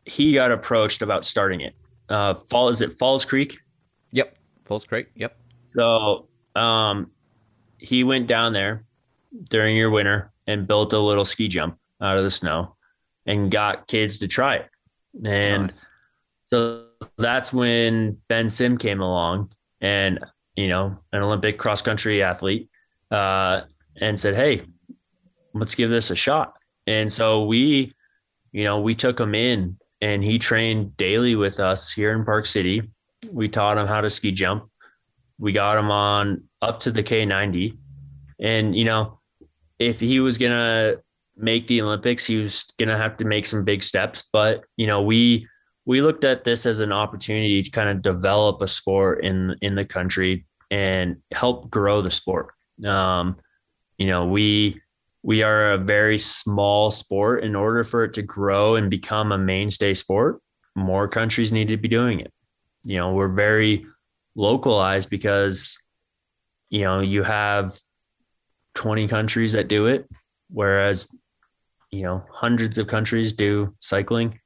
he 0.07 0.33
got 0.33 0.51
approached 0.51 1.03
about 1.03 1.27
starting 1.27 1.61
it. 1.61 1.75
Uh, 2.09 2.33
Fall 2.35 2.71
is 2.71 2.81
it 2.81 2.99
Falls 2.99 3.27
Creek? 3.27 3.59
Yep, 4.13 4.39
Falls 4.65 4.87
Creek. 4.87 5.09
Yep. 5.15 5.37
So 5.69 6.29
um, 6.55 7.11
he 7.77 8.03
went 8.03 8.29
down 8.29 8.55
there 8.55 8.87
during 9.45 9.77
your 9.77 9.91
winter 9.91 10.33
and 10.47 10.67
built 10.67 10.93
a 10.93 10.99
little 10.99 11.25
ski 11.25 11.49
jump 11.49 11.79
out 12.01 12.17
of 12.17 12.25
the 12.25 12.31
snow 12.31 12.77
and 13.27 13.51
got 13.51 13.87
kids 13.87 14.19
to 14.19 14.29
try 14.29 14.57
it. 14.57 14.69
And 15.25 15.65
nice. 15.65 15.89
so 16.47 16.87
that's 17.19 17.53
when 17.53 18.19
Ben 18.29 18.49
Sim 18.49 18.79
came 18.79 19.01
along 19.01 19.51
and, 19.81 20.21
you 20.55 20.69
know, 20.69 20.99
an 21.13 21.23
Olympic 21.23 21.59
cross 21.59 21.83
country 21.83 22.23
athlete, 22.23 22.69
uh, 23.11 23.63
and 24.01 24.19
said, 24.19 24.35
Hey, 24.35 24.63
let's 25.55 25.75
give 25.75 25.91
this 25.91 26.11
a 26.11 26.17
shot. 26.17 26.55
And 26.87 27.13
so 27.13 27.45
we, 27.45 27.93
you 28.53 28.65
know, 28.65 28.81
we 28.81 28.95
took 28.95 29.19
him 29.19 29.35
in 29.35 29.79
and 30.01 30.23
he 30.23 30.39
trained 30.39 30.97
daily 30.97 31.35
with 31.35 31.61
us 31.61 31.91
here 31.91 32.13
in 32.13 32.25
Park 32.25 32.47
City. 32.47 32.83
We 33.33 33.49
taught 33.49 33.79
him 33.79 33.87
how 33.87 34.03
to 34.03 34.11
ski 34.11 34.33
jump. 34.33 34.69
We 35.39 35.53
got 35.53 35.79
him 35.79 35.91
on 35.91 36.45
up 36.63 36.81
to 36.81 36.91
the 36.91 37.03
K90. 37.03 37.77
And, 38.39 38.77
you 38.77 38.85
know, 38.85 39.19
if 39.79 40.01
he 40.01 40.21
was 40.21 40.39
to 40.53 41.03
make 41.37 41.67
the 41.67 41.83
Olympics, 41.83 42.25
he 42.25 42.41
was 42.41 42.67
to 42.89 42.97
have 42.97 43.17
to 43.19 43.25
make 43.25 43.47
some 43.47 43.65
big 43.65 43.83
steps. 43.83 44.29
But, 44.33 44.65
you 44.77 44.87
know, 44.87 45.03
we, 45.03 45.47
we 45.85 46.01
looked 46.01 46.25
at 46.25 46.45
this 46.45 46.67
as 46.67 46.81
an 46.81 46.93
opportunity 46.93 47.63
to 47.63 47.71
kind 47.71 47.89
of 47.89 48.03
develop 48.03 48.63
a 48.63 48.69
sport 48.69 49.25
in, 49.25 49.55
in 49.61 49.75
the 49.75 49.85
country 49.85 50.47
and 50.71 51.17
help 51.33 51.71
grow 51.71 52.03
the 52.03 52.11
sport. 52.11 52.49
Um, 52.85 53.37
you 53.99 54.07
know, 54.07 54.27
we, 54.27 54.81
we 55.23 55.43
are 55.43 55.73
a 55.73 55.79
very 55.79 56.19
small 56.19 56.91
sport. 56.91 57.45
In 57.45 57.55
order 57.55 57.85
for 57.85 58.05
it 58.05 58.15
to 58.15 58.23
grow 58.23 58.77
and 58.77 58.91
become 58.91 59.33
a 59.33 59.39
mainstay 59.39 59.95
sport, 59.95 60.41
more 60.75 61.09
countries 61.09 61.53
need 61.53 61.69
to 61.69 61.77
be 61.77 61.89
doing 61.89 62.21
it. 62.21 62.33
You 62.83 62.99
know, 62.99 63.13
we're 63.13 63.33
very 63.33 63.87
localized 64.35 65.11
because, 65.11 65.79
you 66.71 66.83
know, 66.83 67.01
you 67.01 67.23
have 67.23 67.79
20 68.77 69.09
countries 69.09 69.53
that 69.53 69.69
do 69.69 69.87
it, 69.87 70.09
whereas, 70.49 71.09
you 71.91 72.03
know, 72.03 72.25
hundreds 72.31 72.79
of 72.79 72.87
countries 72.87 73.33
do 73.33 73.75
cycling. 73.81 74.39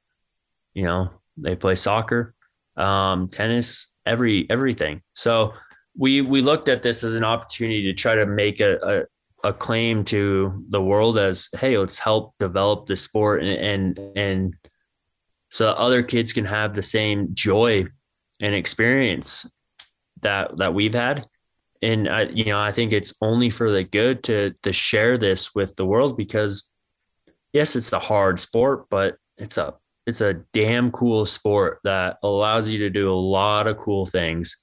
You 0.73 0.83
know, 0.83 1.09
they 1.37 1.55
play 1.55 1.75
soccer, 1.75 2.33
um, 2.77 3.27
tennis, 3.27 3.93
every 4.05 4.49
everything. 4.49 5.01
So 5.13 5.53
we 5.95 6.21
we 6.21 6.41
looked 6.41 6.69
at 6.69 6.81
this 6.81 7.03
as 7.03 7.15
an 7.15 7.23
opportunity 7.23 7.83
to 7.83 7.93
try 7.93 8.15
to 8.15 8.25
make 8.25 8.61
a, 8.61 9.07
a, 9.43 9.49
a 9.49 9.53
claim 9.53 10.03
to 10.05 10.65
the 10.69 10.81
world 10.81 11.17
as, 11.17 11.49
hey, 11.57 11.77
let's 11.77 11.99
help 11.99 12.33
develop 12.39 12.87
the 12.87 12.95
sport 12.95 13.43
and 13.43 13.97
and, 13.97 14.17
and 14.17 14.55
so 15.49 15.69
other 15.71 16.01
kids 16.01 16.31
can 16.31 16.45
have 16.45 16.73
the 16.73 16.81
same 16.81 17.29
joy 17.33 17.85
and 18.39 18.55
experience 18.55 19.45
that 20.21 20.55
that 20.57 20.73
we've 20.73 20.93
had 20.93 21.27
and 21.81 22.07
I, 22.07 22.23
you 22.23 22.45
know 22.45 22.59
i 22.59 22.71
think 22.71 22.93
it's 22.93 23.13
only 23.21 23.49
for 23.49 23.71
the 23.71 23.83
good 23.83 24.23
to 24.25 24.53
to 24.63 24.73
share 24.73 25.17
this 25.17 25.55
with 25.55 25.75
the 25.75 25.85
world 25.85 26.17
because 26.17 26.71
yes 27.53 27.75
it's 27.75 27.93
a 27.93 27.99
hard 27.99 28.39
sport 28.39 28.85
but 28.89 29.17
it's 29.37 29.57
a 29.57 29.75
it's 30.07 30.21
a 30.21 30.41
damn 30.53 30.91
cool 30.91 31.25
sport 31.25 31.79
that 31.83 32.17
allows 32.23 32.69
you 32.69 32.79
to 32.79 32.89
do 32.89 33.11
a 33.11 33.13
lot 33.13 33.67
of 33.67 33.77
cool 33.77 34.05
things 34.05 34.57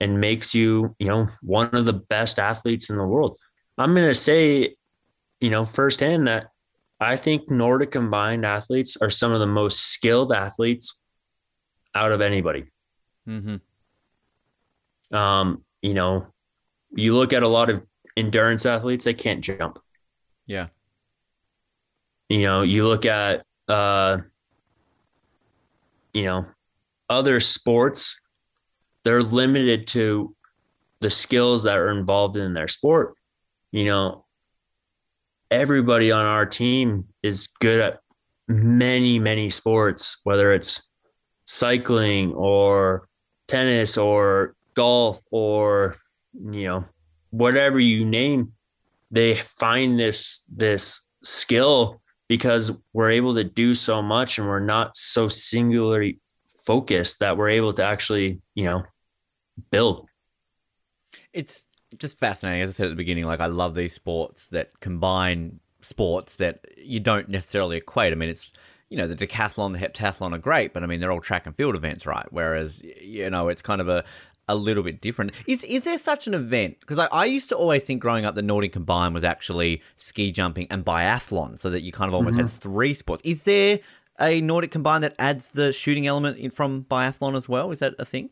and 0.00 0.20
makes 0.20 0.54
you 0.54 0.94
you 0.98 1.06
know 1.06 1.26
one 1.42 1.68
of 1.74 1.86
the 1.86 1.92
best 1.92 2.38
athletes 2.38 2.90
in 2.90 2.96
the 2.96 3.06
world 3.06 3.38
i'm 3.78 3.94
going 3.94 4.08
to 4.08 4.14
say 4.14 4.74
you 5.40 5.50
know 5.50 5.64
firsthand 5.64 6.26
that 6.26 6.48
i 7.00 7.16
think 7.16 7.50
nordic 7.50 7.90
combined 7.90 8.44
athletes 8.44 8.96
are 8.96 9.10
some 9.10 9.32
of 9.32 9.40
the 9.40 9.46
most 9.46 9.80
skilled 9.92 10.32
athletes 10.32 11.00
out 11.94 12.12
of 12.12 12.20
anybody 12.20 12.64
Mm-hmm. 13.28 15.16
um, 15.16 15.64
you 15.80 15.94
know, 15.94 16.26
you 16.94 17.14
look 17.14 17.32
at 17.32 17.42
a 17.42 17.48
lot 17.48 17.70
of 17.70 17.82
endurance 18.16 18.66
athletes, 18.66 19.04
they 19.04 19.14
can't 19.14 19.40
jump. 19.40 19.78
Yeah. 20.46 20.68
You 22.28 22.42
know, 22.42 22.62
you 22.62 22.86
look 22.86 23.06
at 23.06 23.44
uh 23.68 24.18
you 26.12 26.24
know, 26.24 26.44
other 27.08 27.40
sports, 27.40 28.20
they're 29.04 29.22
limited 29.22 29.86
to 29.88 30.34
the 31.00 31.10
skills 31.10 31.64
that 31.64 31.76
are 31.76 31.90
involved 31.90 32.36
in 32.36 32.54
their 32.54 32.68
sport. 32.68 33.14
You 33.70 33.86
know, 33.86 34.26
everybody 35.50 36.12
on 36.12 36.24
our 36.24 36.46
team 36.46 37.08
is 37.22 37.48
good 37.60 37.80
at 37.80 38.00
many, 38.48 39.18
many 39.18 39.50
sports, 39.50 40.20
whether 40.24 40.52
it's 40.52 40.88
cycling 41.44 42.32
or 42.32 43.08
tennis 43.48 43.98
or 43.98 44.54
golf 44.74 45.22
or 45.30 45.96
you 46.34 46.64
know 46.66 46.84
whatever 47.30 47.78
you 47.80 48.04
name 48.04 48.52
they 49.10 49.34
find 49.34 49.98
this 49.98 50.44
this 50.54 51.06
skill 51.22 52.00
because 52.28 52.72
we're 52.92 53.10
able 53.10 53.34
to 53.34 53.44
do 53.44 53.74
so 53.74 54.00
much 54.02 54.38
and 54.38 54.48
we're 54.48 54.60
not 54.60 54.96
so 54.96 55.28
singularly 55.28 56.18
focused 56.66 57.18
that 57.20 57.36
we're 57.36 57.48
able 57.48 57.72
to 57.72 57.84
actually 57.84 58.40
you 58.54 58.64
know 58.64 58.82
build 59.70 60.08
It's 61.32 61.68
just 61.98 62.18
fascinating. 62.18 62.62
As 62.62 62.70
I 62.70 62.72
said 62.72 62.86
at 62.86 62.90
the 62.90 62.96
beginning, 62.96 63.24
like 63.24 63.40
I 63.40 63.46
love 63.46 63.74
these 63.74 63.94
sports 63.94 64.48
that 64.48 64.80
combine 64.80 65.60
sports 65.80 66.36
that 66.36 66.64
you 66.78 67.00
don't 67.00 67.28
necessarily 67.28 67.76
equate. 67.76 68.12
I 68.12 68.16
mean, 68.16 68.28
it's 68.28 68.52
you 68.88 68.96
know 68.96 69.06
the 69.06 69.14
decathlon, 69.26 69.72
the 69.72 69.78
heptathlon 69.78 70.32
are 70.34 70.38
great, 70.38 70.72
but 70.72 70.82
I 70.82 70.86
mean 70.86 71.00
they're 71.00 71.12
all 71.12 71.20
track 71.20 71.46
and 71.46 71.56
field 71.56 71.74
events, 71.74 72.06
right? 72.06 72.26
Whereas 72.30 72.82
you 72.82 73.28
know 73.30 73.48
it's 73.48 73.62
kind 73.62 73.80
of 73.80 73.88
a 73.88 74.04
a 74.52 74.54
little 74.54 74.82
bit 74.82 75.00
different. 75.00 75.32
Is 75.46 75.64
is 75.64 75.84
there 75.84 75.98
such 75.98 76.26
an 76.26 76.34
event? 76.34 76.78
Because 76.80 76.98
I, 76.98 77.06
I 77.12 77.24
used 77.24 77.48
to 77.50 77.56
always 77.56 77.84
think 77.86 78.00
growing 78.02 78.24
up 78.24 78.34
the 78.34 78.42
Nordic 78.42 78.72
combined 78.72 79.14
was 79.14 79.24
actually 79.24 79.82
ski 79.96 80.30
jumping 80.32 80.66
and 80.70 80.84
biathlon, 80.84 81.58
so 81.58 81.70
that 81.70 81.80
you 81.82 81.92
kind 81.92 82.08
of 82.08 82.14
almost 82.14 82.36
had 82.38 82.48
three 82.50 82.94
sports. 82.94 83.22
Is 83.24 83.44
there 83.44 83.80
a 84.20 84.40
Nordic 84.40 84.70
combined 84.70 85.02
that 85.04 85.14
adds 85.18 85.50
the 85.52 85.72
shooting 85.72 86.06
element 86.06 86.36
in 86.38 86.50
from 86.50 86.84
biathlon 86.84 87.34
as 87.36 87.48
well? 87.48 87.70
Is 87.70 87.78
that 87.80 87.94
a 87.98 88.04
thing? 88.04 88.30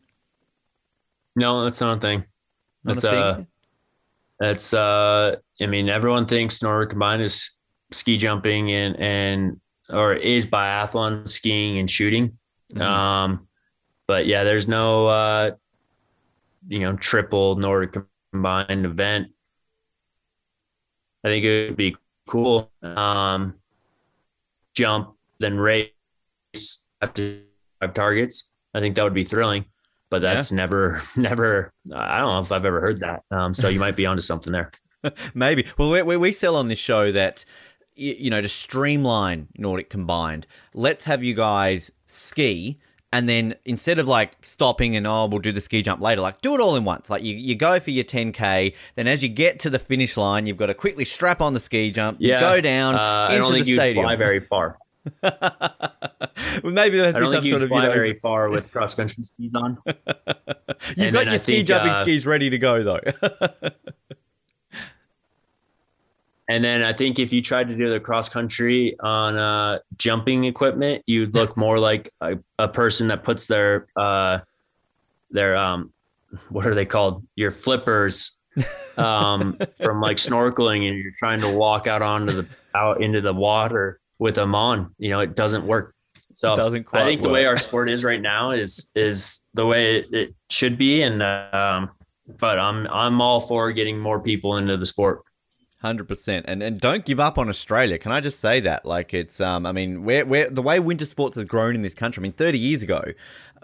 no 1.35 1.63
that's 1.63 1.79
not 1.81 1.97
a 1.97 2.01
thing 2.01 2.25
Not 2.83 2.95
that's 2.95 3.03
a 3.05 3.09
thing? 3.09 3.19
uh 3.21 3.43
that's 4.39 4.73
uh 4.73 5.35
i 5.61 5.65
mean 5.65 5.87
everyone 5.87 6.25
thinks 6.25 6.61
nordic 6.61 6.89
combined 6.89 7.21
is 7.21 7.51
ski 7.91 8.17
jumping 8.17 8.71
and 8.71 8.95
and 8.99 9.59
or 9.89 10.13
is 10.13 10.45
biathlon 10.47 11.25
skiing 11.27 11.77
and 11.79 11.89
shooting 11.89 12.37
Mhm. 12.73 12.81
um 12.81 13.47
but 14.07 14.25
yeah 14.25 14.43
there's 14.43 14.67
no 14.67 15.07
uh 15.07 15.51
you 16.71 16.79
know 16.79 16.95
triple 16.95 17.55
nordic 17.55 17.95
combined 18.31 18.85
event 18.85 19.27
i 21.23 21.27
think 21.27 21.43
it 21.43 21.69
would 21.69 21.77
be 21.77 21.95
cool 22.27 22.71
um 22.81 23.53
jump 24.73 25.15
then 25.39 25.57
race 25.57 25.91
after 27.01 27.41
five 27.79 27.93
targets 27.93 28.51
i 28.73 28.79
think 28.79 28.95
that 28.95 29.03
would 29.03 29.13
be 29.13 29.23
thrilling 29.23 29.65
but 30.09 30.21
that's 30.21 30.51
never 30.51 31.01
never 31.15 31.73
i 31.93 32.19
don't 32.19 32.33
know 32.33 32.39
if 32.39 32.51
i've 32.51 32.65
ever 32.65 32.79
heard 32.79 33.01
that 33.01 33.23
um 33.31 33.53
so 33.53 33.67
you 33.67 33.79
might 33.79 33.95
be 33.95 34.05
onto 34.05 34.21
something 34.21 34.53
there 34.53 34.71
Maybe. 35.33 35.65
Well, 35.77 35.89
we, 35.89 36.01
we, 36.03 36.17
we 36.17 36.31
sell 36.31 36.55
on 36.55 36.67
this 36.67 36.79
show 36.79 37.11
that, 37.11 37.45
you 37.95 38.29
know, 38.29 38.41
to 38.41 38.49
streamline 38.49 39.47
Nordic 39.57 39.89
combined, 39.89 40.47
let's 40.73 41.05
have 41.05 41.23
you 41.23 41.35
guys 41.35 41.91
ski. 42.05 42.77
And 43.13 43.27
then 43.27 43.55
instead 43.65 43.99
of 43.99 44.07
like 44.07 44.37
stopping 44.41 44.95
and, 44.95 45.05
oh, 45.05 45.27
we'll 45.27 45.39
do 45.39 45.51
the 45.51 45.59
ski 45.61 45.81
jump 45.81 46.01
later, 46.01 46.21
like 46.21 46.41
do 46.41 46.55
it 46.55 46.61
all 46.61 46.75
in 46.77 46.85
once. 46.85 47.09
Like 47.09 47.23
you, 47.23 47.35
you 47.35 47.55
go 47.55 47.79
for 47.79 47.91
your 47.91 48.05
10K. 48.05 48.73
Then 48.95 49.07
as 49.07 49.21
you 49.21 49.27
get 49.29 49.59
to 49.61 49.69
the 49.69 49.79
finish 49.79 50.15
line, 50.15 50.45
you've 50.45 50.57
got 50.57 50.67
to 50.67 50.73
quickly 50.73 51.03
strap 51.03 51.41
on 51.41 51.53
the 51.53 51.59
ski 51.59 51.91
jump, 51.91 52.19
go 52.21 52.61
down 52.61 52.95
uh, 52.95 52.97
i 53.29 53.33
into 53.33 53.43
don't 53.43 53.53
think 53.53 53.65
the 53.65 53.71
you'd 53.71 53.77
stadium. 53.77 54.05
fly 54.05 54.15
very 54.15 54.39
far 54.39 54.77
well, 55.23 55.33
maybe 56.63 56.97
there'd 56.97 57.15
i 57.15 57.19
be 57.19 57.25
some 57.25 57.31
sort 57.31 57.43
you'd 57.43 57.53
of, 57.55 57.61
you 57.63 57.67
fly 57.69 57.85
know, 57.85 57.91
very 57.91 58.13
far 58.13 58.49
with 58.49 58.71
cross 58.71 58.93
country 58.95 59.23
skis 59.23 59.51
on 59.55 59.77
you've 59.85 59.97
and 61.07 61.13
got 61.13 61.25
your 61.25 61.33
I 61.33 61.37
ski 61.37 61.55
think, 61.55 61.67
jumping 61.67 61.91
uh, 61.91 62.01
skis 62.01 62.27
ready 62.27 62.49
to 62.51 62.57
go 62.57 62.83
though. 62.83 62.99
And 66.49 66.63
then 66.63 66.83
I 66.83 66.91
think 66.93 67.19
if 67.19 67.31
you 67.31 67.41
tried 67.41 67.69
to 67.69 67.75
do 67.75 67.89
the 67.89 67.99
cross 67.99 68.27
country 68.27 68.99
on 68.99 69.37
uh, 69.37 69.79
jumping 69.97 70.45
equipment, 70.45 71.03
you'd 71.05 71.33
look 71.33 71.55
more 71.55 71.79
like 71.89 72.09
a, 72.21 72.37
a 72.59 72.67
person 72.67 73.07
that 73.07 73.23
puts 73.23 73.47
their 73.47 73.87
uh, 73.95 74.39
their 75.29 75.55
um, 75.55 75.93
what 76.49 76.65
are 76.65 76.75
they 76.75 76.85
called? 76.85 77.25
Your 77.35 77.51
flippers 77.51 78.37
um, 78.97 79.57
from 79.81 80.01
like 80.01 80.17
snorkeling, 80.17 80.87
and 80.87 80.97
you're 80.97 81.13
trying 81.17 81.41
to 81.41 81.53
walk 81.53 81.87
out 81.87 82.01
onto 82.01 82.33
the 82.33 82.47
out 82.75 83.01
into 83.01 83.21
the 83.21 83.33
water 83.33 83.99
with 84.19 84.35
them 84.35 84.55
on. 84.55 84.93
You 84.97 85.09
know, 85.09 85.19
it 85.19 85.35
doesn't 85.35 85.65
work. 85.65 85.93
So 86.33 86.53
It 86.53 86.57
doesn't 86.57 86.83
quite 86.85 87.03
I 87.03 87.05
think 87.05 87.21
the 87.21 87.29
way 87.29 87.45
our 87.45 87.57
sport 87.57 87.89
is 87.89 88.03
right 88.03 88.21
now 88.21 88.51
is 88.51 88.91
is 88.95 89.47
the 89.53 89.65
way 89.65 89.97
it, 89.97 90.13
it 90.13 90.35
should 90.49 90.77
be, 90.77 91.01
and 91.01 91.21
um, 91.21 91.89
but 92.39 92.57
I'm 92.57 92.87
I'm 92.87 93.21
all 93.21 93.41
for 93.41 93.71
getting 93.71 93.99
more 93.99 94.19
people 94.19 94.57
into 94.57 94.77
the 94.77 94.85
sport. 94.85 95.23
Hundred 95.81 96.07
percent, 96.07 96.45
and 96.47 96.61
and 96.61 96.79
don't 96.79 97.05
give 97.05 97.19
up 97.19 97.39
on 97.39 97.49
Australia. 97.49 97.97
Can 97.97 98.11
I 98.11 98.19
just 98.21 98.39
say 98.39 98.59
that? 98.59 98.85
Like 98.85 99.15
it's, 99.15 99.41
um, 99.41 99.65
I 99.65 99.71
mean, 99.71 100.03
we're, 100.03 100.23
we're 100.23 100.47
the 100.47 100.61
way 100.61 100.79
winter 100.79 101.05
sports 101.05 101.37
has 101.37 101.45
grown 101.45 101.73
in 101.73 101.81
this 101.81 101.95
country. 101.95 102.21
I 102.21 102.23
mean, 102.23 102.33
thirty 102.33 102.59
years 102.59 102.83
ago, 102.83 103.01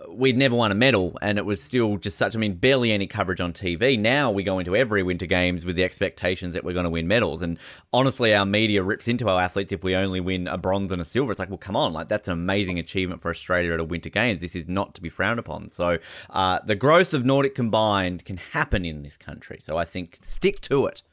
we'd 0.09 0.35
never 0.35 0.55
won 0.55 0.71
a 0.71 0.75
medal, 0.75 1.15
and 1.21 1.37
it 1.37 1.45
was 1.45 1.61
still 1.61 1.97
just 1.97 2.17
such. 2.17 2.35
I 2.35 2.39
mean, 2.39 2.55
barely 2.55 2.91
any 2.91 3.05
coverage 3.05 3.39
on 3.39 3.53
TV. 3.53 3.99
Now 3.99 4.31
we 4.31 4.41
go 4.41 4.57
into 4.57 4.75
every 4.75 5.03
winter 5.03 5.27
games 5.27 5.63
with 5.63 5.75
the 5.75 5.83
expectations 5.83 6.55
that 6.55 6.63
we're 6.63 6.73
going 6.73 6.85
to 6.85 6.89
win 6.89 7.07
medals, 7.07 7.43
and 7.43 7.59
honestly, 7.93 8.33
our 8.33 8.47
media 8.47 8.81
rips 8.81 9.07
into 9.07 9.29
our 9.29 9.39
athletes 9.39 9.71
if 9.71 9.83
we 9.83 9.95
only 9.95 10.19
win 10.19 10.47
a 10.47 10.57
bronze 10.57 10.91
and 10.91 10.99
a 10.99 11.05
silver. 11.05 11.31
It's 11.31 11.39
like, 11.39 11.49
well, 11.49 11.59
come 11.59 11.75
on, 11.75 11.93
like 11.93 12.07
that's 12.07 12.27
an 12.27 12.33
amazing 12.33 12.79
achievement 12.79 13.21
for 13.21 13.29
Australia 13.29 13.73
at 13.73 13.79
a 13.79 13.83
winter 13.83 14.09
games. 14.09 14.41
This 14.41 14.55
is 14.55 14.67
not 14.67 14.95
to 14.95 15.03
be 15.03 15.09
frowned 15.09 15.37
upon. 15.37 15.69
So, 15.69 15.99
uh, 16.31 16.61
the 16.65 16.75
growth 16.75 17.13
of 17.13 17.25
Nordic 17.25 17.53
combined 17.53 18.25
can 18.25 18.37
happen 18.37 18.85
in 18.85 19.03
this 19.03 19.17
country. 19.17 19.59
So 19.59 19.77
I 19.77 19.85
think 19.85 20.17
stick 20.23 20.61
to 20.61 20.87
it. 20.87 21.03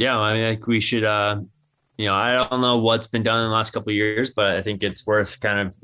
Yeah, 0.00 0.18
I 0.18 0.32
mean, 0.32 0.44
like 0.44 0.66
we 0.66 0.80
should, 0.80 1.04
uh, 1.04 1.40
you 1.98 2.06
know, 2.06 2.14
I 2.14 2.48
don't 2.48 2.62
know 2.62 2.78
what's 2.78 3.06
been 3.06 3.22
done 3.22 3.44
in 3.44 3.50
the 3.50 3.54
last 3.54 3.72
couple 3.72 3.90
of 3.90 3.94
years, 3.94 4.30
but 4.30 4.56
I 4.56 4.62
think 4.62 4.82
it's 4.82 5.06
worth 5.06 5.38
kind 5.40 5.60
of 5.60 5.76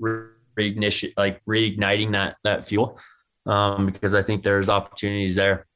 reignition, 0.59 1.13
like 1.19 1.45
reigniting 1.45 2.13
that 2.13 2.37
that 2.43 2.65
fuel, 2.65 2.99
um, 3.45 3.85
because 3.85 4.15
I 4.15 4.23
think 4.23 4.43
there's 4.43 4.71
opportunities 4.71 5.37
there. 5.37 5.67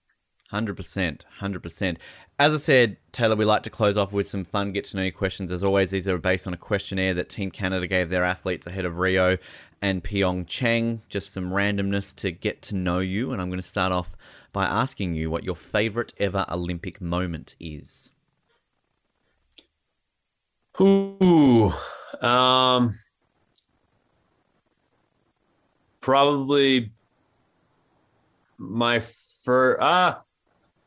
Hundred 0.50 0.76
percent, 0.78 1.26
hundred 1.38 1.62
percent. 1.62 1.98
As 2.38 2.54
I 2.54 2.56
said, 2.56 2.96
Taylor, 3.12 3.36
we 3.36 3.44
like 3.44 3.64
to 3.64 3.70
close 3.70 3.98
off 3.98 4.14
with 4.14 4.26
some 4.26 4.46
fun 4.46 4.72
get 4.72 4.84
to 4.84 4.96
know 4.96 5.02
you 5.02 5.12
questions. 5.12 5.52
As 5.52 5.62
always, 5.62 5.90
these 5.90 6.08
are 6.08 6.16
based 6.16 6.46
on 6.46 6.54
a 6.54 6.56
questionnaire 6.56 7.12
that 7.12 7.28
Team 7.28 7.50
Canada 7.50 7.86
gave 7.86 8.08
their 8.08 8.24
athletes 8.24 8.66
ahead 8.66 8.86
of 8.86 8.96
Rio 8.96 9.36
and 9.82 10.02
Pyeongchang. 10.02 11.00
Just 11.10 11.34
some 11.34 11.50
randomness 11.50 12.16
to 12.16 12.30
get 12.30 12.62
to 12.62 12.74
know 12.74 13.00
you, 13.00 13.32
and 13.32 13.42
I'm 13.42 13.50
going 13.50 13.60
to 13.60 13.62
start 13.62 13.92
off 13.92 14.16
by 14.50 14.64
asking 14.64 15.14
you 15.14 15.30
what 15.30 15.44
your 15.44 15.54
favorite 15.54 16.14
ever 16.16 16.46
Olympic 16.48 17.02
moment 17.02 17.54
is. 17.60 18.12
Ooh, 20.81 21.70
um, 22.23 22.94
probably 26.01 26.90
my 28.59 29.01
first. 29.44 29.78
Ah, 29.82 30.23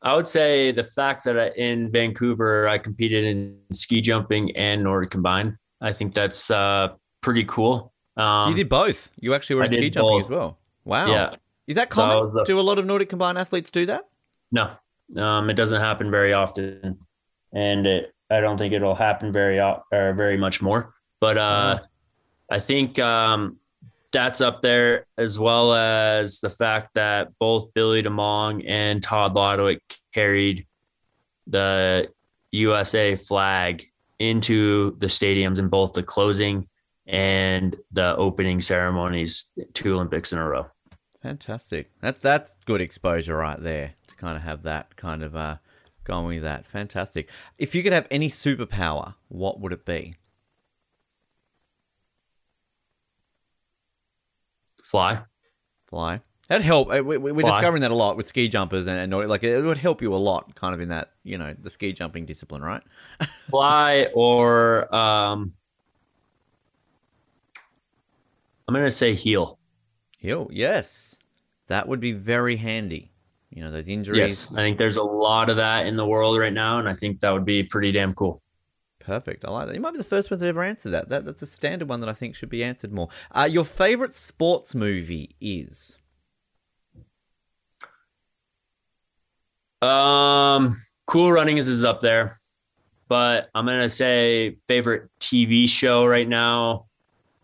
I 0.01 0.15
would 0.15 0.27
say 0.27 0.71
the 0.71 0.83
fact 0.83 1.23
that 1.25 1.39
I, 1.39 1.49
in 1.55 1.91
Vancouver 1.91 2.67
I 2.67 2.77
competed 2.77 3.23
in 3.23 3.57
ski 3.71 4.01
jumping 4.01 4.55
and 4.55 4.83
Nordic 4.83 5.11
combined. 5.11 5.57
I 5.81 5.93
think 5.93 6.13
that's 6.13 6.49
uh, 6.49 6.89
pretty 7.21 7.43
cool. 7.45 7.93
Um, 8.17 8.41
so 8.41 8.49
you 8.49 8.55
did 8.55 8.69
both. 8.69 9.11
You 9.19 9.33
actually 9.33 9.57
were 9.57 9.63
I 9.63 9.65
in 9.65 9.73
ski 9.73 9.89
jumping 9.89 10.09
both. 10.09 10.25
as 10.25 10.29
well. 10.29 10.59
Wow. 10.85 11.07
Yeah. 11.07 11.35
Is 11.67 11.75
that 11.77 11.89
common? 11.89 12.37
a- 12.37 12.43
do 12.43 12.59
a 12.59 12.61
lot 12.61 12.79
of 12.79 12.85
Nordic 12.85 13.09
combined 13.09 13.37
athletes 13.37 13.71
do 13.71 13.85
that? 13.85 14.03
No, 14.51 14.71
um, 15.17 15.49
it 15.49 15.53
doesn't 15.53 15.81
happen 15.81 16.11
very 16.11 16.33
often, 16.33 16.99
and 17.53 17.87
it, 17.87 18.13
I 18.33 18.41
don't 18.41 18.57
think 18.57 18.73
it'll 18.73 18.95
happen 18.95 19.31
very 19.31 19.59
or 19.59 19.83
very 19.91 20.37
much 20.37 20.61
more. 20.61 20.93
But 21.19 21.37
uh, 21.37 21.79
I 22.49 22.59
think 22.59 22.99
um, 22.99 23.57
that's 24.11 24.41
up 24.41 24.61
there 24.61 25.05
as 25.17 25.39
well 25.39 25.73
as 25.73 26.39
the 26.39 26.49
fact 26.49 26.95
that 26.95 27.29
both 27.39 27.73
Billy 27.73 28.03
DeMong 28.03 28.65
and 28.67 29.01
Todd 29.01 29.35
Lodwick 29.35 29.81
carried 30.13 30.65
the 31.47 32.09
USA 32.51 33.15
flag 33.15 33.85
into 34.19 34.95
the 34.99 35.07
stadiums 35.07 35.59
in 35.59 35.67
both 35.67 35.93
the 35.93 36.03
closing 36.03 36.67
and 37.05 37.75
the 37.91 38.15
opening 38.15 38.61
ceremonies, 38.61 39.51
two 39.73 39.93
Olympics 39.93 40.31
in 40.31 40.39
a 40.39 40.47
row. 40.47 40.67
Fantastic. 41.21 41.89
That 42.01 42.21
that's 42.21 42.57
good 42.65 42.81
exposure 42.81 43.37
right 43.37 43.61
there 43.61 43.93
to 44.07 44.15
kind 44.15 44.37
of 44.37 44.43
have 44.43 44.63
that 44.63 44.95
kind 44.95 45.23
of 45.23 45.35
uh 45.35 45.57
going 46.03 46.25
with 46.27 46.43
that. 46.43 46.65
Fantastic. 46.65 47.29
If 47.57 47.73
you 47.75 47.83
could 47.83 47.93
have 47.93 48.07
any 48.11 48.27
superpower, 48.27 49.15
what 49.29 49.59
would 49.59 49.73
it 49.73 49.85
be? 49.85 50.15
Fly. 54.83 55.21
Fly. 55.87 56.21
That'd 56.49 56.65
help. 56.65 56.93
Uh, 56.93 57.01
we- 57.03 57.17
Fly. 57.17 57.41
discovering 57.41 57.81
that 57.81 57.91
a 57.91 57.95
lot 57.95 58.17
with 58.17 58.27
ski 58.27 58.47
jumpers 58.49 58.85
and, 58.87 58.99
and 59.13 59.29
like 59.29 59.43
it 59.43 59.63
would 59.63 59.77
help 59.77 60.01
you 60.01 60.13
a 60.13 60.17
lot, 60.17 60.53
kind 60.55 60.75
of 60.75 60.81
in 60.81 60.89
that 60.89 61.11
you 61.23 61.37
know 61.37 61.55
the 61.59 61.69
ski 61.69 61.93
jumping 61.93 62.25
discipline, 62.25 62.61
right? 62.61 62.83
fly 63.49 64.07
or 64.13 64.93
um 64.93 65.53
I'm 68.67 68.73
gonna 68.75 68.91
say 68.91 69.13
heal. 69.13 69.57
Heal. 70.17 70.49
Yes, 70.51 71.17
that 71.67 71.87
would 71.87 71.99
be 72.01 72.11
very 72.11 72.57
handy. 72.57 73.12
You 73.55 73.63
know 73.63 73.71
those 73.71 73.87
injuries. 73.87 74.17
Yes, 74.17 74.51
I 74.51 74.57
think 74.57 74.79
there's 74.79 74.97
a 74.97 75.03
lot 75.03 75.49
of 75.49 75.57
that 75.57 75.85
in 75.85 75.95
the 75.95 76.05
world 76.05 76.39
right 76.39 76.53
now, 76.53 76.79
and 76.79 76.89
I 76.89 76.93
think 76.93 77.19
that 77.19 77.31
would 77.31 77.45
be 77.45 77.63
pretty 77.63 77.91
damn 77.91 78.13
cool. 78.13 78.41
Perfect. 78.99 79.45
I 79.45 79.51
like 79.51 79.67
that. 79.67 79.75
You 79.75 79.81
might 79.81 79.91
be 79.91 79.97
the 79.97 80.03
first 80.03 80.29
person 80.29 80.45
to 80.45 80.49
ever 80.49 80.63
answer 80.63 80.89
that. 80.89 81.09
that 81.09 81.25
that's 81.25 81.41
a 81.41 81.47
standard 81.47 81.89
one 81.89 81.99
that 81.99 82.09
I 82.09 82.13
think 82.13 82.35
should 82.35 82.49
be 82.49 82.63
answered 82.63 82.91
more. 82.91 83.09
Uh, 83.31 83.47
your 83.49 83.65
favorite 83.65 84.13
sports 84.13 84.73
movie 84.73 85.35
is? 85.41 85.99
Um, 89.81 90.75
Cool 91.05 91.33
Runnings 91.33 91.67
is 91.67 91.83
up 91.83 91.99
there, 91.99 92.37
but 93.09 93.49
I'm 93.53 93.65
gonna 93.65 93.89
say 93.89 94.57
favorite 94.67 95.09
TV 95.19 95.67
show 95.67 96.05
right 96.05 96.27
now, 96.27 96.85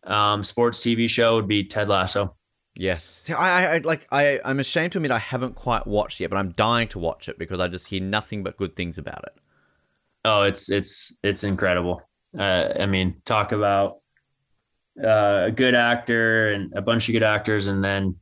um, 0.06 0.44
sports 0.44 0.80
TV 0.80 1.10
show 1.10 1.36
would 1.36 1.48
be 1.48 1.65
Ted 1.65 1.90
Lasso. 1.90 2.31
Yes. 2.80 3.04
See, 3.04 3.34
I, 3.34 3.76
I, 3.76 3.78
like 3.80 4.08
I 4.10 4.40
I'm 4.46 4.62
ashamed 4.62 4.94
to 4.94 5.00
admit 5.00 5.12
I 5.12 5.18
haven't 5.18 5.56
quite 5.56 5.86
watched 5.86 6.22
yet, 6.22 6.30
but 6.30 6.38
I'm 6.38 6.52
dying 6.52 6.88
to 6.90 7.00
watch 7.00 7.28
it 7.28 7.38
because 7.38 7.60
I 7.60 7.68
just 7.68 7.90
hear 7.90 8.02
nothing 8.02 8.42
but 8.42 8.56
good 8.56 8.78
things 8.78 8.98
about 8.98 9.22
it. 9.26 9.34
Oh, 10.24 10.44
it's 10.44 10.72
it's 10.72 11.14
it's 11.22 11.44
incredible. 11.44 12.02
Uh, 12.40 12.70
I 12.80 12.86
mean, 12.86 13.22
talk 13.26 13.52
about 13.52 13.96
uh, 15.04 15.48
a 15.48 15.52
good 15.52 15.76
actor 15.76 16.54
and 16.54 16.72
a 16.74 16.82
bunch 16.82 17.10
of 17.10 17.14
good 17.14 17.24
actors, 17.24 17.68
and 17.68 17.84
then 17.84 18.16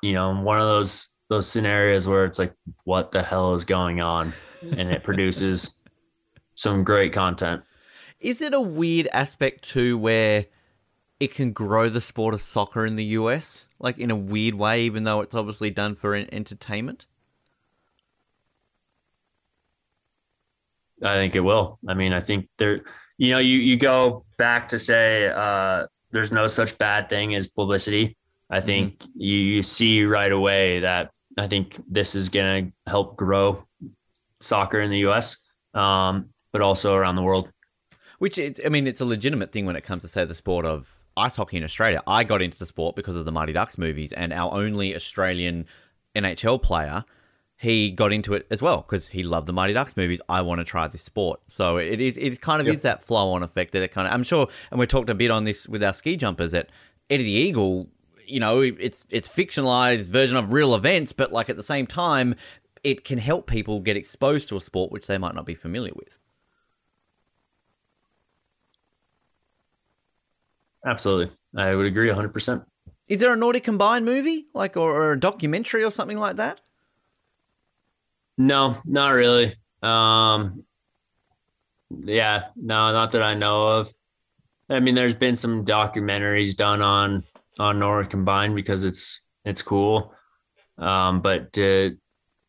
you 0.00 0.14
know 0.14 0.34
one 0.34 0.58
of 0.58 0.66
those 0.66 1.10
those 1.28 1.46
scenarios 1.46 2.08
where 2.08 2.24
it's 2.24 2.38
like, 2.38 2.54
what 2.84 3.12
the 3.12 3.22
hell 3.22 3.54
is 3.54 3.66
going 3.66 4.00
on, 4.00 4.32
and 4.62 4.90
it 4.90 5.02
produces 5.02 5.78
some 6.54 6.84
great 6.84 7.12
content. 7.12 7.60
Is 8.18 8.40
it 8.40 8.54
a 8.54 8.62
weird 8.62 9.08
aspect 9.12 9.62
too 9.62 9.98
where 9.98 10.46
it 11.20 11.34
can 11.34 11.52
grow 11.52 11.88
the 11.88 12.00
sport 12.00 12.34
of 12.34 12.40
soccer 12.40 12.84
in 12.84 12.96
the 12.96 13.04
US, 13.04 13.68
like 13.78 13.98
in 13.98 14.10
a 14.10 14.16
weird 14.16 14.54
way, 14.54 14.82
even 14.82 15.04
though 15.04 15.20
it's 15.20 15.34
obviously 15.34 15.70
done 15.70 15.94
for 15.94 16.14
entertainment? 16.14 17.06
I 21.02 21.14
think 21.14 21.34
it 21.34 21.40
will. 21.40 21.78
I 21.88 21.94
mean, 21.94 22.12
I 22.12 22.20
think 22.20 22.48
there, 22.56 22.82
you 23.18 23.30
know, 23.30 23.38
you 23.38 23.58
you 23.58 23.76
go 23.76 24.24
back 24.38 24.68
to 24.68 24.78
say 24.78 25.28
uh, 25.28 25.86
there's 26.10 26.32
no 26.32 26.48
such 26.48 26.78
bad 26.78 27.10
thing 27.10 27.34
as 27.34 27.48
publicity. 27.48 28.16
I 28.50 28.60
think 28.60 29.04
you, 29.14 29.36
you 29.36 29.62
see 29.62 30.04
right 30.04 30.32
away 30.32 30.80
that 30.80 31.10
I 31.38 31.46
think 31.46 31.80
this 31.88 32.14
is 32.14 32.28
going 32.28 32.72
to 32.86 32.90
help 32.90 33.16
grow 33.16 33.66
soccer 34.40 34.80
in 34.80 34.90
the 34.90 34.98
U.S., 34.98 35.38
um, 35.74 36.30
but 36.52 36.60
also 36.60 36.94
around 36.94 37.16
the 37.16 37.22
world. 37.22 37.50
Which 38.18 38.38
it's, 38.38 38.60
I 38.64 38.68
mean, 38.68 38.86
it's 38.86 39.00
a 39.00 39.04
legitimate 39.04 39.50
thing 39.50 39.66
when 39.66 39.76
it 39.76 39.82
comes 39.82 40.02
to 40.02 40.08
say 40.08 40.24
the 40.24 40.34
sport 40.34 40.64
of 40.64 41.03
ice 41.16 41.36
hockey 41.36 41.56
in 41.56 41.64
Australia. 41.64 42.02
I 42.06 42.24
got 42.24 42.42
into 42.42 42.58
the 42.58 42.66
sport 42.66 42.96
because 42.96 43.16
of 43.16 43.24
the 43.24 43.32
Mighty 43.32 43.52
Ducks 43.52 43.78
movies, 43.78 44.12
and 44.12 44.32
our 44.32 44.52
only 44.52 44.94
Australian 44.94 45.66
NHL 46.14 46.62
player, 46.62 47.04
he 47.56 47.90
got 47.90 48.12
into 48.12 48.34
it 48.34 48.46
as 48.50 48.60
well 48.60 48.78
because 48.78 49.08
he 49.08 49.22
loved 49.22 49.46
the 49.46 49.52
Mighty 49.52 49.72
Ducks 49.72 49.96
movies. 49.96 50.20
I 50.28 50.42
want 50.42 50.58
to 50.58 50.64
try 50.64 50.86
this 50.88 51.02
sport, 51.02 51.40
so 51.46 51.76
it 51.76 52.00
is. 52.00 52.18
It 52.18 52.40
kind 52.40 52.60
of 52.60 52.66
is 52.66 52.82
that 52.82 53.02
flow 53.02 53.32
on 53.32 53.42
effect 53.42 53.72
that 53.72 53.82
it 53.82 53.90
kind 53.90 54.06
of. 54.06 54.14
I'm 54.14 54.22
sure, 54.22 54.48
and 54.70 54.80
we 54.80 54.86
talked 54.86 55.10
a 55.10 55.14
bit 55.14 55.30
on 55.30 55.44
this 55.44 55.68
with 55.68 55.82
our 55.82 55.92
ski 55.92 56.16
jumpers 56.16 56.52
that 56.52 56.70
Eddie 57.10 57.24
the 57.24 57.30
Eagle. 57.30 57.88
You 58.26 58.40
know, 58.40 58.62
it's 58.62 59.04
it's 59.10 59.28
fictionalized 59.28 60.08
version 60.08 60.38
of 60.38 60.52
real 60.52 60.74
events, 60.74 61.12
but 61.12 61.30
like 61.30 61.50
at 61.50 61.56
the 61.56 61.62
same 61.62 61.86
time, 61.86 62.34
it 62.82 63.04
can 63.04 63.18
help 63.18 63.46
people 63.46 63.80
get 63.80 63.96
exposed 63.96 64.48
to 64.48 64.56
a 64.56 64.60
sport 64.60 64.90
which 64.90 65.06
they 65.06 65.18
might 65.18 65.34
not 65.34 65.44
be 65.44 65.54
familiar 65.54 65.92
with. 65.94 66.23
Absolutely, 70.84 71.30
I 71.56 71.74
would 71.74 71.86
agree 71.86 72.08
100. 72.08 72.32
percent 72.32 72.62
Is 73.08 73.20
there 73.20 73.32
a 73.32 73.36
Nordic 73.36 73.64
combined 73.64 74.04
movie, 74.04 74.46
like 74.54 74.76
or, 74.76 74.92
or 74.92 75.12
a 75.12 75.20
documentary 75.20 75.82
or 75.84 75.90
something 75.90 76.18
like 76.18 76.36
that? 76.36 76.60
No, 78.36 78.76
not 78.84 79.10
really. 79.10 79.54
Um, 79.82 80.64
yeah, 81.90 82.46
no, 82.56 82.92
not 82.92 83.12
that 83.12 83.22
I 83.22 83.34
know 83.34 83.66
of. 83.68 83.92
I 84.68 84.80
mean, 84.80 84.94
there's 84.94 85.14
been 85.14 85.36
some 85.36 85.64
documentaries 85.64 86.56
done 86.56 86.82
on 86.82 87.24
on 87.58 87.78
Nordic 87.78 88.10
combined 88.10 88.54
because 88.56 88.84
it's 88.84 89.20
it's 89.44 89.62
cool. 89.62 90.12
Um, 90.78 91.20
but 91.20 91.56
uh, 91.58 91.90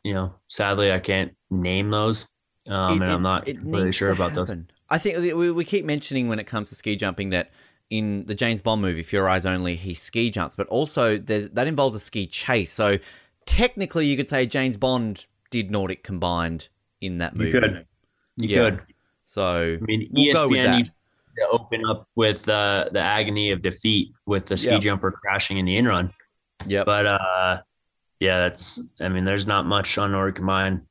you 0.03 0.13
know, 0.13 0.33
sadly, 0.47 0.91
I 0.91 0.99
can't 0.99 1.35
name 1.51 1.91
those, 1.91 2.27
um, 2.67 2.91
It- 2.91 3.01
and 3.01 3.11
it- 3.11 3.13
I'm 3.15 3.21
not 3.21 3.47
really 3.63 3.91
sure 3.91 4.11
about 4.11 4.33
those. 4.33 4.53
I 4.89 4.97
think 4.99 5.17
we, 5.35 5.49
we 5.51 5.65
keep 5.65 5.83
mentioning 5.83 6.27
when 6.27 6.37
it 6.39 6.45
comes 6.45 6.69
to 6.69 6.75
ski 6.75 6.95
jumping 6.95 7.29
that 7.29 7.49
in 7.89 8.25
the 8.25 8.35
James 8.35 8.61
Bond 8.61 8.81
movie, 8.81 9.03
For 9.03 9.15
Your 9.17 9.29
Eyes 9.29 9.45
Only, 9.45 9.75
he 9.75 9.93
ski 9.93 10.31
jumps, 10.31 10.55
but 10.55 10.67
also 10.67 11.17
there's, 11.17 11.49
that 11.51 11.67
involves 11.67 11.95
a 11.95 11.99
ski 11.99 12.25
chase. 12.27 12.71
So 12.71 12.97
technically, 13.45 14.05
you 14.07 14.17
could 14.17 14.29
say 14.29 14.45
James 14.45 14.77
Bond 14.77 15.27
did 15.51 15.71
Nordic 15.71 16.03
combined 16.03 16.69
in 17.01 17.19
that 17.19 17.35
movie. 17.35 17.51
You 17.51 17.61
could, 17.61 17.85
you 18.37 18.49
Yeah. 18.49 18.69
could. 18.69 18.81
So 19.25 19.77
I 19.81 19.85
mean, 19.85 20.09
We'll 20.11 20.25
ESPN 20.35 20.77
needs 20.77 20.89
to 21.37 21.47
open 21.51 21.83
up 21.89 22.07
with 22.15 22.47
uh, 22.47 22.89
the 22.91 22.99
agony 22.99 23.51
of 23.51 23.61
defeat 23.61 24.11
with 24.25 24.45
the 24.47 24.57
ski 24.57 24.71
Yep. 24.73 24.81
jumper 24.81 25.11
crashing 25.11 25.57
in 25.57 25.65
the 25.65 25.77
in 25.77 25.87
run. 25.87 26.11
yep, 26.67 26.85
But 26.85 27.05
uh, 27.05 27.61
yeah, 28.19 28.39
that's. 28.39 28.79
I 28.99 29.09
mean, 29.09 29.25
there's 29.25 29.45
not 29.47 29.65
much 29.65 29.97
on 29.97 30.11
Nordic 30.11 30.35
combined. 30.35 30.81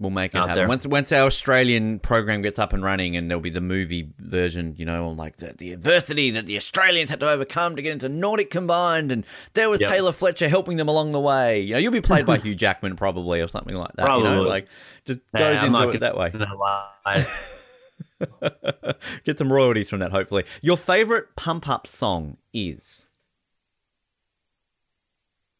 We'll 0.00 0.10
make 0.10 0.34
it 0.34 0.38
happen. 0.38 0.54
there. 0.54 0.68
Once 0.68 0.86
once 0.86 1.12
our 1.12 1.26
Australian 1.26 1.98
program 1.98 2.42
gets 2.42 2.58
up 2.58 2.72
and 2.72 2.82
running, 2.84 3.16
and 3.16 3.30
there'll 3.30 3.40
be 3.40 3.50
the 3.50 3.60
movie 3.60 4.12
version, 4.18 4.74
you 4.78 4.84
know, 4.84 5.08
on 5.08 5.16
like 5.16 5.36
the, 5.38 5.54
the 5.58 5.72
adversity 5.72 6.30
that 6.30 6.46
the 6.46 6.56
Australians 6.56 7.10
had 7.10 7.20
to 7.20 7.28
overcome 7.28 7.76
to 7.76 7.82
get 7.82 7.92
into 7.92 8.08
Nordic 8.08 8.50
combined, 8.50 9.10
and 9.12 9.24
there 9.54 9.68
was 9.70 9.80
Yep. 9.80 9.90
Taylor 9.90 10.12
Fletcher 10.12 10.48
helping 10.48 10.76
them 10.76 10.88
along 10.88 11.12
the 11.12 11.20
way. 11.20 11.60
You 11.60 11.74
know, 11.74 11.78
you'll 11.80 11.92
be 11.92 12.00
played 12.00 12.26
by 12.26 12.38
Hugh 12.42 12.54
Jackman 12.54 12.96
probably 12.96 13.40
or 13.40 13.48
something 13.48 13.74
like 13.74 13.92
that. 13.94 14.02
You 14.04 14.22
know, 14.22 14.30
Probably. 14.30 14.48
like 14.48 14.68
just 15.04 15.20
goes 15.36 15.58
I'm 15.58 15.74
into 15.74 15.90
it 15.90 16.00
that 16.00 16.16
way. 16.16 16.30
Get 19.24 19.38
some 19.38 19.52
royalties 19.52 19.90
from 19.90 20.00
that, 20.00 20.10
hopefully. 20.12 20.44
Your 20.62 20.76
favorite 20.76 21.34
pump 21.36 21.68
up 21.68 21.86
song 21.86 22.36
is? 22.52 23.06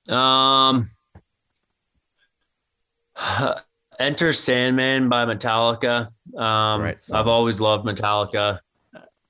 Um, 0.09 0.89
Enter 3.99 4.33
Sandman 4.33 5.09
by 5.09 5.25
Metallica. 5.25 6.09
Um, 6.37 6.81
Great 6.81 6.99
song. 6.99 7.19
I've 7.19 7.29
always 7.29 7.61
loved 7.61 7.87
Metallica. 7.87 8.61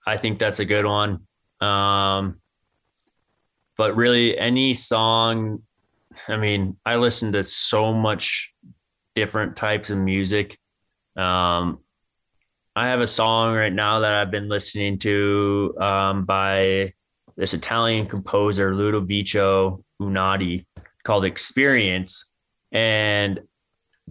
I 0.06 0.16
think 0.16 0.38
that's 0.38 0.58
a 0.58 0.64
good 0.64 0.84
one. 0.84 1.26
Um, 1.60 2.40
but 3.76 3.96
really, 3.96 4.38
any 4.38 4.74
song. 4.74 5.62
I 6.26 6.36
mean, 6.36 6.76
I 6.84 6.96
listen 6.96 7.32
to 7.32 7.44
so 7.44 7.92
much 7.94 8.52
different 9.14 9.56
types 9.56 9.90
of 9.90 9.98
music. 9.98 10.58
Um, 11.16 11.78
I 12.74 12.88
have 12.88 13.00
a 13.00 13.06
song 13.06 13.54
right 13.54 13.72
now 13.72 14.00
that 14.00 14.12
I've 14.14 14.30
been 14.30 14.48
listening 14.48 14.98
to 15.00 15.74
um, 15.80 16.24
by 16.24 16.92
this 17.36 17.54
Italian 17.54 18.06
composer 18.06 18.72
Ludovico 18.72 19.82
Einaudi 20.00 20.66
called 21.04 21.24
Experience, 21.24 22.32
and 22.72 23.40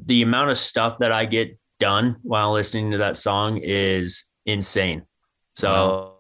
the 0.06 0.22
amount 0.22 0.52
of 0.52 0.58
stuff 0.58 1.00
that 1.00 1.12
I 1.12 1.26
get 1.26 1.58
done 1.80 2.18
while 2.24 2.54
listening 2.54 2.92
to 2.92 2.98
that 3.00 3.16
song 3.16 3.58
is 3.58 4.34
insane. 4.46 5.04
So, 5.54 6.16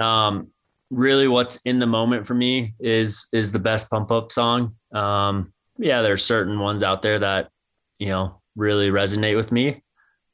um, 0.00 0.48
really, 0.90 1.28
what's 1.28 1.56
in 1.64 1.78
the 1.78 1.86
moment 1.86 2.26
for 2.26 2.34
me 2.34 2.74
is 2.80 3.26
is 3.32 3.52
the 3.52 3.58
best 3.58 3.90
pump 3.90 4.10
up 4.10 4.32
song. 4.32 4.72
Um, 4.92 5.52
yeah, 5.78 6.02
there's 6.02 6.24
certain 6.24 6.58
ones 6.58 6.82
out 6.82 7.02
there 7.02 7.18
that 7.18 7.50
you 7.98 8.08
know 8.08 8.40
really 8.56 8.90
resonate 8.90 9.36
with 9.36 9.52
me, 9.52 9.82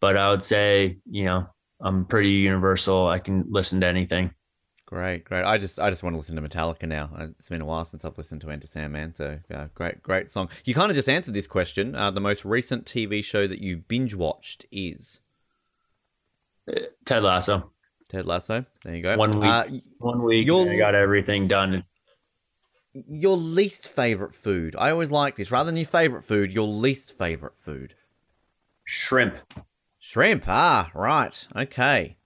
but 0.01 0.16
I 0.16 0.31
would 0.31 0.43
say 0.43 0.98
you 1.10 1.24
know 1.24 1.47
I'm 1.81 2.05
pretty 2.05 2.31
universal. 2.31 3.06
I 3.06 3.18
can 3.18 3.44
listen 3.48 3.81
to 3.81 3.86
anything. 3.86 4.31
Great, 4.86 5.24
great. 5.24 5.44
I 5.44 5.58
just 5.58 5.80
I 5.80 5.90
just 5.90 6.04
want 6.04 6.14
to 6.14 6.18
listen 6.18 6.36
to 6.36 6.42
Metallica 6.42 6.86
now. 6.88 7.10
It's 7.18 7.48
been 7.48 7.60
a 7.60 7.64
while 7.64 7.84
since 7.84 8.04
I've 8.04 8.16
listened 8.16 8.40
to 8.42 8.50
Enter 8.50 8.68
Sandman, 8.68 9.14
so 9.14 9.40
uh, 9.52 9.66
great, 9.74 10.00
great 10.00 10.30
song. 10.30 10.48
You 10.64 10.74
kind 10.74 10.90
of 10.90 10.94
just 10.94 11.08
answered 11.08 11.34
this 11.34 11.48
question. 11.48 11.96
Uh, 11.96 12.12
the 12.12 12.20
most 12.20 12.44
recent 12.44 12.84
TV 12.84 13.24
show 13.24 13.48
that 13.48 13.60
you 13.60 13.78
binge 13.78 14.14
watched 14.14 14.64
is 14.70 15.22
Ted 17.04 17.22
Lasso. 17.24 17.72
Ted 18.08 18.26
Lasso. 18.26 18.62
There 18.84 18.94
you 18.94 19.02
go. 19.02 19.16
One 19.16 19.30
week. 19.32 19.44
Uh, 19.50 19.64
One 19.98 20.22
week. 20.22 20.46
your- 20.46 20.70
I 20.70 20.76
got 20.78 20.94
everything 20.94 21.48
done. 21.48 21.74
It's 21.74 21.90
your 23.08 23.36
least 23.36 23.88
favorite 23.88 24.34
food. 24.34 24.76
I 24.78 24.90
always 24.90 25.10
like 25.10 25.34
this. 25.34 25.50
Rather 25.50 25.66
than 25.70 25.76
your 25.76 25.86
favorite 25.86 26.22
food, 26.22 26.52
your 26.52 26.68
least 26.68 27.18
favorite 27.18 27.56
food. 27.58 27.94
shrimp. 28.84 29.38
Shrimp. 29.98 30.44
Ah, 30.46 30.92
right. 30.94 31.48
Okay. 31.56 32.16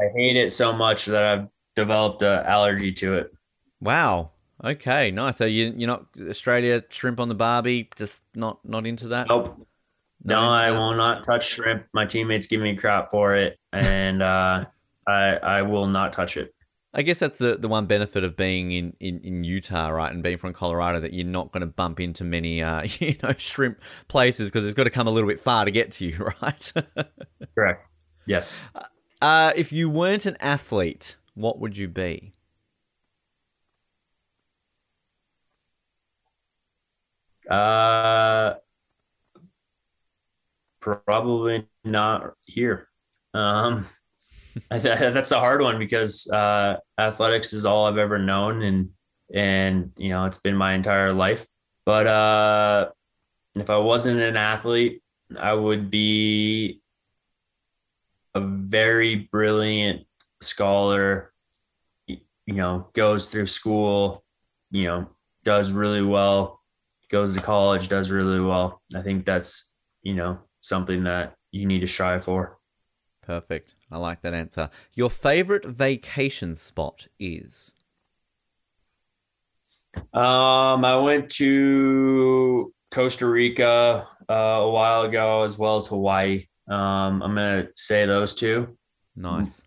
I 0.00 0.04
hate 0.16 0.36
it 0.36 0.50
so 0.50 0.72
much 0.72 1.06
that 1.06 1.22
I've 1.22 1.46
developed 1.76 2.22
an 2.22 2.44
allergy 2.44 2.90
to 2.94 3.14
it. 3.14 3.32
Wow. 3.80 4.32
Okay. 4.64 5.10
Nice. 5.12 5.36
So 5.36 5.44
you 5.44 5.72
you're 5.76 5.86
not 5.86 6.06
Australia 6.28 6.82
shrimp 6.90 7.20
on 7.20 7.28
the 7.28 7.34
barbie. 7.36 7.88
Just 7.94 8.24
not 8.34 8.58
not 8.64 8.86
into 8.86 9.08
that. 9.08 9.28
Nope. 9.28 9.66
No, 10.24 10.40
Not 10.40 10.48
into 10.50 10.66
I 10.66 10.70
that? 10.70 10.78
will 10.78 10.94
not 10.94 11.22
touch 11.22 11.46
shrimp. 11.46 11.86
My 11.92 12.04
teammates 12.06 12.46
give 12.48 12.60
me 12.60 12.74
crap 12.74 13.10
for 13.10 13.36
it, 13.36 13.58
and 13.72 14.22
uh, 14.22 14.64
I 15.06 15.36
I 15.36 15.62
will 15.62 15.86
not 15.86 16.12
touch 16.12 16.36
it. 16.36 16.52
I 16.94 17.02
guess 17.02 17.18
that's 17.18 17.36
the, 17.36 17.56
the 17.58 17.68
one 17.68 17.84
benefit 17.84 18.24
of 18.24 18.38
being 18.38 18.72
in, 18.72 18.96
in, 19.00 19.20
in 19.20 19.44
Utah, 19.44 19.88
right, 19.90 20.10
and 20.10 20.22
being 20.22 20.38
from 20.38 20.54
Colorado, 20.54 20.98
that 21.00 21.12
you're 21.12 21.26
not 21.26 21.52
going 21.52 21.60
to 21.60 21.66
bump 21.66 22.00
into 22.00 22.24
many, 22.24 22.62
uh, 22.62 22.86
you 23.00 23.14
know, 23.22 23.34
shrimp 23.36 23.82
places 24.08 24.50
because 24.50 24.64
it's 24.66 24.74
got 24.74 24.84
to 24.84 24.90
come 24.90 25.06
a 25.06 25.10
little 25.10 25.28
bit 25.28 25.38
far 25.38 25.66
to 25.66 25.70
get 25.70 25.92
to 25.92 26.06
you, 26.06 26.16
right? 26.42 26.72
Correct. 27.54 27.86
Yes. 28.26 28.62
uh, 29.20 29.52
if 29.54 29.74
you 29.74 29.90
weren't 29.90 30.24
an 30.24 30.38
athlete, 30.40 31.16
what 31.36 31.60
would 31.60 31.76
you 31.76 31.86
be? 31.86 32.32
Uh, 37.48 38.54
probably 40.80 41.66
not 41.84 42.34
here. 42.44 42.88
Um, 43.34 43.84
that's 44.70 45.32
a 45.32 45.38
hard 45.38 45.60
one 45.60 45.78
because 45.78 46.28
uh, 46.30 46.78
athletics 46.98 47.52
is 47.52 47.66
all 47.66 47.86
I've 47.86 47.98
ever 47.98 48.18
known, 48.18 48.62
and 48.62 48.90
and 49.32 49.92
you 49.96 50.08
know 50.08 50.24
it's 50.24 50.38
been 50.38 50.56
my 50.56 50.72
entire 50.72 51.12
life. 51.12 51.46
But 51.84 52.06
uh, 52.06 52.88
if 53.54 53.70
I 53.70 53.76
wasn't 53.76 54.20
an 54.20 54.36
athlete, 54.36 55.02
I 55.38 55.52
would 55.52 55.90
be 55.90 56.80
a 58.34 58.40
very 58.40 59.16
brilliant 59.16 60.05
scholar. 60.40 61.32
You 62.06 62.54
know, 62.54 62.88
goes 62.92 63.28
through 63.28 63.46
school. 63.46 64.24
You 64.70 64.84
know, 64.84 65.08
does 65.44 65.72
really 65.72 66.02
well 66.02 66.56
goes 67.08 67.36
to 67.36 67.42
college, 67.42 67.88
does 67.88 68.10
really 68.10 68.40
well. 68.40 68.82
I 68.94 69.02
think 69.02 69.24
that's, 69.24 69.72
you 70.02 70.14
know, 70.14 70.38
something 70.60 71.04
that 71.04 71.34
you 71.52 71.66
need 71.66 71.80
to 71.80 71.86
strive 71.86 72.24
for. 72.24 72.58
Perfect. 73.22 73.74
I 73.90 73.98
like 73.98 74.22
that 74.22 74.34
answer. 74.34 74.70
Your 74.94 75.10
favorite 75.10 75.64
vacation 75.64 76.54
spot 76.54 77.08
is? 77.18 77.72
Um, 80.12 80.84
I 80.84 80.96
went 80.98 81.30
to 81.32 82.72
Costa 82.90 83.26
Rica 83.26 84.06
uh, 84.28 84.32
a 84.32 84.70
while 84.70 85.02
ago, 85.02 85.42
as 85.42 85.58
well 85.58 85.76
as 85.76 85.86
Hawaii. 85.86 86.44
Um, 86.68 87.22
I'm 87.22 87.34
gonna 87.34 87.68
say 87.76 88.06
those 88.06 88.34
two. 88.34 88.76
Nice. 89.16 89.64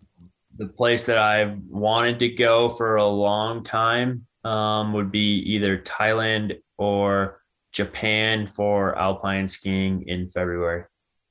The 0.60 0.68
place 0.68 1.06
that 1.06 1.18
I've 1.18 1.56
wanted 1.68 2.18
to 2.20 2.28
go 2.28 2.68
for 2.68 2.96
a 2.96 3.06
long 3.06 3.64
time 3.64 4.26
um, 4.44 4.92
would 4.92 5.10
be 5.10 5.38
either 5.38 5.78
Thailand 5.78 6.60
or 6.78 7.40
Japan 7.72 8.46
for 8.46 8.96
alpine 8.98 9.46
skiing 9.46 10.04
in 10.06 10.28
February. 10.28 10.84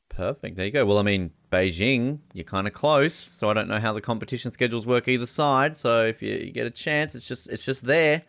Perfect. 0.09 0.57
There 0.57 0.65
you 0.65 0.71
go. 0.71 0.85
Well, 0.85 0.97
I 0.97 1.03
mean, 1.03 1.31
Beijing, 1.51 2.19
you're 2.33 2.43
kind 2.43 2.67
of 2.67 2.73
close, 2.73 3.13
so 3.13 3.49
I 3.49 3.53
don't 3.53 3.67
know 3.67 3.79
how 3.79 3.93
the 3.93 4.01
competition 4.01 4.51
schedules 4.51 4.85
work 4.85 5.07
either 5.07 5.25
side. 5.25 5.77
So 5.77 6.05
if 6.05 6.21
you, 6.21 6.35
you 6.35 6.51
get 6.51 6.65
a 6.67 6.71
chance, 6.71 7.15
it's 7.15 7.27
just 7.27 7.49
it's 7.49 7.65
just 7.65 7.85
there. 7.85 8.23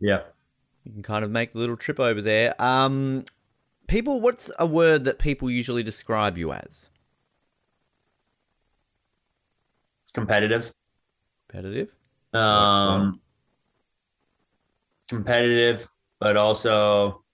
Yeah. 0.00 0.22
You 0.84 0.92
can 0.92 1.02
kind 1.02 1.24
of 1.24 1.30
make 1.30 1.52
the 1.52 1.58
little 1.60 1.76
trip 1.76 2.00
over 2.00 2.20
there. 2.20 2.60
Um, 2.60 3.24
people, 3.86 4.20
what's 4.20 4.50
a 4.58 4.66
word 4.66 5.04
that 5.04 5.18
people 5.18 5.50
usually 5.50 5.82
describe 5.82 6.36
you 6.36 6.52
as? 6.52 6.90
Competitive. 10.12 10.72
Competitive. 11.48 11.96
um, 12.32 13.20
competitive, 15.08 15.86
but 16.20 16.36
also 16.36 17.24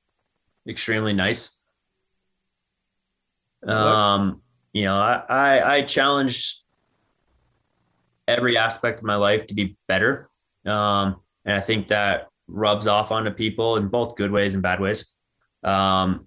extremely 0.67 1.13
nice. 1.13 1.57
Um, 3.67 4.43
you 4.73 4.85
know, 4.85 4.97
I, 4.97 5.23
I 5.29 5.75
I 5.77 5.83
challenge 5.83 6.63
every 8.29 8.57
aspect 8.57 9.01
of 9.01 9.05
my 9.05 9.17
life 9.17 9.47
to 9.49 9.55
be 9.55 9.77
better, 9.89 10.29
um, 10.65 11.17
and 11.45 11.57
I 11.57 11.61
think 11.61 11.89
that 11.89 12.29
rubs 12.49 12.87
off 12.87 13.11
onto 13.11 13.31
people 13.31 13.77
in 13.77 13.89
both 13.89 14.17
good 14.17 14.31
ways 14.31 14.55
and 14.55 14.63
bad 14.63 14.81
ways. 14.81 15.15
Um, 15.65 16.27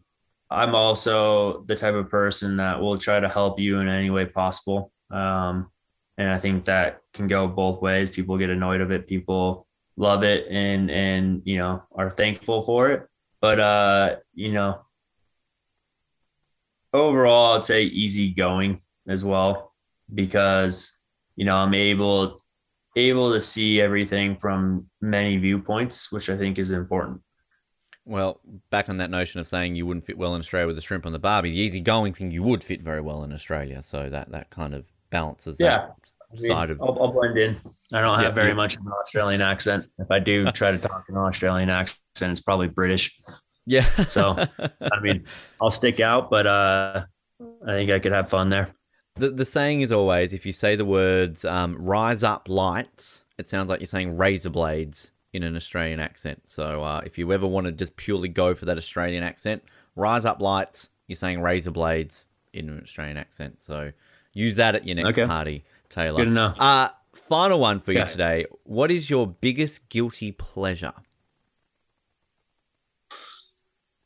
I'm 0.51 0.75
also 0.75 1.63
the 1.63 1.75
type 1.75 1.93
of 1.93 2.09
person 2.09 2.57
that 2.57 2.79
will 2.79 2.97
try 2.97 3.19
to 3.19 3.29
help 3.29 3.59
you 3.59 3.79
in 3.79 3.87
any 3.87 4.09
way 4.09 4.25
possible. 4.25 4.91
Um, 5.11 5.71
and 6.19 6.29
I 6.29 6.37
think 6.37 6.65
that 6.65 6.99
can 7.13 7.27
go 7.27 7.47
both 7.47 7.81
ways. 7.81 8.09
People 8.09 8.37
get 8.37 8.49
annoyed 8.49 8.81
of 8.81 8.91
it, 8.91 9.07
people 9.07 9.65
love 9.95 10.23
it 10.23 10.47
and 10.49 10.91
and 10.91 11.41
you 11.45 11.57
know 11.57 11.83
are 11.93 12.11
thankful 12.11 12.61
for 12.61 12.91
it. 12.91 13.07
But 13.41 13.59
uh, 13.59 14.15
you 14.33 14.51
know, 14.51 14.81
overall 16.93 17.55
I'd 17.55 17.63
say 17.63 17.83
easy 17.83 18.31
going 18.33 18.81
as 19.07 19.23
well 19.23 19.73
because 20.13 20.99
you 21.37 21.45
know 21.45 21.55
I'm 21.55 21.73
able 21.73 22.41
able 22.97 23.31
to 23.31 23.39
see 23.39 23.79
everything 23.79 24.35
from 24.35 24.87
many 24.99 25.37
viewpoints, 25.37 26.11
which 26.11 26.29
I 26.29 26.37
think 26.37 26.59
is 26.59 26.71
important. 26.71 27.21
Well, 28.03 28.41
back 28.71 28.89
on 28.89 28.97
that 28.97 29.11
notion 29.11 29.39
of 29.39 29.47
saying 29.47 29.75
you 29.75 29.85
wouldn't 29.85 30.05
fit 30.05 30.17
well 30.17 30.35
in 30.35 30.39
Australia 30.39 30.67
with 30.67 30.75
the 30.75 30.81
shrimp 30.81 31.05
on 31.05 31.13
the 31.13 31.19
barbie, 31.19 31.51
the 31.51 31.59
easygoing 31.59 32.11
thing 32.11 32.31
you 32.31 32.43
would 32.43 32.63
fit 32.63 32.81
very 32.81 32.99
well 32.99 33.23
in 33.23 33.31
Australia. 33.31 33.81
So 33.81 34.09
that 34.09 34.31
that 34.31 34.49
kind 34.49 34.75
of 34.75 34.91
balances 35.09 35.57
Yeah. 35.59 35.87
that 36.33 36.39
side 36.41 36.69
of. 36.71 36.81
I'll, 36.81 36.97
I'll 37.01 37.11
blend 37.11 37.37
in. 37.37 37.57
I 37.93 38.01
don't 38.01 38.15
have 38.19 38.29
Yeah, 38.29 38.31
very 38.31 38.49
yeah. 38.49 38.53
much 38.55 38.75
of 38.75 38.85
an 38.85 38.91
Australian 38.99 39.41
accent. 39.41 39.85
If 39.97 40.11
I 40.11 40.19
do 40.19 40.51
try 40.51 40.71
to 40.71 40.77
talk 40.77 41.05
in 41.09 41.15
an 41.15 41.21
Australian 41.21 41.69
accent, 41.69 42.31
it's 42.31 42.41
probably 42.41 42.67
British. 42.67 43.19
Yeah. 43.65 43.81
So, 44.07 44.35
I 44.59 44.99
mean, 45.01 45.25
I'll 45.61 45.71
stick 45.71 45.99
out, 45.99 46.29
but 46.29 46.47
uh, 46.47 47.05
I 47.65 47.71
think 47.71 47.91
I 47.91 47.99
could 47.99 48.11
have 48.11 48.29
fun 48.29 48.49
there. 48.49 48.69
The, 49.15 49.31
the 49.31 49.45
saying 49.45 49.81
is 49.81 49.91
always 49.91 50.33
if 50.33 50.45
you 50.45 50.51
say 50.53 50.75
the 50.75 50.85
words 50.85 51.43
um, 51.43 51.75
rise 51.77 52.23
up 52.23 52.47
lights, 52.47 53.25
it 53.37 53.47
sounds 53.47 53.69
like 53.69 53.79
you're 53.81 53.85
saying 53.85 54.15
razor 54.17 54.49
blades 54.49 55.11
in 55.33 55.43
an 55.43 55.55
Australian 55.55 55.99
accent. 55.99 56.43
So 56.49 56.83
uh, 56.83 57.01
if 57.05 57.17
you 57.17 57.31
ever 57.33 57.45
want 57.45 57.65
to 57.65 57.71
just 57.71 57.95
purely 57.97 58.29
go 58.29 58.53
for 58.55 58.65
that 58.65 58.77
Australian 58.77 59.23
accent, 59.23 59.63
rise 59.95 60.25
up 60.25 60.41
lights, 60.41 60.89
you're 61.07 61.17
saying 61.17 61.41
razor 61.41 61.71
blades 61.71 62.25
in 62.53 62.69
an 62.69 62.79
Australian 62.81 63.17
accent. 63.17 63.61
So 63.61 63.91
use 64.39 64.55
that 64.55 64.75
at 64.75 64.85
your 64.85 64.95
next 64.95 65.17
Okay. 65.17 65.27
party, 65.27 65.65
Taylor. 65.89 66.17
Good 66.19 66.27
enough. 66.29 66.55
Uh, 66.59 66.89
final 67.13 67.59
one 67.59 67.79
for 67.79 67.91
you 67.91 68.05
today. 68.05 68.45
What 68.63 68.91
is 68.91 69.09
your 69.09 69.27
biggest 69.27 69.89
guilty 69.89 70.31
pleasure? 70.31 70.93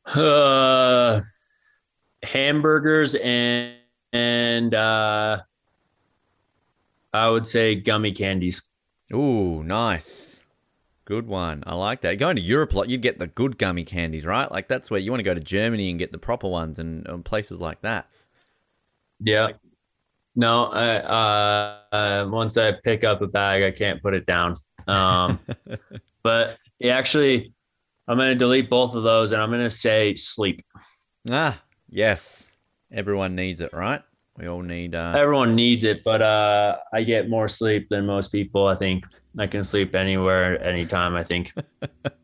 Uh, 0.06 1.22
hamburgers 2.24 3.16
and 3.16 3.76
and 4.12 4.76
uh, 4.76 5.42
I 7.14 7.30
would 7.30 7.48
say 7.48 7.76
gummy 7.76 8.12
candies. 8.12 8.70
Ooh, 9.14 9.64
nice. 9.64 10.44
Good 11.06 11.28
one. 11.28 11.64
I 11.66 11.76
like 11.76 12.02
that. 12.02 12.18
Going 12.18 12.36
to 12.38 12.42
Europe 12.42 12.74
a 12.74 12.78
lot, 12.78 12.90
you'd 12.90 13.02
get 13.02 13.20
the 13.20 13.28
good 13.28 13.58
gummy 13.58 13.84
candies, 13.84 14.26
right? 14.26 14.50
Like 14.52 14.68
that's 14.68 14.90
where 14.92 15.00
you 15.00 15.12
want 15.12 15.20
to 15.20 15.24
go 15.24 15.34
to 15.34 15.40
Germany 15.40 15.90
and 15.90 16.00
get 16.00 16.12
the 16.12 16.18
proper 16.18 16.48
ones 16.48 16.80
and, 16.80 17.08
and 17.08 17.26
places 17.26 17.60
like 17.60 17.82
that. 17.82 18.08
Yeah. 19.20 19.50
No, 20.36 20.66
I 20.66 20.96
uh, 20.98 21.78
uh, 21.96 22.28
once 22.30 22.58
I 22.58 22.72
pick 22.72 23.04
up 23.04 23.22
a 23.22 23.28
bag, 23.28 23.64
I 23.64 23.72
can't 23.72 24.02
put 24.02 24.14
it 24.14 24.26
down. 24.26 24.56
Um, 24.88 25.40
but 26.24 26.58
actually, 26.84 27.54
I'm 28.08 28.18
going 28.18 28.30
to 28.30 28.36
delete 28.36 28.70
both 28.70 28.96
of 28.96 29.04
those 29.04 29.32
and 29.32 29.42
I'm 29.42 29.50
going 29.50 29.64
to 29.64 29.70
say 29.70 30.16
sleep. 30.16 30.62
Ah, 31.30 31.62
yes. 31.90 32.50
Everyone 32.92 33.36
needs 33.36 33.62
it, 33.62 33.74
right? 33.74 34.02
We 34.38 34.48
all 34.48 34.62
need. 34.62 34.96
Uh, 34.96 35.14
Everyone 35.16 35.56
needs 35.56 35.84
it, 35.84 36.04
but 36.04 36.22
uh, 36.22 36.78
I 36.92 37.04
get 37.04 37.30
more 37.30 37.48
sleep 37.48 37.88
than 37.90 38.06
most 38.06 38.32
people. 38.32 38.68
I 38.68 38.76
think 38.76 39.04
I 39.38 39.48
can 39.48 39.64
sleep 39.64 39.96
anywhere, 39.96 40.62
anytime. 40.64 41.16
I 41.16 41.24
think. 41.24 41.54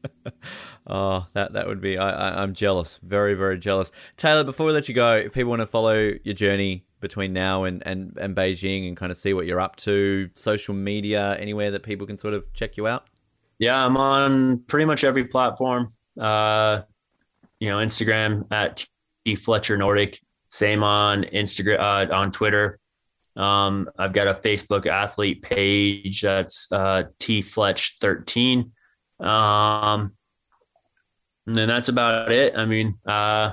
oh, 0.87 1.25
that 1.33 1.53
that 1.53 1.67
would 1.67 1.81
be. 1.81 1.97
I, 1.97 2.11
I 2.11 2.43
I'm 2.43 2.53
jealous. 2.53 2.99
Very 3.03 3.33
very 3.33 3.57
jealous. 3.57 3.91
Taylor, 4.17 4.43
before 4.43 4.65
we 4.65 4.73
let 4.73 4.89
you 4.89 4.95
go, 4.95 5.15
if 5.15 5.33
people 5.33 5.49
want 5.49 5.61
to 5.61 5.67
follow 5.67 6.13
your 6.23 6.35
journey 6.35 6.85
between 7.01 7.33
now 7.33 7.63
and 7.63 7.85
and 7.85 8.17
and 8.17 8.35
Beijing 8.35 8.87
and 8.87 8.97
kind 8.97 9.11
of 9.11 9.17
see 9.17 9.33
what 9.33 9.45
you're 9.45 9.59
up 9.59 9.75
to, 9.77 10.29
social 10.35 10.73
media, 10.75 11.35
anywhere 11.39 11.71
that 11.71 11.83
people 11.83 12.05
can 12.05 12.17
sort 12.17 12.33
of 12.33 12.51
check 12.53 12.77
you 12.77 12.87
out. 12.87 13.07
Yeah, 13.57 13.83
I'm 13.83 13.97
on 13.97 14.59
pretty 14.59 14.85
much 14.85 15.03
every 15.03 15.25
platform. 15.25 15.87
Uh, 16.19 16.81
you 17.59 17.69
know, 17.69 17.77
Instagram 17.77 18.45
at 18.51 18.85
T 19.25 19.35
Fletcher 19.35 19.77
Nordic. 19.77 20.19
Same 20.49 20.83
on 20.83 21.23
Instagram, 21.25 21.79
uh, 21.79 22.13
on 22.13 22.31
Twitter. 22.31 22.79
Um, 23.39 23.89
I've 23.97 24.11
got 24.11 24.27
a 24.27 24.33
Facebook 24.33 24.85
athlete 24.85 25.41
page 25.41 26.21
that's 26.21 26.69
uh, 26.71 27.03
T 27.19 27.41
Fletch 27.41 27.97
13. 28.01 28.71
Um, 29.19 30.13
and 31.47 31.55
then 31.55 31.69
that's 31.69 31.87
about 31.87 32.31
it. 32.31 32.55
I 32.55 32.65
mean, 32.65 32.95
uh, 33.07 33.51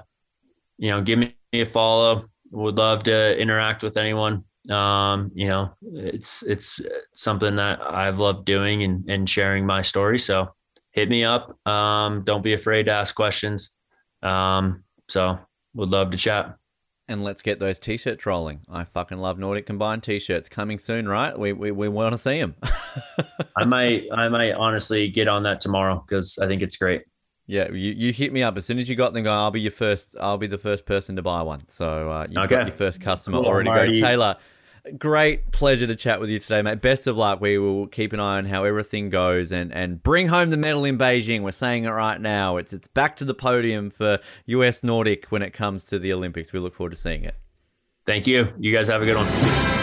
you 0.76 0.90
know, 0.90 1.02
give 1.02 1.18
me 1.18 1.34
a 1.52 1.64
follow. 1.64 2.26
Would 2.50 2.76
love 2.76 3.04
to 3.04 3.40
interact 3.40 3.82
with 3.82 3.96
anyone. 3.96 4.44
Um, 4.68 5.30
you 5.34 5.48
know, 5.48 5.72
it's 5.80 6.42
it's 6.42 6.80
something 7.14 7.56
that 7.56 7.80
I've 7.80 8.18
loved 8.18 8.44
doing 8.44 8.82
and, 8.82 9.08
and 9.08 9.30
sharing 9.30 9.64
my 9.64 9.82
story. 9.82 10.18
So 10.18 10.52
hit 10.90 11.08
me 11.08 11.24
up. 11.24 11.56
Um, 11.66 12.24
don't 12.24 12.42
be 12.42 12.54
afraid 12.54 12.84
to 12.84 12.92
ask 12.92 13.14
questions. 13.14 13.76
Um, 14.22 14.84
so 15.08 15.38
would 15.74 15.90
love 15.90 16.10
to 16.10 16.16
chat. 16.16 16.56
And 17.08 17.22
let's 17.22 17.40
get 17.40 17.60
those 17.60 17.78
t-shirts 17.78 18.26
rolling. 18.26 18.62
I 18.68 18.82
fucking 18.82 19.18
love 19.18 19.38
Nordic 19.38 19.64
Combined 19.66 20.02
t-shirts 20.02 20.48
coming 20.48 20.78
soon, 20.80 21.08
right? 21.08 21.38
We 21.38 21.52
we, 21.52 21.70
we 21.70 21.88
want 21.88 22.12
to 22.14 22.18
see 22.18 22.40
them. 22.40 22.56
I 23.56 23.64
might 23.66 24.02
I 24.12 24.28
might 24.28 24.52
honestly 24.52 25.08
get 25.08 25.28
on 25.28 25.44
that 25.44 25.60
tomorrow 25.60 26.04
because 26.06 26.36
I 26.42 26.48
think 26.48 26.62
it's 26.62 26.76
great. 26.76 27.02
Yeah, 27.48 27.68
you, 27.70 27.92
you 27.92 28.12
hit 28.12 28.32
me 28.32 28.42
up 28.42 28.56
as 28.56 28.66
soon 28.66 28.80
as 28.80 28.90
you 28.90 28.96
got 28.96 29.12
them. 29.12 29.22
Go, 29.22 29.30
I'll 29.32 29.52
be 29.52 29.60
your 29.60 29.70
first. 29.70 30.16
I'll 30.20 30.36
be 30.36 30.48
the 30.48 30.58
first 30.58 30.84
person 30.84 31.14
to 31.14 31.22
buy 31.22 31.42
one. 31.42 31.68
So 31.68 32.10
uh, 32.10 32.26
you've 32.28 32.38
Okay. 32.38 32.56
got 32.56 32.66
your 32.66 32.74
first 32.76 33.00
customer 33.00 33.38
Cool, 33.38 33.46
already. 33.46 33.68
Marty. 33.68 34.00
Go, 34.00 34.06
Taylor. 34.06 34.36
Great 34.98 35.50
pleasure 35.50 35.86
to 35.86 35.96
chat 35.96 36.20
with 36.20 36.30
you 36.30 36.38
today, 36.38 36.62
mate. 36.62 36.80
Best 36.80 37.06
of 37.06 37.16
luck. 37.16 37.40
We 37.40 37.58
will 37.58 37.88
keep 37.88 38.12
an 38.12 38.20
eye 38.20 38.38
on 38.38 38.44
how 38.44 38.64
everything 38.64 39.10
goes 39.10 39.50
and, 39.50 39.72
and 39.72 40.00
bring 40.02 40.28
home 40.28 40.50
the 40.50 40.56
medal 40.56 40.84
in 40.84 40.96
Beijing. 40.96 41.42
We're 41.42 41.50
saying 41.50 41.84
it 41.84 41.90
right 41.90 42.20
now. 42.20 42.56
It's 42.56 42.72
it's 42.72 42.88
back 42.88 43.16
to 43.16 43.24
the 43.24 43.34
podium 43.34 43.90
for 43.90 44.20
US 44.46 44.84
Nordic 44.84 45.26
when 45.30 45.42
it 45.42 45.50
comes 45.50 45.86
to 45.86 45.98
the 45.98 46.12
Olympics. 46.12 46.52
We 46.52 46.60
look 46.60 46.74
forward 46.74 46.90
to 46.90 46.96
seeing 46.96 47.24
it. 47.24 47.34
Thank 48.04 48.26
you. 48.28 48.48
You 48.58 48.72
guys 48.72 48.86
have 48.88 49.02
a 49.02 49.04
good 49.04 49.16
one. 49.16 49.76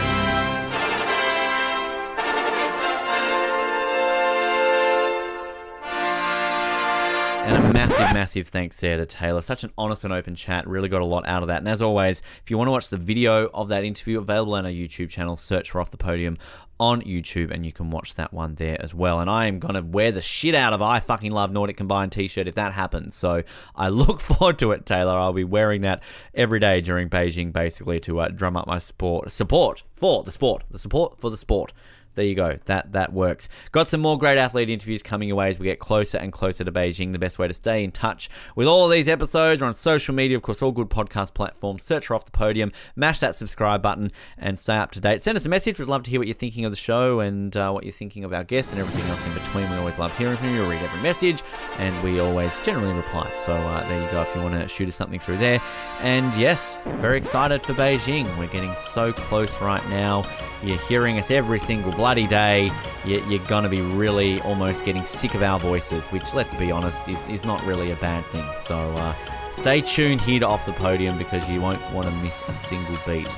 Massive, 7.87 8.13
massive 8.13 8.47
thanks 8.47 8.79
there 8.79 8.97
to 8.97 9.05
Taylor. 9.05 9.41
Such 9.41 9.63
an 9.63 9.71
honest 9.77 10.03
and 10.03 10.13
open 10.13 10.35
chat. 10.35 10.67
Really 10.67 10.89
got 10.89 11.01
a 11.01 11.05
lot 11.05 11.27
out 11.27 11.43
of 11.43 11.47
that. 11.47 11.59
And 11.59 11.67
as 11.67 11.81
always, 11.81 12.21
if 12.43 12.49
you 12.49 12.57
want 12.57 12.67
to 12.67 12.71
watch 12.71 12.89
the 12.89 12.97
video 12.97 13.49
of 13.53 13.69
that 13.69 13.83
interview, 13.83 14.19
available 14.19 14.53
on 14.53 14.65
our 14.65 14.71
YouTube 14.71 15.09
channel, 15.09 15.35
search 15.35 15.71
for 15.71 15.81
Off 15.81 15.91
the 15.91 15.97
Podium 15.97 16.37
on 16.79 17.01
YouTube 17.03 17.51
and 17.51 17.65
you 17.65 17.71
can 17.71 17.91
watch 17.91 18.15
that 18.15 18.33
one 18.33 18.55
there 18.55 18.77
as 18.81 18.93
well. 18.93 19.19
And 19.19 19.29
I 19.29 19.45
am 19.45 19.59
going 19.59 19.75
to 19.75 19.81
wear 19.81 20.11
the 20.11 20.21
shit 20.21 20.55
out 20.55 20.73
of 20.73 20.81
I 20.81 20.99
fucking 20.99 21.31
love 21.31 21.51
Nordic 21.51 21.77
Combined 21.77 22.11
t 22.11 22.27
shirt 22.27 22.47
if 22.47 22.55
that 22.55 22.73
happens. 22.73 23.15
So 23.15 23.43
I 23.75 23.89
look 23.89 24.19
forward 24.21 24.59
to 24.59 24.71
it, 24.71 24.85
Taylor. 24.85 25.17
I'll 25.17 25.33
be 25.33 25.43
wearing 25.43 25.81
that 25.81 26.03
every 26.33 26.59
day 26.59 26.81
during 26.81 27.09
Beijing, 27.09 27.51
basically, 27.51 27.99
to 28.01 28.21
uh, 28.21 28.29
drum 28.29 28.57
up 28.57 28.67
my 28.67 28.79
support, 28.79 29.29
support 29.31 29.83
for 29.93 30.23
the 30.23 30.31
sport, 30.31 30.63
the 30.71 30.79
support 30.79 31.19
for 31.19 31.29
the 31.29 31.37
sport. 31.37 31.73
There 32.15 32.25
you 32.25 32.35
go. 32.35 32.59
That 32.65 32.91
that 32.91 33.11
works. 33.11 33.49
Got 33.71 33.87
some 33.87 34.01
more 34.01 34.17
great 34.17 34.37
athlete 34.37 34.69
interviews 34.69 35.01
coming 35.01 35.27
your 35.27 35.37
way 35.37 35.49
as 35.49 35.57
we 35.57 35.65
get 35.65 35.79
closer 35.79 36.17
and 36.17 36.31
closer 36.31 36.63
to 36.63 36.71
Beijing. 36.71 37.11
The 37.11 37.19
best 37.19 37.39
way 37.39 37.47
to 37.47 37.53
stay 37.53 37.83
in 37.83 37.91
touch 37.91 38.29
with 38.55 38.67
all 38.67 38.85
of 38.85 38.91
these 38.91 39.07
episodes 39.07 39.61
are 39.61 39.65
on 39.65 39.73
social 39.73 40.13
media, 40.13 40.37
of 40.37 40.43
course, 40.43 40.61
all 40.61 40.71
good 40.71 40.89
podcast 40.89 41.33
platforms. 41.33 41.83
Search 41.83 42.07
for 42.07 42.15
off 42.15 42.25
the 42.25 42.31
podium, 42.31 42.71
mash 42.95 43.19
that 43.19 43.35
subscribe 43.35 43.81
button, 43.81 44.11
and 44.37 44.59
stay 44.59 44.77
up 44.77 44.91
to 44.91 44.99
date. 44.99 45.21
Send 45.23 45.37
us 45.37 45.45
a 45.45 45.49
message. 45.49 45.79
We'd 45.79 45.87
love 45.87 46.03
to 46.03 46.11
hear 46.11 46.19
what 46.19 46.27
you're 46.27 46.35
thinking 46.35 46.65
of 46.65 46.71
the 46.71 46.77
show 46.77 47.19
and 47.19 47.55
uh, 47.57 47.71
what 47.71 47.83
you're 47.83 47.91
thinking 47.91 48.23
of 48.23 48.33
our 48.33 48.43
guests 48.43 48.71
and 48.71 48.81
everything 48.81 49.09
else 49.09 49.25
in 49.25 49.33
between. 49.33 49.69
We 49.71 49.77
always 49.77 49.97
love 49.97 50.15
hearing 50.17 50.35
from 50.35 50.49
you. 50.49 50.61
We 50.61 50.69
read 50.69 50.83
every 50.83 51.01
message, 51.01 51.41
and 51.79 52.03
we 52.03 52.19
always 52.19 52.59
generally 52.59 52.93
reply. 52.93 53.31
So 53.35 53.53
uh, 53.53 53.87
there 53.87 54.03
you 54.03 54.11
go. 54.11 54.21
If 54.21 54.35
you 54.35 54.41
want 54.41 54.53
to 54.53 54.67
shoot 54.67 54.87
us 54.87 54.95
something 54.95 55.19
through 55.19 55.37
there, 55.37 55.59
and 56.01 56.33
yes, 56.35 56.81
very 56.99 57.17
excited 57.17 57.63
for 57.63 57.73
Beijing. 57.73 58.25
We're 58.37 58.47
getting 58.47 58.75
so 58.75 59.13
close 59.13 59.59
right 59.61 59.87
now. 59.89 60.25
You're 60.61 60.77
hearing 60.77 61.17
us 61.19 61.29
every 61.31 61.59
single 61.59 61.91
bloody 62.03 62.27
day. 62.27 62.69
You- 63.05 63.23
You're 63.29 63.47
going 63.47 63.63
to 63.63 63.69
be 63.69 63.79
really 63.79 64.41
almost 64.41 64.83
getting 64.83 65.05
sick 65.05 65.35
of 65.35 65.41
our 65.41 65.57
voices, 65.57 66.05
which, 66.07 66.33
let's 66.33 66.53
be 66.55 66.69
honest, 66.69 67.07
is, 67.07 67.29
is 67.29 67.45
not 67.45 67.63
really 67.65 67.91
a 67.91 67.95
bad 67.95 68.25
thing. 68.25 68.45
So 68.57 68.75
uh, 68.91 69.15
stay 69.51 69.79
tuned 69.79 70.19
here 70.19 70.41
to 70.41 70.45
Off 70.47 70.65
the 70.65 70.73
Podium 70.73 71.17
because 71.17 71.49
you 71.49 71.61
won't 71.61 71.81
want 71.93 72.05
to 72.07 72.11
miss 72.15 72.43
a 72.49 72.53
single 72.53 72.97
beat 73.07 73.33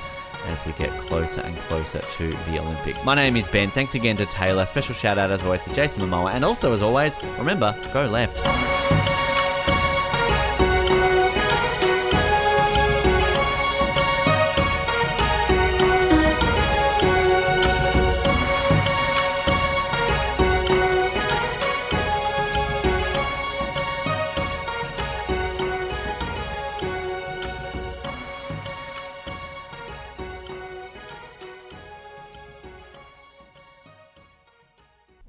as 0.48 0.66
we 0.66 0.72
get 0.72 0.90
closer 0.98 1.42
and 1.42 1.56
closer 1.68 2.00
to 2.00 2.30
the 2.50 2.58
Olympics. 2.58 3.04
My 3.04 3.14
name 3.14 3.36
is 3.36 3.46
Ben. 3.46 3.70
Thanks 3.70 3.94
again 3.94 4.16
to 4.16 4.26
Taylor. 4.26 4.66
Special 4.66 4.96
shout 4.96 5.16
out, 5.16 5.30
as 5.30 5.44
always, 5.44 5.64
to 5.66 5.72
Jason 5.72 6.02
Momoa. 6.02 6.32
And 6.32 6.44
also, 6.44 6.72
as 6.72 6.82
always, 6.82 7.16
remember, 7.38 7.72
go 7.92 8.06
left. 8.08 8.42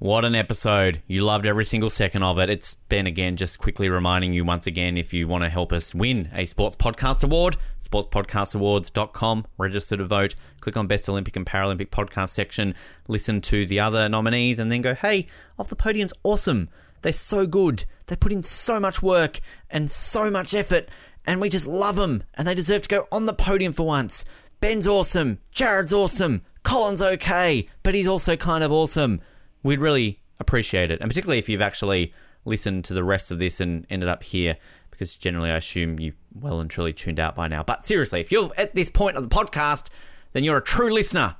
What 0.08 0.24
an 0.24 0.36
episode. 0.36 1.04
You 1.06 1.26
loved 1.26 1.46
every 1.46 1.66
single 1.66 1.90
second 1.90 2.24
of 2.24 2.40
it. 2.40 2.50
It's 2.50 2.76
Ben 2.76 3.08
again, 3.08 3.36
just 3.36 3.60
quickly 3.60 3.90
reminding 3.90 4.32
you 4.32 4.46
once 4.46 4.66
again 4.66 4.96
if 4.96 5.14
you 5.14 5.28
want 5.28 5.44
to 5.44 5.50
help 5.50 5.74
us 5.74 5.94
win 5.94 6.30
a 6.34 6.46
Sports 6.46 6.78
Podcast 6.78 7.26
Award, 7.26 7.58
sportspodcastawards.com, 7.82 9.46
register 9.58 9.98
to 9.98 10.06
vote, 10.06 10.36
click 10.62 10.78
on 10.78 10.88
Best 10.88 11.10
Olympic 11.10 11.36
and 11.36 11.46
Paralympic 11.46 11.90
Podcast 11.90 12.30
section, 12.30 12.74
listen 13.10 13.42
to 13.42 13.66
the 13.66 13.82
other 13.82 14.08
nominees, 14.08 14.60
and 14.60 14.72
then 14.72 14.82
go, 14.82 14.94
hey, 14.94 15.28
Off 15.60 15.68
the 15.68 15.76
Podium's 15.76 16.14
awesome. 16.24 16.70
They're 17.02 17.12
so 17.12 17.46
good. 17.46 17.84
They 18.06 18.16
put 18.16 18.32
in 18.32 18.44
so 18.44 18.80
much 18.80 19.04
work 19.04 19.42
and 19.70 19.92
so 19.92 20.32
much 20.32 20.54
effort, 20.54 20.88
and 21.26 21.42
we 21.42 21.50
just 21.50 21.68
love 21.68 21.98
them, 21.98 22.24
and 22.36 22.48
they 22.48 22.56
deserve 22.56 22.84
to 22.84 22.96
go 22.96 23.08
on 23.12 23.26
the 23.26 23.34
podium 23.34 23.74
for 23.74 23.86
once. 23.86 24.24
Ben's 24.62 24.88
awesome. 24.88 25.40
Jared's 25.52 25.92
awesome. 25.92 26.44
Colin's 26.64 27.02
okay, 27.02 27.68
but 27.84 27.94
he's 27.94 28.08
also 28.08 28.38
kind 28.38 28.64
of 28.64 28.72
awesome. 28.72 29.20
We'd 29.68 29.82
really 29.82 30.22
appreciate 30.40 30.92
it. 30.92 31.02
And 31.02 31.10
particularly 31.10 31.40
if 31.40 31.50
you've 31.50 31.62
actually 31.62 32.14
listened 32.46 32.86
to 32.86 32.94
the 32.94 33.04
rest 33.04 33.32
of 33.32 33.40
this 33.40 33.60
and 33.60 33.86
ended 33.90 34.08
up 34.08 34.24
here, 34.24 34.56
because 34.90 35.18
generally 35.18 35.52
I 35.52 35.58
assume 35.58 36.00
you've 36.00 36.16
well 36.34 36.62
and 36.62 36.70
truly 36.70 36.94
tuned 36.94 37.20
out 37.20 37.36
by 37.36 37.50
now. 37.50 37.64
But 37.64 37.86
seriously, 37.86 38.22
if 38.22 38.32
you're 38.32 38.50
at 38.58 38.76
this 38.76 38.90
point 38.90 39.18
of 39.18 39.28
the 39.28 39.36
podcast, 39.36 39.90
then 40.32 40.46
you're 40.46 40.58
a 40.58 40.64
true 40.64 40.94
listener. 40.94 41.36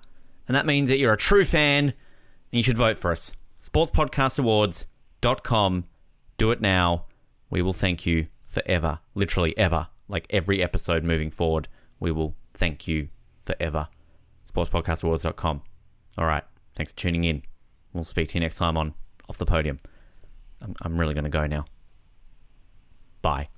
And 0.48 0.56
that 0.56 0.66
means 0.66 0.90
that 0.90 1.00
you're 1.00 1.14
a 1.14 1.18
true 1.18 1.46
fan 1.46 1.86
and 1.86 1.94
you 2.52 2.64
should 2.64 2.78
vote 2.78 2.98
for 2.98 3.12
us. 3.12 3.32
Sportspodcastawards.com. 3.62 5.86
Do 6.38 6.52
it 6.52 6.62
now. 6.62 7.06
We 7.50 7.62
will 7.62 7.74
thank 7.74 8.06
you 8.06 8.28
forever. 8.44 9.00
Literally 9.16 9.58
ever. 9.58 9.88
Like 10.10 10.28
every 10.30 10.62
episode 10.62 11.04
moving 11.04 11.32
forward, 11.32 11.70
we 12.00 12.12
will 12.12 12.36
thank 12.54 12.88
you 12.88 13.08
forever. 13.40 13.88
Sportspodcastawards.com. 14.52 15.62
All 16.18 16.26
right. 16.26 16.44
Thanks 16.76 16.92
for 16.92 17.00
tuning 17.00 17.24
in. 17.24 17.44
We'll 17.98 18.04
speak 18.04 18.30
to 18.30 18.36
you 18.36 18.42
next 18.42 18.58
time 18.58 18.78
on 18.78 18.94
Off 19.28 19.40
the 19.40 19.46
Podium. 19.46 19.80
I'm, 20.62 20.76
I'm 20.84 21.00
really 21.00 21.16
going 21.16 21.24
to 21.24 21.32
go 21.32 21.48
now. 21.48 21.66
Bye. 23.24 23.50